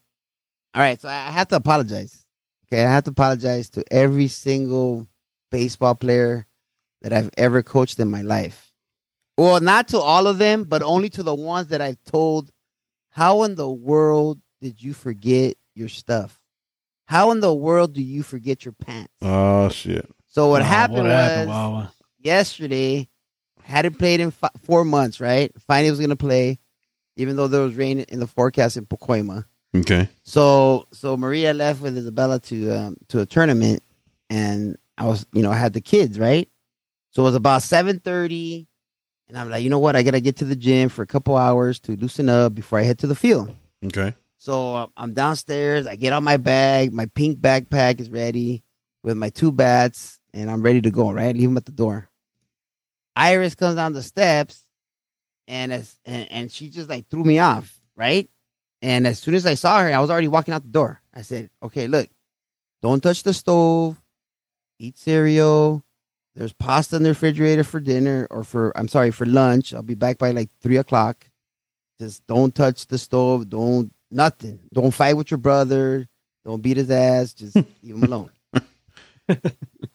all 0.74 0.82
right. 0.82 1.00
So 1.00 1.10
I 1.10 1.32
have 1.32 1.48
to 1.50 1.56
apologize. 1.56 2.26
Okay, 2.68 2.86
I 2.86 2.92
have 2.92 3.04
to 3.06 3.12
apologize 3.12 3.70
to 3.72 3.84
every 3.92 4.28
single 4.28 5.08
baseball 5.52 5.96
player 5.96 6.48
that 7.02 7.12
I've 7.12 7.30
ever 7.38 7.62
coached 7.62 8.00
in 8.00 8.10
my 8.10 8.22
life. 8.22 8.72
Well, 9.38 9.60
not 9.60 9.90
to 9.90 10.00
all 10.00 10.28
of 10.28 10.38
them, 10.38 10.64
but 10.64 10.82
only 10.82 11.10
to 11.10 11.24
the 11.24 11.36
ones 11.36 11.68
that 11.68 11.82
I've 11.82 12.02
told. 12.04 12.52
How 13.10 13.44
in 13.44 13.56
the 13.56 13.70
world 13.70 14.40
did 14.62 14.82
you 14.82 14.94
forget 14.94 15.58
your 15.76 15.90
stuff? 15.90 16.40
How 17.06 17.32
in 17.32 17.42
the 17.42 17.54
world 17.54 17.94
do 17.94 18.02
you 18.02 18.24
forget 18.24 18.64
your 18.64 18.74
pants? 18.74 19.12
Oh 19.22 19.68
shit. 19.70 20.10
So 20.28 20.48
what 20.48 20.62
oh, 20.62 20.66
Wow, 20.66 20.70
happened 20.70 21.04
was 21.04 21.12
happened, 21.12 21.90
yesterday. 22.20 23.10
Hadn't 23.64 24.00
played 24.00 24.22
in 24.22 24.32
fi- 24.32 24.50
four 24.64 24.86
months, 24.86 25.20
right? 25.20 25.52
Finally 25.68 25.92
was 25.92 26.00
gonna 26.00 26.16
play, 26.16 26.60
even 27.16 27.36
though 27.36 27.48
there 27.48 27.62
was 27.62 27.76
rain 27.76 28.00
in 28.00 28.20
the 28.20 28.28
forecast 28.28 28.78
in 28.78 28.86
Pacoima. 28.86 29.46
Okay. 29.76 30.10
So 30.24 30.88
so 30.92 31.16
Maria 31.16 31.54
left 31.54 31.82
with 31.82 31.98
Isabella 31.98 32.40
to 32.42 32.72
um, 32.72 32.98
to 33.10 33.20
a 33.22 33.26
tournament, 33.26 33.84
and 34.30 34.78
I 34.98 35.06
was 35.06 35.26
you 35.34 35.42
know 35.42 35.52
I 35.52 35.56
had 35.56 35.74
the 35.74 35.82
kids 35.82 36.20
right. 36.20 36.50
So 37.12 37.24
it 37.24 37.26
was 37.26 37.36
about 37.36 37.64
seven 37.64 38.00
thirty, 38.00 38.68
and 39.28 39.38
I'm 39.38 39.50
like, 39.50 39.64
you 39.64 39.70
know 39.70 39.80
what? 39.80 39.96
I 39.96 40.04
gotta 40.04 40.22
get 40.22 40.38
to 40.38 40.46
the 40.46 40.56
gym 40.56 40.90
for 40.90 41.02
a 41.02 41.08
couple 41.08 41.38
hours 41.38 41.80
to 41.82 41.96
loosen 41.96 42.30
up 42.30 42.54
before 42.54 42.80
I 42.80 42.84
head 42.84 43.00
to 43.00 43.08
the 43.08 43.16
field. 43.16 43.56
Okay. 43.86 44.14
So 44.38 44.76
uh, 44.76 44.88
I'm 44.98 45.14
downstairs. 45.14 45.88
I 45.88 45.96
get 45.96 46.14
out 46.14 46.24
my 46.24 46.38
bag. 46.38 46.92
My 46.92 47.06
pink 47.06 47.40
backpack 47.40 48.00
is 48.00 48.10
ready 48.10 48.64
with 49.04 49.16
my 49.16 49.30
two 49.30 49.52
bats, 49.52 50.20
and 50.34 50.50
I'm 50.50 50.62
ready 50.62 50.82
to 50.82 50.92
go. 50.92 51.12
Right, 51.12 51.36
leave 51.36 51.48
them 51.50 51.58
at 51.58 51.66
the 51.66 51.72
door. 51.72 52.10
Iris 53.16 53.56
comes 53.56 53.76
down 53.76 53.94
the 53.94 54.04
steps, 54.04 54.64
and 55.52 55.72
as 55.74 56.00
and, 56.06 56.32
and 56.32 56.52
she 56.52 56.70
just 56.70 56.90
like 56.90 57.08
threw 57.10 57.24
me 57.24 57.38
off. 57.40 57.78
Right, 57.96 58.30
and 58.82 59.06
as 59.06 59.20
soon 59.20 59.36
as 59.36 59.46
I 59.46 59.54
saw 59.56 59.82
her, 59.82 59.92
I 59.94 60.00
was 60.00 60.10
already 60.10 60.30
walking 60.30 60.54
out 60.54 60.64
the 60.64 60.70
door. 60.70 61.02
I 61.14 61.22
said, 61.22 61.50
"Okay, 61.62 61.88
look, 61.88 62.10
don't 62.82 63.04
touch 63.04 63.22
the 63.24 63.34
stove. 63.34 64.02
Eat 64.80 64.98
cereal. 64.98 65.84
There's 66.36 66.54
pasta 66.54 66.96
in 66.96 67.04
the 67.04 67.10
refrigerator 67.10 67.64
for 67.66 67.80
dinner, 67.82 68.28
or 68.32 68.44
for 68.46 68.72
I'm 68.78 68.88
sorry 68.88 69.12
for 69.12 69.26
lunch. 69.26 69.74
I'll 69.74 69.84
be 69.84 69.96
back 69.96 70.18
by 70.18 70.32
like 70.32 70.50
three 70.62 70.78
o'clock." 70.78 71.28
Just 72.00 72.26
don't 72.26 72.56
touch 72.56 72.88
the 72.88 72.98
stove. 72.98 73.48
Don't 73.50 73.94
nothing. 74.10 74.60
Don't 74.74 74.90
fight 74.94 75.16
with 75.18 75.30
your 75.30 75.38
brother. 75.38 76.08
Don't 76.46 76.62
beat 76.64 76.78
his 76.78 76.90
ass. 76.90 77.34
Just 77.34 77.56
leave 77.84 77.96
him 77.96 78.04
alone. 78.04 78.32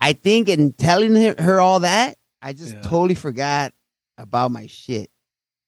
I 0.01 0.13
think 0.13 0.49
in 0.49 0.73
telling 0.73 1.17
her, 1.37 1.61
all 1.61 1.81
that, 1.81 2.17
I 2.41 2.53
just 2.53 2.75
Yeah. 2.75 2.83
totally 2.83 3.15
forgot 3.17 3.73
about 4.19 4.53
my 4.53 4.67
shit. 4.69 5.11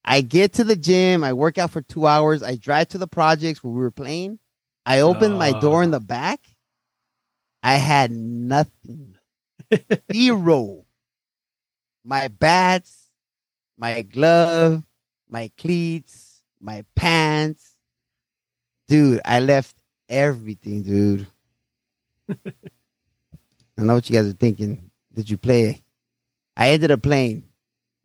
I 0.03 0.21
get 0.21 0.53
to 0.53 0.63
the 0.63 0.75
gym. 0.75 1.23
I 1.23 1.33
work 1.33 1.57
out 1.57 1.71
for 1.71 1.81
two 1.81 2.07
hours. 2.07 2.41
I 2.41 2.55
drive 2.55 2.89
to 2.89 2.97
the 2.97 3.07
projects 3.07 3.63
where 3.63 3.73
we 3.73 3.79
were 3.79 3.91
playing. 3.91 4.39
I 4.85 5.01
open 5.01 5.33
my 5.33 5.51
ah. 5.51 5.59
door 5.59 5.83
in 5.83 5.91
the 5.91 5.99
back. 5.99 6.39
I 7.61 7.75
had 7.75 8.11
nothing. 8.11 9.17
Zero. 10.13 10.85
My 12.03 12.27
bats, 12.29 13.09
my 13.77 14.01
glove, 14.01 14.83
my 15.29 15.51
cleats, 15.57 16.41
my 16.59 16.85
pants. 16.95 17.75
Dude, 18.87 19.21
I 19.23 19.41
left 19.41 19.75
everything, 20.07 20.81
dude. 20.81 21.27
I 22.29 23.83
know 23.83 23.95
what 23.95 24.09
you 24.09 24.15
guys 24.15 24.27
are 24.27 24.33
thinking. 24.33 24.89
Did 25.13 25.29
you 25.29 25.37
play? 25.37 25.81
I 26.57 26.71
ended 26.71 26.91
up 26.91 27.01
playing, 27.01 27.43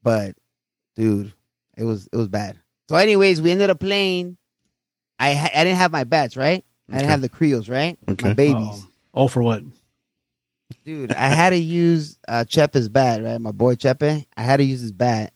but 0.03 0.37
dude, 0.97 1.33
it 1.77 1.85
was 1.85 2.09
it 2.13 2.17
was 2.17 2.29
bad. 2.29 2.59
So, 2.89 2.97
anyways, 2.97 3.41
we 3.43 3.51
ended 3.51 3.71
up 3.71 3.81
playing. 3.81 4.37
I 5.19 5.35
ha- 5.35 5.51
I 5.55 5.65
didn't 5.65 5.79
have 5.79 5.93
my 5.93 6.05
bats, 6.05 6.37
right? 6.37 6.65
I 6.89 6.93
didn't 6.93 7.05
Okay. 7.05 7.11
have 7.11 7.21
the 7.23 7.29
Creoles, 7.29 7.69
right? 7.69 7.97
Okay. 8.09 8.29
My 8.29 8.35
babies. 8.35 8.57
Um, 8.57 8.93
oh, 9.15 9.29
for 9.29 9.43
what? 9.43 9.63
Dude, 10.85 11.13
I 11.13 11.29
had 11.29 11.51
to 11.51 11.57
use 11.59 12.19
uh 12.29 12.45
Chepe's 12.47 12.89
bat, 12.89 13.23
right? 13.23 13.41
My 13.41 13.53
boy 13.53 13.75
Chepe. 13.77 14.27
I 14.37 14.43
had 14.43 14.59
to 14.59 14.65
use 14.65 14.81
his 14.81 14.93
bat. 14.93 15.33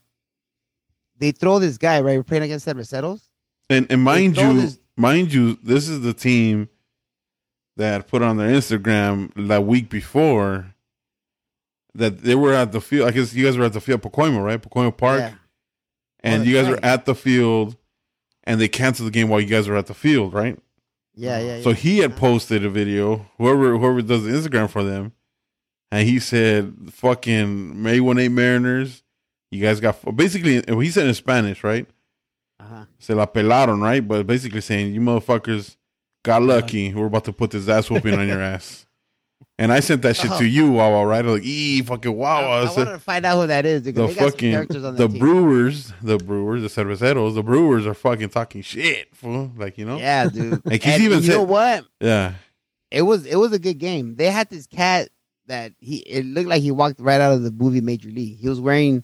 They 1.19 1.31
throw 1.33 1.59
this 1.59 1.79
guy, 1.79 2.01
right? 2.01 2.17
We're 2.17 2.23
playing 2.23 2.45
against 2.45 2.67
Cerveceros. 2.67 3.23
And 3.71 3.87
and 3.91 4.03
mind 4.03 4.37
you, 4.37 4.53
this- 4.61 4.79
mind 4.97 5.33
you, 5.33 5.59
this 5.63 5.89
is 5.89 6.01
the 6.03 6.13
team 6.13 6.69
that 7.77 8.09
put 8.09 8.23
on 8.23 8.37
their 8.37 8.49
Instagram 8.51 9.31
that 9.49 9.65
week 9.65 9.89
before 9.89 10.75
that 11.95 12.23
they 12.23 12.35
were 12.35 12.53
at 12.53 12.73
the 12.73 12.81
field. 12.81 13.09
I 13.09 13.13
guess 13.13 13.33
you 13.35 13.45
guys 13.45 13.57
were 13.57 13.65
at 13.65 13.73
the 13.73 13.81
field, 13.81 14.03
Pacoima, 14.03 14.43
right? 14.45 14.61
Pacoima 14.61 14.97
Park, 14.97 15.21
Yeah. 15.21 15.35
And 16.23 16.45
you 16.47 16.55
guys 16.55 16.67
that's 16.67 16.81
were 16.81 16.85
at 16.87 17.05
the 17.07 17.15
field, 17.15 17.77
and 18.45 18.61
they 18.61 18.69
canceled 18.69 19.07
the 19.09 19.11
game 19.13 19.29
while 19.29 19.41
you 19.41 19.47
guys 19.47 19.69
were 19.69 19.77
at 19.77 19.87
the 19.87 19.95
field, 19.95 20.33
right? 20.35 20.59
Yeah, 21.15 21.39
yeah, 21.41 21.57
yeah. 21.57 21.63
So 21.63 21.73
he 21.73 21.99
had 21.99 22.13
Uh-huh. 22.13 22.21
posted 22.21 22.65
a 22.65 22.71
video, 22.71 23.27
whoever 23.39 23.77
whoever 23.77 24.03
does 24.03 24.25
the 24.25 24.31
Instagram 24.31 24.71
for 24.71 24.83
them, 24.85 25.13
and 25.91 26.09
he 26.09 26.19
said, 26.21 26.75
"Fucking 26.93 27.83
May 27.83 28.01
one 28.01 28.19
eight 28.19 28.29
Mariners, 28.31 29.03
you 29.51 29.61
guys 29.63 29.81
got 29.81 29.97
basically." 30.17 30.63
He 30.85 30.91
said 30.91 31.07
in 31.09 31.15
Spanish, 31.15 31.63
right? 31.65 31.87
Uh-huh. 32.61 32.85
Se 32.99 33.15
la 33.15 33.27
pelaron, 33.27 33.81
right? 33.83 34.07
But 34.07 34.27
basically 34.27 34.61
saying, 34.61 34.95
"You 34.95 35.01
motherfuckers 35.01 35.77
got 36.25 36.43
lucky. 36.43 36.93
We're 36.95 37.07
about 37.07 37.25
to 37.27 37.33
put 37.33 37.51
this 37.53 37.69
ass 37.69 37.89
whooping 37.91 38.15
on 38.19 38.27
your 38.29 38.41
ass." 38.55 38.87
And 39.61 39.73
I 39.73 39.81
sent 39.81 40.03
that 40.03 40.15
shit 40.17 40.31
Oh. 40.31 40.39
to 40.39 40.47
you, 40.47 40.71
Wawa, 40.71 41.05
right? 41.05 41.25
I 41.25 41.29
was 41.29 41.41
like, 41.41 41.45
"Ee, 41.49 41.83
fucking 41.83 42.13
I, 42.13 42.15
Wawa." 42.15 42.47
I 42.49 42.63
I 42.63 42.67
said, 42.69 42.77
wanted 42.79 42.93
to 42.93 42.99
find 43.01 43.27
out 43.27 43.41
who 43.41 43.47
that 43.49 43.67
is. 43.67 43.83
the 43.83 43.93
Because 43.93 44.15
they 44.15 44.21
got 44.21 44.21
some 44.21 44.83
fucking 44.83 44.95
the 44.97 45.09
team. 45.09 45.19
Brewers, 45.19 45.93
the 46.01 46.17
Brewers, 46.19 46.63
the 46.63 46.69
Cerveceros, 46.69 47.35
the 47.35 47.43
Brewers 47.43 47.85
are 47.85 47.95
fucking 47.95 48.29
talking 48.29 48.63
shit, 48.63 49.15
fool. 49.17 49.51
Like 49.57 49.77
you 49.77 49.85
know, 49.85 49.99
Yeah, 49.99 50.29
dude. 50.29 50.63
Like, 50.65 50.83
he's 50.85 50.95
and 50.95 51.03
even 51.03 51.19
you 51.19 51.25
said- 51.25 51.33
know 51.35 51.43
what? 51.43 51.85
yeah. 52.01 52.35
It 52.93 53.03
was 53.03 53.27
it 53.27 53.37
was 53.37 53.53
a 53.53 53.59
good 53.59 53.79
game. 53.79 54.15
They 54.15 54.31
had 54.31 54.49
this 54.49 54.67
cat 54.69 55.09
that 55.49 55.73
he 55.79 55.97
it 55.99 56.25
looked 56.25 56.49
like 56.49 56.63
he 56.63 56.71
walked 56.71 57.01
right 57.01 57.21
out 57.21 57.33
of 57.33 57.43
the 57.43 57.51
movie 57.51 57.81
Major 57.81 58.11
League. 58.11 58.39
He 58.39 58.49
was 58.49 58.61
wearing 58.61 59.03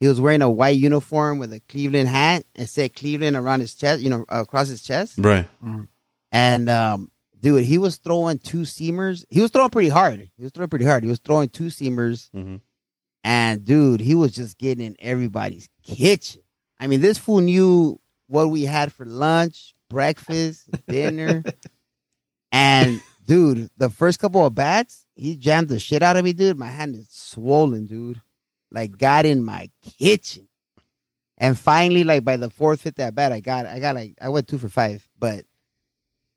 he 0.00 0.06
was 0.06 0.20
wearing 0.20 0.42
a 0.42 0.48
white 0.50 0.76
uniform 0.78 1.38
with 1.40 1.52
a 1.52 1.58
Cleveland 1.68 2.08
hat 2.08 2.44
and 2.54 2.68
said 2.68 2.94
Cleveland 2.94 3.36
around 3.36 3.60
his 3.60 3.74
chest, 3.74 4.00
you 4.00 4.10
know, 4.10 4.24
across 4.28 4.68
his 4.68 4.80
chest. 4.80 5.14
right. 5.18 5.48
And 6.30 6.68
um, 6.70 7.10
dude, 7.40 7.64
he 7.64 7.78
was 7.78 7.96
throwing 7.96 8.38
two 8.38 8.62
seamers. 8.62 9.24
He 9.30 9.40
was 9.40 9.50
throwing 9.50 9.70
pretty 9.70 9.88
hard. 9.90 10.28
He 10.36 10.42
was 10.42 10.52
throwing 10.52 10.70
pretty 10.70 10.84
hard. 10.84 11.02
He 11.04 11.08
was 11.10 11.18
throwing 11.20 11.48
two 11.48 11.66
seamers, 11.66 12.30
Mhm. 12.32 12.60
and 13.24 13.64
dude, 13.64 14.00
he 14.00 14.14
was 14.14 14.32
just 14.32 14.58
getting 14.58 14.84
in 14.84 14.96
everybody's 15.00 15.68
kitchen. 15.82 16.42
I 16.80 16.86
mean, 16.86 17.00
this 17.00 17.18
fool 17.18 17.40
knew 17.40 18.00
what 18.26 18.50
we 18.50 18.62
had 18.64 18.92
for 18.92 19.04
lunch, 19.06 19.74
breakfast, 19.90 20.68
dinner, 20.88 21.42
and 22.52 23.00
dude, 23.24 23.68
the 23.76 23.90
first 23.90 24.18
couple 24.18 24.44
of 24.46 24.54
bats, 24.54 25.06
he 25.14 25.36
jammed 25.36 25.68
the 25.68 25.78
shit 25.78 26.02
out 26.02 26.16
of 26.16 26.24
me, 26.24 26.32
dude. 26.32 26.58
My 26.58 26.68
hand 26.70 26.94
is 26.94 27.08
swollen, 27.10 27.86
dude. 27.86 28.20
Like 28.70 28.98
got 28.98 29.26
in 29.26 29.42
my 29.44 29.70
kitchen. 29.98 30.48
And 31.38 31.58
finally, 31.58 32.04
like 32.04 32.24
by 32.24 32.36
the 32.36 32.50
fourth, 32.50 32.82
fifth 32.82 32.98
at 33.00 33.14
bat, 33.14 33.32
I 33.32 33.40
got 33.40 33.64
I 33.66 33.78
got 33.78 33.94
like 33.94 34.14
I 34.20 34.28
went 34.28 34.48
two 34.48 34.58
for 34.58 34.68
five. 34.68 35.06
But 35.18 35.44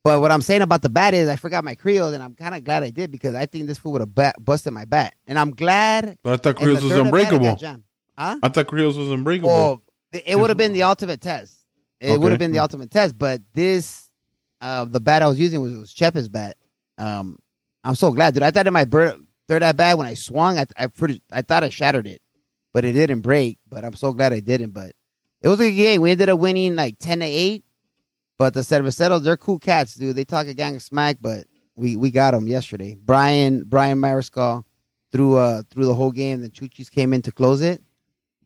but 0.04 0.20
what 0.22 0.32
I'm 0.32 0.42
saying 0.42 0.62
about 0.62 0.82
the 0.82 0.90
bat 0.90 1.14
is 1.14 1.30
I 1.30 1.36
forgot 1.36 1.64
my 1.64 1.76
Creole, 1.76 2.14
and 2.14 2.24
I'm 2.24 2.34
kind 2.34 2.56
of 2.56 2.64
glad 2.64 2.84
I 2.84 2.90
did 2.90 3.12
because 3.12 3.36
I 3.36 3.46
think 3.46 3.68
this 3.68 3.78
fool 3.78 3.92
would 3.94 4.02
have 4.02 4.16
bat, 4.16 4.36
busted 4.40 4.74
my 4.74 4.86
bat. 4.86 5.14
And 5.28 5.38
I'm 5.38 5.52
glad 5.52 6.18
But 6.24 6.34
I 6.34 6.38
thought 6.38 6.56
Creos 6.56 6.82
was 6.82 6.92
third 6.92 7.06
at 7.06 7.12
bat, 7.12 7.14
I 7.14 7.24
got 7.24 7.34
unbreakable. 7.34 7.84
Huh? 8.18 8.40
I 8.42 8.50
thought 8.50 8.68
Creos 8.68 8.98
was 8.98 9.10
unbreakable. 9.10 9.50
Well, 9.50 9.84
it, 10.12 10.38
would 10.38 10.50
have 10.50 10.58
been 10.58 10.74
the 10.74 10.84
ultimate 10.84 11.22
test. 11.22 11.56
It 12.00 12.20
would 12.20 12.32
have 12.32 12.40
been 12.40 12.52
the 12.52 12.60
ultimate 12.60 12.90
test, 12.90 13.18
but 13.18 13.42
this, 13.54 14.10
uh, 14.60 14.86
the 14.86 15.00
bat 15.00 15.22
I 15.22 15.28
was 15.28 15.40
using 15.40 15.62
was, 15.62 15.78
was 15.78 15.94
Chepe's 15.94 16.28
bat. 16.28 16.58
Um, 16.98 17.38
I'm 17.84 17.96
so 17.96 18.12
glad, 18.12 18.34
dude. 18.34 18.44
I 18.44 18.52
thought 18.52 18.68
in 18.68 18.74
my 18.74 18.86
bird, 18.86 19.16
third 19.48 19.64
at 19.64 19.78
bat 19.78 19.98
when 19.98 20.08
I 20.08 20.16
swung, 20.16 20.58
I, 20.58 20.66
I 20.78 20.88
pretty, 20.88 21.22
I 21.32 21.42
thought 21.42 21.64
I 21.64 21.70
shattered 21.70 22.08
it, 22.08 22.22
but 22.74 22.86
it 22.86 22.94
didn't 22.94 23.22
break. 23.22 23.60
But 23.70 23.84
I'm 23.84 23.96
so 23.96 24.14
glad 24.14 24.34
I 24.34 24.40
didn't. 24.40 24.72
But 24.72 24.94
it 25.42 25.48
was 25.48 25.60
a 25.60 25.70
good 25.70 25.76
game. 25.76 26.02
We 26.02 26.12
ended 26.12 26.30
up 26.30 26.40
winning 26.40 26.76
like 26.76 26.98
ten 27.00 27.20
to 27.20 27.26
eight. 27.26 27.64
But 28.42 28.56
the 28.56 28.62
Cerveceros, 28.62 29.22
they're 29.22 29.38
cool 29.38 29.60
cats, 29.60 29.94
dude. 29.94 30.16
They 30.16 30.24
talk 30.24 30.48
a 30.48 30.56
gang 30.56 30.76
of 30.76 30.82
smack, 30.82 31.18
but 31.22 31.46
we 31.76 31.96
we 31.96 32.10
got 32.10 32.32
them 32.32 32.48
yesterday. 32.48 32.98
Brian 33.00 33.66
Brian 33.66 34.00
Mariscal 34.00 34.64
threw 35.12 35.38
uh 35.38 35.62
through 35.70 35.86
the 35.86 35.94
whole 35.94 36.12
game. 36.12 36.42
The 36.42 36.50
Chuchis 36.50 36.90
came 36.90 37.14
in 37.14 37.22
to 37.22 37.32
close 37.32 37.62
it. 37.62 37.84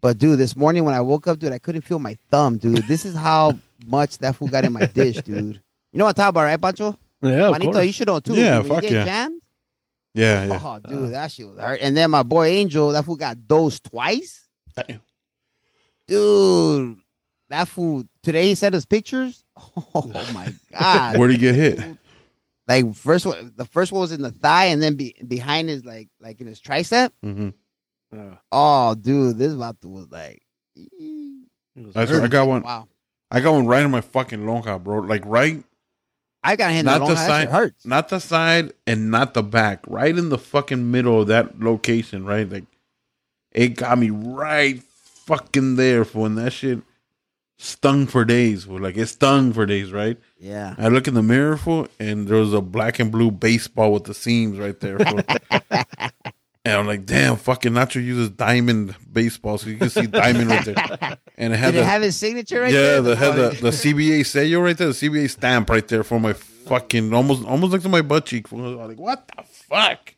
But 0.02 0.18
dude, 0.18 0.38
this 0.38 0.58
morning 0.58 0.84
when 0.84 0.94
I 0.94 1.00
woke 1.00 1.28
up, 1.28 1.40
dude, 1.40 1.54
I 1.54 1.60
couldn't 1.60 1.84
feel 1.84 2.00
my 2.00 2.18
thumb, 2.30 2.58
dude. 2.58 2.86
This 2.90 3.06
is 3.06 3.16
how 3.16 3.54
much 3.86 4.18
that 4.18 4.36
fool 4.36 4.50
got 4.50 4.66
in 4.66 4.74
my 4.74 4.86
dish, 4.86 5.22
dude. 5.22 5.62
You 5.94 5.98
know 5.98 6.04
what 6.04 6.10
I'm 6.20 6.24
talking 6.26 6.30
about, 6.32 6.44
right, 6.44 6.62
Pancho? 6.62 7.00
Yeah, 7.22 7.30
of 7.46 7.52
Juanito, 7.52 7.72
course. 7.72 7.86
you 7.86 7.92
should 7.94 8.08
know 8.08 8.20
too. 8.20 8.36
Yeah, 8.36 8.58
When 8.58 8.68
you 8.68 8.74
fuck 8.74 8.84
yeah. 8.84 9.06
jammed, 9.06 9.42
yeah, 10.14 10.44
yeah. 10.44 10.60
oh, 10.62 10.80
dude, 10.80 11.14
that 11.14 11.32
shit 11.32 11.48
was 11.48 11.58
hurt. 11.58 11.80
And 11.80 11.96
then 11.96 12.12
my 12.12 12.24
boy 12.24 12.48
Angel, 12.48 12.92
that 12.92 13.06
fool 13.06 13.16
got 13.16 13.48
dosed 13.48 13.86
twice. 13.86 14.46
Damn. 14.76 15.00
Dude, 16.06 16.98
that 17.48 17.70
fool 17.70 18.04
today 18.24 18.48
he 18.48 18.56
sent 18.56 18.76
us 18.76 18.84
pictures. 18.84 19.45
Oh 19.96 20.30
my 20.34 20.54
god. 20.78 21.18
Where 21.18 21.28
did 21.28 21.36
he 21.36 21.40
get 21.40 21.56
hit? 21.56 21.80
Like 22.68 22.96
first 22.96 23.28
one, 23.28 23.54
the 23.56 23.66
first 23.66 23.92
one 23.92 24.02
was 24.02 24.12
in 24.12 24.24
the 24.24 24.32
thigh, 24.32 24.66
and 24.66 24.82
then 24.82 24.96
be, 24.96 25.16
behind 25.28 25.70
his 25.70 25.86
like 25.86 26.10
like 26.20 26.42
in 26.42 26.48
his 26.48 26.60
tricep. 26.60 27.12
Mm-hmm. 27.24 27.50
Uh, 28.12 28.36
Oh, 28.52 28.96
dude, 28.96 29.38
this 29.38 29.54
vato 29.54 29.86
was 29.86 30.10
like, 30.10 30.42
was 31.76 31.94
That's 31.94 32.10
hurt. 32.10 32.22
what 32.22 32.26
I 32.26 32.28
got 32.28 32.48
one. 32.48 32.64
wow. 32.64 32.88
I 33.30 33.40
got 33.42 33.52
one 33.54 33.68
right 33.68 33.84
in 33.86 33.92
my 33.92 34.02
fucking 34.02 34.40
lonja, 34.40 34.82
bro. 34.84 35.00
Like 35.02 35.24
right, 35.28 35.64
I 36.44 36.56
got 36.56 36.72
hit 36.72 36.86
Not 36.86 37.00
the 37.02 37.08
the 37.14 37.16
side- 37.16 37.50
hurts. 37.50 37.86
not 37.86 38.10
the 38.10 38.20
side 38.20 38.74
and 38.88 39.12
not 39.12 39.36
the 39.36 39.44
back, 39.44 39.82
right 39.88 40.18
in 40.18 40.30
the 40.30 40.38
fucking 40.40 40.90
middle 40.90 41.22
of 41.22 41.28
that 41.28 41.60
location, 41.60 42.26
right? 42.26 42.50
Like 42.50 42.66
it 43.52 43.76
got 43.76 44.00
me 44.00 44.10
right 44.10 44.82
fucking 44.82 45.76
there 45.76 46.04
for 46.04 46.20
when 46.24 46.34
that 46.36 46.52
shit 46.54 46.80
stung 47.58 48.08
for 48.08 48.26
days. 48.26 48.66
Fool. 48.66 48.80
Like 48.80 48.98
it 48.98 49.08
stung 49.08 49.54
for 49.54 49.66
days, 49.66 49.92
right? 49.92 50.18
Yeah. 50.40 50.76
I 50.78 50.88
look 50.88 51.08
in 51.08 51.14
the 51.14 51.24
mirror 51.24 51.58
for 51.58 51.88
and 52.00 52.28
there 52.28 52.38
was 52.38 52.54
a 52.54 52.62
black 52.62 53.00
and 53.00 53.12
blue 53.12 53.32
baseball 53.32 53.92
with 53.94 54.06
the 54.06 54.14
seams 54.14 54.58
right 54.60 54.80
there. 54.80 55.00
fool. 55.00 55.22
and 56.66 56.78
I'm 56.80 56.88
like, 56.88 57.06
damn, 57.06 57.36
fucking 57.38 57.74
Nacho 57.74 58.04
uses 58.04 58.30
diamond 58.30 58.96
baseball, 59.12 59.58
so 59.58 59.70
you 59.70 59.78
can 59.78 59.90
see 59.90 60.08
diamond 60.08 60.50
right 60.50 60.66
there. 60.66 61.18
And 61.38 61.54
it 61.54 61.58
had 61.58 61.72
Did 61.72 61.80
it 61.80 61.82
the, 61.82 61.86
have 61.86 62.02
his 62.02 62.16
signature 62.16 62.62
right 62.62 62.74
yeah, 62.74 62.80
there? 62.80 62.96
Yeah, 62.96 63.02
the 63.02 63.16
had 63.16 63.40
Oh, 63.40 63.50
the, 63.50 63.62
the 63.62 63.70
CBA 63.70 64.22
sello 64.22 64.64
right 64.64 64.78
there, 64.78 64.88
the 64.88 64.94
CBA 64.94 65.30
stamp 65.30 65.70
right 65.70 65.88
there 65.88 66.04
for 66.04 66.20
my 66.20 66.34
fucking 66.34 67.14
almost 67.14 67.46
almost 67.46 67.72
like 67.74 67.82
to 67.84 67.90
my 67.90 68.02
butt 68.02 68.26
cheek. 68.26 68.48
fool. 68.48 68.62
I 68.62 68.76
was 68.76 68.88
like, 68.90 69.00
what 69.00 69.28
the 69.28 69.44
fuck? 69.44 70.16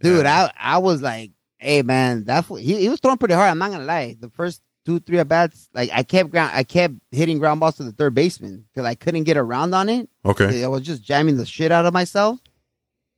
Dude, 0.00 0.26
I 0.26 0.50
I 0.58 0.78
was 0.78 1.02
like, 1.02 1.32
hey 1.58 1.82
man, 1.82 2.24
that 2.24 2.44
fool, 2.44 2.56
he, 2.56 2.76
he 2.80 2.88
was 2.88 3.00
throwing 3.00 3.18
pretty 3.18 3.34
hard. 3.34 3.50
I'm 3.50 3.58
not 3.58 3.70
gonna 3.70 3.84
lie. 3.84 4.16
The 4.18 4.30
first 4.30 4.60
two, 4.84 5.00
three 5.00 5.18
at 5.18 5.28
bats, 5.28 5.68
like 5.74 5.90
I 5.92 6.02
kept 6.02 6.30
ground 6.30 6.52
I 6.54 6.62
kept 6.64 6.94
hitting 7.10 7.38
ground 7.38 7.60
balls 7.60 7.76
to 7.76 7.84
the 7.84 7.92
third 7.92 8.14
baseman 8.14 8.64
because 8.72 8.86
I 8.86 8.94
couldn't 8.94 9.24
get 9.24 9.36
around 9.36 9.74
on 9.74 9.88
it. 9.88 10.08
Okay. 10.24 10.62
I 10.64 10.68
was 10.68 10.82
just 10.82 11.02
jamming 11.02 11.36
the 11.36 11.46
shit 11.46 11.72
out 11.72 11.86
of 11.86 11.92
myself. 11.94 12.38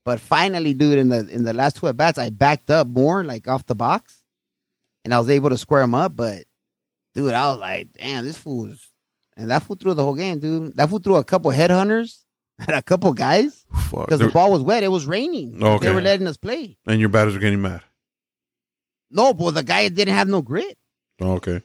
But 0.05 0.21
finally, 0.21 0.73
dude, 0.73 0.99
in 0.99 1.09
the 1.09 1.29
in 1.29 1.45
the 1.45 1.53
last 1.53 1.77
two 1.77 1.89
at 1.89 1.97
bats, 1.97 2.19
I 2.19 2.31
backed 2.31 2.71
up 2.71 2.87
more, 2.87 3.25
like 3.25 3.49
off 3.49 3.67
the 3.67 3.75
box, 3.75 4.23
and 5.05 5.13
I 5.13 5.19
was 5.19 5.29
able 5.29 5.51
to 5.51 5.59
square 5.59 5.83
him 5.83 5.95
up. 5.97 6.15
But 6.15 6.45
dude, 7.15 7.33
I 7.35 7.51
was 7.51 7.59
like, 7.59 7.89
damn, 7.99 8.25
this 8.25 8.39
fool's 8.39 8.89
and 9.37 9.51
that 9.51 9.65
fool 9.65 9.77
threw 9.77 9.95
the 9.95 10.05
whole 10.05 10.15
game, 10.15 10.39
dude. 10.39 10.77
That 10.77 10.89
fool 10.89 11.01
threw 11.01 11.17
a 11.17 11.25
couple 11.25 11.51
headhunters 11.51 12.21
and 12.61 12.71
a 12.77 12.83
couple 12.83 13.13
guys 13.15 13.67
because 13.91 14.21
the 14.21 14.29
ball 14.29 14.53
was 14.53 14.63
wet. 14.63 14.85
It 14.85 14.89
was 14.89 15.07
raining. 15.07 15.59
Oh, 15.61 15.73
okay. 15.75 15.87
They 15.89 15.95
were 15.95 16.01
letting 16.01 16.27
us 16.29 16.37
play. 16.37 16.79
and 16.87 17.01
your 17.01 17.09
batters 17.09 17.35
are 17.35 17.41
getting 17.41 17.61
mad. 17.61 17.83
No, 19.11 19.35
but 19.35 19.53
the 19.53 19.63
guy 19.63 19.89
didn't 19.89 20.15
have 20.15 20.29
no 20.29 20.41
grit. 20.43 20.79
Oh, 21.21 21.33
okay. 21.35 21.63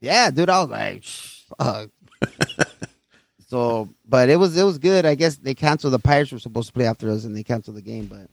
Yeah, 0.00 0.30
dude, 0.30 0.48
I 0.50 0.60
was 0.62 0.70
like, 0.70 1.04
fuck. 1.58 1.90
so, 3.48 3.88
but 4.08 4.28
it 4.28 4.36
was 4.36 4.56
it 4.56 4.64
was 4.64 4.78
good. 4.78 5.04
I 5.06 5.14
guess 5.14 5.36
they 5.36 5.54
canceled. 5.54 5.92
The 5.92 5.98
Pirates 5.98 6.32
were 6.32 6.38
supposed 6.38 6.68
to 6.68 6.72
play 6.72 6.86
after 6.86 7.10
us, 7.10 7.24
and 7.24 7.36
they 7.36 7.42
canceled 7.42 7.76
the 7.76 7.82
game. 7.82 8.06
But 8.06 8.28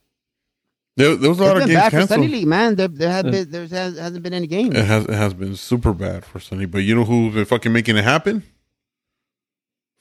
There, 0.95 1.15
there 1.15 1.29
was 1.29 1.39
a 1.39 1.43
it's 1.43 1.47
lot 1.53 1.61
of 1.61 1.67
games 1.67 1.79
bad 1.79 1.91
for 1.91 1.97
Sunny 2.07 2.07
canceled. 2.07 2.31
League, 2.31 2.47
man. 2.47 2.75
There, 2.75 2.87
there 2.87 3.11
had 3.11 3.25
Yeah. 3.25 3.31
been 3.31 3.51
there 3.51 3.67
has, 3.67 3.97
hasn't 3.97 4.23
been 4.23 4.33
any 4.33 4.47
games. 4.47 4.75
It 4.75 4.85
has 4.85 5.03
it 5.05 5.13
has 5.13 5.33
been 5.33 5.55
super 5.55 5.93
bad 5.93 6.25
for 6.25 6.39
Sunny, 6.39 6.65
but 6.65 6.79
you 6.79 6.95
know 6.95 7.03
who's 7.05 7.33
been 7.33 7.45
fucking 7.45 7.71
making 7.73 7.97
it 7.97 8.03
happen? 8.03 8.43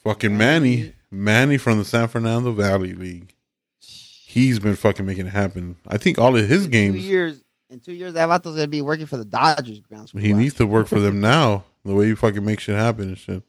Fucking 0.05 0.37
Manny, 0.37 0.93
Manny 1.11 1.59
from 1.59 1.79
the 1.79 1.85
San 1.85 2.09
Fernando 2.09 2.53
Valley 2.53 2.93
League. 2.95 3.35
He's 3.81 4.59
been 4.59 4.77
fucking 4.77 5.05
making 5.07 5.27
it 5.27 5.31
happen. 5.31 5.77
I 5.89 5.97
think 5.99 6.19
all 6.19 6.37
of 6.37 6.49
his 6.49 6.65
Two 6.65 6.71
games. 6.71 6.97
years 7.05 7.43
in 7.71 7.81
two 7.81 7.93
years, 7.93 8.15
that 8.15 8.27
Vato's 8.27 8.55
gonna 8.55 8.69
be 8.69 8.83
working 8.83 9.07
for 9.07 9.17
the 9.17 9.25
Dodgers 9.25 9.81
grounds. 9.81 10.13
He 10.13 10.33
needs 10.33 10.55
to 10.55 10.67
work 10.67 10.87
for 10.87 11.01
them 11.01 11.21
now. 11.35 11.65
The 11.85 11.95
way 11.95 12.09
you 12.09 12.17
fucking 12.17 12.45
make 12.45 12.61
shit 12.61 12.77
happen 12.77 13.09
and 13.09 13.19
shit. 13.19 13.43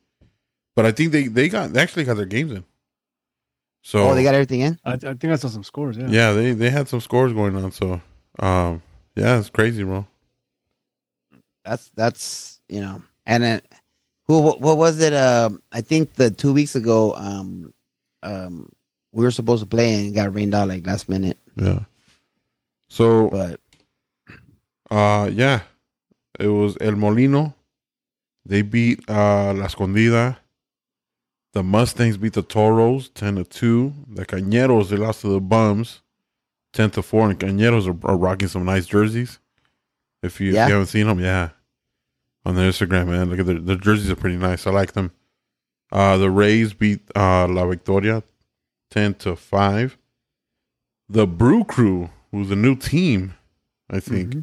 But 0.76 0.86
I 0.86 0.91
think 0.91 1.11
they 1.11 1.28
they 1.28 1.49
got 1.49 1.74
they 1.74 1.82
actually 1.82 2.03
got 2.03 2.18
their 2.18 2.26
games 2.26 2.51
in. 2.51 2.63
So 3.82 4.09
Oh, 4.09 4.15
they 4.15 4.24
got 4.24 4.36
everything 4.36 4.61
in. 4.61 4.80
I, 4.86 4.93
I 4.93 4.97
think 4.97 5.26
I 5.26 5.36
saw 5.38 5.47
some 5.47 5.63
scores. 5.63 5.97
Yeah. 5.97 6.07
yeah, 6.09 6.32
they 6.34 6.53
they 6.53 6.70
had 6.70 6.88
some 6.88 6.99
scores 6.99 7.34
going 7.34 7.55
on. 7.55 7.72
So 7.72 8.01
um, 8.39 8.82
yeah, 9.15 9.39
it's 9.39 9.49
crazy, 9.49 9.84
bro. 9.84 10.05
That's 11.63 11.89
that's 11.95 12.59
you 12.70 12.82
know, 12.82 13.01
and 13.26 13.43
then 13.43 13.61
who 14.28 14.41
what, 14.41 14.61
what 14.61 14.78
was 14.78 14.99
it? 14.99 15.13
Um, 15.13 15.61
I 15.72 15.82
think 15.82 16.13
the 16.13 16.30
two 16.30 16.53
weeks 16.53 16.76
ago, 16.76 17.13
um, 17.15 17.74
um, 18.24 18.70
we 19.11 19.24
were 19.24 19.32
supposed 19.32 19.63
to 19.63 19.68
play 19.68 19.93
and 19.93 20.07
it 20.07 20.11
got 20.11 20.34
rained 20.34 20.53
out 20.53 20.68
like 20.68 20.86
last 20.86 21.09
minute. 21.09 21.38
Yeah. 21.55 21.80
So 22.89 23.30
But 23.30 23.59
Uh 24.89 25.29
yeah. 25.31 25.61
It 26.39 26.47
was 26.47 26.77
El 26.79 26.95
Molino. 26.95 27.53
They 28.45 28.61
beat 28.61 29.09
uh 29.09 29.53
La 29.53 29.65
Escondida. 29.65 30.38
The 31.53 31.63
Mustangs 31.63 32.17
beat 32.17 32.33
the 32.33 32.43
Toros 32.43 33.09
10 33.09 33.35
to 33.38 33.43
2. 33.43 33.93
The 34.09 34.25
Cañeros, 34.25 34.89
they 34.89 34.97
lost 34.97 35.21
to 35.21 35.27
the 35.29 35.39
Bums 35.41 36.01
10 36.73 36.91
to 36.91 37.01
4. 37.01 37.31
And 37.31 37.39
Cañeros 37.39 37.88
are, 37.88 38.11
are 38.11 38.17
rocking 38.17 38.47
some 38.47 38.65
nice 38.65 38.85
jerseys. 38.85 39.39
If 40.21 40.39
you, 40.39 40.49
if 40.49 40.53
you 40.53 40.59
haven't 40.59 40.88
seen 40.88 41.07
them, 41.07 41.19
yeah. 41.19 41.49
On 42.45 42.55
their 42.55 42.69
Instagram, 42.69 43.07
man. 43.07 43.29
Look 43.29 43.39
at 43.39 43.45
their, 43.45 43.59
their 43.59 43.75
jerseys 43.75 44.09
are 44.11 44.15
pretty 44.15 44.38
nice. 44.38 44.67
I 44.67 44.71
like 44.71 44.93
them. 44.93 45.11
Uh 45.91 46.17
the 46.17 46.29
Rays 46.29 46.73
beat 46.73 47.01
uh 47.15 47.47
La 47.47 47.65
Victoria 47.65 48.23
10 48.91 49.15
to 49.15 49.35
5. 49.35 49.97
The 51.09 51.25
Brew 51.25 51.63
Crew, 51.63 52.09
who's 52.31 52.51
a 52.51 52.55
new 52.55 52.75
team, 52.75 53.33
I 53.89 53.99
think. 53.99 54.29
Mm-hmm. 54.29 54.39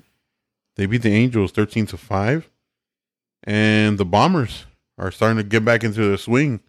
They 0.76 0.86
beat 0.86 1.02
the 1.02 1.12
Angels 1.12 1.52
13 1.52 1.86
to 1.86 1.96
5. 1.96 2.50
And 3.44 3.98
the 3.98 4.04
Bombers 4.04 4.64
are 4.98 5.10
starting 5.10 5.36
to 5.36 5.42
get 5.42 5.64
back 5.64 5.84
into 5.84 6.06
their 6.08 6.16
swing 6.16 6.60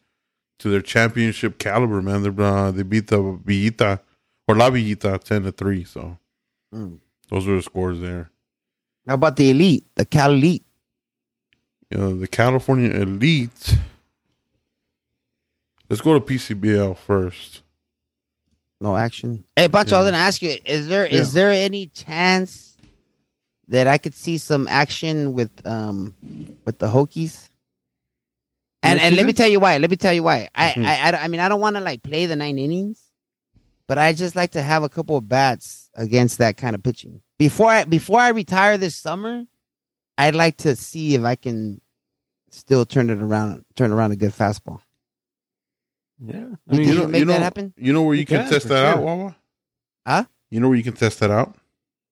to 0.59 0.69
their 0.69 0.81
championship 0.81 1.57
caliber, 1.57 2.01
man. 2.01 2.23
They 2.23 2.43
uh, 2.43 2.71
they 2.71 2.83
beat 2.83 3.07
the 3.07 3.17
Villita 3.17 3.99
or 4.47 4.55
La 4.55 4.69
Villita 4.69 5.21
10 5.23 5.43
to 5.43 5.51
3. 5.51 5.83
So 5.83 6.17
Mm. 6.73 6.99
those 7.29 7.47
are 7.47 7.55
the 7.55 7.61
scores 7.61 7.99
there. 8.01 8.29
how 9.07 9.13
about 9.13 9.35
the 9.37 9.49
elite, 9.51 9.85
the 9.95 10.03
Cal 10.05 10.31
Elite? 10.33 10.65
You 11.91 11.97
know, 11.99 12.15
the 12.17 12.27
California 12.27 12.89
Elite. 12.89 13.77
Let's 15.89 16.01
go 16.01 16.13
to 16.17 16.19
PCBL 16.19 16.97
first. 16.97 17.61
No 18.81 18.95
action. 18.97 19.43
Hey, 19.55 19.69
Pancho, 19.69 19.95
I 19.95 19.99
was 19.99 20.05
Yeah. 20.07 20.11
gonna 20.11 20.23
ask 20.23 20.41
you: 20.41 20.57
Is 20.65 20.87
there 20.87 21.05
is 21.05 21.33
there 21.33 21.51
any 21.51 21.87
chance 21.87 22.64
that 23.69 23.87
I 23.87 23.97
could 23.97 24.13
see 24.13 24.37
some 24.37 24.67
action 24.67 25.33
with 25.33 25.51
um 25.65 26.13
with 26.65 26.79
the 26.79 26.87
Hokies? 26.87 27.49
And 28.83 28.99
and 28.99 29.15
let 29.15 29.25
me 29.25 29.33
tell 29.33 29.47
you 29.47 29.59
why. 29.59 29.77
Let 29.77 29.89
me 29.89 29.97
tell 29.97 30.13
you 30.13 30.23
why. 30.23 30.49
I 30.53 30.71
Mhm. 30.71 30.85
I, 30.85 31.09
I 31.11 31.23
I 31.23 31.27
mean 31.27 31.39
I 31.39 31.49
don't 31.49 31.61
want 31.61 31.75
to 31.75 31.81
like 31.81 32.03
play 32.03 32.25
the 32.27 32.35
nine 32.35 32.59
innings, 32.59 33.01
but 33.87 33.97
I 33.97 34.13
just 34.13 34.35
like 34.35 34.51
to 34.51 34.61
have 34.61 34.83
a 34.83 34.89
couple 34.89 35.17
of 35.17 35.27
bats 35.27 35.89
against 35.95 36.37
that 36.37 36.57
kind 36.57 36.75
of 36.75 36.83
pitching 36.83 37.21
before 37.39 37.69
I 37.71 37.83
before 37.85 38.19
I 38.19 38.29
retire 38.29 38.77
this 38.77 38.95
summer. 38.95 39.45
I'd 40.17 40.35
like 40.35 40.57
to 40.57 40.75
see 40.77 41.15
if 41.15 41.23
I 41.23 41.35
can 41.35 41.81
still 42.51 42.85
turn 42.85 43.09
it 43.09 43.21
around, 43.21 43.65
turn 43.75 43.91
around 43.91 44.13
a 44.13 44.15
good 44.15 44.31
fastball. 44.31 44.79
Yeah. 46.23 46.45
I 46.69 46.73
You 46.75 46.79
mean, 46.79 46.95
can 47.01 47.11
make 47.11 47.27
that 47.27 47.41
happen? 47.41 47.73
You 47.75 47.91
know 47.91 48.03
where 48.03 48.15
you 48.15 48.21
You 48.21 48.25
can 48.25 48.41
can, 48.43 48.49
test 48.49 48.67
for 48.67 48.73
that 48.73 48.85
out. 48.85 49.03
Wawa? 49.03 49.35
Huh? 50.07 50.23
You 50.49 50.61
know 50.61 50.69
where 50.69 50.77
you 50.77 50.83
can 50.83 50.93
test 50.93 51.19
that 51.19 51.31
out? 51.31 51.55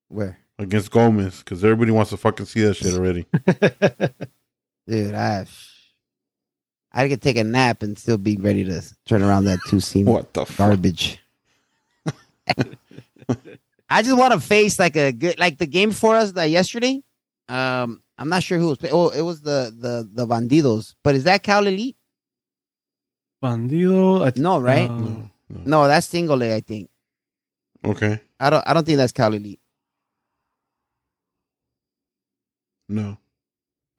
Where, 0.10 0.38
Against 0.64 0.92
Gomez, 0.92 1.40
because 1.40 1.64
everybody 1.64 1.92
wants 1.92 2.12
to 2.12 2.18
fucking 2.18 2.46
see 2.46 2.62
that 2.62 2.76
shit 2.76 2.94
already. 2.94 3.26
dude? 4.88 5.14
I 5.14 5.46
I 6.92 7.10
could 7.10 7.22
take 7.22 7.38
a 7.38 7.44
nap 7.44 7.84
and 7.84 7.98
still 7.98 8.18
be 8.18 8.38
ready 8.38 8.64
to 8.66 8.82
turn 9.06 9.24
around 9.24 9.46
that 9.46 9.60
two 9.68 9.80
seam 9.80 10.06
what 10.06 10.34
the 10.34 10.46
garbage. 10.58 11.20
I 13.90 14.02
just 14.02 14.18
want 14.18 14.34
to 14.34 14.40
face 14.40 14.80
like 14.80 14.96
a 14.96 15.12
good 15.12 15.40
like 15.40 15.58
the 15.58 15.68
game 15.68 15.92
for 15.92 16.16
us 16.16 16.32
that 16.34 16.50
yesterday. 16.50 17.02
Um, 17.50 18.02
I'm 18.18 18.30
not 18.30 18.44
sure 18.44 18.58
who 18.58 18.68
was. 18.68 18.78
playing. 18.78 18.96
Oh, 18.96 19.10
it 19.10 19.22
was 19.22 19.42
the 19.42 19.74
the 19.78 20.10
the 20.12 20.28
Bandidos. 20.28 20.96
But 21.04 21.16
is 21.16 21.24
that 21.26 21.44
Cal 21.44 21.66
Elite? 21.66 21.98
Bandido. 23.44 24.26
I, 24.26 24.32
No, 24.40 24.60
right? 24.60 24.90
No, 24.90 25.30
no. 25.50 25.62
No, 25.66 25.88
that's 25.88 26.08
Single 26.08 26.42
A. 26.44 26.56
I 26.56 26.62
think. 26.62 26.90
Okay. 27.84 28.22
I 28.40 28.50
don't. 28.50 28.64
I 28.68 28.74
don't 28.74 28.86
think 28.86 28.98
that's 28.98 29.12
Cal 29.12 29.34
Elite. 29.34 29.60
No. 32.90 33.18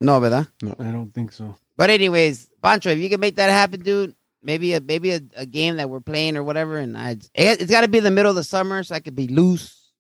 No, 0.00 0.20
¿verdad? 0.20 0.48
No, 0.62 0.74
I 0.78 0.90
don't 0.90 1.12
think 1.12 1.32
so. 1.32 1.56
But 1.76 1.90
anyways, 1.90 2.48
Pancho, 2.62 2.90
if 2.90 2.98
you 2.98 3.08
can 3.08 3.20
make 3.20 3.36
that 3.36 3.50
happen, 3.50 3.80
dude, 3.80 4.14
maybe 4.42 4.74
a 4.74 4.80
maybe 4.80 5.12
a, 5.12 5.20
a 5.36 5.46
game 5.46 5.76
that 5.76 5.88
we're 5.88 6.00
playing 6.00 6.36
or 6.36 6.42
whatever, 6.42 6.78
and 6.78 6.96
I 6.96 7.12
it, 7.12 7.28
it's 7.34 7.70
got 7.70 7.80
to 7.82 7.88
be 7.88 7.98
in 7.98 8.04
the 8.04 8.10
middle 8.10 8.30
of 8.30 8.36
the 8.36 8.44
summer 8.44 8.82
so 8.82 8.94
I 8.94 9.00
could 9.00 9.16
be 9.16 9.28
loose. 9.28 9.90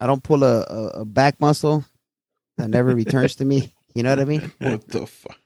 I 0.00 0.06
don't 0.06 0.22
pull 0.22 0.42
a, 0.44 0.62
a, 0.62 0.86
a 1.00 1.04
back 1.04 1.40
muscle 1.40 1.84
that 2.56 2.68
never 2.70 2.94
returns 2.94 3.36
to 3.36 3.44
me. 3.44 3.72
You 3.92 4.04
know 4.04 4.10
what 4.10 4.20
I 4.20 4.24
mean? 4.24 4.52
What 4.60 4.86
the 4.86 5.04
fuck? 5.04 5.36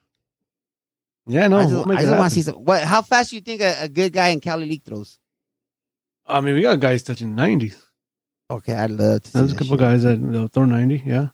Yeah, 1.25 1.47
no. 1.47 1.57
I 1.57 1.65
we'll 1.65 1.83
just, 1.83 1.89
I 1.97 2.01
just 2.03 2.11
want 2.11 2.23
to 2.25 2.35
see 2.35 2.41
some. 2.43 2.55
What? 2.63 2.83
How 2.83 3.01
fast 3.01 3.31
do 3.31 3.37
you 3.37 3.41
think 3.41 3.59
a, 3.61 3.75
a 3.81 3.89
good 3.89 4.13
guy 4.13 4.27
in 4.27 4.39
Cali 4.39 4.67
League 4.67 4.83
throws? 4.83 5.17
I 6.27 6.41
mean, 6.41 6.53
we 6.53 6.61
got 6.61 6.79
guys 6.79 7.01
touching 7.01 7.35
90s. 7.35 7.75
Okay, 8.51 8.73
I'd 8.75 8.91
love 8.91 9.23
to. 9.23 9.31
See 9.31 9.39
There's 9.39 9.51
a 9.51 9.55
couple 9.55 9.77
shit. 9.77 9.79
guys 9.79 10.03
that 10.03 10.17
they'll 10.31 10.47
throw 10.47 10.65
90. 10.65 11.01
Yeah. 11.07 11.29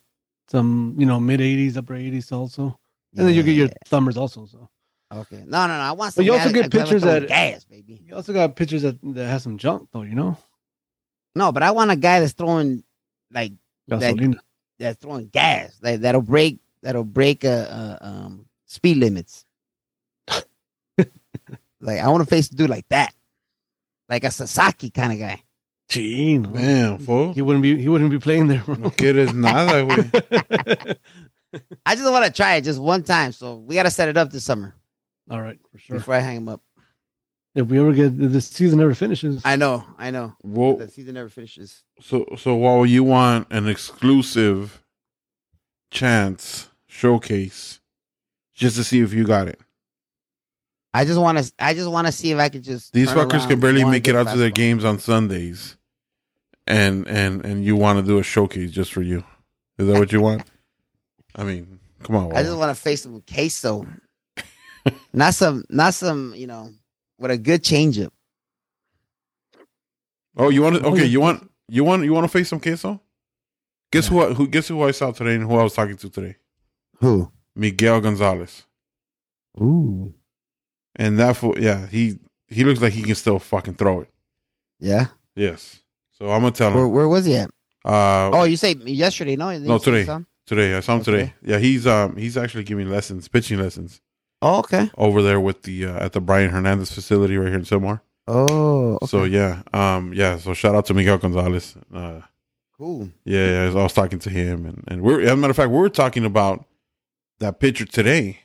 Some, 0.51 0.95
you 0.97 1.05
know, 1.05 1.19
mid 1.19 1.39
80s, 1.39 1.77
upper 1.77 1.93
80s 1.95 2.31
also. 2.31 2.77
And 3.15 3.27
then 3.27 3.33
you 3.33 3.41
get 3.43 3.55
your 3.55 3.69
thumbers 3.87 4.17
also. 4.17 4.45
So 4.45 4.69
Okay. 5.13 5.43
No, 5.45 5.67
no, 5.67 5.77
no. 5.77 5.83
I 5.83 5.91
want 5.93 6.13
Some 6.13 6.21
But 6.21 6.25
you 6.25 6.33
also 6.33 6.51
get 6.51 6.71
pictures 6.71 7.01
that- 7.03 7.27
gas, 7.27 7.63
baby. 7.65 8.01
You 8.05 8.15
also 8.15 8.33
got 8.33 8.55
pictures 8.55 8.81
that 8.83 8.97
that 9.13 9.27
has 9.27 9.43
some 9.43 9.57
junk 9.57 9.89
though. 9.91 10.03
You 10.03 10.15
know, 10.15 10.37
No, 11.35 11.51
but 11.51 11.63
I 11.63 11.71
want 11.71 11.91
a 11.91 11.95
guy 11.95 12.19
that's 12.19 12.33
throwing 12.33 12.83
like 13.31 13.53
That- 13.87 14.01
gasolina. 14.01 14.39
that's 14.79 14.99
throwing 15.01 15.27
gas 15.27 15.77
like 15.81 16.01
that'll 16.01 16.21
break 16.21 16.59
that'll 16.81 17.03
break 17.03 17.43
uh, 17.45 17.47
uh 17.49 17.97
um 18.01 18.45
speed 18.65 18.97
limits. 18.97 19.45
like 20.27 21.99
I 21.99 22.07
want 22.09 22.23
to 22.23 22.29
face 22.29 22.49
a 22.49 22.55
dude 22.55 22.69
like 22.69 22.87
that, 22.89 23.13
like 24.09 24.23
a 24.23 24.31
Sasaki 24.31 24.89
kind 24.89 25.13
of 25.13 25.19
guy. 25.19 25.41
Gee, 25.91 26.37
no. 26.37 26.49
Man, 26.51 26.97
fool. 26.99 27.33
he 27.33 27.41
wouldn't 27.41 27.61
be 27.63 27.77
he 27.81 27.89
wouldn't 27.89 28.11
be 28.11 28.17
playing 28.19 28.47
there. 28.47 28.63
bro. 28.65 28.75
No 28.75 28.89
quieres 28.91 29.33
nada, 29.33 29.83
güey. 29.83 30.95
I 31.85 31.95
just 31.95 32.09
want 32.09 32.23
to 32.25 32.31
try 32.31 32.55
it 32.55 32.61
just 32.61 32.79
one 32.79 33.03
time, 33.03 33.33
so 33.33 33.57
we 33.57 33.75
got 33.75 33.83
to 33.83 33.91
set 33.91 34.07
it 34.07 34.15
up 34.15 34.31
this 34.31 34.45
summer 34.45 34.73
All 35.29 35.41
right, 35.41 35.59
for 35.69 35.77
sure. 35.79 35.97
before 35.97 36.13
I 36.13 36.19
hang 36.19 36.37
him 36.37 36.47
up. 36.47 36.61
If 37.55 37.67
we 37.67 37.77
ever 37.77 37.91
get 37.91 38.05
if 38.05 38.31
this 38.31 38.47
season 38.47 38.79
ever 38.79 38.95
finishes, 38.95 39.41
I 39.43 39.57
know, 39.57 39.83
I 39.97 40.11
know. 40.11 40.33
Well, 40.43 40.77
The 40.77 40.87
season 40.87 41.15
never 41.15 41.27
finishes. 41.27 41.83
so 41.99 42.25
so 42.37 42.55
while 42.55 42.85
you 42.85 43.03
want 43.03 43.47
an 43.51 43.67
exclusive 43.67 44.81
chance 45.91 46.69
showcase, 46.87 47.81
just 48.53 48.77
to 48.77 48.85
see 48.85 49.01
if 49.01 49.11
you 49.11 49.25
got 49.25 49.49
it. 49.49 49.59
I 50.93 51.03
just 51.03 51.19
want 51.19 51.37
to. 51.37 51.51
I 51.59 51.73
just 51.73 51.89
want 51.89 52.07
to 52.07 52.13
see 52.13 52.31
if 52.31 52.39
I 52.39 52.47
could 52.47 52.63
just. 52.63 52.93
These 52.93 53.09
fuckers 53.09 53.39
around 53.39 53.49
can 53.49 53.59
barely 53.59 53.83
make 53.83 54.07
it 54.07 54.11
good 54.11 54.15
out 54.27 54.31
to 54.31 54.37
their 54.37 54.49
games 54.49 54.83
on 54.85 54.99
Sundays, 54.99 55.75
and 56.67 57.07
and 57.07 57.45
and 57.45 57.63
you 57.65 57.75
want 57.75 57.99
to 57.99 58.03
do 58.05 58.17
a 58.19 58.23
showcase 58.23 58.71
just 58.71 58.93
for 58.93 59.01
you. 59.01 59.23
Is 59.77 59.87
that 59.87 59.97
what 59.99 60.11
you 60.11 60.21
want? 60.21 60.43
I 61.35 61.43
mean, 61.43 61.79
come 62.03 62.15
on. 62.15 62.35
I 62.35 62.43
just 62.43 62.57
want 62.57 62.75
to 62.75 62.81
face 62.81 63.05
him 63.05 63.13
with 63.13 63.25
queso, 63.25 63.85
not 65.13 65.33
some, 65.33 65.63
not 65.69 65.93
some. 65.93 66.33
You 66.35 66.47
know, 66.47 66.71
with 67.17 67.31
a 67.31 67.37
good 67.37 67.63
changeup. 67.63 68.11
Oh, 70.37 70.49
you 70.49 70.61
want 70.61 70.75
to? 70.77 70.85
Okay, 70.85 71.05
you 71.05 71.19
want 71.19 71.49
you 71.67 71.83
want 71.83 72.03
you 72.03 72.13
want 72.13 72.25
to 72.25 72.29
face 72.31 72.49
some 72.49 72.59
queso? 72.59 73.01
Guess 73.91 74.07
who? 74.07 74.21
I- 74.21 74.33
Who? 74.33 74.47
Guess 74.47 74.69
who 74.69 74.81
I 74.83 74.91
saw 74.91 75.11
today 75.11 75.35
and 75.35 75.43
who 75.43 75.55
I 75.57 75.63
was 75.63 75.73
talking 75.73 75.97
to 75.97 76.09
today? 76.09 76.37
Who? 76.99 77.31
Miguel 77.55 77.99
Gonzalez. 77.99 78.63
Ooh. 79.59 80.13
And 80.95 81.19
that 81.19 81.35
fool, 81.37 81.55
yeah, 81.59 81.87
he 81.87 82.19
he 82.47 82.63
looks 82.63 82.81
like 82.81 82.93
he 82.93 83.01
can 83.01 83.15
still 83.15 83.39
fucking 83.39 83.73
throw 83.75 84.01
it. 84.01 84.09
Yeah. 84.79 85.07
Yes. 85.35 85.79
So 86.21 86.29
I'm 86.29 86.41
gonna 86.41 86.51
tell 86.51 86.69
him. 86.71 86.91
where 86.91 87.07
was 87.07 87.25
he 87.25 87.35
at? 87.35 87.49
Uh, 87.83 88.29
Oh, 88.31 88.43
you 88.43 88.55
say 88.55 88.75
yesterday? 88.75 89.35
No, 89.35 89.57
No, 89.57 89.79
today. 89.79 90.05
Today 90.45 90.75
I 90.75 90.79
saw 90.81 90.93
him 90.95 91.01
Okay. 91.01 91.11
today. 91.11 91.33
Yeah, 91.43 91.57
he's 91.57 91.87
um 91.87 92.15
he's 92.15 92.37
actually 92.37 92.63
giving 92.63 92.89
lessons, 92.91 93.27
pitching 93.27 93.57
lessons 93.57 94.01
Oh, 94.39 94.59
okay. 94.59 94.91
over 94.99 95.23
there 95.23 95.39
with 95.39 95.63
the 95.63 95.87
uh, 95.87 96.05
at 96.05 96.13
the 96.13 96.21
Brian 96.21 96.51
Hernandez 96.51 96.91
facility 96.91 97.37
right 97.37 97.47
here 97.47 97.57
in 97.57 97.63
Sylmar. 97.65 98.01
Oh, 98.27 98.95
okay. 98.97 99.07
So 99.07 99.23
yeah, 99.23 99.63
um 99.73 100.13
yeah. 100.13 100.37
So 100.37 100.53
shout 100.53 100.75
out 100.75 100.85
to 100.87 100.93
Miguel 100.93 101.17
Gonzalez. 101.17 101.75
Uh, 101.91 102.21
cool. 102.77 103.09
yeah, 103.25 103.63
yeah, 103.65 103.79
I 103.79 103.83
was 103.83 103.93
talking 103.93 104.19
to 104.19 104.29
him, 104.29 104.67
and 104.67 104.83
and 104.87 105.01
we're 105.01 105.21
as 105.21 105.31
a 105.31 105.35
matter 105.35 105.49
of 105.51 105.55
fact, 105.57 105.71
we 105.71 105.79
were 105.79 105.89
talking 105.89 106.23
about 106.23 106.65
that 107.39 107.59
pitcher 107.59 107.85
today. 107.85 108.41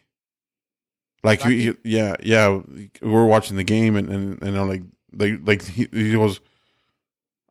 Like 1.23 1.45
you, 1.45 1.51
you- 1.51 1.79
yeah, 1.85 2.15
yeah, 2.23 2.61
we 3.03 3.11
were 3.11 3.27
watching 3.27 3.57
the 3.59 3.65
game, 3.65 3.97
and 3.97 4.09
and 4.09 4.43
and 4.43 4.57
I'm 4.57 4.67
like, 4.69 4.83
like, 5.13 5.41
like 5.45 5.63
he, 5.63 5.89
he 5.93 6.13
goes, 6.13 6.41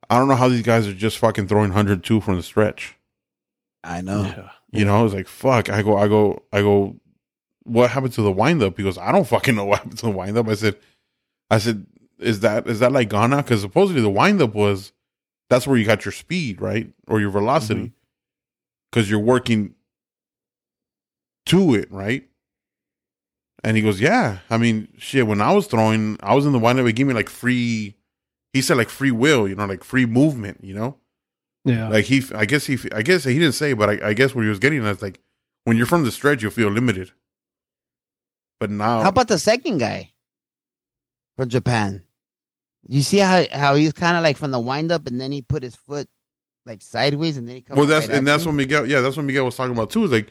I 0.09 0.17
don't 0.17 0.27
know 0.27 0.35
how 0.35 0.49
these 0.49 0.61
guys 0.61 0.87
are 0.87 0.93
just 0.93 1.17
fucking 1.17 1.47
throwing 1.47 1.69
102 1.69 2.21
from 2.21 2.35
the 2.35 2.43
stretch. 2.43 2.95
I 3.83 4.01
know. 4.01 4.23
yeah. 4.23 4.49
You 4.71 4.85
know, 4.85 5.05
it's 5.05 5.13
like 5.13 5.27
fuck. 5.27 5.69
I 5.69 5.81
go, 5.81 5.97
I 5.97 6.07
go, 6.07 6.43
I 6.51 6.61
go. 6.61 6.95
What 7.63 7.91
happened 7.91 8.13
to 8.13 8.21
the 8.21 8.31
windup? 8.31 8.77
He 8.77 8.83
goes, 8.83 8.97
I 8.97 9.11
don't 9.11 9.27
fucking 9.27 9.55
know 9.55 9.65
what 9.65 9.79
happened 9.79 9.97
to 9.99 10.07
the 10.07 10.11
windup. 10.11 10.47
I 10.47 10.55
said, 10.55 10.77
I 11.49 11.57
said, 11.57 11.85
is 12.19 12.41
that 12.41 12.67
is 12.67 12.79
that 12.79 12.91
like 12.91 13.09
gone 13.09 13.31
now? 13.31 13.41
Because 13.41 13.61
supposedly 13.61 14.01
the 14.01 14.09
windup 14.09 14.53
was 14.53 14.91
that's 15.49 15.67
where 15.67 15.77
you 15.77 15.85
got 15.85 16.05
your 16.05 16.11
speed, 16.11 16.61
right, 16.61 16.91
or 17.07 17.19
your 17.19 17.29
velocity, 17.29 17.81
mm-hmm. 17.81 17.93
because 18.91 19.09
you're 19.09 19.19
working 19.19 19.75
to 21.47 21.75
it, 21.75 21.91
right. 21.91 22.27
And 23.63 23.75
he 23.75 23.81
goes, 23.83 23.99
yeah. 23.99 24.39
I 24.49 24.57
mean, 24.57 24.89
shit. 24.97 25.25
When 25.25 25.41
I 25.41 25.51
was 25.51 25.67
throwing, 25.67 26.17
I 26.21 26.35
was 26.35 26.45
in 26.45 26.51
the 26.51 26.59
windup. 26.59 26.85
It 26.85 26.93
gave 26.93 27.07
me 27.07 27.13
like 27.13 27.29
free. 27.29 27.95
He 28.55 28.61
said 28.61 28.77
like 28.77 28.89
free 28.89 29.11
will, 29.11 29.47
you 29.49 29.55
know, 29.55 29.65
like 29.65 29.83
free 29.83 30.05
movement, 30.05 30.63
you 30.63 30.73
know. 30.73 30.95
yeah. 31.65 31.89
Like 31.89 32.05
he, 32.05 32.23
I 32.33 32.45
guess 32.45 32.65
he, 32.65 32.77
I 32.93 33.01
guess 33.01 33.25
he 33.25 33.33
didn't 33.37 33.51
say, 33.53 33.73
but 33.73 33.89
I, 33.89 34.09
I 34.09 34.13
guess 34.13 34.33
what 34.33 34.43
he 34.43 34.49
was 34.49 34.59
getting 34.59 34.85
at 34.85 34.95
is 34.95 35.01
like 35.01 35.19
when 35.65 35.75
you're 35.77 35.85
from 35.85 36.03
the 36.05 36.11
stretch, 36.11 36.41
you 36.41 36.49
feel 36.49 36.69
limited. 36.69 37.11
But 38.59 38.69
now, 38.71 39.01
How 39.01 39.09
about 39.09 39.27
the 39.27 39.37
second 39.39 39.79
guy 39.79 40.11
from 41.35 41.49
Japan? 41.49 42.03
You 42.87 43.01
see 43.01 43.17
how 43.17 43.43
how 43.51 43.75
he's 43.75 43.93
kind 43.93 44.15
of 44.15 44.23
like 44.23 44.37
from 44.37 44.51
the 44.51 44.59
wind 44.59 44.91
up, 44.91 45.07
and 45.07 45.19
then 45.19 45.31
he 45.31 45.41
put 45.41 45.61
his 45.63 45.75
foot 45.75 46.07
like 46.65 46.81
sideways, 46.81 47.35
and 47.37 47.47
then 47.47 47.55
he 47.57 47.61
comes. 47.61 47.77
well, 47.77 47.87
that's 47.87 48.07
right 48.07 48.17
and 48.17 48.25
that's 48.27 48.45
you? 48.45 48.49
what 48.51 48.55
Miguel, 48.55 48.85
yeah, 48.87 49.01
that's 49.01 49.17
what 49.17 49.25
Miguel 49.25 49.43
was 49.45 49.55
talking 49.55 49.73
about 49.73 49.89
too. 49.89 50.03
Is 50.05 50.11
like 50.11 50.29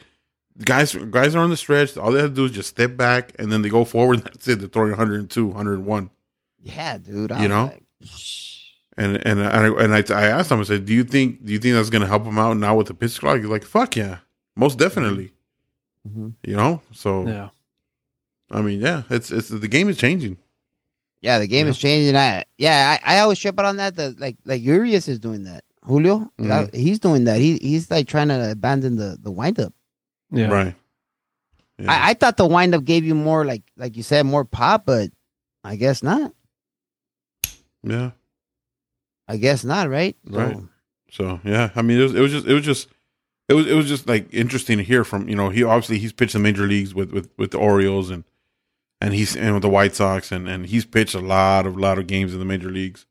guys, 0.63 0.95
guys 0.95 1.35
are 1.35 1.39
on 1.39 1.49
the 1.49 1.57
stretch. 1.57 1.95
All 1.97 2.11
they 2.11 2.21
have 2.21 2.31
to 2.31 2.35
do 2.35 2.45
is 2.45 2.51
just 2.51 2.69
step 2.69 2.97
back, 2.97 3.33
and 3.37 3.51
then 3.51 3.61
they 3.61 3.69
go 3.69 3.85
forward. 3.85 4.19
That's 4.23 4.47
it. 4.47 4.59
They're 4.59 4.69
throwing 4.69 4.91
102, 4.91 5.45
101. 5.47 6.09
Yeah, 6.63 6.97
dude. 6.97 7.31
I 7.31 7.43
You 7.43 7.47
know? 7.49 7.65
like, 7.65 7.83
shh. 7.83 7.84
And 8.97 9.17
and 9.27 9.41
I 9.43 9.67
and 9.67 9.93
I, 9.93 10.03
I 10.13 10.27
asked 10.27 10.51
him. 10.51 10.59
I 10.61 10.63
said, 10.63 10.85
"Do 10.85 10.93
you 10.93 11.03
think 11.03 11.43
do 11.45 11.51
you 11.51 11.59
think 11.59 11.75
that's 11.75 11.89
gonna 11.89 12.07
help 12.07 12.23
him 12.23 12.37
out 12.39 12.55
now 12.57 12.75
with 12.77 12.87
the 12.87 12.93
pitch 12.93 13.19
clock?" 13.19 13.37
He's 13.37 13.45
like, 13.47 13.63
"Fuck 13.65 13.95
yeah, 13.97 14.19
most 14.55 14.77
definitely." 14.79 15.33
Mhm. 16.07 16.33
You 16.43 16.55
know, 16.55 16.81
so 16.93 17.27
yeah. 17.27 17.49
I 18.51 18.61
mean, 18.61 18.79
yeah, 18.79 19.03
it's 19.09 19.31
it's 19.31 19.49
the 19.49 19.67
game 19.67 19.89
is 19.89 19.97
changing. 19.97 20.37
Yeah, 21.21 21.39
the 21.39 21.47
game 21.47 21.65
Yeah. 21.65 21.71
is 21.71 21.77
changing. 21.77 22.15
I 22.15 22.45
yeah, 22.57 22.97
I, 23.03 23.17
I 23.17 23.19
always 23.19 23.37
trip 23.39 23.59
out 23.59 23.65
on 23.65 23.77
that. 23.77 23.95
The 23.97 24.15
like 24.17 24.37
like 24.45 24.61
Urias 24.61 25.09
is 25.09 25.19
doing 25.19 25.43
that. 25.43 25.63
Julio, 25.83 26.31
Mhm. 26.39 26.47
that- 26.47 26.73
he's 26.73 26.99
doing 26.99 27.25
that. 27.25 27.39
He 27.39 27.57
he's 27.57 27.91
like 27.91 28.07
trying 28.07 28.29
to 28.29 28.51
abandon 28.51 28.95
the 28.95 29.17
the 29.21 29.31
wind 29.31 29.59
up. 29.59 29.73
Yeah. 30.31 30.47
Right. 30.47 30.75
Yeah. 31.79 31.91
I, 31.91 32.11
I 32.11 32.13
thought 32.13 32.37
the 32.37 32.45
wind 32.47 32.73
up 32.73 32.85
gave 32.85 33.03
you 33.03 33.15
more 33.15 33.43
like 33.43 33.63
like 33.75 33.97
you 33.97 34.03
said 34.03 34.25
more 34.25 34.45
pop, 34.45 34.85
but 34.85 35.09
I 35.65 35.75
guess 35.75 36.01
not. 36.01 36.31
Yeah. 37.85 38.11
I 39.27 39.37
guess 39.37 39.63
not. 39.63 39.89
Right. 39.89 40.15
Right. 40.27 40.57
So 41.11 41.39
yeah, 41.43 41.69
I 41.75 41.81
mean, 41.81 41.99
it 41.99 42.03
was 42.03 42.15
it 42.15 42.19
was 42.21 42.31
just 42.31 42.45
it 42.47 42.53
was 42.53 42.63
just 42.65 42.89
it 43.49 43.53
was 43.53 43.67
it 43.67 43.73
was 43.73 43.87
just 43.87 44.07
like 44.07 44.27
interesting 44.33 44.77
to 44.77 44.83
hear 44.83 45.03
from 45.03 45.29
you 45.29 45.35
know 45.35 45.49
he 45.49 45.63
obviously 45.63 45.97
he's 45.99 46.13
pitched 46.13 46.33
the 46.33 46.39
major 46.39 46.67
leagues 46.67 46.93
with 46.93 47.11
with 47.11 47.29
with 47.37 47.51
the 47.51 47.57
Orioles 47.57 48.09
and 48.09 48.23
and 49.01 49.13
he's 49.13 49.35
and 49.35 49.53
with 49.53 49.61
the 49.63 49.69
White 49.69 49.95
Sox 49.95 50.31
and 50.31 50.47
and 50.47 50.65
he's 50.65 50.85
pitched 50.85 51.15
a 51.15 51.19
lot 51.19 51.65
of 51.65 51.77
lot 51.77 51.97
of 51.97 52.07
games 52.07 52.33
in 52.33 52.39
the 52.39 52.45
major 52.45 52.69
leagues. 52.69 53.05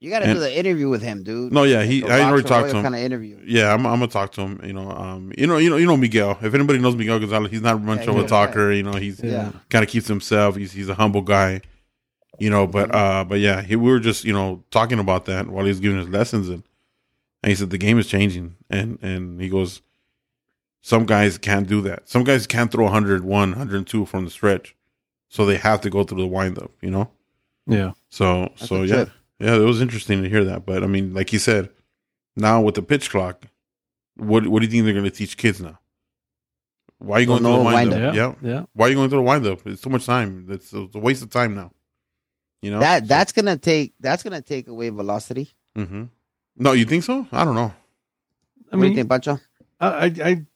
You 0.00 0.10
got 0.10 0.18
to 0.18 0.34
do 0.34 0.38
the 0.38 0.54
interview 0.54 0.90
with 0.90 1.00
him, 1.00 1.22
dude. 1.22 1.50
No, 1.50 1.62
yeah, 1.62 1.82
he 1.82 2.04
I 2.04 2.28
already 2.28 2.46
talked 2.46 2.68
to 2.68 2.76
him. 2.76 2.82
Kind 2.82 2.94
of 2.94 3.00
interview. 3.00 3.40
Yeah, 3.42 3.72
I'm, 3.72 3.86
I'm 3.86 4.00
gonna 4.00 4.08
talk 4.08 4.32
to 4.32 4.42
him. 4.42 4.60
You 4.62 4.74
know, 4.74 4.90
um, 4.90 5.32
you 5.38 5.46
know, 5.46 5.56
you 5.56 5.70
know, 5.70 5.76
you 5.76 5.86
know 5.86 5.96
Miguel. 5.96 6.36
If 6.42 6.52
anybody 6.52 6.78
knows 6.78 6.94
Miguel 6.94 7.20
Gonzalez, 7.20 7.50
he's 7.50 7.62
not 7.62 7.80
much 7.80 8.04
Yeah, 8.06 8.10
of 8.10 8.18
a 8.18 8.26
talker. 8.28 8.70
You 8.70 8.82
know, 8.82 8.92
he's 8.94 9.22
Yeah. 9.22 9.52
kind 9.70 9.82
of 9.82 9.88
keeps 9.88 10.06
himself. 10.06 10.56
He's 10.56 10.72
he's 10.72 10.90
a 10.90 10.94
humble 10.94 11.22
guy. 11.22 11.62
You 12.38 12.50
know, 12.50 12.66
but 12.66 12.94
uh, 12.94 13.24
but 13.24 13.38
yeah, 13.40 13.62
he, 13.62 13.76
we 13.76 13.90
were 13.90 14.00
just 14.00 14.24
you 14.24 14.32
know 14.32 14.64
talking 14.70 14.98
about 14.98 15.24
that 15.26 15.48
while 15.48 15.64
he 15.64 15.68
was 15.70 15.80
giving 15.80 15.98
his 15.98 16.08
lessons, 16.08 16.48
and, 16.48 16.62
and 17.42 17.50
he 17.50 17.54
said 17.56 17.70
the 17.70 17.78
game 17.78 17.98
is 17.98 18.06
changing, 18.06 18.56
and 18.68 18.98
and 19.02 19.40
he 19.40 19.48
goes, 19.48 19.82
some 20.82 21.06
guys 21.06 21.38
can't 21.38 21.66
do 21.68 21.80
that. 21.82 22.08
Some 22.08 22.24
guys 22.24 22.46
can't 22.46 22.70
throw 22.72 22.84
101, 22.84 23.28
102 23.50 24.06
from 24.06 24.24
the 24.24 24.30
stretch, 24.30 24.74
so 25.28 25.46
they 25.46 25.56
have 25.56 25.80
to 25.82 25.90
go 25.90 26.04
through 26.04 26.20
the 26.22 26.26
windup. 26.26 26.72
You 26.80 26.90
know, 26.90 27.10
Yeah. 27.66 27.92
so 28.10 28.42
That's 28.56 28.66
so 28.68 28.82
yeah, 28.82 29.04
yeah, 29.38 29.54
it 29.56 29.60
was 29.60 29.80
interesting 29.80 30.22
to 30.22 30.28
hear 30.28 30.44
that. 30.44 30.66
But 30.66 30.82
I 30.82 30.86
mean, 30.86 31.14
like 31.14 31.30
he 31.30 31.38
said, 31.38 31.70
now 32.36 32.60
with 32.60 32.74
the 32.74 32.82
pitch 32.82 33.10
clock, 33.10 33.46
what 34.16 34.46
what 34.48 34.60
do 34.60 34.66
you 34.66 34.70
think 34.72 34.84
they're 34.84 34.92
going 34.92 35.04
to 35.04 35.10
teach 35.10 35.36
kids 35.36 35.60
now? 35.60 35.78
Why 36.98 37.18
are 37.18 37.20
you 37.20 37.26
going 37.26 37.42
through 37.42 37.52
the 37.58 37.64
windup? 37.76 38.14
Yeah. 38.14 38.34
Yeah. 38.42 38.50
Yeah. 38.50 38.64
Why 38.72 38.86
are 38.86 38.88
you 38.88 38.94
going 38.96 39.10
through 39.10 39.18
the 39.18 39.22
windup? 39.22 39.66
It's 39.66 39.82
too 39.82 39.90
much 39.90 40.06
time. 40.06 40.46
It's 40.50 40.72
a 40.72 40.86
waste 40.94 41.22
of 41.22 41.30
time 41.30 41.54
now. 41.54 41.70
You 42.64 42.70
know 42.70 42.80
That 42.80 43.06
that's 43.06 43.32
gonna 43.32 43.58
take 43.58 43.92
that's 44.00 44.22
gonna 44.22 44.40
take 44.40 44.68
away 44.68 44.88
velocity. 44.88 45.50
hmm 45.76 46.04
No, 46.56 46.72
you 46.72 46.86
think 46.86 47.04
so? 47.04 47.26
I 47.30 47.44
don't 47.44 47.54
know. 47.54 47.74
I 48.72 48.76
what 48.76 48.78
do 48.78 48.78
you 48.78 48.82
mean, 48.84 48.94
think, 48.94 49.10
Pancho? 49.10 49.38
I, 49.78 49.88
I, 49.88 50.04
I 50.30 50.46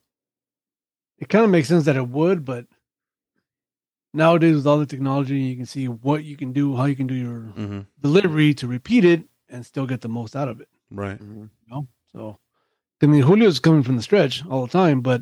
it 1.18 1.28
kind 1.28 1.44
of 1.44 1.51
makes 1.51 1.68
sense 1.68 1.85
that 1.85 1.97
it 1.97 2.09
would, 2.09 2.47
but 2.47 2.64
nowadays 4.14 4.56
with 4.56 4.66
all 4.66 4.78
the 4.78 4.86
technology, 4.86 5.39
you 5.39 5.56
can 5.56 5.66
see 5.66 5.86
what 5.86 6.24
you 6.24 6.35
can 6.35 6.55
do, 6.55 6.76
how 6.76 6.86
you 6.86 6.97
can 6.97 7.06
do 7.06 7.14
your 7.14 7.40
hmm 7.40 7.80
delivery 8.01 8.55
to 8.55 8.66
repeat 8.66 9.05
it 9.05 9.24
and 9.51 9.66
still 9.66 9.85
get 9.86 10.01
the 10.01 10.09
most 10.09 10.35
out 10.35 10.48
of 10.48 10.62
it. 10.62 10.68
Right. 10.90 11.20
You 11.20 11.51
know, 11.68 11.89
so 12.12 12.39
I 13.02 13.06
mean, 13.06 13.22
Julio's 13.22 13.60
coming 13.60 13.82
from 13.82 13.97
the 13.97 14.02
stretch 14.02 14.47
all 14.47 14.64
the 14.64 14.72
time, 14.72 15.02
but 15.02 15.20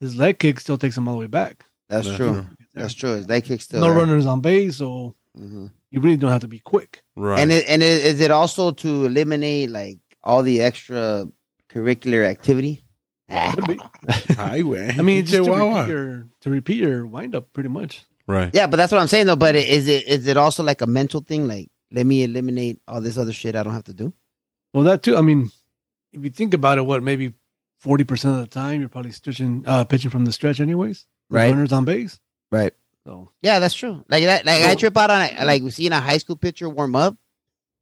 his 0.00 0.16
leg 0.16 0.38
kick 0.38 0.60
still 0.60 0.76
takes 0.76 0.98
him 0.98 1.08
all 1.08 1.14
the 1.14 1.20
way 1.20 1.28
back. 1.28 1.64
That's 1.88 2.06
That's 2.06 2.18
true. 2.18 2.34
true. 2.34 2.46
That's 2.74 2.94
true. 2.94 3.14
His 3.14 3.26
leg 3.26 3.44
kick 3.44 3.62
still. 3.62 3.80
no 3.80 3.86
there. 3.88 3.96
runners 3.96 4.26
on 4.26 4.42
base, 4.42 4.76
so 4.76 5.14
Mhm. 5.38 5.70
You 5.90 6.00
really 6.00 6.16
don't 6.16 6.30
have 6.30 6.42
to 6.42 6.48
be 6.48 6.60
quick. 6.60 7.02
Right. 7.16 7.40
And 7.40 7.50
it, 7.52 7.64
and 7.68 7.82
it, 7.82 8.04
is 8.04 8.20
it 8.20 8.30
also 8.30 8.70
to 8.72 9.06
eliminate 9.06 9.70
like 9.70 9.98
all 10.22 10.42
the 10.42 10.62
extra 10.62 11.26
curricular 11.68 12.24
activity? 12.26 12.84
Could 13.30 13.66
be. 13.66 13.80
I 14.38 14.62
mean, 15.02 15.24
just 15.24 15.44
to 15.44 15.52
repeat 15.52 15.88
your 15.88 16.26
to 16.40 16.50
repeat 16.50 16.78
your 16.78 17.06
wind 17.06 17.36
up, 17.36 17.52
pretty 17.52 17.68
much. 17.68 18.04
Right. 18.26 18.50
Yeah, 18.52 18.66
but 18.66 18.76
that's 18.76 18.90
what 18.92 19.00
I'm 19.00 19.08
saying 19.08 19.26
though. 19.26 19.36
But 19.36 19.54
is 19.54 19.86
it 19.86 20.06
is 20.06 20.26
it 20.26 20.36
also 20.36 20.62
like 20.64 20.80
a 20.80 20.86
mental 20.86 21.20
thing? 21.20 21.46
Like, 21.46 21.68
let 21.92 22.06
me 22.06 22.24
eliminate 22.24 22.80
all 22.88 23.00
this 23.00 23.16
other 23.16 23.32
shit 23.32 23.54
I 23.54 23.62
don't 23.62 23.72
have 23.72 23.84
to 23.84 23.94
do. 23.94 24.12
Well, 24.74 24.84
that 24.84 25.02
too. 25.02 25.16
I 25.16 25.20
mean, 25.20 25.50
if 26.12 26.24
you 26.24 26.30
think 26.30 26.54
about 26.54 26.78
it, 26.78 26.82
what 26.82 27.02
maybe 27.04 27.34
forty 27.78 28.02
percent 28.02 28.34
of 28.34 28.40
the 28.40 28.46
time 28.48 28.80
you're 28.80 28.88
probably 28.88 29.12
stretching, 29.12 29.64
uh, 29.66 29.84
pitching 29.84 30.10
from 30.10 30.24
the 30.24 30.32
stretch, 30.32 30.60
anyways. 30.60 31.06
Right. 31.28 31.50
Runners 31.50 31.72
on 31.72 31.84
base. 31.84 32.18
Right. 32.50 32.72
So 33.10 33.32
Yeah, 33.42 33.58
that's 33.58 33.74
true. 33.74 34.04
Like 34.08 34.22
that. 34.24 34.46
Like 34.46 34.62
I 34.62 34.74
trip 34.76 34.96
out 34.96 35.10
on 35.10 35.22
it. 35.22 35.34
Like 35.44 35.62
we 35.62 35.70
seeing 35.70 35.90
a 35.92 36.00
high 36.00 36.18
school 36.18 36.36
pitcher 36.36 36.68
warm 36.68 36.94
up, 36.94 37.16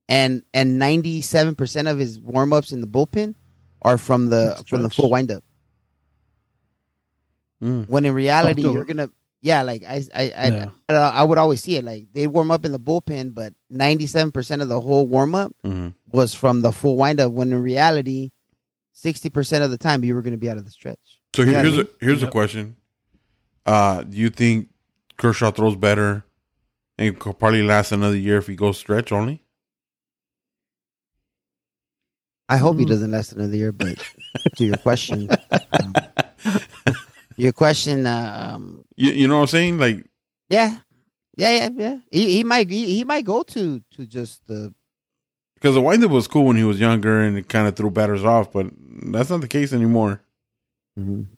and 0.09 0.43
and 0.55 0.79
97 0.79 1.55
percent 1.55 1.87
of 1.87 1.99
his 1.99 2.19
warm 2.19 2.53
ups 2.55 2.73
in 2.73 2.81
the 2.81 2.87
bullpen 2.87 3.35
are 3.83 3.99
from 3.99 4.31
the 4.31 4.63
from 4.67 4.83
the 4.83 4.89
full 4.91 5.11
windup. 5.11 5.45
Mm. 7.63 7.89
When 7.89 8.05
in 8.07 8.15
reality, 8.15 8.63
you're 8.63 8.85
gonna. 8.85 9.11
Yeah, 9.41 9.63
like 9.63 9.85
I, 9.85 10.03
I, 10.15 10.23
I, 10.37 10.49
Yeah. 10.49 10.69
I, 10.89 10.95
I 10.95 11.23
would 11.23 11.39
always 11.39 11.63
see 11.63 11.77
it. 11.77 11.85
Like 11.85 12.07
they 12.13 12.27
warm 12.27 12.51
up 12.51 12.65
in 12.65 12.73
the 12.73 12.81
bullpen, 12.81 13.35
but 13.35 13.53
97 13.71 14.33
percent 14.33 14.63
of 14.63 14.69
the 14.69 14.81
whole 14.81 15.07
warm 15.07 15.35
up 15.35 15.53
hmm 15.63 15.89
was 16.11 16.33
from 16.35 16.63
the 16.63 16.73
full 16.73 16.97
windup. 16.97 17.33
When 17.33 17.53
in 17.53 17.63
reality, 17.63 18.31
60 18.95 19.29
percent 19.31 19.63
of 19.63 19.71
the 19.71 19.79
time 19.79 20.03
you 20.05 20.15
were 20.15 20.23
going 20.23 20.33
to 20.33 20.39
be 20.39 20.49
out 20.49 20.57
of 20.57 20.65
the 20.65 20.71
stretch. 20.71 20.99
So 21.37 21.45
here- 21.45 21.53
Yeah, 21.53 21.63
here's 21.63 21.79
a 21.79 21.89
here's 22.01 22.23
a 22.23 22.31
question. 22.31 22.77
Uh, 23.67 24.03
do 24.05 24.17
you 24.17 24.31
think 24.31 24.71
Kershaw 25.19 25.51
throws 25.53 25.77
better 25.77 26.25
and 26.99 27.19
could 27.19 27.39
probably 27.39 27.63
last 27.63 27.93
another 27.93 28.17
year 28.17 28.39
if 28.39 28.47
he 28.49 28.57
goes 28.57 28.79
stretch 28.79 29.13
only? 29.13 29.43
I 32.49 32.57
hope 32.59 32.79
he 32.79 32.85
Mm. 32.85 32.89
doesn't 32.89 33.11
last 33.11 33.33
another 33.33 33.57
year. 33.57 33.73
But 33.73 33.99
to 34.57 34.65
your 34.65 34.77
question, 34.79 35.33
um, 35.73 35.97
your 37.37 37.53
question, 37.53 38.07
um, 38.07 38.85
You, 38.97 39.13
you 39.13 39.29
know 39.29 39.37
what 39.37 39.43
I'm 39.43 39.49
saying? 39.49 39.79
Like, 39.79 40.07
yeah, 40.51 40.79
yeah, 41.37 41.51
yeah, 41.51 41.71
yeah. 41.77 41.99
He, 42.11 42.33
he 42.39 42.45
might 42.45 42.71
he, 42.71 42.95
he 42.97 43.05
might 43.05 43.25
go 43.25 43.43
to 43.45 43.81
to 43.97 44.07
just 44.07 44.47
the 44.47 44.75
because 45.55 45.75
the 45.75 45.83
windup 45.83 46.11
was 46.13 46.29
cool 46.29 46.47
when 46.47 46.57
he 46.57 46.65
was 46.65 46.81
younger 46.81 47.21
and 47.21 47.37
it 47.39 47.49
kind 47.49 47.67
of 47.69 47.77
threw 47.77 47.91
batters 47.91 48.25
off, 48.25 48.53
but 48.53 48.69
that's 49.13 49.31
not 49.31 49.41
the 49.41 49.49
case 49.49 49.73
anymore. 49.73 50.23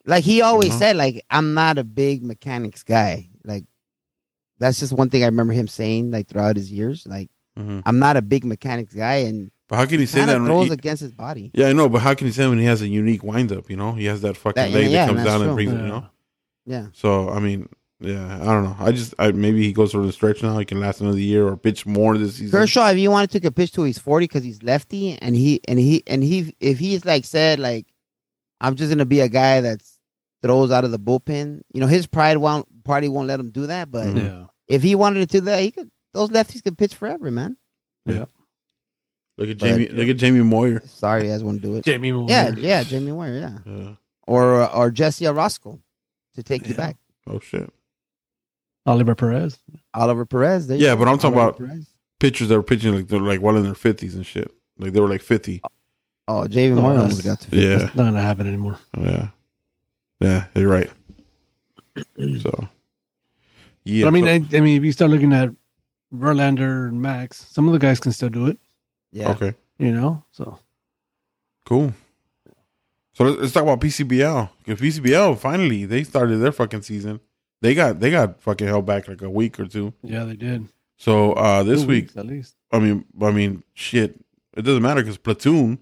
like 0.07 0.25
he 0.25 0.43
always 0.43 0.71
Uh-huh. 0.71 0.79
said 0.81 0.97
like 0.97 1.25
I'm 1.31 1.55
not 1.55 1.79
a 1.79 1.85
big 1.85 2.23
mechanics 2.25 2.83
guy. 2.85 3.30
Like 4.61 4.67
that's 4.69 4.81
just 4.81 4.93
one 4.93 5.11
thing 5.11 5.23
I 5.23 5.27
remember 5.27 5.53
him 5.53 5.67
saying 5.69 6.11
like 6.11 6.29
throughout 6.29 6.57
his 6.57 6.71
years. 6.71 7.07
Like 7.07 7.31
hmm 7.57 7.81
I'm 7.87 7.99
not 7.99 8.17
a 8.17 8.23
big 8.23 8.45
mechanics 8.45 8.93
guy, 8.95 9.17
and 9.17 9.51
But 9.69 9.77
how 9.77 9.87
can 9.87 9.99
he 10.01 10.07
say 10.07 10.25
that? 10.25 10.37
of 10.37 10.43
when 10.43 10.51
throws 10.51 10.67
he- 10.69 10.73
against 10.75 11.01
his 11.03 11.13
body. 11.13 11.51
yeah, 11.55 11.69
I 11.69 11.73
know, 11.73 11.89
but 11.89 12.01
how 12.01 12.15
can 12.15 12.27
he 12.27 12.33
say 12.33 12.47
when 12.49 12.59
he 12.59 12.65
has 12.67 12.83
a 12.83 12.89
unique 12.89 13.23
windup? 13.25 13.71
You 13.71 13.77
know, 13.77 13.93
he 13.93 14.05
has 14.07 14.21
that 14.23 14.37
fucking 14.37 14.63
That- 14.63 14.71
leg 14.73 14.91
yeah, 14.91 15.07
that 15.07 15.13
comes 15.13 15.25
that's 15.25 15.31
down 15.31 15.41
and 15.43 15.49
true. 15.49 15.55
brings 15.55 15.73
it. 15.73 15.77
Yeah. 15.77 15.83
You 15.83 15.89
know, 15.89 16.07
Yeah, 16.67 16.87
so 16.93 17.29
I 17.31 17.41
mean, 17.41 17.69
yeah, 18.01 18.37
I 18.41 18.45
don't 18.45 18.65
know. 18.65 18.77
I 18.79 18.93
just 18.93 19.15
I, 19.19 19.33
maybe 19.33 19.63
he 19.63 19.73
goes 19.73 19.93
for 19.93 20.05
the 20.07 20.13
stretch 20.13 20.43
now. 20.43 20.57
He 20.59 20.65
can 20.65 20.81
last 20.81 21.01
another 21.01 21.19
year 21.19 21.47
or 21.47 21.57
pitch 21.57 21.85
more 21.87 22.17
this 22.17 22.37
season. 22.37 22.51
Kershaw, 22.59 22.89
if 22.91 22.99
you 22.99 23.11
want 23.11 23.31
to 23.31 23.39
take 23.41 23.45
a 23.47 23.53
pitch 23.53 23.73
to 23.73 23.83
he's 23.83 23.99
40 23.99 24.25
because 24.25 24.45
he's 24.45 24.63
lefty, 24.63 25.19
and 25.21 25.35
he 25.35 25.61
and 25.69 25.79
he 25.79 26.03
and 26.07 26.23
he 26.23 26.55
if 26.61 26.79
he's 26.79 27.05
like 27.05 27.25
said 27.25 27.59
like 27.59 27.87
I'm 28.61 28.77
just 28.77 28.91
gonna 28.91 29.05
be 29.07 29.21
a 29.21 29.29
guy 29.29 29.61
that 29.63 29.83
throws 30.43 30.71
out 30.71 30.85
of 30.85 30.93
the 30.93 30.99
bullpen. 30.99 31.61
You 31.75 31.81
know, 31.81 31.87
his 31.89 32.07
pride 32.07 32.39
won't 32.39 32.67
party 32.85 33.09
won't 33.09 33.29
let 33.29 33.41
him 33.41 33.51
do 33.51 33.67
that. 33.67 33.91
But 33.91 34.17
yeah, 34.17 34.45
if 34.71 34.83
he 34.83 34.95
wanted 34.95 35.21
to 35.29 35.39
do 35.39 35.45
that, 35.47 35.61
he 35.61 35.71
could. 35.71 35.91
Those 36.15 36.31
lefties 36.31 36.63
could 36.63 36.79
pitch 36.79 36.95
forever, 36.95 37.31
man. 37.31 37.57
Yeah. 38.07 38.25
Look 39.37 39.49
at 39.51 39.59
But- 39.59 39.67
Jamie. 39.67 39.89
look 39.89 40.09
at 40.09 40.17
Jamie 40.17 40.43
Moyer. 40.43 40.83
Sorry, 40.87 41.25
you 41.27 41.31
guys 41.33 41.45
want 41.45 41.61
to 41.63 41.67
do 41.69 41.77
it. 41.77 41.85
Jamie. 41.85 42.13
Moore. 42.13 42.27
Yeah, 42.29 42.51
yeah, 42.57 42.83
Jamie 42.83 43.13
Moyer, 43.13 43.39
yeah, 43.39 43.59
Yeah. 43.67 43.95
or 44.27 44.63
uh, 44.63 44.67
or 44.75 44.91
Jesse 44.91 45.25
Orosco 45.27 45.81
to 46.35 46.43
take 46.43 46.67
you 46.69 46.75
back. 46.75 46.97
Oh 47.27 47.39
shit. 47.41 47.71
Oliver 48.87 49.15
Perez. 49.15 49.59
Oliver 49.95 50.25
Perez. 50.27 50.67
there 50.67 50.79
Yeah, 50.79 50.95
but 50.97 51.07
I'm 51.09 51.19
talking 51.19 51.39
Oliver 51.39 51.57
about- 51.65 51.69
Perez. 51.69 51.87
Pitchers 52.19 52.49
that 52.49 52.57
were 52.57 52.63
pitching 52.63 52.95
like 52.95 53.09
they're 53.09 53.21
like 53.21 53.41
well 53.41 53.57
in 53.57 53.63
their 53.63 53.75
fifties 53.75 54.15
and 54.15 54.27
shit. 54.27 54.51
Like 54.79 54.93
they 54.93 55.01
were 55.01 55.09
like 55.09 55.23
fifty. 55.23 55.63
Oh, 56.29 56.47
Jamie 56.47 56.79
Oh, 56.79 56.83
Moyer 56.83 56.99
almost 56.99 57.25
got 57.25 57.41
to. 57.41 57.57
Yeah. 57.57 57.77
That's 57.79 57.95
not 57.95 58.05
gonna 58.05 58.21
happen 58.23 58.47
anymore. 58.47 58.79
Yeah. 58.99 59.29
Yeah, 60.21 60.47
you're 60.55 60.69
right. 60.69 60.91
So 62.41 62.69
yeah. 63.91 64.05
But 64.05 64.09
I 64.09 64.11
mean, 64.13 64.25
so- 64.25 64.57
I, 64.57 64.59
I 64.59 64.61
mean, 64.61 64.77
if 64.79 64.85
you 64.85 64.93
start 64.93 65.11
looking 65.11 65.33
at 65.33 65.51
Verlander 66.15 66.89
and 66.89 67.01
Max, 67.01 67.47
some 67.51 67.67
of 67.67 67.73
the 67.73 67.79
guys 67.79 68.01
can 68.01 68.13
still 68.13 68.29
do 68.29 68.47
it. 68.47 68.59
Yeah, 69.13 69.31
okay. 69.31 69.55
You 69.79 69.93
know, 69.93 70.25
so 70.33 70.59
Cool. 71.67 71.93
So 73.13 73.25
let's, 73.25 73.41
let's 73.41 73.53
talk 73.53 73.63
about 73.65 73.81
PCBL. 73.81 74.49
Because 74.65 74.81
PCBL 74.81 75.39
finally 75.39 75.85
they 75.85 76.05
started 76.05 76.37
their 76.39 76.53
fucking 76.53 76.83
season. 76.83 77.21
They 77.61 77.75
got 77.75 78.01
they 78.01 78.11
got 78.11 78.41
fucking 78.41 78.67
held 78.67 78.87
back 78.87 79.09
like 79.09 79.23
a 79.23 79.31
week 79.31 79.61
or 79.61 79.67
two. 79.67 79.93
yeah, 80.03 80.25
they 80.25 80.37
did 80.37 80.67
So 80.97 81.33
uh 81.35 81.63
this 81.63 81.83
Two 81.83 81.89
week, 81.89 82.05
weeks 82.05 82.17
at 82.17 82.27
least. 82.27 82.57
I 82.73 82.79
mean, 82.79 83.05
I 83.21 83.31
mean, 83.31 83.63
shit, 83.75 84.19
it 84.57 84.63
doesn't 84.63 84.83
matter 84.83 85.03
because 85.03 85.19
platoon, 85.19 85.79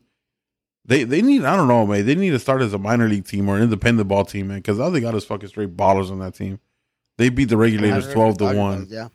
they 0.84 1.04
they 1.04 1.22
need 1.22 1.44
I 1.44 1.56
don't 1.56 1.68
know, 1.68 1.86
man. 1.86 2.04
They 2.06 2.14
need 2.14 2.30
to 2.30 2.38
start 2.38 2.62
as 2.62 2.72
a 2.72 2.78
minor 2.78 3.08
league 3.08 3.26
team 3.26 3.48
or 3.48 3.56
an 3.56 3.62
independent 3.62 4.08
ball 4.08 4.24
team, 4.24 4.48
man. 4.48 4.58
Because 4.58 4.80
all 4.80 4.90
they 4.90 5.00
got 5.00 5.14
is 5.14 5.24
fucking 5.24 5.48
straight 5.48 5.76
ballers 5.76 6.10
on 6.10 6.18
that 6.20 6.34
team. 6.34 6.58
They 7.18 7.28
beat 7.28 7.50
the 7.50 7.56
regulators 7.58 8.10
twelve 8.12 8.38
to 8.38 8.44
one. 8.56 8.80
does, 8.84 8.90
Yeah, 8.90 9.08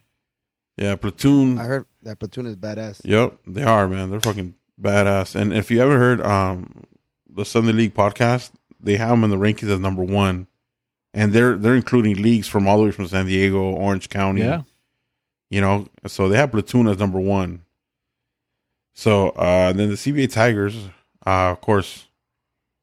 Yeah, 0.78 0.96
platoon. 0.96 1.58
I 1.58 1.64
heard 1.64 1.86
that 2.04 2.20
platoon 2.20 2.46
is 2.46 2.56
badass. 2.56 3.02
Yep, 3.04 3.38
they 3.48 3.64
are, 3.64 3.88
man. 3.88 4.12
They're 4.12 4.20
fucking 4.22 4.54
badass. 4.80 5.36
And 5.36 5.52
if 5.54 5.72
you 5.72 5.82
ever 5.82 5.98
heard 5.98 6.22
um 6.22 6.84
the 7.30 7.44
Sunday 7.46 7.72
League 7.72 7.96
podcast, 7.96 8.52
they 8.80 8.98
have 8.98 9.10
them 9.10 9.24
in 9.24 9.30
the 9.32 9.38
rankings 9.38 9.70
as 9.72 9.80
number 9.80 10.04
one, 10.04 10.48
and 11.14 11.34
they're 11.34 11.56
they're 11.56 11.76
including 11.76 12.22
leagues 12.22 12.48
from 12.48 12.68
all 12.68 12.78
the 12.78 12.84
way 12.84 12.92
from 12.92 13.08
San 13.08 13.26
Diego, 13.26 13.60
Orange 13.72 14.10
County. 14.10 14.42
Yeah, 14.42 14.62
you 15.50 15.62
know. 15.62 15.88
So 16.06 16.28
they 16.30 16.38
have 16.38 16.52
platoon 16.52 16.88
as 16.88 17.00
number 17.00 17.20
one. 17.20 17.62
So 18.94 19.30
uh 19.30 19.74
then 19.74 19.90
the 19.90 19.96
CBA 19.96 20.32
Tigers, 20.32 20.76
uh, 21.26 21.52
of 21.52 21.62
course, 21.62 22.08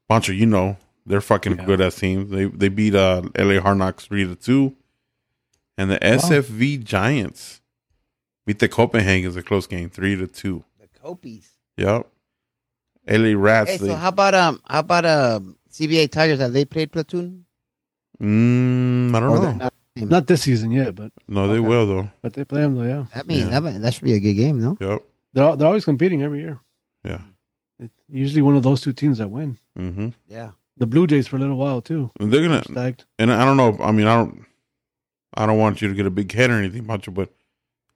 Pancho, 0.08 0.32
you 0.32 0.46
know, 0.46 0.76
they're 1.06 1.20
fucking 1.20 1.58
Yeah. 1.58 1.64
good 1.66 1.80
as 1.80 1.96
teams. 1.96 2.30
They 2.30 2.46
they 2.46 2.68
beat 2.68 2.94
uh 2.94 3.22
LA 3.38 3.60
Hard 3.60 3.78
Knocks 3.78 4.06
three 4.06 4.24
to 4.24 4.34
two, 4.34 4.74
and 5.80 5.90
the 5.90 5.98
SFV 6.00 6.84
Giants 6.84 7.60
beat 8.46 8.58
the 8.58 8.68
Copenhagen's 8.68 9.36
a 9.36 9.42
close 9.42 9.66
game 9.66 9.88
three 9.90 10.14
to 10.16 10.26
two. 10.26 10.64
The 10.78 10.88
Copies. 11.00 11.50
Yep. 11.78 12.06
LA 13.08 13.32
Rats. 13.34 13.70
Hey, 13.70 13.78
so 13.78 13.94
how 13.94 14.08
about 14.08 14.34
um 14.34 14.60
how 14.68 14.80
about 14.80 15.04
um 15.06 15.56
CBA 15.72 16.10
Tigers? 16.10 16.38
Have 16.40 16.52
they 16.52 16.64
played 16.64 16.92
platoon? 16.92 17.46
mm, 18.20 19.14
I 19.14 19.20
don't 19.20 19.30
Or 19.30 19.42
know. 19.42 19.52
not? 19.52 19.72
not 19.96 20.26
this 20.26 20.42
season 20.42 20.70
yet, 20.70 20.94
but 20.94 21.12
no, 21.28 21.48
they 21.48 21.54
Okay. 21.58 21.68
will 21.68 21.86
though. 21.86 22.10
but 22.22 22.32
they 22.34 22.44
play 22.44 22.60
them 22.62 22.74
though. 22.76 22.84
Yeah, 22.84 23.06
That 23.14 23.26
means 23.26 23.48
Yeah. 23.48 23.60
that, 23.60 23.80
that 23.82 23.94
should 23.94 24.04
be 24.04 24.14
a 24.14 24.20
good 24.20 24.34
game, 24.34 24.60
no? 24.60 24.76
Yep. 24.80 25.02
they're 25.32 25.44
al- 25.44 25.56
they're 25.56 25.66
always 25.68 25.84
competing 25.84 26.22
every 26.22 26.40
year. 26.40 26.60
Yeah. 27.04 27.22
It's 27.78 27.94
usually 28.08 28.42
one 28.42 28.56
of 28.56 28.62
those 28.62 28.80
two 28.82 28.92
teams 28.92 29.18
that 29.18 29.28
win. 29.30 29.56
Mm-hmm. 29.78 30.08
Yeah. 30.28 30.50
The 30.76 30.86
Blue 30.86 31.06
Jays 31.06 31.26
for 31.26 31.36
a 31.36 31.38
little 31.38 31.56
while 31.56 31.80
too. 31.80 32.10
And 32.20 32.30
they're 32.32 32.42
gonna 32.42 32.62
Stacked. 32.64 33.06
and 33.18 33.32
I 33.32 33.44
don't 33.44 33.56
know. 33.56 33.78
I 33.82 33.90
mean, 33.92 34.06
I 34.06 34.16
don't. 34.16 34.44
I 35.34 35.46
don't 35.46 35.58
want 35.58 35.80
you 35.80 35.88
to 35.88 35.94
get 35.94 36.06
a 36.06 36.10
big 36.10 36.32
head 36.32 36.50
or 36.50 36.54
anything, 36.54 36.84
Pancho, 36.86 37.10
but 37.12 37.30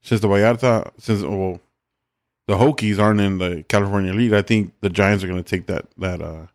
since 0.02 0.20
the 0.20 0.28
Vallarta, 0.28 0.90
since 0.98 1.22
well, 1.22 1.60
the 2.46 2.54
Hokies 2.56 2.98
aren't 2.98 3.20
in 3.20 3.38
the 3.38 3.64
California 3.68 4.12
League, 4.12 4.32
I 4.32 4.42
think 4.42 4.72
the 4.80 4.90
Giants 4.90 5.24
are 5.24 5.28
going 5.28 5.42
to 5.42 5.48
take 5.48 5.66
that 5.66 5.86
that 5.98 6.20
uh 6.22 6.46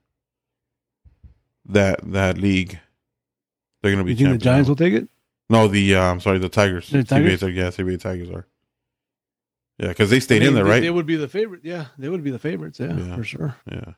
that 1.66 2.00
that 2.12 2.38
league. 2.38 2.80
They're 3.82 3.92
going 3.92 4.00
to 4.00 4.04
be 4.04 4.12
You 4.14 4.28
think 4.28 4.40
the 4.40 4.44
Giants 4.44 4.68
now. 4.68 4.72
will 4.72 4.76
take 4.76 4.94
it? 4.94 5.08
No, 5.50 5.68
the 5.68 5.96
uh, 5.96 6.02
I'm 6.04 6.20
sorry, 6.20 6.38
the 6.38 6.50
Tigers. 6.50 6.90
The 6.90 7.04
Tigers? 7.04 7.42
CBA, 7.42 7.56
yeah, 7.56 7.70
CBA 7.70 8.00
Tigers 8.00 8.30
are. 8.30 8.46
Yeah, 9.80 9.88
because 9.90 10.10
they 10.10 10.20
stayed 10.20 10.44
I 10.44 10.48
in 10.48 10.54
there, 10.54 10.64
they- 10.64 10.70
right? 10.70 10.80
They 10.82 10.90
would 10.92 11.06
be 11.06 11.16
the 11.16 11.28
favorite. 11.30 11.62
Yeah, 11.64 11.86
they 11.98 12.10
would 12.10 12.24
be 12.24 12.32
the 12.32 12.40
favorites. 12.40 12.80
Yeah, 12.80 12.96
Yeah. 12.98 13.16
for 13.16 13.24
sure. 13.24 13.56
yeah. 13.72 13.94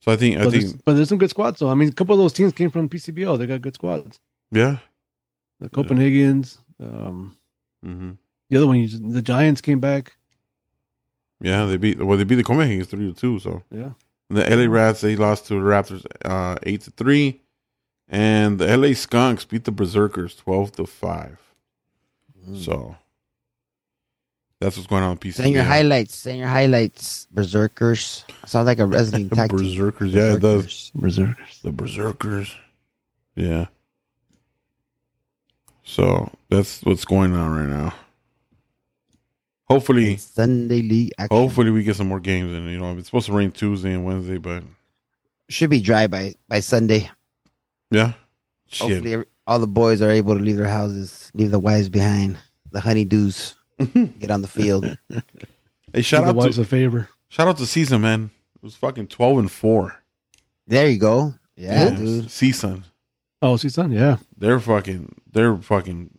So 0.00 0.12
I 0.12 0.16
think 0.16 0.36
I 0.38 0.44
But 0.44 0.50
there's, 0.50 0.70
think 0.72 0.84
but 0.84 0.92
there's 0.94 1.08
some 1.08 1.16
good 1.18 1.30
squads. 1.30 1.60
though. 1.60 1.70
I 1.70 1.74
mean, 1.74 1.88
a 1.88 1.92
couple 1.92 2.14
of 2.14 2.18
those 2.18 2.32
teams 2.34 2.52
came 2.52 2.70
from 2.70 2.88
PCBO. 2.88 3.38
They 3.38 3.46
got 3.46 3.62
good 3.62 3.74
squads. 3.74 4.20
yeah. 4.50 4.78
The 5.64 5.70
Copenhagen's, 5.70 6.58
um, 6.80 7.36
hmm 7.82 8.12
the 8.50 8.58
other 8.58 8.66
one, 8.66 8.78
you 8.78 8.86
just- 8.86 9.02
the 9.12 9.22
Giants 9.22 9.60
came 9.60 9.80
back. 9.80 10.16
Yeah, 11.40 11.64
they 11.66 11.76
beat 11.76 11.98
well 12.02 12.16
they 12.16 12.24
beat 12.24 12.36
the 12.36 12.44
Copenhagen's 12.44 12.88
three 12.88 13.12
to 13.12 13.18
two. 13.18 13.38
So 13.38 13.62
Yeah, 13.70 13.90
the 14.30 14.48
LA 14.48 14.66
Rats 14.66 15.00
they 15.00 15.16
lost 15.16 15.46
to 15.46 15.54
the 15.54 15.60
Raptors 15.60 16.04
uh, 16.24 16.56
eight 16.62 16.82
to 16.82 16.90
three, 16.90 17.40
and 18.08 18.58
the 18.58 18.66
LA 18.76 18.94
Skunks 18.94 19.44
beat 19.44 19.64
the 19.64 19.72
Berserkers 19.72 20.36
twelve 20.36 20.72
to 20.72 20.86
five. 20.86 21.38
Mm. 22.48 22.64
So 22.64 22.96
that's 24.60 24.76
what's 24.76 24.86
going 24.86 25.02
on 25.02 25.12
in 25.12 25.18
PC. 25.18 25.34
Send 25.34 25.52
your 25.54 25.64
highlights. 25.64 26.16
Send 26.16 26.38
your 26.38 26.48
highlights. 26.48 27.26
Berserkers. 27.30 28.24
Sounds 28.46 28.66
like 28.66 28.78
a 28.78 28.86
wrestling 28.86 29.28
tag 29.36 29.50
team. 29.50 29.58
Berserkers, 29.58 30.12
yeah, 30.12 30.34
it 30.34 30.40
does. 30.40 30.62
Berserkers. 30.62 30.90
Berserkers. 30.94 31.60
The 31.62 31.72
Berserkers, 31.72 32.54
yeah. 33.34 33.66
So 35.84 36.30
that's 36.48 36.82
what's 36.82 37.04
going 37.04 37.34
on 37.34 37.50
right 37.50 37.68
now. 37.68 37.94
Hopefully, 39.68 40.16
Sunday 40.18 40.82
League 40.82 41.12
action. 41.18 41.36
hopefully 41.36 41.70
we 41.70 41.82
get 41.82 41.96
some 41.96 42.08
more 42.08 42.20
games 42.20 42.52
and 42.52 42.70
You 42.70 42.78
know, 42.78 42.96
it's 42.98 43.06
supposed 43.08 43.26
to 43.26 43.32
rain 43.32 43.50
Tuesday 43.50 43.92
and 43.94 44.04
Wednesday, 44.04 44.36
but 44.38 44.62
should 45.48 45.70
be 45.70 45.80
dry 45.80 46.06
by 46.06 46.34
by 46.48 46.60
Sunday. 46.60 47.10
yeah, 47.90 48.12
Shit. 48.66 48.90
Hopefully, 49.04 49.24
all 49.46 49.58
the 49.58 49.66
boys 49.66 50.02
are 50.02 50.10
able 50.10 50.36
to 50.36 50.42
leave 50.42 50.56
their 50.56 50.68
houses, 50.68 51.30
leave 51.34 51.50
the 51.50 51.58
wives 51.58 51.88
behind, 51.88 52.36
the 52.72 52.80
honeydews, 52.80 53.54
get 54.18 54.30
on 54.30 54.42
the 54.42 54.48
field. 54.48 54.98
Hey, 55.92 56.02
shout 56.02 56.24
Do 56.24 56.28
out 56.28 56.32
the 56.32 56.38
wives 56.38 56.56
to 56.56 56.62
a 56.62 56.64
favor. 56.66 57.08
shout 57.28 57.48
out 57.48 57.56
to 57.58 57.66
season 57.66 58.00
man. 58.02 58.30
It 58.56 58.62
was 58.62 58.74
fucking 58.76 59.08
twelve 59.08 59.38
and 59.38 59.50
four. 59.50 59.96
There 60.66 60.88
you 60.88 60.98
go. 60.98 61.34
Yeah, 61.56 61.90
dude. 61.90 62.30
Season. 62.30 62.84
Oh, 63.44 63.56
see, 63.58 63.68
son, 63.68 63.92
yeah. 63.92 64.16
They're 64.38 64.58
fucking 64.58 65.14
they're 65.32 65.56
fucking 65.56 66.10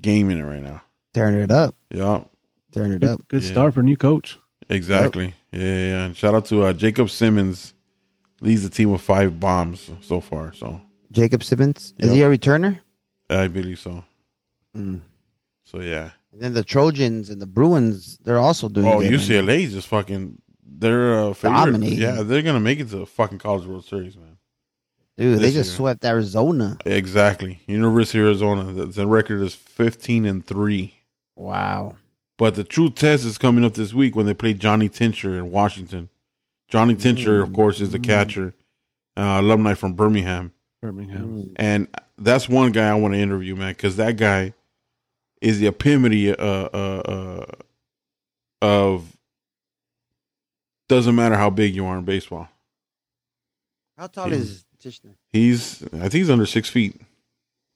gaming 0.00 0.38
it 0.38 0.42
right 0.42 0.62
now. 0.62 0.82
Turn 1.14 1.34
it 1.34 1.50
up. 1.50 1.76
Yeah, 1.90 2.24
Turn 2.72 2.90
it 2.92 3.04
up. 3.04 3.20
Good 3.28 3.42
Yeah. 3.44 3.50
start 3.52 3.74
for 3.74 3.82
new 3.82 3.96
coach. 3.96 4.38
exactly. 4.68 5.34
Yeah, 5.52 5.60
yeah, 5.60 5.86
yeah. 5.92 6.04
And 6.06 6.16
shout 6.16 6.34
out 6.34 6.46
to 6.46 6.64
uh, 6.64 6.72
Jacob 6.72 7.10
Simmons. 7.10 7.74
Leads 8.40 8.64
the 8.64 8.68
team 8.70 8.90
with 8.90 9.00
five 9.00 9.38
bombs 9.38 9.88
so 10.00 10.20
far. 10.20 10.52
So 10.52 10.80
Jacob 11.12 11.44
Simmons. 11.44 11.94
Is 11.98 12.10
he 12.10 12.22
a 12.22 12.28
returner? 12.28 12.80
I 13.30 13.46
believe 13.46 13.78
so. 13.78 14.04
Mm. 14.76 15.00
So 15.64 15.80
yeah. 15.80 16.10
And 16.32 16.42
then 16.42 16.52
the 16.54 16.64
Trojans 16.64 17.30
and 17.30 17.40
the 17.40 17.46
Bruins, 17.46 18.18
they're 18.24 18.40
also 18.40 18.68
doing 18.68 18.88
Oh, 18.88 19.00
good. 19.00 19.12
UCLA 19.12 19.62
is 19.62 19.72
just 19.74 19.86
fucking. 19.86 20.38
They're 20.66 21.14
uh, 21.20 21.32
favorite. 21.34 21.56
Dominating. 21.58 21.98
Yeah, 22.00 22.22
they're 22.24 22.42
gonna 22.42 22.58
make 22.58 22.80
it 22.80 22.88
to 22.90 22.96
the 22.96 23.06
fucking 23.06 23.38
College 23.38 23.64
World 23.66 23.84
Series, 23.84 24.16
man. 24.16 24.33
Dude, 25.16 25.38
they 25.38 25.52
just 25.52 25.70
year. 25.70 25.76
swept 25.76 26.04
Arizona. 26.04 26.76
Exactly. 26.84 27.60
University 27.66 28.18
of 28.18 28.26
Arizona. 28.26 28.72
The, 28.72 28.86
the 28.86 29.06
record 29.06 29.42
is 29.42 29.54
fifteen 29.54 30.24
and 30.26 30.44
three. 30.44 30.94
Wow. 31.36 31.96
But 32.36 32.56
the 32.56 32.64
true 32.64 32.90
test 32.90 33.24
is 33.24 33.38
coming 33.38 33.64
up 33.64 33.74
this 33.74 33.94
week 33.94 34.16
when 34.16 34.26
they 34.26 34.34
play 34.34 34.54
Johnny 34.54 34.88
Tincher 34.88 35.38
in 35.38 35.52
Washington. 35.52 36.08
Johnny 36.68 36.96
Tincher, 36.96 37.40
of 37.42 37.52
course, 37.52 37.80
is 37.80 37.90
the 37.90 38.00
catcher, 38.00 38.54
uh, 39.16 39.38
alumni 39.40 39.74
from 39.74 39.92
Birmingham, 39.92 40.52
Birmingham. 40.82 41.28
Mm. 41.44 41.52
and 41.56 41.88
that's 42.18 42.48
one 42.48 42.72
guy 42.72 42.88
I 42.88 42.94
want 42.94 43.14
to 43.14 43.20
interview, 43.20 43.54
man, 43.54 43.74
because 43.74 43.94
that 43.96 44.16
guy 44.16 44.52
is 45.40 45.60
the 45.60 45.68
epitome 45.68 46.30
uh, 46.30 46.34
uh, 46.36 46.66
uh, 47.06 47.46
of 48.62 49.16
doesn't 50.88 51.14
matter 51.14 51.36
how 51.36 51.50
big 51.50 51.74
you 51.76 51.86
are 51.86 51.98
in 51.98 52.04
baseball. 52.04 52.48
How 53.96 54.08
tall 54.08 54.30
Yeah. 54.30 54.38
is 54.38 54.63
Tincher? 54.84 55.14
He's, 55.32 55.82
I 55.94 55.98
think 56.08 56.12
he's 56.12 56.30
under 56.30 56.46
six 56.46 56.68
feet, 56.68 57.00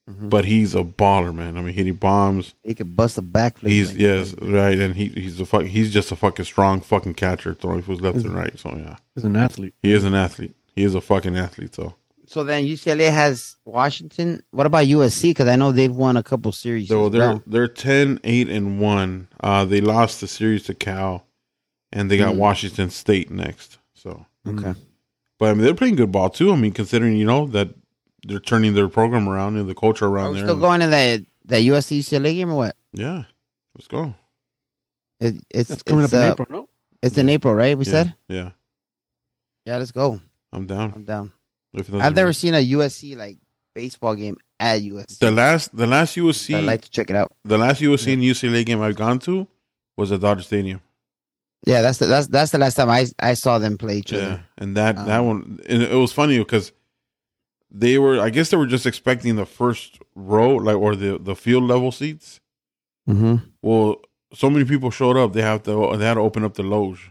Mhm. 0.08 0.30
but 0.30 0.44
he's 0.44 0.74
a 0.74 0.82
baller, 0.84 1.34
man. 1.34 1.56
I 1.56 1.62
mean, 1.62 1.74
hitting 1.74 1.94
bombs. 1.94 2.54
He 2.64 2.74
can 2.74 2.88
bust 2.94 3.18
a 3.18 3.22
backflip. 3.22 3.68
He's 3.68 3.90
like- 3.90 3.98
yes, 4.00 4.34
right, 4.40 4.78
and 4.78 4.94
he 4.96 5.08
he's 5.08 5.40
a 5.40 5.46
fuck. 5.46 5.64
He's 5.64 5.92
just 5.92 6.10
a 6.12 6.16
fucking 6.16 6.44
strong 6.46 6.80
fucking 6.80 7.14
catcher, 7.14 7.54
throwing 7.54 7.82
his 7.82 8.00
left 8.00 8.18
and 8.18 8.34
right. 8.34 8.58
So 8.58 8.74
yeah, 8.76 8.96
He's 9.14 9.24
an 9.24 9.36
athlete. 9.36 9.74
he 9.82 9.92
is 9.92 10.04
an 10.04 10.14
athlete. 10.14 10.54
He 10.74 10.84
is 10.84 10.94
a 10.94 11.00
fucking 11.00 11.36
athlete. 11.36 11.74
So 11.74 11.94
So 12.26 12.44
then 12.44 12.64
UCLA 12.64 13.10
has 13.10 13.56
Washington. 13.64 14.42
What 14.50 14.66
about 14.66 14.86
USC? 14.86 15.30
Because 15.30 15.48
I 15.48 15.56
know 15.56 15.72
they've 15.72 15.94
won 15.94 16.16
a 16.18 16.22
couple 16.22 16.52
series. 16.52 16.88
so 16.88 17.08
they're 17.08 17.20
well. 17.20 17.42
they're 17.46 17.68
10, 17.68 18.20
8, 18.22 18.48
and 18.50 18.78
one. 18.80 19.28
Uh, 19.40 19.64
they 19.64 19.80
lost 19.80 20.20
the 20.20 20.26
series 20.28 20.64
to 20.64 20.74
Cal, 20.74 21.26
and 21.90 22.10
they 22.10 22.18
got 22.18 22.34
Mm. 22.34 22.38
Washington 22.38 22.90
State 22.90 23.30
next. 23.30 23.78
So, 23.94 24.26
okay. 24.46 24.74
But 25.38 25.50
I 25.50 25.54
mean, 25.54 25.64
they're 25.64 25.74
playing 25.74 25.96
good 25.96 26.12
ball 26.12 26.30
too. 26.30 26.52
I 26.52 26.56
mean, 26.56 26.72
considering 26.72 27.16
you 27.16 27.24
know 27.24 27.46
that 27.48 27.68
they're 28.24 28.40
turning 28.40 28.74
their 28.74 28.88
program 28.88 29.28
around 29.28 29.56
and 29.56 29.68
the 29.68 29.74
culture 29.74 30.06
Are 30.06 30.08
around 30.10 30.30
we 30.32 30.38
there. 30.38 30.46
still 30.48 30.58
going 30.60 30.80
to 30.80 30.88
that 30.88 31.24
that 31.46 31.62
USC 31.62 31.98
UCLA 32.00 32.34
game 32.34 32.50
or 32.50 32.56
what? 32.56 32.76
Yeah, 32.92 33.24
let's 33.76 33.88
go. 33.88 34.14
It, 35.20 35.36
it's 35.50 35.68
That's 35.68 35.82
coming 35.82 36.04
it's, 36.04 36.12
up 36.14 36.18
in 36.22 36.28
uh, 36.28 36.32
April, 36.32 36.46
no? 36.50 36.68
It's 37.02 37.18
in 37.18 37.28
April, 37.28 37.54
right? 37.54 37.76
We 37.76 37.84
yeah, 37.84 37.90
said. 37.90 38.14
yeah. 38.28 38.50
Yeah, 39.66 39.76
let's 39.78 39.90
go. 39.92 40.20
I'm 40.52 40.66
down. 40.66 40.92
I'm 40.94 41.04
down. 41.04 41.32
If 41.74 41.88
I've 41.92 41.98
doesn't- 41.98 42.14
never 42.14 42.32
seen 42.32 42.54
a 42.54 42.64
USC 42.72 43.16
like 43.16 43.38
baseball 43.74 44.14
game 44.14 44.36
at 44.58 44.80
USC. 44.82 45.18
the 45.18 45.30
last 45.30 45.76
the 45.76 45.86
last 45.86 46.16
USC 46.16 46.56
I'd 46.56 46.64
like 46.64 46.80
to 46.82 46.90
check 46.90 47.10
it 47.10 47.16
out. 47.16 47.32
the 47.44 47.58
last 47.58 47.80
USC 47.80 48.12
and 48.14 48.22
UCLA 48.22 48.64
game 48.64 48.80
I've 48.80 48.96
gone 48.96 49.18
to 49.20 49.46
was 49.96 50.10
at 50.10 50.20
Dodger 50.20 50.42
Stadium. 50.42 50.80
Yeah, 51.66 51.82
that's 51.82 51.98
the 51.98 52.06
that's 52.06 52.28
that's 52.28 52.52
the 52.52 52.58
last 52.58 52.74
time 52.74 52.88
I 52.88 53.06
I 53.18 53.34
saw 53.34 53.58
them 53.58 53.76
play 53.78 53.98
each 53.98 54.12
Yeah, 54.12 54.18
other. 54.18 54.44
and 54.58 54.76
that 54.76 54.96
that 54.96 55.20
Um, 55.20 55.26
one 55.26 55.60
and 55.68 55.82
it 55.82 55.94
was 55.94 56.12
funny 56.12 56.38
because 56.38 56.72
they 57.70 57.98
were 57.98 58.20
I 58.20 58.30
guess 58.30 58.50
they 58.50 58.56
were 58.56 58.66
just 58.66 58.86
expecting 58.86 59.36
the 59.36 59.44
first 59.46 59.98
row 60.14 60.54
like 60.56 60.76
or 60.76 60.94
the 60.96 61.18
the 61.18 61.34
field 61.36 61.64
level 61.64 61.92
seats. 61.92 62.40
Mm-hmm. 63.08 63.36
Well, 63.62 63.96
so 64.32 64.48
many 64.50 64.64
people 64.64 64.90
showed 64.90 65.16
up 65.16 65.32
they 65.32 65.42
have 65.42 65.62
to 65.64 65.96
they 65.96 66.04
had 66.06 66.14
to 66.14 66.20
open 66.20 66.44
up 66.44 66.54
the 66.54 66.62
loge. 66.62 67.10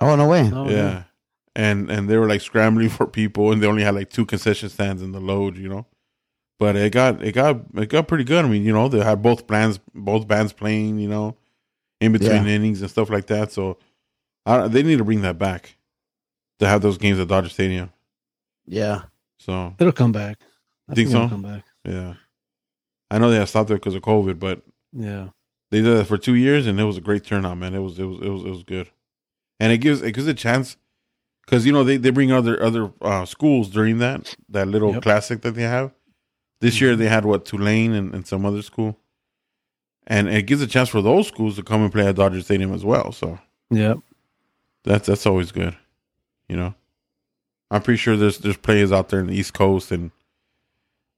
Oh 0.00 0.14
no 0.16 0.28
way! 0.28 0.50
Oh, 0.52 0.68
yeah. 0.68 1.04
And 1.56 1.90
and 1.90 2.08
they 2.08 2.16
were 2.16 2.28
like 2.28 2.40
scrambling 2.42 2.88
for 2.96 3.06
people 3.06 3.52
and 3.52 3.62
they 3.62 3.66
only 3.66 3.82
had 3.82 3.94
like 3.94 4.10
two 4.10 4.24
concession 4.26 4.68
stands 4.68 5.02
in 5.02 5.12
the 5.12 5.20
loge, 5.20 5.58
you 5.58 5.68
know. 5.68 5.86
But 6.58 6.76
it 6.76 6.92
got 6.92 7.22
it 7.22 7.32
got 7.32 7.62
it 7.74 7.88
got 7.88 8.06
pretty 8.08 8.24
good. 8.24 8.44
I 8.44 8.48
mean, 8.48 8.62
you 8.64 8.72
know, 8.72 8.88
they 8.88 9.02
had 9.02 9.20
both 9.22 9.46
bands 9.46 9.80
both 9.94 10.26
bands 10.28 10.52
playing, 10.52 10.98
you 10.98 11.08
know, 11.08 11.36
in 12.04 12.12
between 12.12 12.44
Yeah. 12.44 12.52
innings 12.52 12.80
and 12.82 12.90
stuff 12.90 13.10
like 13.10 13.26
that. 13.26 13.50
So 13.52 13.78
I, 14.46 14.68
they 14.68 14.82
need 14.82 14.98
to 14.98 15.04
bring 15.04 15.22
that 15.22 15.38
back 15.38 15.76
to 16.58 16.68
have 16.68 16.82
those 16.82 16.98
games 16.98 17.18
at 17.18 17.28
Dodger 17.28 17.48
Stadium. 17.48 17.90
Yeah, 18.66 19.02
So 19.38 19.74
It'll 19.78 19.92
come 19.92 20.12
back. 20.12 20.38
I 20.88 20.94
Think 20.94 21.08
it'll 21.10 21.24
so? 21.24 21.28
come 21.28 21.42
back. 21.42 21.64
yeah, 21.84 22.14
I 23.10 23.18
know 23.18 23.30
they 23.30 23.36
have 23.36 23.48
stopped 23.48 23.68
there 23.68 23.76
because 23.78 23.94
of 23.94 24.02
COVID, 24.02 24.38
but 24.38 24.62
Yeah. 24.92 25.28
they 25.70 25.80
did 25.82 25.96
that 25.98 26.06
for 26.06 26.18
two 26.18 26.34
years 26.34 26.66
and 26.66 26.78
it 26.78 26.84
was 26.84 26.96
a 26.96 27.00
great 27.02 27.24
turnout, 27.24 27.58
man. 27.58 27.74
It 27.74 27.80
was 27.80 27.98
it 27.98 28.04
was 28.04 28.20
it 28.20 28.28
was 28.28 28.44
it 28.44 28.50
was 28.50 28.62
good, 28.62 28.90
and 29.60 29.72
it 29.72 29.78
gives 29.78 30.02
it 30.02 30.12
gives 30.12 30.26
a 30.26 30.34
chance 30.34 30.76
because 31.44 31.64
you 31.66 31.72
know 31.72 31.84
they, 31.84 31.96
they 31.98 32.10
bring 32.10 32.32
other 32.32 32.62
other 32.62 32.92
uh, 33.02 33.24
schools 33.24 33.68
during 33.70 33.98
that 33.98 34.34
that 34.48 34.68
little 34.68 34.92
Yep. 34.94 35.02
classic 35.02 35.40
that 35.42 35.52
they 35.54 35.62
have. 35.62 35.92
This 36.60 36.80
year 36.80 36.96
they 36.96 37.08
had 37.08 37.24
what 37.26 37.44
Tulane 37.44 37.92
and, 37.92 38.14
and 38.14 38.26
some 38.26 38.46
other 38.46 38.62
school, 38.62 38.98
and 40.06 40.28
it 40.28 40.42
gives 40.46 40.62
a 40.62 40.66
chance 40.66 40.88
for 40.88 41.00
those 41.02 41.26
schools 41.28 41.56
to 41.56 41.62
come 41.62 41.82
and 41.82 41.92
play 41.92 42.06
at 42.06 42.16
Dodger 42.16 42.40
Stadium 42.42 42.72
as 42.72 42.84
well. 42.84 43.12
So 43.12 43.38
Yeah. 43.70 43.94
that's 44.84 45.06
that's 45.06 45.26
always 45.26 45.52
good, 45.52 45.76
you 46.48 46.56
know. 46.56 46.74
I'm 47.70 47.82
pretty 47.82 47.98
sure 47.98 48.16
there's 48.16 48.38
there's 48.38 48.56
players 48.56 48.92
out 48.92 49.08
there 49.08 49.20
in 49.20 49.26
the 49.26 49.34
East 49.34 49.54
Coast 49.54 49.90
and 49.90 50.10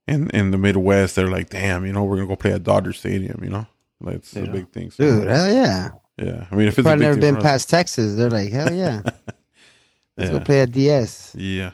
in 0.06 0.30
in 0.30 0.50
the 0.52 0.58
Midwest. 0.58 1.16
They're 1.16 1.30
like, 1.30 1.50
damn, 1.50 1.84
you 1.84 1.92
know, 1.92 2.04
we're 2.04 2.16
gonna 2.16 2.28
go 2.28 2.36
play 2.36 2.52
at 2.52 2.62
Dodger 2.62 2.92
Stadium. 2.92 3.40
You 3.42 3.50
know, 3.50 3.66
like 4.00 4.16
it's 4.16 4.34
a 4.36 4.42
big 4.46 4.70
thing. 4.70 4.90
So, 4.90 5.02
dude, 5.04 5.28
hell 5.28 5.52
yeah! 5.52 5.90
yeah. 6.16 6.46
I 6.50 6.54
mean, 6.54 6.68
if 6.68 6.78
it's 6.78 6.78
a 6.78 6.82
Probably 6.84 7.04
never 7.04 7.20
been 7.20 7.34
for 7.34 7.40
us- 7.40 7.44
past 7.44 7.70
Texas. 7.70 8.14
They're 8.14 8.30
like, 8.30 8.50
hell 8.52 8.72
yeah, 8.72 9.02
let's 10.16 10.30
yeah. 10.30 10.30
go 10.30 10.40
play 10.40 10.60
at 10.60 10.70
DS. 10.72 11.34
Yeah. 11.36 11.72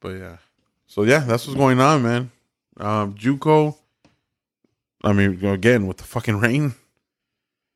But 0.00 0.10
yeah. 0.18 0.36
So 0.86 1.04
yeah, 1.04 1.20
that's 1.20 1.46
what's 1.46 1.56
going 1.58 1.80
on, 1.80 2.02
man. 2.02 2.30
Um 2.78 3.14
JUCO. 3.14 3.76
I 5.04 5.12
mean, 5.12 5.44
again, 5.44 5.86
with 5.86 5.96
the 5.98 6.04
fucking 6.04 6.38
rain, 6.38 6.74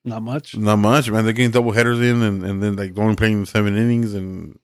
Not 0.04 0.22
much. 0.22 0.56
not 0.56 0.76
much, 0.76 1.10
man. 1.10 1.24
They're 1.24 1.32
getting 1.32 1.50
double 1.50 1.72
headers 1.72 1.98
in 2.00 2.22
and, 2.22 2.44
and 2.44 2.62
then 2.62 2.76
like 2.76 2.96
only 2.98 3.16
playing 3.16 3.46
seven 3.46 3.76
innings 3.76 4.14
and 4.14 4.58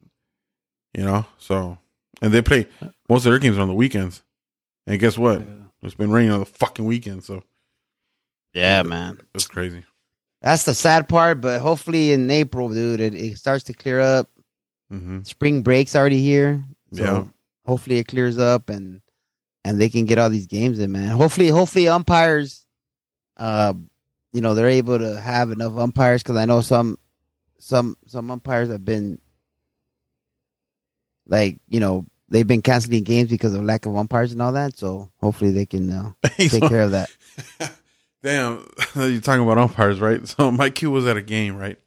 you 0.96 1.04
know, 1.04 1.26
so 1.38 1.78
and 2.20 2.32
they 2.32 2.42
play 2.42 2.68
most 3.08 3.24
of 3.26 3.32
their 3.32 3.38
games 3.40 3.58
on 3.58 3.68
the 3.68 3.74
weekends. 3.74 4.22
And 4.86 5.00
guess 5.00 5.16
what? 5.18 5.40
Yeah. 5.40 5.46
It's 5.82 5.94
been 5.94 6.10
raining 6.12 6.30
on 6.32 6.40
the 6.40 6.46
fucking 6.46 6.84
weekend, 6.84 7.24
so 7.24 7.42
Yeah, 8.54 8.82
man. 8.82 9.20
it's 9.34 9.46
crazy. 9.46 9.84
That's 10.40 10.64
the 10.64 10.74
sad 10.74 11.08
part, 11.08 11.40
but 11.40 11.60
hopefully 11.60 12.12
in 12.12 12.30
April, 12.30 12.68
dude, 12.68 13.00
it, 13.00 13.14
it 13.14 13.38
starts 13.38 13.64
to 13.64 13.72
clear 13.72 14.00
up. 14.00 14.28
hmm 14.90 15.22
Spring 15.22 15.62
break's 15.62 15.96
already 15.96 16.20
here, 16.20 16.64
so 16.92 17.02
Yeah. 17.02 17.24
hopefully 17.66 17.98
it 17.98 18.08
clears 18.08 18.38
up 18.38 18.68
and 18.70 19.00
and 19.64 19.80
they 19.80 19.88
can 19.88 20.04
get 20.04 20.18
all 20.18 20.30
these 20.30 20.46
games 20.46 20.78
in, 20.78 20.92
man. 20.92 21.08
Hopefully, 21.10 21.48
hopefully 21.48 21.88
umpires, 21.88 22.64
uh, 23.36 23.74
you 24.32 24.40
know, 24.40 24.54
they're 24.54 24.68
able 24.68 24.98
to 24.98 25.20
have 25.20 25.50
enough 25.50 25.76
umpires 25.76 26.22
because 26.22 26.36
I 26.36 26.44
know 26.44 26.60
some 26.60 26.98
some 27.58 27.96
some 28.06 28.30
umpires 28.30 28.70
have 28.70 28.84
been 28.84 29.20
like 31.26 31.58
you 31.68 31.78
know 31.80 32.04
they've 32.28 32.46
been 32.46 32.62
canceling 32.62 33.04
games 33.04 33.30
because 33.30 33.54
of 33.54 33.62
lack 33.62 33.86
of 33.86 33.96
umpires 33.96 34.32
and 34.32 34.42
all 34.42 34.52
that. 34.52 34.76
So 34.76 35.10
hopefully 35.20 35.52
they 35.52 35.66
can 35.66 35.90
uh, 35.90 36.12
take 36.36 36.62
care 36.62 36.82
of 36.82 36.92
that. 36.92 37.10
Damn, 38.22 38.68
you're 38.94 39.20
talking 39.20 39.42
about 39.42 39.58
umpires, 39.58 40.00
right? 40.00 40.26
So 40.26 40.50
my 40.50 40.70
kid 40.70 40.86
was 40.86 41.06
at 41.06 41.16
a 41.16 41.22
game, 41.22 41.56
right? 41.56 41.78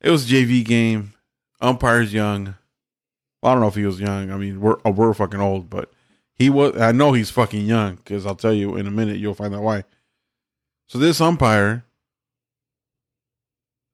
It 0.00 0.10
was 0.10 0.30
JV 0.30 0.64
game. 0.64 1.14
Umpire's 1.60 2.12
young. 2.12 2.54
Well, 3.42 3.52
I 3.52 3.54
don't 3.54 3.60
know 3.62 3.68
if 3.68 3.74
he 3.74 3.86
was 3.86 4.00
young. 4.00 4.30
I 4.30 4.36
mean, 4.36 4.60
we're 4.60 4.76
uh, 4.84 4.90
we're 4.90 5.14
fucking 5.14 5.40
old, 5.40 5.70
but 5.70 5.90
he 6.36 6.50
was. 6.50 6.80
I 6.80 6.92
know 6.92 7.12
he's 7.12 7.30
fucking 7.30 7.66
young 7.66 7.96
because 7.96 8.24
I'll 8.24 8.36
tell 8.36 8.52
you 8.52 8.76
in 8.76 8.86
a 8.86 8.90
minute. 8.90 9.16
You'll 9.16 9.34
find 9.34 9.54
out 9.54 9.62
why. 9.62 9.84
So 10.86 10.98
this 10.98 11.20
umpire, 11.20 11.84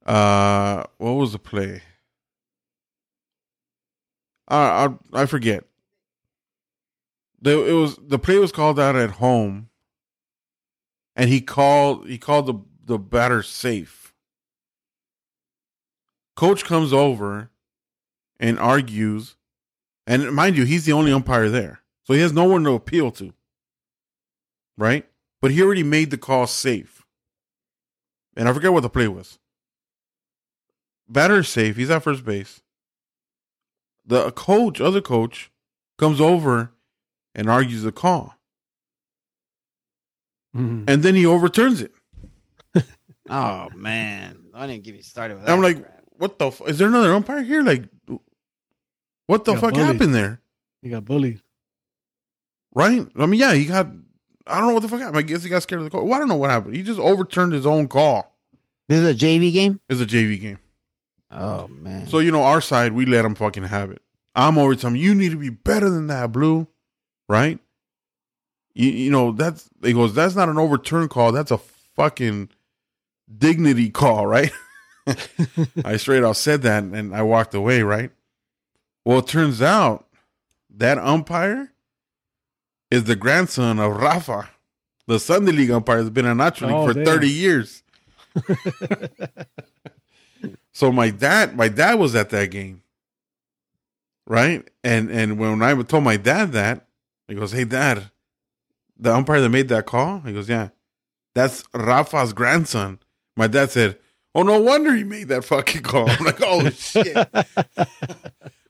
uh, 0.04 0.84
what 0.98 1.12
was 1.12 1.32
the 1.32 1.38
play? 1.38 1.82
Uh, 4.50 4.90
I 5.12 5.22
I 5.22 5.26
forget. 5.26 5.64
The, 7.40 7.66
it 7.66 7.72
was 7.72 7.96
the 7.96 8.18
play 8.18 8.38
was 8.38 8.52
called 8.52 8.78
out 8.78 8.94
at 8.94 9.12
home 9.12 9.68
and 11.16 11.28
he 11.30 11.40
called 11.40 12.08
he 12.08 12.18
called 12.18 12.46
the 12.46 12.54
the 12.84 12.98
batter 12.98 13.42
safe. 13.42 14.14
Coach 16.34 16.64
comes 16.64 16.92
over 16.92 17.50
and 18.40 18.58
argues, 18.58 19.36
and 20.06 20.32
mind 20.32 20.56
you, 20.56 20.64
he's 20.64 20.84
the 20.84 20.92
only 20.92 21.12
umpire 21.12 21.48
there. 21.48 21.81
So 22.04 22.14
he 22.14 22.20
has 22.20 22.32
no 22.32 22.44
one 22.44 22.64
to 22.64 22.72
appeal 22.72 23.10
to. 23.12 23.32
Right? 24.76 25.06
But 25.40 25.50
he 25.50 25.62
already 25.62 25.82
made 25.82 26.10
the 26.10 26.18
call 26.18 26.46
safe. 26.46 27.04
And 28.36 28.48
I 28.48 28.52
forget 28.52 28.72
what 28.72 28.80
the 28.82 28.90
play 28.90 29.08
was. 29.08 29.38
Batter's 31.08 31.48
safe. 31.48 31.76
He's 31.76 31.90
at 31.90 32.02
first 32.02 32.24
base. 32.24 32.62
The 34.06 34.30
coach, 34.32 34.80
other 34.80 35.00
coach, 35.00 35.50
comes 35.98 36.20
over 36.20 36.72
and 37.34 37.48
argues 37.48 37.82
the 37.82 37.92
call. 37.92 38.34
Mhm. 40.56 40.84
And 40.88 41.02
then 41.02 41.14
he 41.14 41.26
overturns 41.26 41.80
it. 41.82 41.92
Oh 43.30 43.68
man, 43.76 44.46
I 44.52 44.66
didn't 44.66 44.82
get 44.82 44.94
me 44.94 45.00
started 45.00 45.36
with 45.36 45.46
that. 45.46 45.52
I'm 45.52 45.62
like, 45.62 45.80
crap. 45.80 46.02
what 46.18 46.38
the? 46.40 46.48
F- 46.48 46.60
is 46.66 46.76
there 46.78 46.88
another 46.88 47.14
umpire 47.14 47.42
here? 47.42 47.62
Like, 47.62 47.84
what 49.28 49.44
the 49.44 49.54
fuck 49.54 49.74
bullied. 49.74 49.86
happened 49.86 50.12
there? 50.14 50.40
He 50.82 50.90
got 50.90 51.04
bullied. 51.04 51.40
Right? 52.74 53.06
I 53.16 53.26
mean, 53.26 53.40
yeah, 53.40 53.54
he 53.54 53.66
got. 53.66 53.88
I 54.46 54.58
don't 54.58 54.68
know 54.68 54.74
what 54.74 54.82
the 54.82 54.88
fuck 54.88 55.00
happened. 55.00 55.18
I 55.18 55.22
guess 55.22 55.44
he 55.44 55.50
got 55.50 55.62
scared 55.62 55.80
of 55.80 55.84
the 55.84 55.90
call. 55.90 56.04
Well, 56.04 56.14
I 56.14 56.18
don't 56.18 56.28
know 56.28 56.36
what 56.36 56.50
happened. 56.50 56.74
He 56.74 56.82
just 56.82 56.98
overturned 56.98 57.52
his 57.52 57.66
own 57.66 57.86
call. 57.86 58.34
this 58.88 58.98
is 58.98 59.08
a 59.08 59.14
JV 59.14 59.52
game. 59.52 59.80
It's 59.88 60.00
a 60.00 60.06
JV 60.06 60.40
game. 60.40 60.58
Oh 61.30 61.68
man. 61.68 62.06
So, 62.08 62.18
you 62.18 62.30
know, 62.30 62.42
our 62.42 62.60
side, 62.60 62.92
we 62.92 63.06
let 63.06 63.24
him 63.24 63.34
fucking 63.34 63.64
have 63.64 63.90
it. 63.90 64.02
I'm 64.34 64.58
over 64.58 64.74
telling 64.74 64.96
him, 64.96 65.02
you 65.02 65.14
need 65.14 65.30
to 65.30 65.38
be 65.38 65.50
better 65.50 65.88
than 65.88 66.08
that, 66.08 66.32
Blue. 66.32 66.66
Right? 67.28 67.58
You, 68.74 68.90
you 68.90 69.10
know, 69.10 69.32
that's, 69.32 69.68
he 69.82 69.92
goes, 69.92 70.14
that's 70.14 70.34
not 70.34 70.48
an 70.48 70.58
overturn 70.58 71.08
call. 71.08 71.32
That's 71.32 71.50
a 71.50 71.58
fucking 71.58 72.50
dignity 73.38 73.90
call, 73.90 74.26
right? 74.28 74.50
I 75.84 75.96
straight 75.96 76.22
out 76.22 76.36
said 76.36 76.62
that 76.62 76.82
and 76.84 77.14
I 77.14 77.22
walked 77.22 77.54
away, 77.54 77.82
right? 77.82 78.10
Well, 79.04 79.18
it 79.18 79.26
turns 79.26 79.60
out 79.60 80.06
that 80.70 80.98
umpire 80.98 81.71
is 82.92 83.04
the 83.04 83.16
grandson 83.16 83.78
of 83.78 83.96
Rafa, 83.96 84.50
the 85.06 85.18
Sunday 85.18 85.52
League 85.52 85.70
umpire 85.70 85.98
that's 86.02 86.10
been 86.10 86.26
in 86.26 86.36
Nacho 86.36 86.62
League 86.66 86.72
Oh, 86.76 86.86
for 86.86 86.92
damn. 86.92 87.04
30 87.06 87.28
years. 87.28 87.82
so 90.72 90.92
my 90.92 91.08
dad, 91.10 91.56
my 91.56 91.68
dad 91.68 91.94
was 91.94 92.14
at 92.14 92.28
that 92.30 92.50
game. 92.50 92.82
Right? 94.26 94.68
And 94.84 95.10
and 95.10 95.38
when 95.38 95.62
I 95.62 95.74
told 95.82 96.04
my 96.04 96.16
dad 96.16 96.52
that, 96.52 96.86
he 97.28 97.34
goes, 97.34 97.52
Hey 97.52 97.64
dad, 97.64 98.10
the 98.98 99.14
umpire 99.14 99.40
that 99.40 99.48
made 99.48 99.68
that 99.68 99.86
call? 99.86 100.20
He 100.20 100.32
goes, 100.32 100.48
Yeah. 100.48 100.68
That's 101.34 101.64
Rafa's 101.74 102.32
grandson. 102.34 102.98
My 103.36 103.46
dad 103.46 103.70
said, 103.70 103.98
Oh, 104.34 104.42
no 104.42 104.60
wonder 104.60 104.94
he 104.94 105.02
made 105.04 105.28
that 105.28 105.44
fucking 105.44 105.82
call. 105.82 106.08
I'm 106.10 106.24
like, 106.24 106.40
oh 106.42 106.68
shit. 106.74 107.16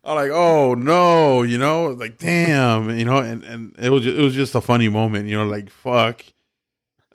I'm 0.04 0.16
like, 0.16 0.30
oh 0.32 0.74
no, 0.74 1.42
you 1.42 1.58
know, 1.58 1.88
like 1.88 2.18
damn, 2.18 2.90
you 2.98 3.04
know, 3.04 3.18
and, 3.18 3.44
and 3.44 3.74
it 3.78 3.90
was 3.90 4.02
just, 4.02 4.18
it 4.18 4.22
was 4.22 4.34
just 4.34 4.54
a 4.54 4.60
funny 4.60 4.88
moment, 4.88 5.28
you 5.28 5.36
know, 5.36 5.46
like 5.46 5.70
fuck. 5.70 6.24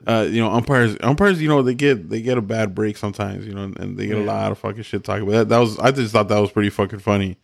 Uh, 0.06 0.26
you 0.30 0.40
know, 0.40 0.48
umpires 0.52 0.96
umpires, 1.02 1.42
you 1.42 1.48
know, 1.48 1.60
they 1.60 1.74
get 1.74 2.08
they 2.08 2.22
get 2.22 2.38
a 2.38 2.42
bad 2.42 2.72
break 2.74 2.96
sometimes, 2.96 3.44
you 3.46 3.52
know, 3.52 3.64
and, 3.64 3.78
and 3.80 3.98
they 3.98 4.06
get 4.06 4.16
a 4.16 4.20
lot 4.22 4.52
of 4.52 4.58
fucking 4.58 4.84
shit 4.84 5.02
talking. 5.02 5.26
But 5.26 5.32
that, 5.32 5.48
that 5.48 5.58
was 5.58 5.76
I 5.80 5.90
just 5.90 6.12
thought 6.12 6.28
that 6.28 6.38
was 6.38 6.52
pretty 6.52 6.70
fucking 6.70 7.00
funny. 7.00 7.36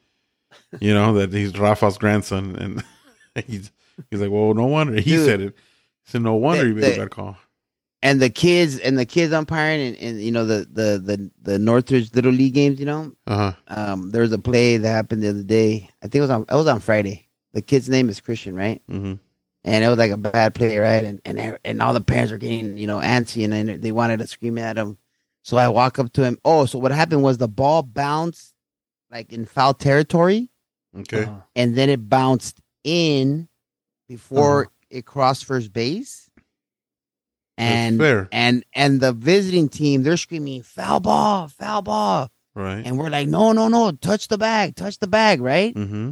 You 0.80 0.94
know, 0.94 1.14
that 1.14 1.32
he's 1.32 1.58
Rafa's 1.58 1.98
grandson 1.98 2.54
and 2.56 3.44
he's 3.46 3.72
he's 4.10 4.20
like, 4.20 4.30
Well, 4.30 4.54
no 4.54 4.66
wonder 4.66 4.94
he 4.94 5.10
Dude. 5.10 5.24
said 5.26 5.40
it. 5.40 5.54
He 6.04 6.10
said, 6.12 6.22
No 6.22 6.34
wonder 6.36 6.62
The- 6.62 6.68
he 6.68 6.74
made 6.74 6.94
the- 6.94 7.00
that 7.00 7.10
call. 7.10 7.36
And 8.04 8.20
the 8.22 8.30
kids 8.30 8.78
and 8.78 8.96
the 8.96 9.04
kids 9.06 9.32
umpiring 9.32 9.80
and, 9.80 9.96
and 9.96 10.20
you 10.22 10.30
know 10.30 10.44
the 10.46 10.68
the 10.70 10.98
the 11.04 11.30
the 11.42 11.58
Northridge 11.58 12.14
Little 12.14 12.30
League 12.32 12.54
games. 12.54 12.78
You 12.78 12.86
know, 12.86 13.12
Uh-huh. 13.26 13.52
um, 13.68 14.10
there 14.12 14.22
was 14.22 14.32
a 14.32 14.38
play 14.38 14.76
that 14.76 14.88
happened 14.88 15.22
the 15.22 15.30
other 15.30 15.42
day. 15.42 15.88
I 16.02 16.06
think 16.06 16.16
it 16.16 16.20
was 16.20 16.30
on. 16.30 16.42
It 16.48 16.54
was 16.54 16.68
on 16.68 16.78
Friday. 16.80 17.26
The 17.54 17.62
kid's 17.62 17.88
name 17.88 18.08
is 18.08 18.20
Christian, 18.20 18.54
right? 18.54 18.80
Mm-hmm. 18.90 19.14
And 19.66 19.84
it 19.84 19.88
was 19.88 19.96
like 19.98 20.10
a 20.10 20.16
bad 20.18 20.54
play, 20.54 20.76
right? 20.78 21.02
And 21.04 21.20
and 21.24 21.58
and 21.64 21.82
all 21.82 21.94
the 21.94 22.00
parents 22.02 22.30
were 22.30 22.38
getting 22.38 22.76
you 22.76 22.86
know 22.86 22.98
antsy 22.98 23.42
and 23.44 23.52
then 23.52 23.80
they 23.80 23.92
wanted 23.92 24.18
to 24.20 24.26
scream 24.26 24.58
at 24.58 24.76
him. 24.76 24.98
So 25.42 25.56
I 25.56 25.68
walk 25.68 25.98
up 25.98 26.12
to 26.14 26.22
him. 26.24 26.38
Oh, 26.44 26.66
so 26.66 26.78
what 26.78 26.92
happened 26.92 27.22
was 27.22 27.38
the 27.38 27.48
ball 27.48 27.82
bounced 27.82 28.52
like 29.10 29.32
in 29.32 29.46
foul 29.46 29.72
territory, 29.74 30.50
Okay. 30.98 31.24
Uh, 31.24 31.36
and 31.56 31.74
then 31.76 31.88
it 31.88 32.08
bounced 32.08 32.60
in 32.84 33.48
before 34.08 34.62
Uh-huh. 34.62 34.70
it 34.90 35.06
crossed 35.06 35.44
first 35.46 35.72
base. 35.72 36.23
That's 37.56 37.70
And 37.72 37.98
fair. 38.00 38.28
and 38.32 38.64
and 38.74 39.00
the 39.00 39.12
visiting 39.12 39.68
team, 39.68 40.02
they're 40.02 40.16
screaming 40.16 40.62
foul 40.62 41.00
ball, 41.00 41.48
foul 41.48 41.82
ball, 41.82 42.30
Right. 42.54 42.82
and 42.84 42.98
we're 42.98 43.10
like, 43.10 43.28
no, 43.28 43.52
no, 43.52 43.68
no, 43.68 43.92
touch 43.92 44.28
the 44.28 44.38
bag, 44.38 44.74
touch 44.76 44.98
the 44.98 45.06
bag, 45.06 45.40
right? 45.40 45.74
Mm-hmm. 45.74 46.10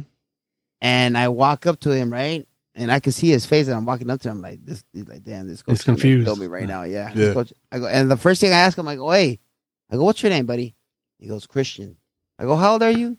And 0.81 1.17
I 1.17 1.29
walk 1.29 1.65
up 1.65 1.79
to 1.81 1.91
him, 1.91 2.11
right, 2.11 2.47
and 2.75 2.91
I 2.91 2.99
can 2.99 3.11
see 3.11 3.29
his 3.29 3.45
face, 3.45 3.67
and 3.67 3.75
I'm 3.75 3.85
walking 3.85 4.09
up 4.09 4.21
to 4.21 4.29
him 4.29 4.41
like 4.41 4.65
this, 4.65 4.83
he's 4.93 5.07
like, 5.07 5.23
damn, 5.23 5.47
this 5.47 5.61
coach 5.61 5.73
He's 5.73 5.79
is 5.81 5.85
gonna 5.85 5.95
confused. 5.97 6.25
Kill 6.27 6.35
me 6.37 6.47
right 6.47 6.67
now, 6.67 6.83
yeah. 6.83 7.11
Yeah. 7.15 7.33
Coach- 7.33 7.53
I 7.71 7.79
go, 7.79 7.87
and 7.87 8.09
the 8.11 8.17
first 8.17 8.41
thing 8.41 8.51
I 8.51 8.57
ask 8.57 8.77
him, 8.77 8.87
I 8.87 8.95
go, 8.95 9.09
hey, 9.11 9.39
I 9.91 9.95
go, 9.95 10.03
what's 10.03 10.21
your 10.23 10.29
name, 10.29 10.45
buddy? 10.45 10.75
He 11.19 11.27
goes, 11.27 11.45
Christian. 11.45 11.97
I 12.39 12.43
go, 12.43 12.55
how 12.55 12.73
old 12.73 12.83
are 12.83 12.91
you? 12.91 13.17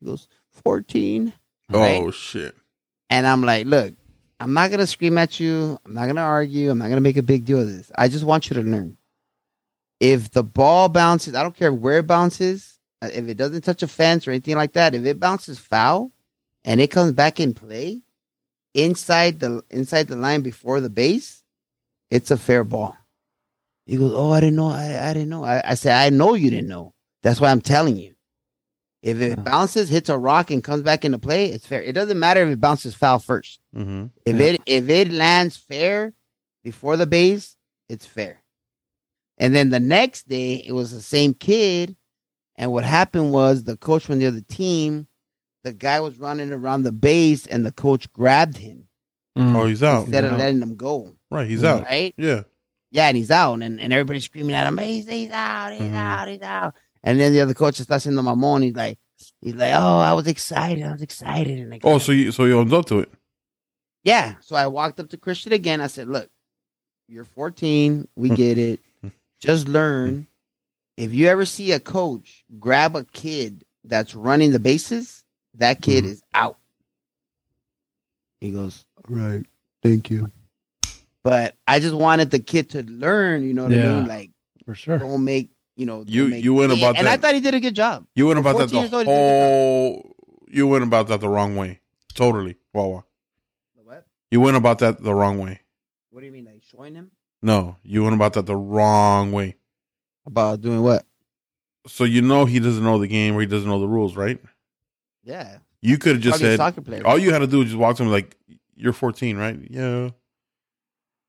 He 0.00 0.06
goes, 0.06 0.26
14. 0.64 1.32
Right? 1.70 2.02
Oh 2.02 2.10
shit. 2.10 2.54
And 3.10 3.26
I'm 3.26 3.42
like, 3.42 3.66
look, 3.66 3.94
I'm 4.40 4.52
not 4.52 4.70
gonna 4.70 4.86
scream 4.86 5.18
at 5.18 5.40
you. 5.40 5.78
I'm 5.84 5.94
not 5.94 6.06
gonna 6.06 6.20
argue. 6.22 6.70
I'm 6.70 6.78
not 6.78 6.88
gonna 6.88 7.00
make 7.00 7.16
a 7.16 7.22
big 7.22 7.44
deal 7.44 7.60
of 7.60 7.68
this. 7.68 7.90
I 7.96 8.08
just 8.08 8.24
want 8.24 8.50
you 8.50 8.54
to 8.54 8.62
learn. 8.62 8.96
If 10.00 10.30
the 10.30 10.42
ball 10.42 10.88
bounces, 10.88 11.34
I 11.34 11.42
don't 11.42 11.56
care 11.56 11.72
where 11.72 11.98
it 12.00 12.06
bounces. 12.06 12.78
uh, 13.02 13.10
If 13.12 13.28
it 13.28 13.36
doesn't 13.36 13.62
touch 13.62 13.82
a 13.82 13.88
fence 13.88 14.26
or 14.28 14.32
anything 14.32 14.56
like 14.56 14.72
that, 14.74 14.94
if 14.94 15.04
it 15.06 15.20
bounces 15.20 15.58
foul 15.58 16.12
and 16.64 16.80
it 16.80 16.90
comes 16.90 17.12
back 17.12 17.40
in 17.40 17.54
play 17.54 18.02
inside 18.74 19.40
the 19.40 19.62
inside 19.70 20.08
the 20.08 20.16
line 20.16 20.42
before 20.42 20.80
the 20.80 20.90
base, 20.90 21.42
it's 22.10 22.30
a 22.30 22.36
fair 22.36 22.64
ball. 22.64 22.96
He 23.86 23.96
goes, 23.96 24.12
Oh, 24.14 24.32
I 24.32 24.40
didn't 24.40 24.56
know. 24.56 24.68
I, 24.70 25.10
I 25.10 25.12
didn't 25.14 25.30
know. 25.30 25.44
I, 25.44 25.62
I 25.72 25.74
said, 25.74 25.94
I 25.94 26.10
know 26.10 26.34
you 26.34 26.50
didn't 26.50 26.68
know. 26.68 26.94
That's 27.22 27.40
why 27.40 27.50
I'm 27.50 27.60
telling 27.60 27.96
you. 27.96 28.13
If 29.04 29.20
it 29.20 29.28
Yeah. 29.36 29.42
bounces, 29.42 29.90
hits 29.90 30.08
a 30.08 30.16
rock, 30.16 30.50
and 30.50 30.64
comes 30.64 30.82
back 30.82 31.04
into 31.04 31.18
play, 31.18 31.46
it's 31.46 31.66
fair. 31.66 31.82
It 31.82 31.92
doesn't 31.92 32.18
matter 32.18 32.42
if 32.42 32.48
it 32.54 32.60
bounces 32.60 32.94
foul 32.94 33.18
first. 33.18 33.60
Mm-hmm. 33.76 34.06
If 34.24 34.36
Yeah. 34.36 34.46
it 34.46 34.62
if 34.66 34.88
it 34.88 35.10
lands 35.12 35.56
fair 35.58 36.14
before 36.62 36.96
the 36.96 37.06
base, 37.06 37.56
it's 37.90 38.06
fair. 38.06 38.42
And 39.36 39.54
then 39.54 39.68
the 39.70 39.80
next 39.80 40.26
day, 40.28 40.54
it 40.54 40.72
was 40.72 40.90
the 40.90 41.02
same 41.02 41.34
kid, 41.34 41.96
and 42.56 42.72
what 42.72 42.84
happened 42.84 43.30
was 43.32 43.64
the 43.64 43.76
coach 43.76 44.04
from 44.06 44.20
the 44.20 44.26
other 44.26 44.40
team, 44.40 45.06
the 45.64 45.72
guy 45.74 46.00
was 46.00 46.18
running 46.18 46.50
around 46.52 46.84
the 46.84 46.92
base, 46.92 47.46
and 47.46 47.66
the 47.66 47.72
coach 47.72 48.10
grabbed 48.12 48.56
him 48.56 48.88
mm. 49.36 49.54
Oh, 49.54 49.66
he's 49.66 49.82
out. 49.82 50.04
instead 50.04 50.24
of 50.24 50.32
out. 50.32 50.38
letting 50.38 50.62
him 50.62 50.76
go. 50.76 51.12
Right, 51.30 51.46
he's 51.48 51.62
Yeah. 51.62 51.74
out. 51.74 51.84
Right? 51.84 52.14
Yeah. 52.16 52.42
Yeah, 52.90 53.08
and 53.08 53.16
he's 53.18 53.30
out, 53.32 53.60
and, 53.60 53.80
and 53.80 53.92
everybody's 53.92 54.24
screaming 54.24 54.54
at 54.54 54.66
him, 54.68 54.78
he's, 54.78 55.06
he's 55.08 55.30
out, 55.30 55.72
he's 55.72 55.82
Mhm. 55.82 55.94
out, 55.94 56.28
he's 56.28 56.42
out. 56.42 56.74
And 57.04 57.20
then 57.20 57.32
the 57.32 57.40
other 57.42 57.54
coach 57.54 57.78
is 57.78 57.86
touching 57.86 58.14
the 58.16 58.22
mamon. 58.22 58.62
He's 58.64 58.74
like, 58.74 58.98
he's 59.40 59.54
like, 59.54 59.72
oh, 59.74 59.98
I 59.98 60.12
was 60.14 60.26
excited, 60.26 60.82
I 60.84 60.90
was 60.92 61.02
excited. 61.02 61.58
And 61.60 61.72
I 61.72 61.78
Oh, 61.84 61.98
so 61.98 62.10
you 62.12 62.32
so 62.32 62.44
you 62.46 62.58
owns 62.58 62.72
up 62.72 62.86
to 62.86 62.98
it. 63.00 63.12
Yeah. 64.02 64.34
So 64.40 64.56
I 64.56 64.66
walked 64.66 64.98
up 65.00 65.10
to 65.10 65.16
Christian 65.16 65.52
again. 65.52 65.80
I 65.80 65.86
said, 65.86 66.08
Look, 66.08 66.28
you're 67.08 67.24
14. 67.24 68.08
We 68.16 68.28
get 68.42 68.58
it. 68.58 68.80
Just 69.40 69.68
learn. 69.68 70.26
If 70.96 71.12
you 71.14 71.28
ever 71.28 71.44
see 71.44 71.72
a 71.72 71.80
coach 71.80 72.44
grab 72.58 72.96
a 72.96 73.04
kid 73.04 73.64
that's 73.84 74.14
running 74.14 74.52
the 74.52 74.58
bases, 74.58 75.22
that 75.54 75.80
kid 75.82 76.04
Mhm. 76.04 76.08
is 76.08 76.22
out. 76.32 76.58
He 78.40 78.50
goes, 78.50 78.84
Right. 79.08 79.44
Thank 79.82 80.10
you. 80.10 80.30
But 81.22 81.56
I 81.66 81.80
just 81.80 81.94
wanted 81.94 82.30
the 82.30 82.38
kid 82.38 82.70
to 82.70 82.82
learn, 82.82 83.44
you 83.46 83.54
know 83.54 83.64
what 83.64 83.72
I 83.72 83.76
mean? 83.76 84.06
Like, 84.06 84.30
for 84.66 84.74
sure. 84.74 84.98
don't 84.98 85.24
make, 85.24 85.50
you 85.76 85.86
know, 85.86 86.04
You- 86.06 86.26
you 86.26 86.54
went 86.54 86.72
about 86.72 86.96
and 86.98 87.08
I 87.08 87.16
thought 87.16 87.34
he 87.34 87.40
did 87.40 87.54
a 87.54 87.60
good 87.60 87.74
job. 87.74 88.06
You 88.14 88.26
went 88.26 88.38
about 88.38 88.58
that 88.58 88.70
the 88.70 88.76
old, 88.78 89.06
whole. 89.06 90.16
You 90.48 90.66
went 90.68 90.84
about 90.84 91.08
that 91.08 91.20
the 91.20 91.28
wrong 91.28 91.56
way. 91.56 91.80
Totally, 92.14 92.56
Wawa. 92.72 93.04
What? 93.82 94.06
You 94.30 94.40
went 94.40 94.56
about 94.56 94.78
that 94.78 95.02
the 95.02 95.14
wrong 95.14 95.38
way. 95.38 95.60
What 96.10 96.20
do 96.20 96.26
you 96.26 96.32
mean? 96.32 96.44
Like 96.44 96.62
showing 96.62 96.94
him? 96.94 97.10
No, 97.42 97.76
you 97.82 98.02
went 98.04 98.14
about 98.14 98.34
that 98.34 98.46
the 98.46 98.56
wrong 98.56 99.32
way. 99.32 99.56
About 100.26 100.60
doing 100.60 100.80
what? 100.82 101.04
So 101.86 102.04
you 102.04 102.22
know 102.22 102.44
he 102.46 102.60
doesn't 102.60 102.82
know 102.82 102.98
the 102.98 103.06
game 103.08 103.34
or 103.36 103.40
he 103.40 103.46
doesn't 103.46 103.68
know 103.68 103.80
the 103.80 103.88
rules, 103.88 104.16
right? 104.16 104.40
Yeah. 105.24 105.58
You 105.82 105.98
could 105.98 106.12
have 106.14 106.22
just 106.22 106.38
said 106.38 106.56
soccer 106.56 106.80
player. 106.80 107.06
all 107.06 107.18
you 107.18 107.32
had 107.32 107.40
to 107.40 107.46
do 107.46 107.58
was 107.58 107.66
just 107.66 107.76
walk 107.78 107.96
to 107.96 108.04
him 108.04 108.10
like, 108.10 108.36
"You're 108.74 108.94
14, 108.94 109.36
right? 109.36 109.58
Yeah." 109.68 110.10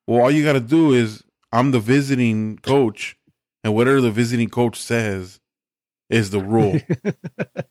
Well, 0.07 0.22
all 0.22 0.31
you 0.31 0.43
got 0.45 0.53
to 0.53 0.59
do 0.61 0.93
is 0.93 1.23
I'm 1.51 1.72
the 1.72 1.80
visiting 1.80 2.57
coach, 2.59 3.17
and 3.65 3.73
whatever 3.75 3.99
the 3.99 4.11
visiting 4.11 4.47
coach 4.49 4.79
says 4.79 5.41
is 6.09 6.29
the 6.29 6.39
rule. 6.39 6.79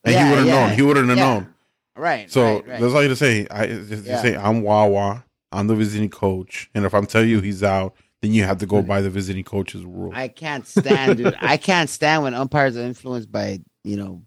And 0.07 0.15
he 0.15 0.31
would 0.31 0.39
have 0.39 0.47
yeah. 0.47 0.67
known. 0.67 0.77
He 0.77 0.83
wouldn't 0.83 1.09
have 1.09 1.17
Yeah. 1.17 1.25
known. 1.25 1.55
Right. 1.97 2.31
So 2.31 2.43
right, 2.45 2.69
right. 2.69 2.81
that's 2.81 2.93
all 2.93 3.03
you 3.03 3.09
have 3.09 3.17
to 3.19 3.25
say. 3.25 3.47
I 3.51 3.67
just, 3.67 3.89
just 3.89 4.05
Yeah. 4.05 4.21
say 4.21 4.37
I'm 4.37 4.61
Wawa. 4.63 5.25
I'm 5.53 5.69
the 5.69 5.77
visiting 5.77 6.11
coach, 6.11 6.69
and 6.75 6.85
if 6.85 6.93
I'm 6.93 7.07
telling 7.07 7.29
you 7.31 7.41
he's 7.41 7.63
out, 7.63 7.95
then 8.21 8.33
you 8.35 8.43
have 8.43 8.59
to 8.59 8.67
go 8.67 8.83
by 8.83 9.01
the 9.01 9.09
visiting 9.09 9.45
coach's 9.45 9.85
rule. 9.85 10.11
I 10.13 10.27
can't 10.27 10.67
stand, 10.67 11.19
dude. 11.19 11.37
I 11.41 11.57
can't 11.57 11.89
stand 11.89 12.25
when 12.25 12.35
umpires 12.35 12.77
are 12.77 12.83
influenced 12.83 13.31
by, 13.31 13.61
you 13.85 13.97
know, 13.97 14.25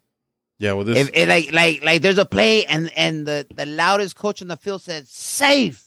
Yeah, 0.58 0.72
well, 0.74 0.86
this 0.86 0.98
If 0.98 1.12
it 1.14 1.28
like 1.28 1.52
like 1.52 1.84
like 1.84 2.02
there's 2.02 2.18
a 2.18 2.26
play 2.26 2.66
and 2.66 2.90
and 2.96 3.28
the 3.28 3.46
the 3.54 3.66
loudest 3.66 4.16
coach 4.16 4.42
on 4.42 4.48
the 4.48 4.56
field 4.58 4.82
says 4.82 5.10
safe, 5.10 5.84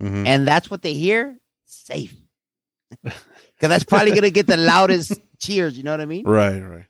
mhm. 0.00 0.24
and 0.24 0.46
that's 0.46 0.70
what 0.70 0.82
they 0.82 0.94
hear, 0.94 1.36
safe. 1.66 2.14
Because 3.58 3.70
that's 3.70 3.84
probably 3.84 4.12
gonna 4.12 4.30
get 4.30 4.46
the 4.46 4.56
loudest 4.56 5.20
cheers. 5.38 5.76
You 5.76 5.82
know 5.82 5.90
what 5.90 6.00
I 6.00 6.06
mean? 6.06 6.26
right, 6.26 6.60
right. 6.60 6.84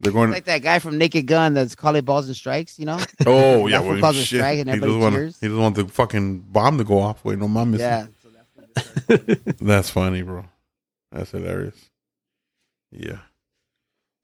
They're 0.00 0.12
going. 0.12 0.30
Like 0.30 0.44
that 0.46 0.62
guy 0.62 0.80
from 0.80 0.98
Naked 0.98 1.26
Gun 1.26 1.54
that's 1.54 1.74
calling 1.74 2.04
balls 2.04 2.26
and 2.26 2.36
strikes. 2.36 2.78
You 2.78 2.86
know? 2.86 2.98
oh 3.26 3.66
yeah, 3.68 3.80
well, 3.80 3.98
calls 4.00 4.16
a 4.16 4.24
shit. 4.24 4.40
and 4.40 4.68
he 4.70 4.78
doesn't 4.78 5.00
want. 5.00 5.14
He 5.14 5.48
doesn't 5.48 5.58
want 5.60 5.76
the 5.76 5.86
fucking 5.86 6.40
bomb 6.40 6.76
to 6.78 6.84
go 6.84 6.98
off. 6.98 7.24
Wait, 7.24 7.38
no, 7.38 7.48
mom. 7.48 7.74
Yeah. 7.74 8.06
That's 9.60 9.90
funny, 9.90 10.22
bro. 10.22 10.44
That's 11.12 11.30
hilarious. 11.30 11.90
Yeah. 12.90 13.18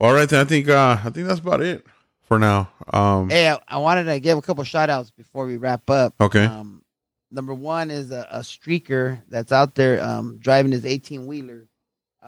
All 0.00 0.12
right, 0.12 0.28
then 0.28 0.40
I 0.40 0.44
think 0.44 0.68
uh 0.68 0.98
I 1.04 1.10
think 1.10 1.26
that's 1.26 1.40
about 1.40 1.60
it 1.60 1.84
for 2.22 2.38
now. 2.38 2.70
Um 2.92 3.30
Hey, 3.30 3.50
I, 3.50 3.58
I 3.66 3.78
wanted 3.78 4.04
to 4.04 4.20
give 4.20 4.38
a 4.38 4.42
couple 4.42 4.62
shout 4.64 4.90
outs 4.90 5.10
before 5.10 5.44
we 5.46 5.56
wrap 5.56 5.90
up. 5.90 6.14
okay. 6.20 6.44
Um, 6.44 6.82
number 7.30 7.52
one 7.52 7.90
is 7.90 8.10
a, 8.10 8.26
a 8.30 8.40
streaker 8.40 9.20
that's 9.28 9.52
out 9.52 9.74
there 9.74 10.02
um, 10.02 10.38
driving 10.38 10.72
his 10.72 10.86
18 10.86 11.26
wheeler. 11.26 11.66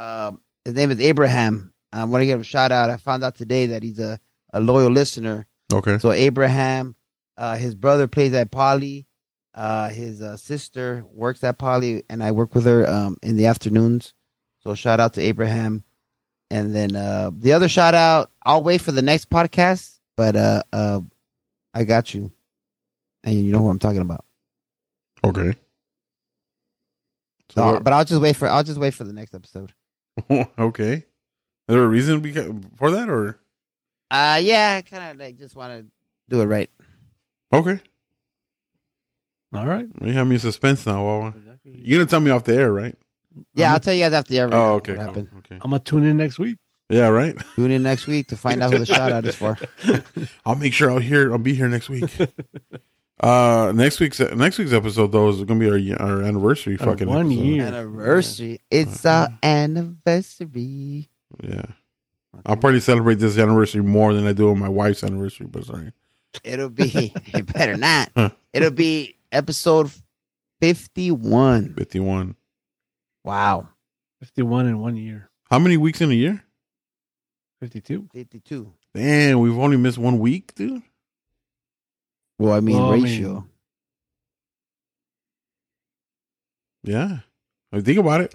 Um, 0.00 0.40
his 0.64 0.74
name 0.74 0.90
is 0.90 0.98
Abraham. 1.00 1.72
I 1.92 2.04
want 2.04 2.22
to 2.22 2.26
give 2.26 2.36
him 2.36 2.40
a 2.40 2.44
shout 2.44 2.72
out. 2.72 2.88
I 2.88 2.96
found 2.96 3.22
out 3.22 3.34
today 3.34 3.66
that 3.66 3.82
he's 3.82 3.98
a, 3.98 4.18
a 4.52 4.60
loyal 4.60 4.90
listener. 4.90 5.46
Okay. 5.72 5.98
So, 5.98 6.10
Abraham, 6.12 6.94
uh, 7.36 7.56
his 7.56 7.74
brother 7.74 8.08
plays 8.08 8.32
at 8.32 8.50
Poly. 8.50 9.06
Uh, 9.54 9.90
his 9.90 10.22
uh, 10.22 10.36
sister 10.36 11.04
works 11.12 11.44
at 11.44 11.58
Poly, 11.58 12.04
and 12.08 12.22
I 12.22 12.30
work 12.30 12.54
with 12.54 12.64
her 12.64 12.88
um, 12.88 13.18
in 13.22 13.36
the 13.36 13.46
afternoons. 13.46 14.14
So, 14.60 14.74
shout 14.74 15.00
out 15.00 15.14
to 15.14 15.20
Abraham. 15.20 15.84
And 16.50 16.74
then 16.74 16.96
uh, 16.96 17.30
the 17.32 17.52
other 17.52 17.68
shout 17.68 17.94
out, 17.94 18.30
I'll 18.42 18.62
wait 18.62 18.80
for 18.80 18.92
the 18.92 19.02
next 19.02 19.28
podcast, 19.28 19.98
but 20.16 20.34
uh, 20.34 20.62
uh, 20.72 21.00
I 21.74 21.84
got 21.84 22.14
you. 22.14 22.32
And 23.22 23.34
you 23.34 23.52
know 23.52 23.58
who 23.58 23.68
I'm 23.68 23.78
talking 23.78 24.00
about. 24.00 24.24
Okay. 25.22 25.52
So, 27.50 27.74
So 27.74 27.80
but 27.80 27.92
I'll 27.92 28.04
just 28.04 28.22
wait 28.22 28.34
for 28.36 28.48
I'll 28.48 28.64
just 28.64 28.80
wait 28.80 28.94
for 28.94 29.04
the 29.04 29.12
next 29.12 29.34
episode. 29.34 29.74
okay. 30.58 30.92
Is 30.94 31.04
there 31.68 31.82
a 31.84 31.88
reason 31.88 32.20
beca- 32.20 32.64
for 32.78 32.90
that 32.90 33.08
or 33.08 33.38
Uh 34.10 34.40
yeah, 34.42 34.76
I 34.78 34.82
kind 34.82 35.10
of 35.12 35.18
like 35.24 35.38
just 35.38 35.54
want 35.56 35.72
to 35.80 35.86
do 36.28 36.40
it 36.40 36.46
right. 36.46 36.70
Okay. 37.52 37.80
All 39.52 39.66
right. 39.66 39.86
You 40.02 40.12
have 40.12 40.26
me 40.26 40.34
in 40.36 40.40
suspense 40.40 40.86
now, 40.86 41.04
Wawa. 41.04 41.34
You're 41.64 41.98
gonna 41.98 42.08
tell 42.10 42.20
me 42.20 42.30
off 42.30 42.44
the 42.44 42.54
air, 42.54 42.72
right? 42.72 42.96
Yeah, 43.54 43.68
I'm, 43.68 43.72
I'll 43.74 43.80
tell 43.80 43.94
you 43.94 44.04
guys 44.04 44.12
after 44.12 44.34
every 44.34 44.54
Oh, 44.54 44.74
okay. 44.74 44.96
what 44.96 45.14
cool. 45.14 45.28
Okay. 45.38 45.54
I'm 45.60 45.70
gonna 45.70 45.78
tune 45.80 46.04
in 46.04 46.16
next 46.16 46.38
week. 46.38 46.58
Yeah, 46.88 47.06
right. 47.08 47.36
Tune 47.54 47.70
in 47.70 47.84
next 47.84 48.08
week 48.08 48.26
to 48.28 48.36
find 48.36 48.60
out 48.64 48.72
who 48.72 48.78
the 48.80 48.86
shout 48.86 49.12
out 49.12 49.24
is 49.24 49.36
for. 49.36 49.56
I'll 50.44 50.56
make 50.56 50.72
sure 50.72 50.90
I'll 50.90 50.98
hear. 50.98 51.30
I'll 51.30 51.38
be 51.38 51.54
here 51.54 51.68
next 51.68 51.88
week. 51.88 52.10
Uh, 53.20 53.72
next 53.74 54.00
week's 54.00 54.20
next 54.20 54.58
week's 54.58 54.72
episode 54.72 55.12
though 55.12 55.28
is 55.28 55.42
gonna 55.44 55.60
be 55.60 55.68
our 55.68 56.02
our 56.02 56.22
anniversary. 56.22 56.78
Our 56.80 56.86
fucking 56.86 57.08
one 57.08 57.26
episode. 57.26 57.44
year. 57.44 57.66
Anniversary. 57.66 58.60
It's 58.70 59.04
our 59.04 59.28
anniversary. 59.42 61.08
Yeah, 61.42 61.62
I'll 62.46 62.56
probably 62.56 62.80
celebrate 62.80 63.16
this 63.16 63.38
anniversary 63.38 63.82
more 63.82 64.14
than 64.14 64.26
I 64.26 64.32
do 64.32 64.50
on 64.50 64.58
my 64.58 64.68
wife's 64.68 65.04
anniversary. 65.04 65.46
But 65.46 65.64
sorry. 65.66 65.92
It'll 66.44 66.70
be 66.70 67.12
it 67.34 67.52
better 67.52 67.76
not. 67.76 68.10
It'll 68.52 68.70
be 68.70 69.16
episode 69.32 69.90
fifty 70.60 71.10
one. 71.10 71.74
Fifty-one. 71.74 72.36
Wow. 73.24 73.68
51 74.20 74.66
in 74.66 74.78
one 74.80 74.96
year. 74.96 75.30
How 75.50 75.58
many 75.58 75.76
weeks 75.76 76.00
in 76.00 76.10
a 76.10 76.14
year? 76.14 76.44
52. 77.60 78.08
Fifty 78.12 78.40
two. 78.40 78.72
Damn, 78.94 79.40
we've 79.40 79.58
only 79.58 79.76
missed 79.76 79.98
one 79.98 80.18
week, 80.18 80.54
dude. 80.54 80.82
Well, 82.40 82.54
I 82.54 82.60
mean 82.60 82.76
Well, 82.76 82.92
I 82.92 82.94
mean- 82.94 83.04
ratio. 83.04 83.46
Yeah, 86.82 87.18
I 87.70 87.76
mean, 87.76 87.84
think 87.84 87.98
about 87.98 88.22
it. 88.22 88.34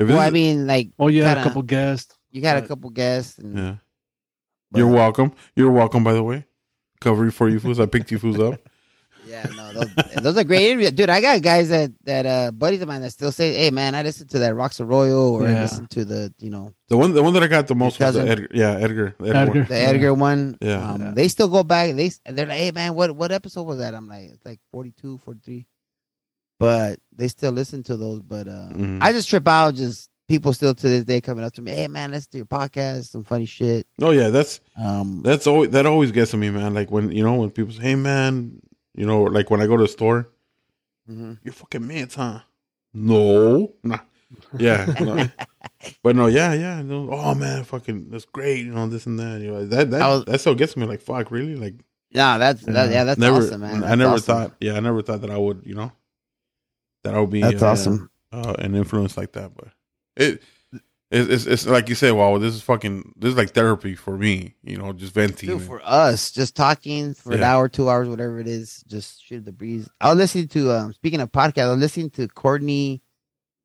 If 0.00 0.08
well, 0.08 0.18
I 0.18 0.30
mean 0.30 0.66
like 0.66 0.90
Oh, 0.98 1.06
yeah. 1.06 1.26
Kinda. 1.32 1.40
A 1.40 1.44
couple 1.44 1.62
guests. 1.62 2.18
you 2.32 2.42
got 2.42 2.56
a 2.56 2.62
couple 2.66 2.90
guests 2.90 3.38
and 3.38 3.56
yeah, 3.56 3.76
you're 4.74 4.88
welcome. 4.88 5.32
You're 5.54 5.70
welcome. 5.70 6.02
By 6.02 6.14
the 6.14 6.22
way, 6.24 6.46
covering 7.00 7.30
for 7.30 7.48
you 7.48 7.60
fools. 7.60 7.78
I 7.78 7.86
picked 7.86 8.10
you 8.10 8.18
fools 8.18 8.40
up. 8.40 8.58
Yeah, 9.26 9.44
no, 9.56 9.72
those, 9.72 10.22
those 10.22 10.36
are 10.38 10.44
great 10.44 10.62
interviews, 10.70 10.92
dude. 10.92 11.10
I 11.10 11.20
got 11.20 11.42
guys 11.42 11.68
that 11.70 11.90
that 12.04 12.26
uh 12.26 12.50
buddies 12.52 12.80
of 12.82 12.88
mine 12.88 13.02
that 13.02 13.10
still 13.10 13.32
say, 13.32 13.54
"Hey, 13.54 13.70
man, 13.70 13.94
I 13.94 14.02
listened 14.02 14.30
to 14.30 14.38
that 14.40 14.54
Rocks 14.54 14.80
Royal 14.80 15.34
or 15.34 15.46
I 15.48 15.60
listened 15.62 15.90
to 15.90 16.04
the 16.04 16.32
you 16.38 16.50
know 16.50 16.72
The 16.88 16.96
one, 16.96 17.12
the 17.12 17.22
one 17.22 17.32
that 17.34 17.42
I 17.42 17.48
got 17.48 17.66
the 17.66 17.74
most 17.74 17.98
was 17.98 18.14
the? 18.14 18.22
Edgar. 18.28 18.48
Yeah, 18.54 18.72
Edgar. 18.78 19.14
the 19.18 19.28
Edgar. 19.28 19.38
Edgar. 19.40 19.52
one. 19.60 19.66
the 19.68 19.74
Edgar 19.76 20.14
one." 20.14 20.58
Yeah. 20.60 20.90
um, 20.90 21.00
Yeah. 21.02 21.10
they 21.12 21.28
still 21.28 21.48
go 21.48 21.62
back. 21.64 21.94
They 21.96 22.10
they're 22.24 22.46
like, 22.46 22.58
"Hey, 22.58 22.70
man, 22.70 22.94
what 22.94 23.14
what 23.16 23.32
episode 23.32 23.64
was 23.64 23.78
that?" 23.78 23.94
I'm 23.94 24.08
like, 24.08 24.30
"It's 24.30 24.44
like 24.46 24.60
42, 24.72 25.18
43. 25.24 25.66
but 26.58 26.98
they 27.14 27.28
still 27.28 27.52
listen 27.52 27.82
to 27.84 27.96
those. 27.96 28.22
But 28.22 28.48
uh, 28.48 28.68
Mhm. 28.72 28.98
I 29.02 29.12
just 29.12 29.28
trip 29.28 29.46
out. 29.48 29.74
Just 29.74 30.08
people 30.28 30.52
still 30.52 30.74
to 30.74 30.88
this 30.88 31.04
day 31.04 31.20
coming 31.20 31.44
up 31.44 31.52
to 31.54 31.62
me, 31.62 31.72
"Hey, 31.72 31.88
man, 31.88 32.12
let's 32.12 32.26
do 32.26 32.38
your 32.38 32.46
podcast, 32.46 33.10
some 33.10 33.24
funny 33.24 33.44
shit." 33.46 33.86
Oh 34.00 34.10
yeah, 34.12 34.30
that's 34.30 34.60
Um, 34.76 35.20
that's 35.24 35.46
always 35.46 35.70
that 35.70 35.84
always 35.86 36.12
gets 36.12 36.30
to 36.30 36.36
me, 36.36 36.50
man. 36.50 36.74
Like 36.74 36.90
when 36.90 37.10
you 37.10 37.22
know 37.22 37.34
when 37.34 37.50
people 37.50 37.74
say, 37.74 37.82
"Hey, 37.82 37.94
man," 37.96 38.60
you 38.96 39.06
know, 39.06 39.22
like 39.22 39.50
when 39.50 39.60
I 39.60 39.66
go 39.66 39.76
to 39.76 39.82
the 39.84 39.88
store, 39.88 40.28
mhm. 41.08 41.38
you're 41.44 41.54
fucking 41.54 41.86
mints, 41.86 42.14
huh? 42.16 42.40
No, 42.92 43.74
nah. 43.82 43.98
Yeah, 44.58 44.86
no. 45.00 45.28
but 46.02 46.16
no, 46.16 46.26
yeah, 46.26 46.52
yeah. 46.54 46.82
No, 46.82 47.10
oh 47.12 47.34
man, 47.34 47.64
fucking, 47.64 48.10
that's 48.10 48.24
great. 48.24 48.64
You 48.66 48.72
know, 48.72 48.88
this 48.88 49.06
and 49.06 49.18
that. 49.18 49.40
You 49.40 49.52
know, 49.52 49.66
that 49.66 49.90
that 49.90 50.08
was- 50.08 50.24
that 50.24 50.40
still 50.40 50.54
gets 50.54 50.76
me. 50.76 50.86
Like, 50.86 51.00
fuck, 51.00 51.30
really? 51.30 51.54
Like, 51.54 51.74
yeah, 52.10 52.38
that's 52.38 52.62
that, 52.62 52.88
Yeah. 52.88 52.94
yeah, 52.94 53.04
that's 53.04 53.20
never. 53.20 53.38
awesome, 53.38 53.60
man. 53.60 53.84
I 53.84 53.94
never 53.94 54.14
awesome. 54.14 54.22
thought. 54.24 54.56
Yeah, 54.60 54.74
I 54.74 54.80
never 54.80 55.02
thought 55.02 55.20
that 55.20 55.30
I 55.30 55.36
would. 55.38 55.62
You 55.64 55.74
know, 55.74 55.92
that 57.04 57.14
I 57.14 57.20
would 57.20 57.30
be. 57.30 57.42
That's 57.42 57.62
uh, 57.62 57.68
awesome. 57.68 58.10
uh, 58.32 58.54
an 58.58 58.74
influence 58.74 59.16
like 59.16 59.32
that. 59.32 59.52
But 59.54 59.68
it, 60.16 60.42
it 61.10 61.30
it's, 61.30 61.46
it's 61.46 61.66
like 61.66 61.88
you 61.88 61.94
say, 61.94 62.10
wow, 62.12 62.36
this 62.38 62.54
is 62.54 62.62
fucking 62.62 63.12
this 63.16 63.30
is 63.30 63.36
like 63.36 63.50
therapy 63.50 63.94
for 63.94 64.16
me. 64.18 64.54
You 64.62 64.76
know, 64.78 64.92
just 64.92 65.14
venting. 65.14 65.48
Dude, 65.50 65.62
for 65.62 65.80
us, 65.84 66.30
just 66.30 66.56
talking 66.56 67.14
for 67.14 67.32
an 67.32 67.42
hour, 67.42 67.68
two 67.68 67.88
hours, 67.88 68.08
whatever 68.08 68.38
it 68.40 68.48
is, 68.48 68.82
just 68.88 69.22
shoot 69.24 69.44
the 69.44 69.52
breeze. 69.52 69.88
I 70.00 70.08
was 70.10 70.18
listening 70.18 70.48
to 70.48 70.72
um 70.72 70.92
speaking 70.92 71.20
of 71.20 71.30
podcast, 71.32 71.64
I 71.66 71.70
was 71.70 71.78
listening 71.78 72.10
to 72.10 72.26
Courtney 72.28 73.02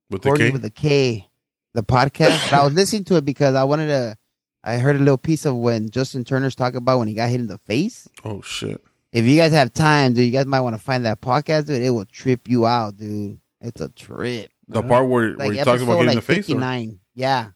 with 0.10 0.22
the 0.22 0.32
K. 0.34 0.52
with 0.52 0.66
a 0.66 0.70
K, 0.70 1.30
the 1.74 1.84
podcast. 1.84 2.50
but 2.52 2.60
I 2.60 2.64
was 2.64 2.74
listening 2.74 3.06
to 3.06 3.16
it 3.16 3.26
because 3.26 3.56
I 3.56 3.64
wanted 3.64 3.88
to 3.88 4.18
I 4.64 4.78
heard 4.78 4.96
a 4.96 5.00
little 5.00 5.18
piece 5.18 5.46
of 5.46 5.56
when 5.56 5.90
Justin 5.90 6.24
Turner's 6.24 6.56
talking 6.56 6.78
about 6.78 7.00
when 7.00 7.08
he 7.08 7.16
got 7.16 7.30
hit 7.30 7.40
in 7.40 7.48
the 7.48 7.58
face. 7.66 8.08
oh 8.24 8.42
shit! 8.44 8.80
If 9.12 9.26
you 9.26 9.36
guys 9.36 9.52
have 9.54 9.74
time, 9.74 10.14
dude, 10.14 10.26
you 10.26 10.32
guys 10.32 10.46
might 10.46 10.62
want 10.62 10.76
to 10.76 10.82
find 10.82 11.06
that 11.06 11.20
podcast, 11.22 11.66
dude. 11.66 11.82
It 11.82 11.90
will 11.90 12.06
trip 12.06 12.48
you 12.48 12.68
out, 12.68 12.98
dude. 12.98 13.40
It's 13.62 13.82
a 13.82 13.90
trip. 13.90 14.52
The 14.68 14.82
part 14.84 15.08
where, 15.10 15.30
where 15.30 15.36
Like 15.36 15.52
he 15.54 15.64
talks 15.64 15.82
about 15.82 15.94
getting 15.94 16.08
like 16.08 16.16
the 16.16 16.22
face. 16.22 16.38
or- 16.46 16.54
59. 16.56 17.00
Yeah. 17.16 17.52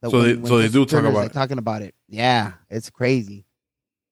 The- 0.00 0.10
So 0.10 0.22
they- 0.22 0.46
so 0.48 0.58
they 0.58 0.68
do 0.68 0.84
talk 0.86 1.00
about 1.00 1.14
like, 1.14 1.30
it. 1.30 1.32
talking 1.32 1.58
about 1.58 1.82
it. 1.82 1.94
Yeah, 2.08 2.52
it's 2.70 2.90
crazy. 2.90 3.44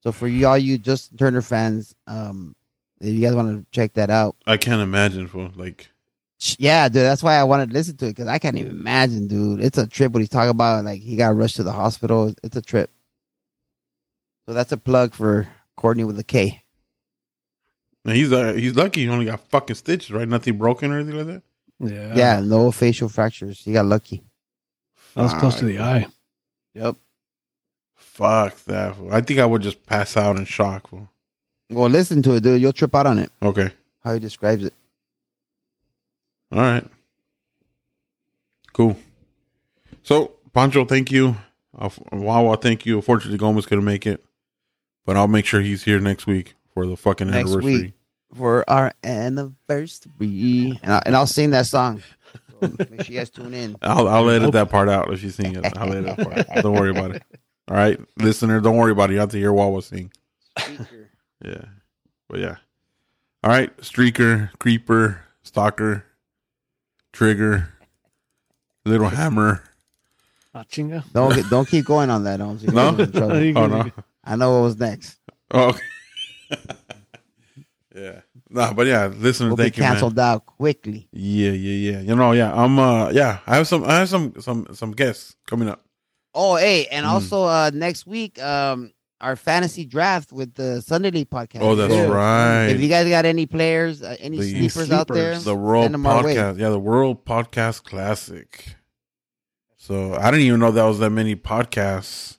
So 0.02 0.12
for 0.12 0.26
you 0.28 0.46
all 0.46 0.58
you 0.58 0.76
Justin 0.78 1.16
Turner 1.16 1.42
fans, 1.42 1.94
um, 2.06 2.54
if 3.00 3.12
you 3.14 3.20
guys 3.20 3.34
want 3.34 3.48
to 3.58 3.66
check 3.70 3.94
that 3.94 4.10
out, 4.10 4.36
I 4.46 4.56
can't 4.56 4.80
imagine 4.82 5.28
for 5.28 5.50
like. 5.56 5.88
yeah, 6.58 6.88
dude, 6.88 7.02
that's 7.02 7.22
why 7.22 7.36
I 7.36 7.44
wanted 7.44 7.70
to 7.70 7.74
listen 7.74 7.96
to 7.98 8.06
it 8.06 8.10
because 8.10 8.26
I 8.28 8.38
can't 8.38 8.56
even 8.58 8.72
imagine, 8.72 9.28
dude. 9.28 9.60
It's 9.60 9.78
a 9.78 9.86
trip. 9.86 10.12
What 10.12 10.20
he's 10.20 10.28
talking 10.28 10.50
about, 10.50 10.84
like 10.84 11.00
he 11.00 11.16
got 11.16 11.36
rushed 11.36 11.56
to 11.56 11.62
the 11.62 11.72
hospital. 11.72 12.34
It's 12.42 12.56
a 12.56 12.62
trip. 12.62 12.90
So 14.46 14.52
that's 14.54 14.72
a 14.72 14.76
plug 14.76 15.14
for 15.14 15.48
Courtney 15.76 16.04
with 16.04 16.18
a 16.18 16.24
K. 16.24 16.62
And 18.04 18.14
he's 18.16 18.30
uh, 18.32 18.52
he's 18.52 18.74
lucky. 18.76 19.02
He 19.02 19.08
only 19.08 19.24
got 19.24 19.48
fucking 19.48 19.76
stitches, 19.76 20.10
right? 20.10 20.28
Nothing 20.28 20.58
broken 20.58 20.90
or 20.92 20.98
anything 20.98 21.16
like 21.16 21.26
that. 21.26 21.42
Yeah. 21.80 22.14
Yeah, 22.14 22.40
no 22.40 22.70
facial 22.70 23.08
fractures. 23.08 23.60
He 23.64 23.72
got 23.72 23.86
lucky. 23.86 24.22
That 25.14 25.22
was 25.22 25.34
close 25.34 25.56
to 25.60 25.64
the 25.64 25.78
eye. 25.80 26.06
Yep. 26.74 26.96
Fuck 27.96 28.56
that. 28.64 28.96
fool. 28.96 29.12
I 29.12 29.20
think 29.20 29.40
I 29.40 29.46
would 29.46 29.62
just 29.62 29.84
pass 29.86 30.16
out 30.16 30.36
in 30.36 30.44
shock. 30.44 30.88
fool. 30.88 31.08
Well, 31.70 31.88
listen 31.88 32.22
to 32.22 32.34
it, 32.34 32.42
dude. 32.42 32.60
You'll 32.60 32.72
trip 32.72 32.94
out 32.94 33.06
on 33.06 33.18
it. 33.18 33.30
Okay. 33.42 33.70
How 34.02 34.14
he 34.14 34.20
describes 34.20 34.64
it. 34.64 34.74
All 36.52 36.60
right. 36.60 36.84
Cool. 38.72 38.96
So, 40.02 40.32
Pancho, 40.52 40.84
thank 40.84 41.10
you. 41.10 41.36
Uh, 41.76 41.88
Wawa, 42.12 42.56
thank 42.56 42.84
you. 42.86 42.96
Unfortunately, 42.96 43.38
Gomez 43.38 43.66
couldn't 43.66 43.84
make 43.84 44.06
it, 44.06 44.22
but 45.06 45.16
I'll 45.16 45.28
make 45.28 45.46
sure 45.46 45.60
he's 45.60 45.84
here 45.84 45.98
next 46.00 46.26
week 46.26 46.54
for 46.72 46.86
the 46.86 46.96
fucking 46.96 47.28
Next 47.30 47.50
anniversary. 47.50 47.72
week. 47.82 47.92
for 48.36 48.68
our 48.68 48.92
anniversary, 49.02 50.78
and, 50.82 50.92
I, 50.92 51.02
and 51.06 51.16
I'll 51.16 51.26
sing 51.26 51.50
that 51.50 51.66
song. 51.66 52.02
So 52.68 52.86
has 52.96 53.06
sure 53.06 53.44
tune 53.44 53.54
in. 53.54 53.76
I'll 53.82 54.08
I'll 54.08 54.28
edit 54.30 54.52
that 54.52 54.70
part 54.70 54.88
out 54.88 55.12
if 55.12 55.22
you 55.22 55.30
sing 55.30 55.54
it. 55.56 55.76
I'll 55.76 55.92
edit 55.92 56.16
that 56.16 56.26
part. 56.26 56.38
out. 56.50 56.62
Don't 56.62 56.74
worry 56.74 56.90
about 56.90 57.12
it. 57.16 57.22
All 57.68 57.76
right, 57.76 57.98
listener, 58.18 58.60
don't 58.60 58.76
worry 58.76 58.92
about 58.92 59.10
it. 59.10 59.14
You 59.14 59.20
have 59.20 59.30
to 59.30 59.38
hear 59.38 59.52
what 59.52 59.68
Wawa 59.70 59.82
sing. 59.82 60.12
Speaker. 60.58 61.10
Yeah, 61.44 61.64
but 62.28 62.40
yeah. 62.40 62.56
All 63.42 63.50
right, 63.50 63.74
streaker, 63.78 64.50
creeper, 64.58 65.20
stalker, 65.42 66.04
trigger, 67.12 67.68
little 68.84 69.08
hammer. 69.20 69.62
Ah, 70.54 70.62
chinga. 70.70 71.02
Don't 71.12 71.34
get, 71.34 71.48
don't 71.50 71.66
keep 71.68 71.84
going 71.84 72.10
on 72.10 72.24
that. 72.24 72.38
Holmes. 72.40 72.62
You're 72.62 72.72
No? 72.72 72.92
gonna 72.92 73.06
get 73.06 73.14
in 73.14 73.20
trouble. 73.20 73.42
You 73.42 73.54
Oh 73.56 73.66
no, 73.66 73.90
I 74.24 74.36
know 74.36 74.52
what 74.54 74.62
was 74.64 74.78
next. 74.78 75.18
Oh, 75.50 75.68
okay. 75.70 75.80
yeah. 77.94 78.20
Nah, 78.54 78.72
but 78.72 78.86
yeah, 78.86 79.06
listen, 79.08 79.48
We'll 79.48 79.56
be 79.56 79.64
thank 79.64 79.76
you, 79.76 79.82
man. 79.82 79.92
canceled 79.94 80.18
out 80.18 80.46
quickly. 80.46 81.08
Yeah, 81.12 81.50
yeah, 81.50 81.92
yeah. 81.92 82.00
You 82.02 82.14
know, 82.14 82.30
yeah. 82.32 82.54
I'm 82.54 82.78
uh 82.78 83.10
yeah, 83.10 83.40
I 83.46 83.56
have 83.56 83.66
some 83.66 83.82
I 83.84 83.98
have 83.98 84.08
some 84.08 84.32
some 84.40 84.66
some 84.72 84.92
guests 84.92 85.34
coming 85.46 85.68
up. 85.68 85.84
Oh, 86.34 86.54
hey, 86.56 86.86
and 86.86 87.04
Mm. 87.04 87.08
also 87.10 87.44
uh 87.44 87.70
next 87.74 88.06
week, 88.06 88.40
um, 88.40 88.92
our 89.20 89.34
fantasy 89.36 89.84
draft 89.84 90.32
with 90.32 90.54
the 90.54 90.80
Sunday 90.82 91.10
League 91.10 91.30
podcast. 91.30 91.62
Oh, 91.62 91.74
that's 91.74 91.92
Yeah. 91.92 92.06
right. 92.06 92.66
If 92.68 92.80
you 92.80 92.88
guys 92.88 93.08
got 93.08 93.24
any 93.24 93.46
players, 93.46 94.02
uh, 94.02 94.14
any 94.20 94.38
The 94.38 94.68
sleepers 94.68 94.90
out 94.92 95.08
there, 95.08 95.38
the 95.38 95.54
World 95.56 95.84
send 95.84 95.94
them 95.94 96.06
our 96.06 96.22
way. 96.24 96.36
Podcast. 96.36 96.58
Yeah, 96.58 96.68
the 96.70 96.78
World 96.78 97.24
Podcast 97.24 97.82
Classic. 97.84 98.76
So 99.76 100.14
I 100.14 100.30
didn't 100.30 100.46
even 100.46 100.60
know 100.60 100.70
that 100.70 100.84
was 100.84 100.98
that 101.00 101.10
many 101.10 101.34
podcasts 101.36 102.38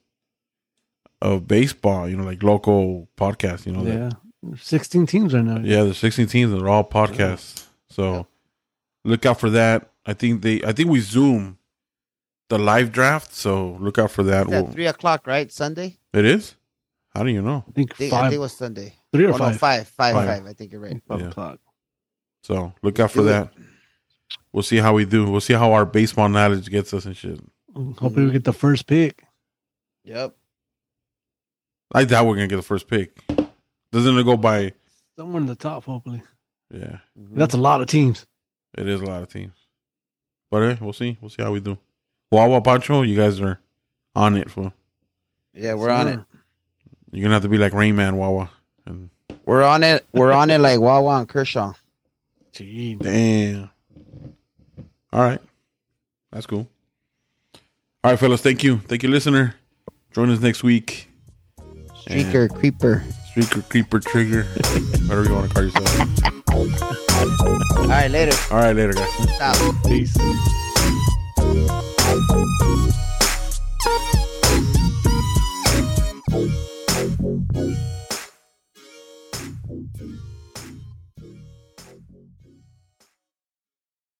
of 1.21 1.47
baseball, 1.47 2.07
you 2.09 2.15
know, 2.17 2.23
like 2.23 2.41
local 2.43 3.07
podcasts, 3.17 3.65
you 3.65 3.71
know. 3.73 3.83
Yeah. 3.83 3.93
There's 3.95 4.13
16 4.59 5.05
teams 5.07 5.33
right 5.33 5.43
now. 5.43 5.59
Yeah, 5.59 5.83
there's 5.83 5.97
16 5.97 6.27
teams 6.27 6.51
and 6.51 6.61
they're 6.61 6.69
all 6.69 6.83
podcasts. 6.83 7.65
So 7.89 8.27
look 9.03 9.25
out 9.25 9.39
for 9.39 9.49
that. 9.51 9.89
I 10.05 10.13
think 10.13 10.41
they 10.41 10.61
I 10.63 10.71
think 10.73 10.89
we 10.89 10.99
zoom 10.99 11.57
the 12.49 12.59
live 12.59 12.91
draft, 12.91 13.33
so 13.33 13.77
look 13.79 13.97
out 13.97 14.11
for 14.11 14.23
that. 14.23 14.41
It's 14.43 14.49
We'll- 14.51 14.67
three 14.67 14.87
o'clock, 14.87 15.25
right? 15.27 15.51
Sunday. 15.51 15.97
it 16.13 16.25
is? 16.25 16.55
How 17.13 17.23
do 17.23 17.29
you 17.31 17.41
know? 17.41 17.63
I 17.67 17.71
think 17.71 17.93
I 17.93 17.95
think, 17.95 18.13
I 18.13 18.21
think 18.23 18.33
it 18.33 18.37
was 18.39 18.55
Sunday. 18.55 18.93
three 19.13 19.25
or 19.25 19.29
Oh, 19.29 19.31
no, 19.31 19.37
five. 19.37 19.57
five, 19.57 19.87
five, 19.87 20.13
Five. 20.15 20.27
five. 20.27 20.45
I 20.45 20.53
think 20.53 20.71
you're 20.71 20.81
right. 20.81 21.01
Five 21.07 21.21
Yeah. 21.21 21.27
o'clock. 21.29 21.59
So 22.43 22.73
look 22.83 22.99
out 22.99 23.11
for 23.11 23.21
Do 23.21 23.27
it. 23.27 23.31
that. 23.31 23.53
We'll 24.51 24.63
see 24.63 24.77
how 24.77 24.93
we 24.93 25.05
do. 25.05 25.29
We'll 25.29 25.41
see 25.41 25.53
how 25.53 25.71
our 25.73 25.85
baseball 25.85 26.29
knowledge 26.29 26.69
gets 26.69 26.93
us 26.93 27.05
and 27.05 27.15
shit. 27.17 27.39
Mm, 27.73 27.97
hopefully 27.97 28.25
we 28.27 28.31
get 28.31 28.43
the 28.43 28.53
first 28.53 28.85
pick. 28.85 29.23
Yep. 30.03 30.35
I 31.93 32.03
doubt 32.05 32.25
we're 32.27 32.35
gonna 32.35 32.47
get 32.47 32.57
the 32.57 32.61
first 32.61 32.87
pick. 32.87 33.17
Doesn't 33.95 34.17
it 34.17 34.23
go 34.25 34.35
by? 34.35 34.73
Somewhere 35.17 35.39
in 35.41 35.47
the 35.47 35.55
top, 35.55 35.85
hopefully. 35.85 36.21
Yeah, 36.69 36.97
Mhm. 37.17 37.35
That's 37.35 37.53
a 37.53 37.57
lot 37.57 37.79
of 37.79 37.87
teams. 37.87 38.25
it 38.77 38.89
is 38.89 38.99
a 38.99 39.05
lot 39.05 39.23
of 39.23 39.29
teams. 39.29 39.53
But 40.51 40.63
eh, 40.63 40.75
we'll 40.81 40.91
see. 40.91 41.17
We'll 41.21 41.29
see 41.29 41.41
how 41.43 41.53
we 41.53 41.61
do. 41.61 41.77
Wawa 42.29 42.59
Pancho, 42.61 43.03
you 43.03 43.15
guys 43.15 43.39
are 43.39 43.61
on 44.13 44.35
it. 44.35 44.51
For 44.51 44.73
yeah, 45.53 45.75
we're 45.75 45.89
on 45.91 46.09
it. 46.09 46.19
you're 47.13 47.23
gonna 47.23 47.35
have 47.35 47.43
to 47.43 47.47
be 47.49 47.57
like 47.57 47.71
Rain 47.73 47.95
Man 47.95 48.17
Wawa. 48.17 48.49
And 48.85 49.09
We're 49.45 49.63
on 49.63 49.81
it. 49.83 50.05
We're 50.11 50.33
on 50.33 50.49
it 50.49 50.59
like 50.59 50.81
Wawa 50.81 51.19
and 51.19 51.29
Kershaw. 51.29 51.71
Gee. 52.51 52.95
damn. 52.95 53.69
All 55.13 55.21
right, 55.21 55.39
that's 56.33 56.45
cool. 56.47 56.67
All 58.03 58.11
right, 58.11 58.19
fellas. 58.19 58.41
Thank 58.41 58.61
you. 58.61 58.79
Thank 58.79 59.03
you, 59.03 59.09
listener. 59.09 59.55
Join 60.11 60.29
us 60.31 60.41
next 60.41 60.63
week. 60.63 61.09
Streaker, 62.07 62.43
and 62.43 62.55
creeper. 62.55 63.03
Streaker, 63.33 63.69
creeper, 63.69 63.99
trigger. 63.99 64.43
whatever 65.07 65.23
you 65.23 65.33
want 65.33 65.47
to 65.49 65.53
call 65.53 65.63
yourself. 65.63 66.45
All 67.77 67.87
right, 67.87 68.09
later. 68.09 68.35
All 68.51 68.57
right, 68.57 68.75
later, 68.75 68.93
guys. 68.93 69.09
Stop. 69.35 69.85
Peace. 69.85 70.15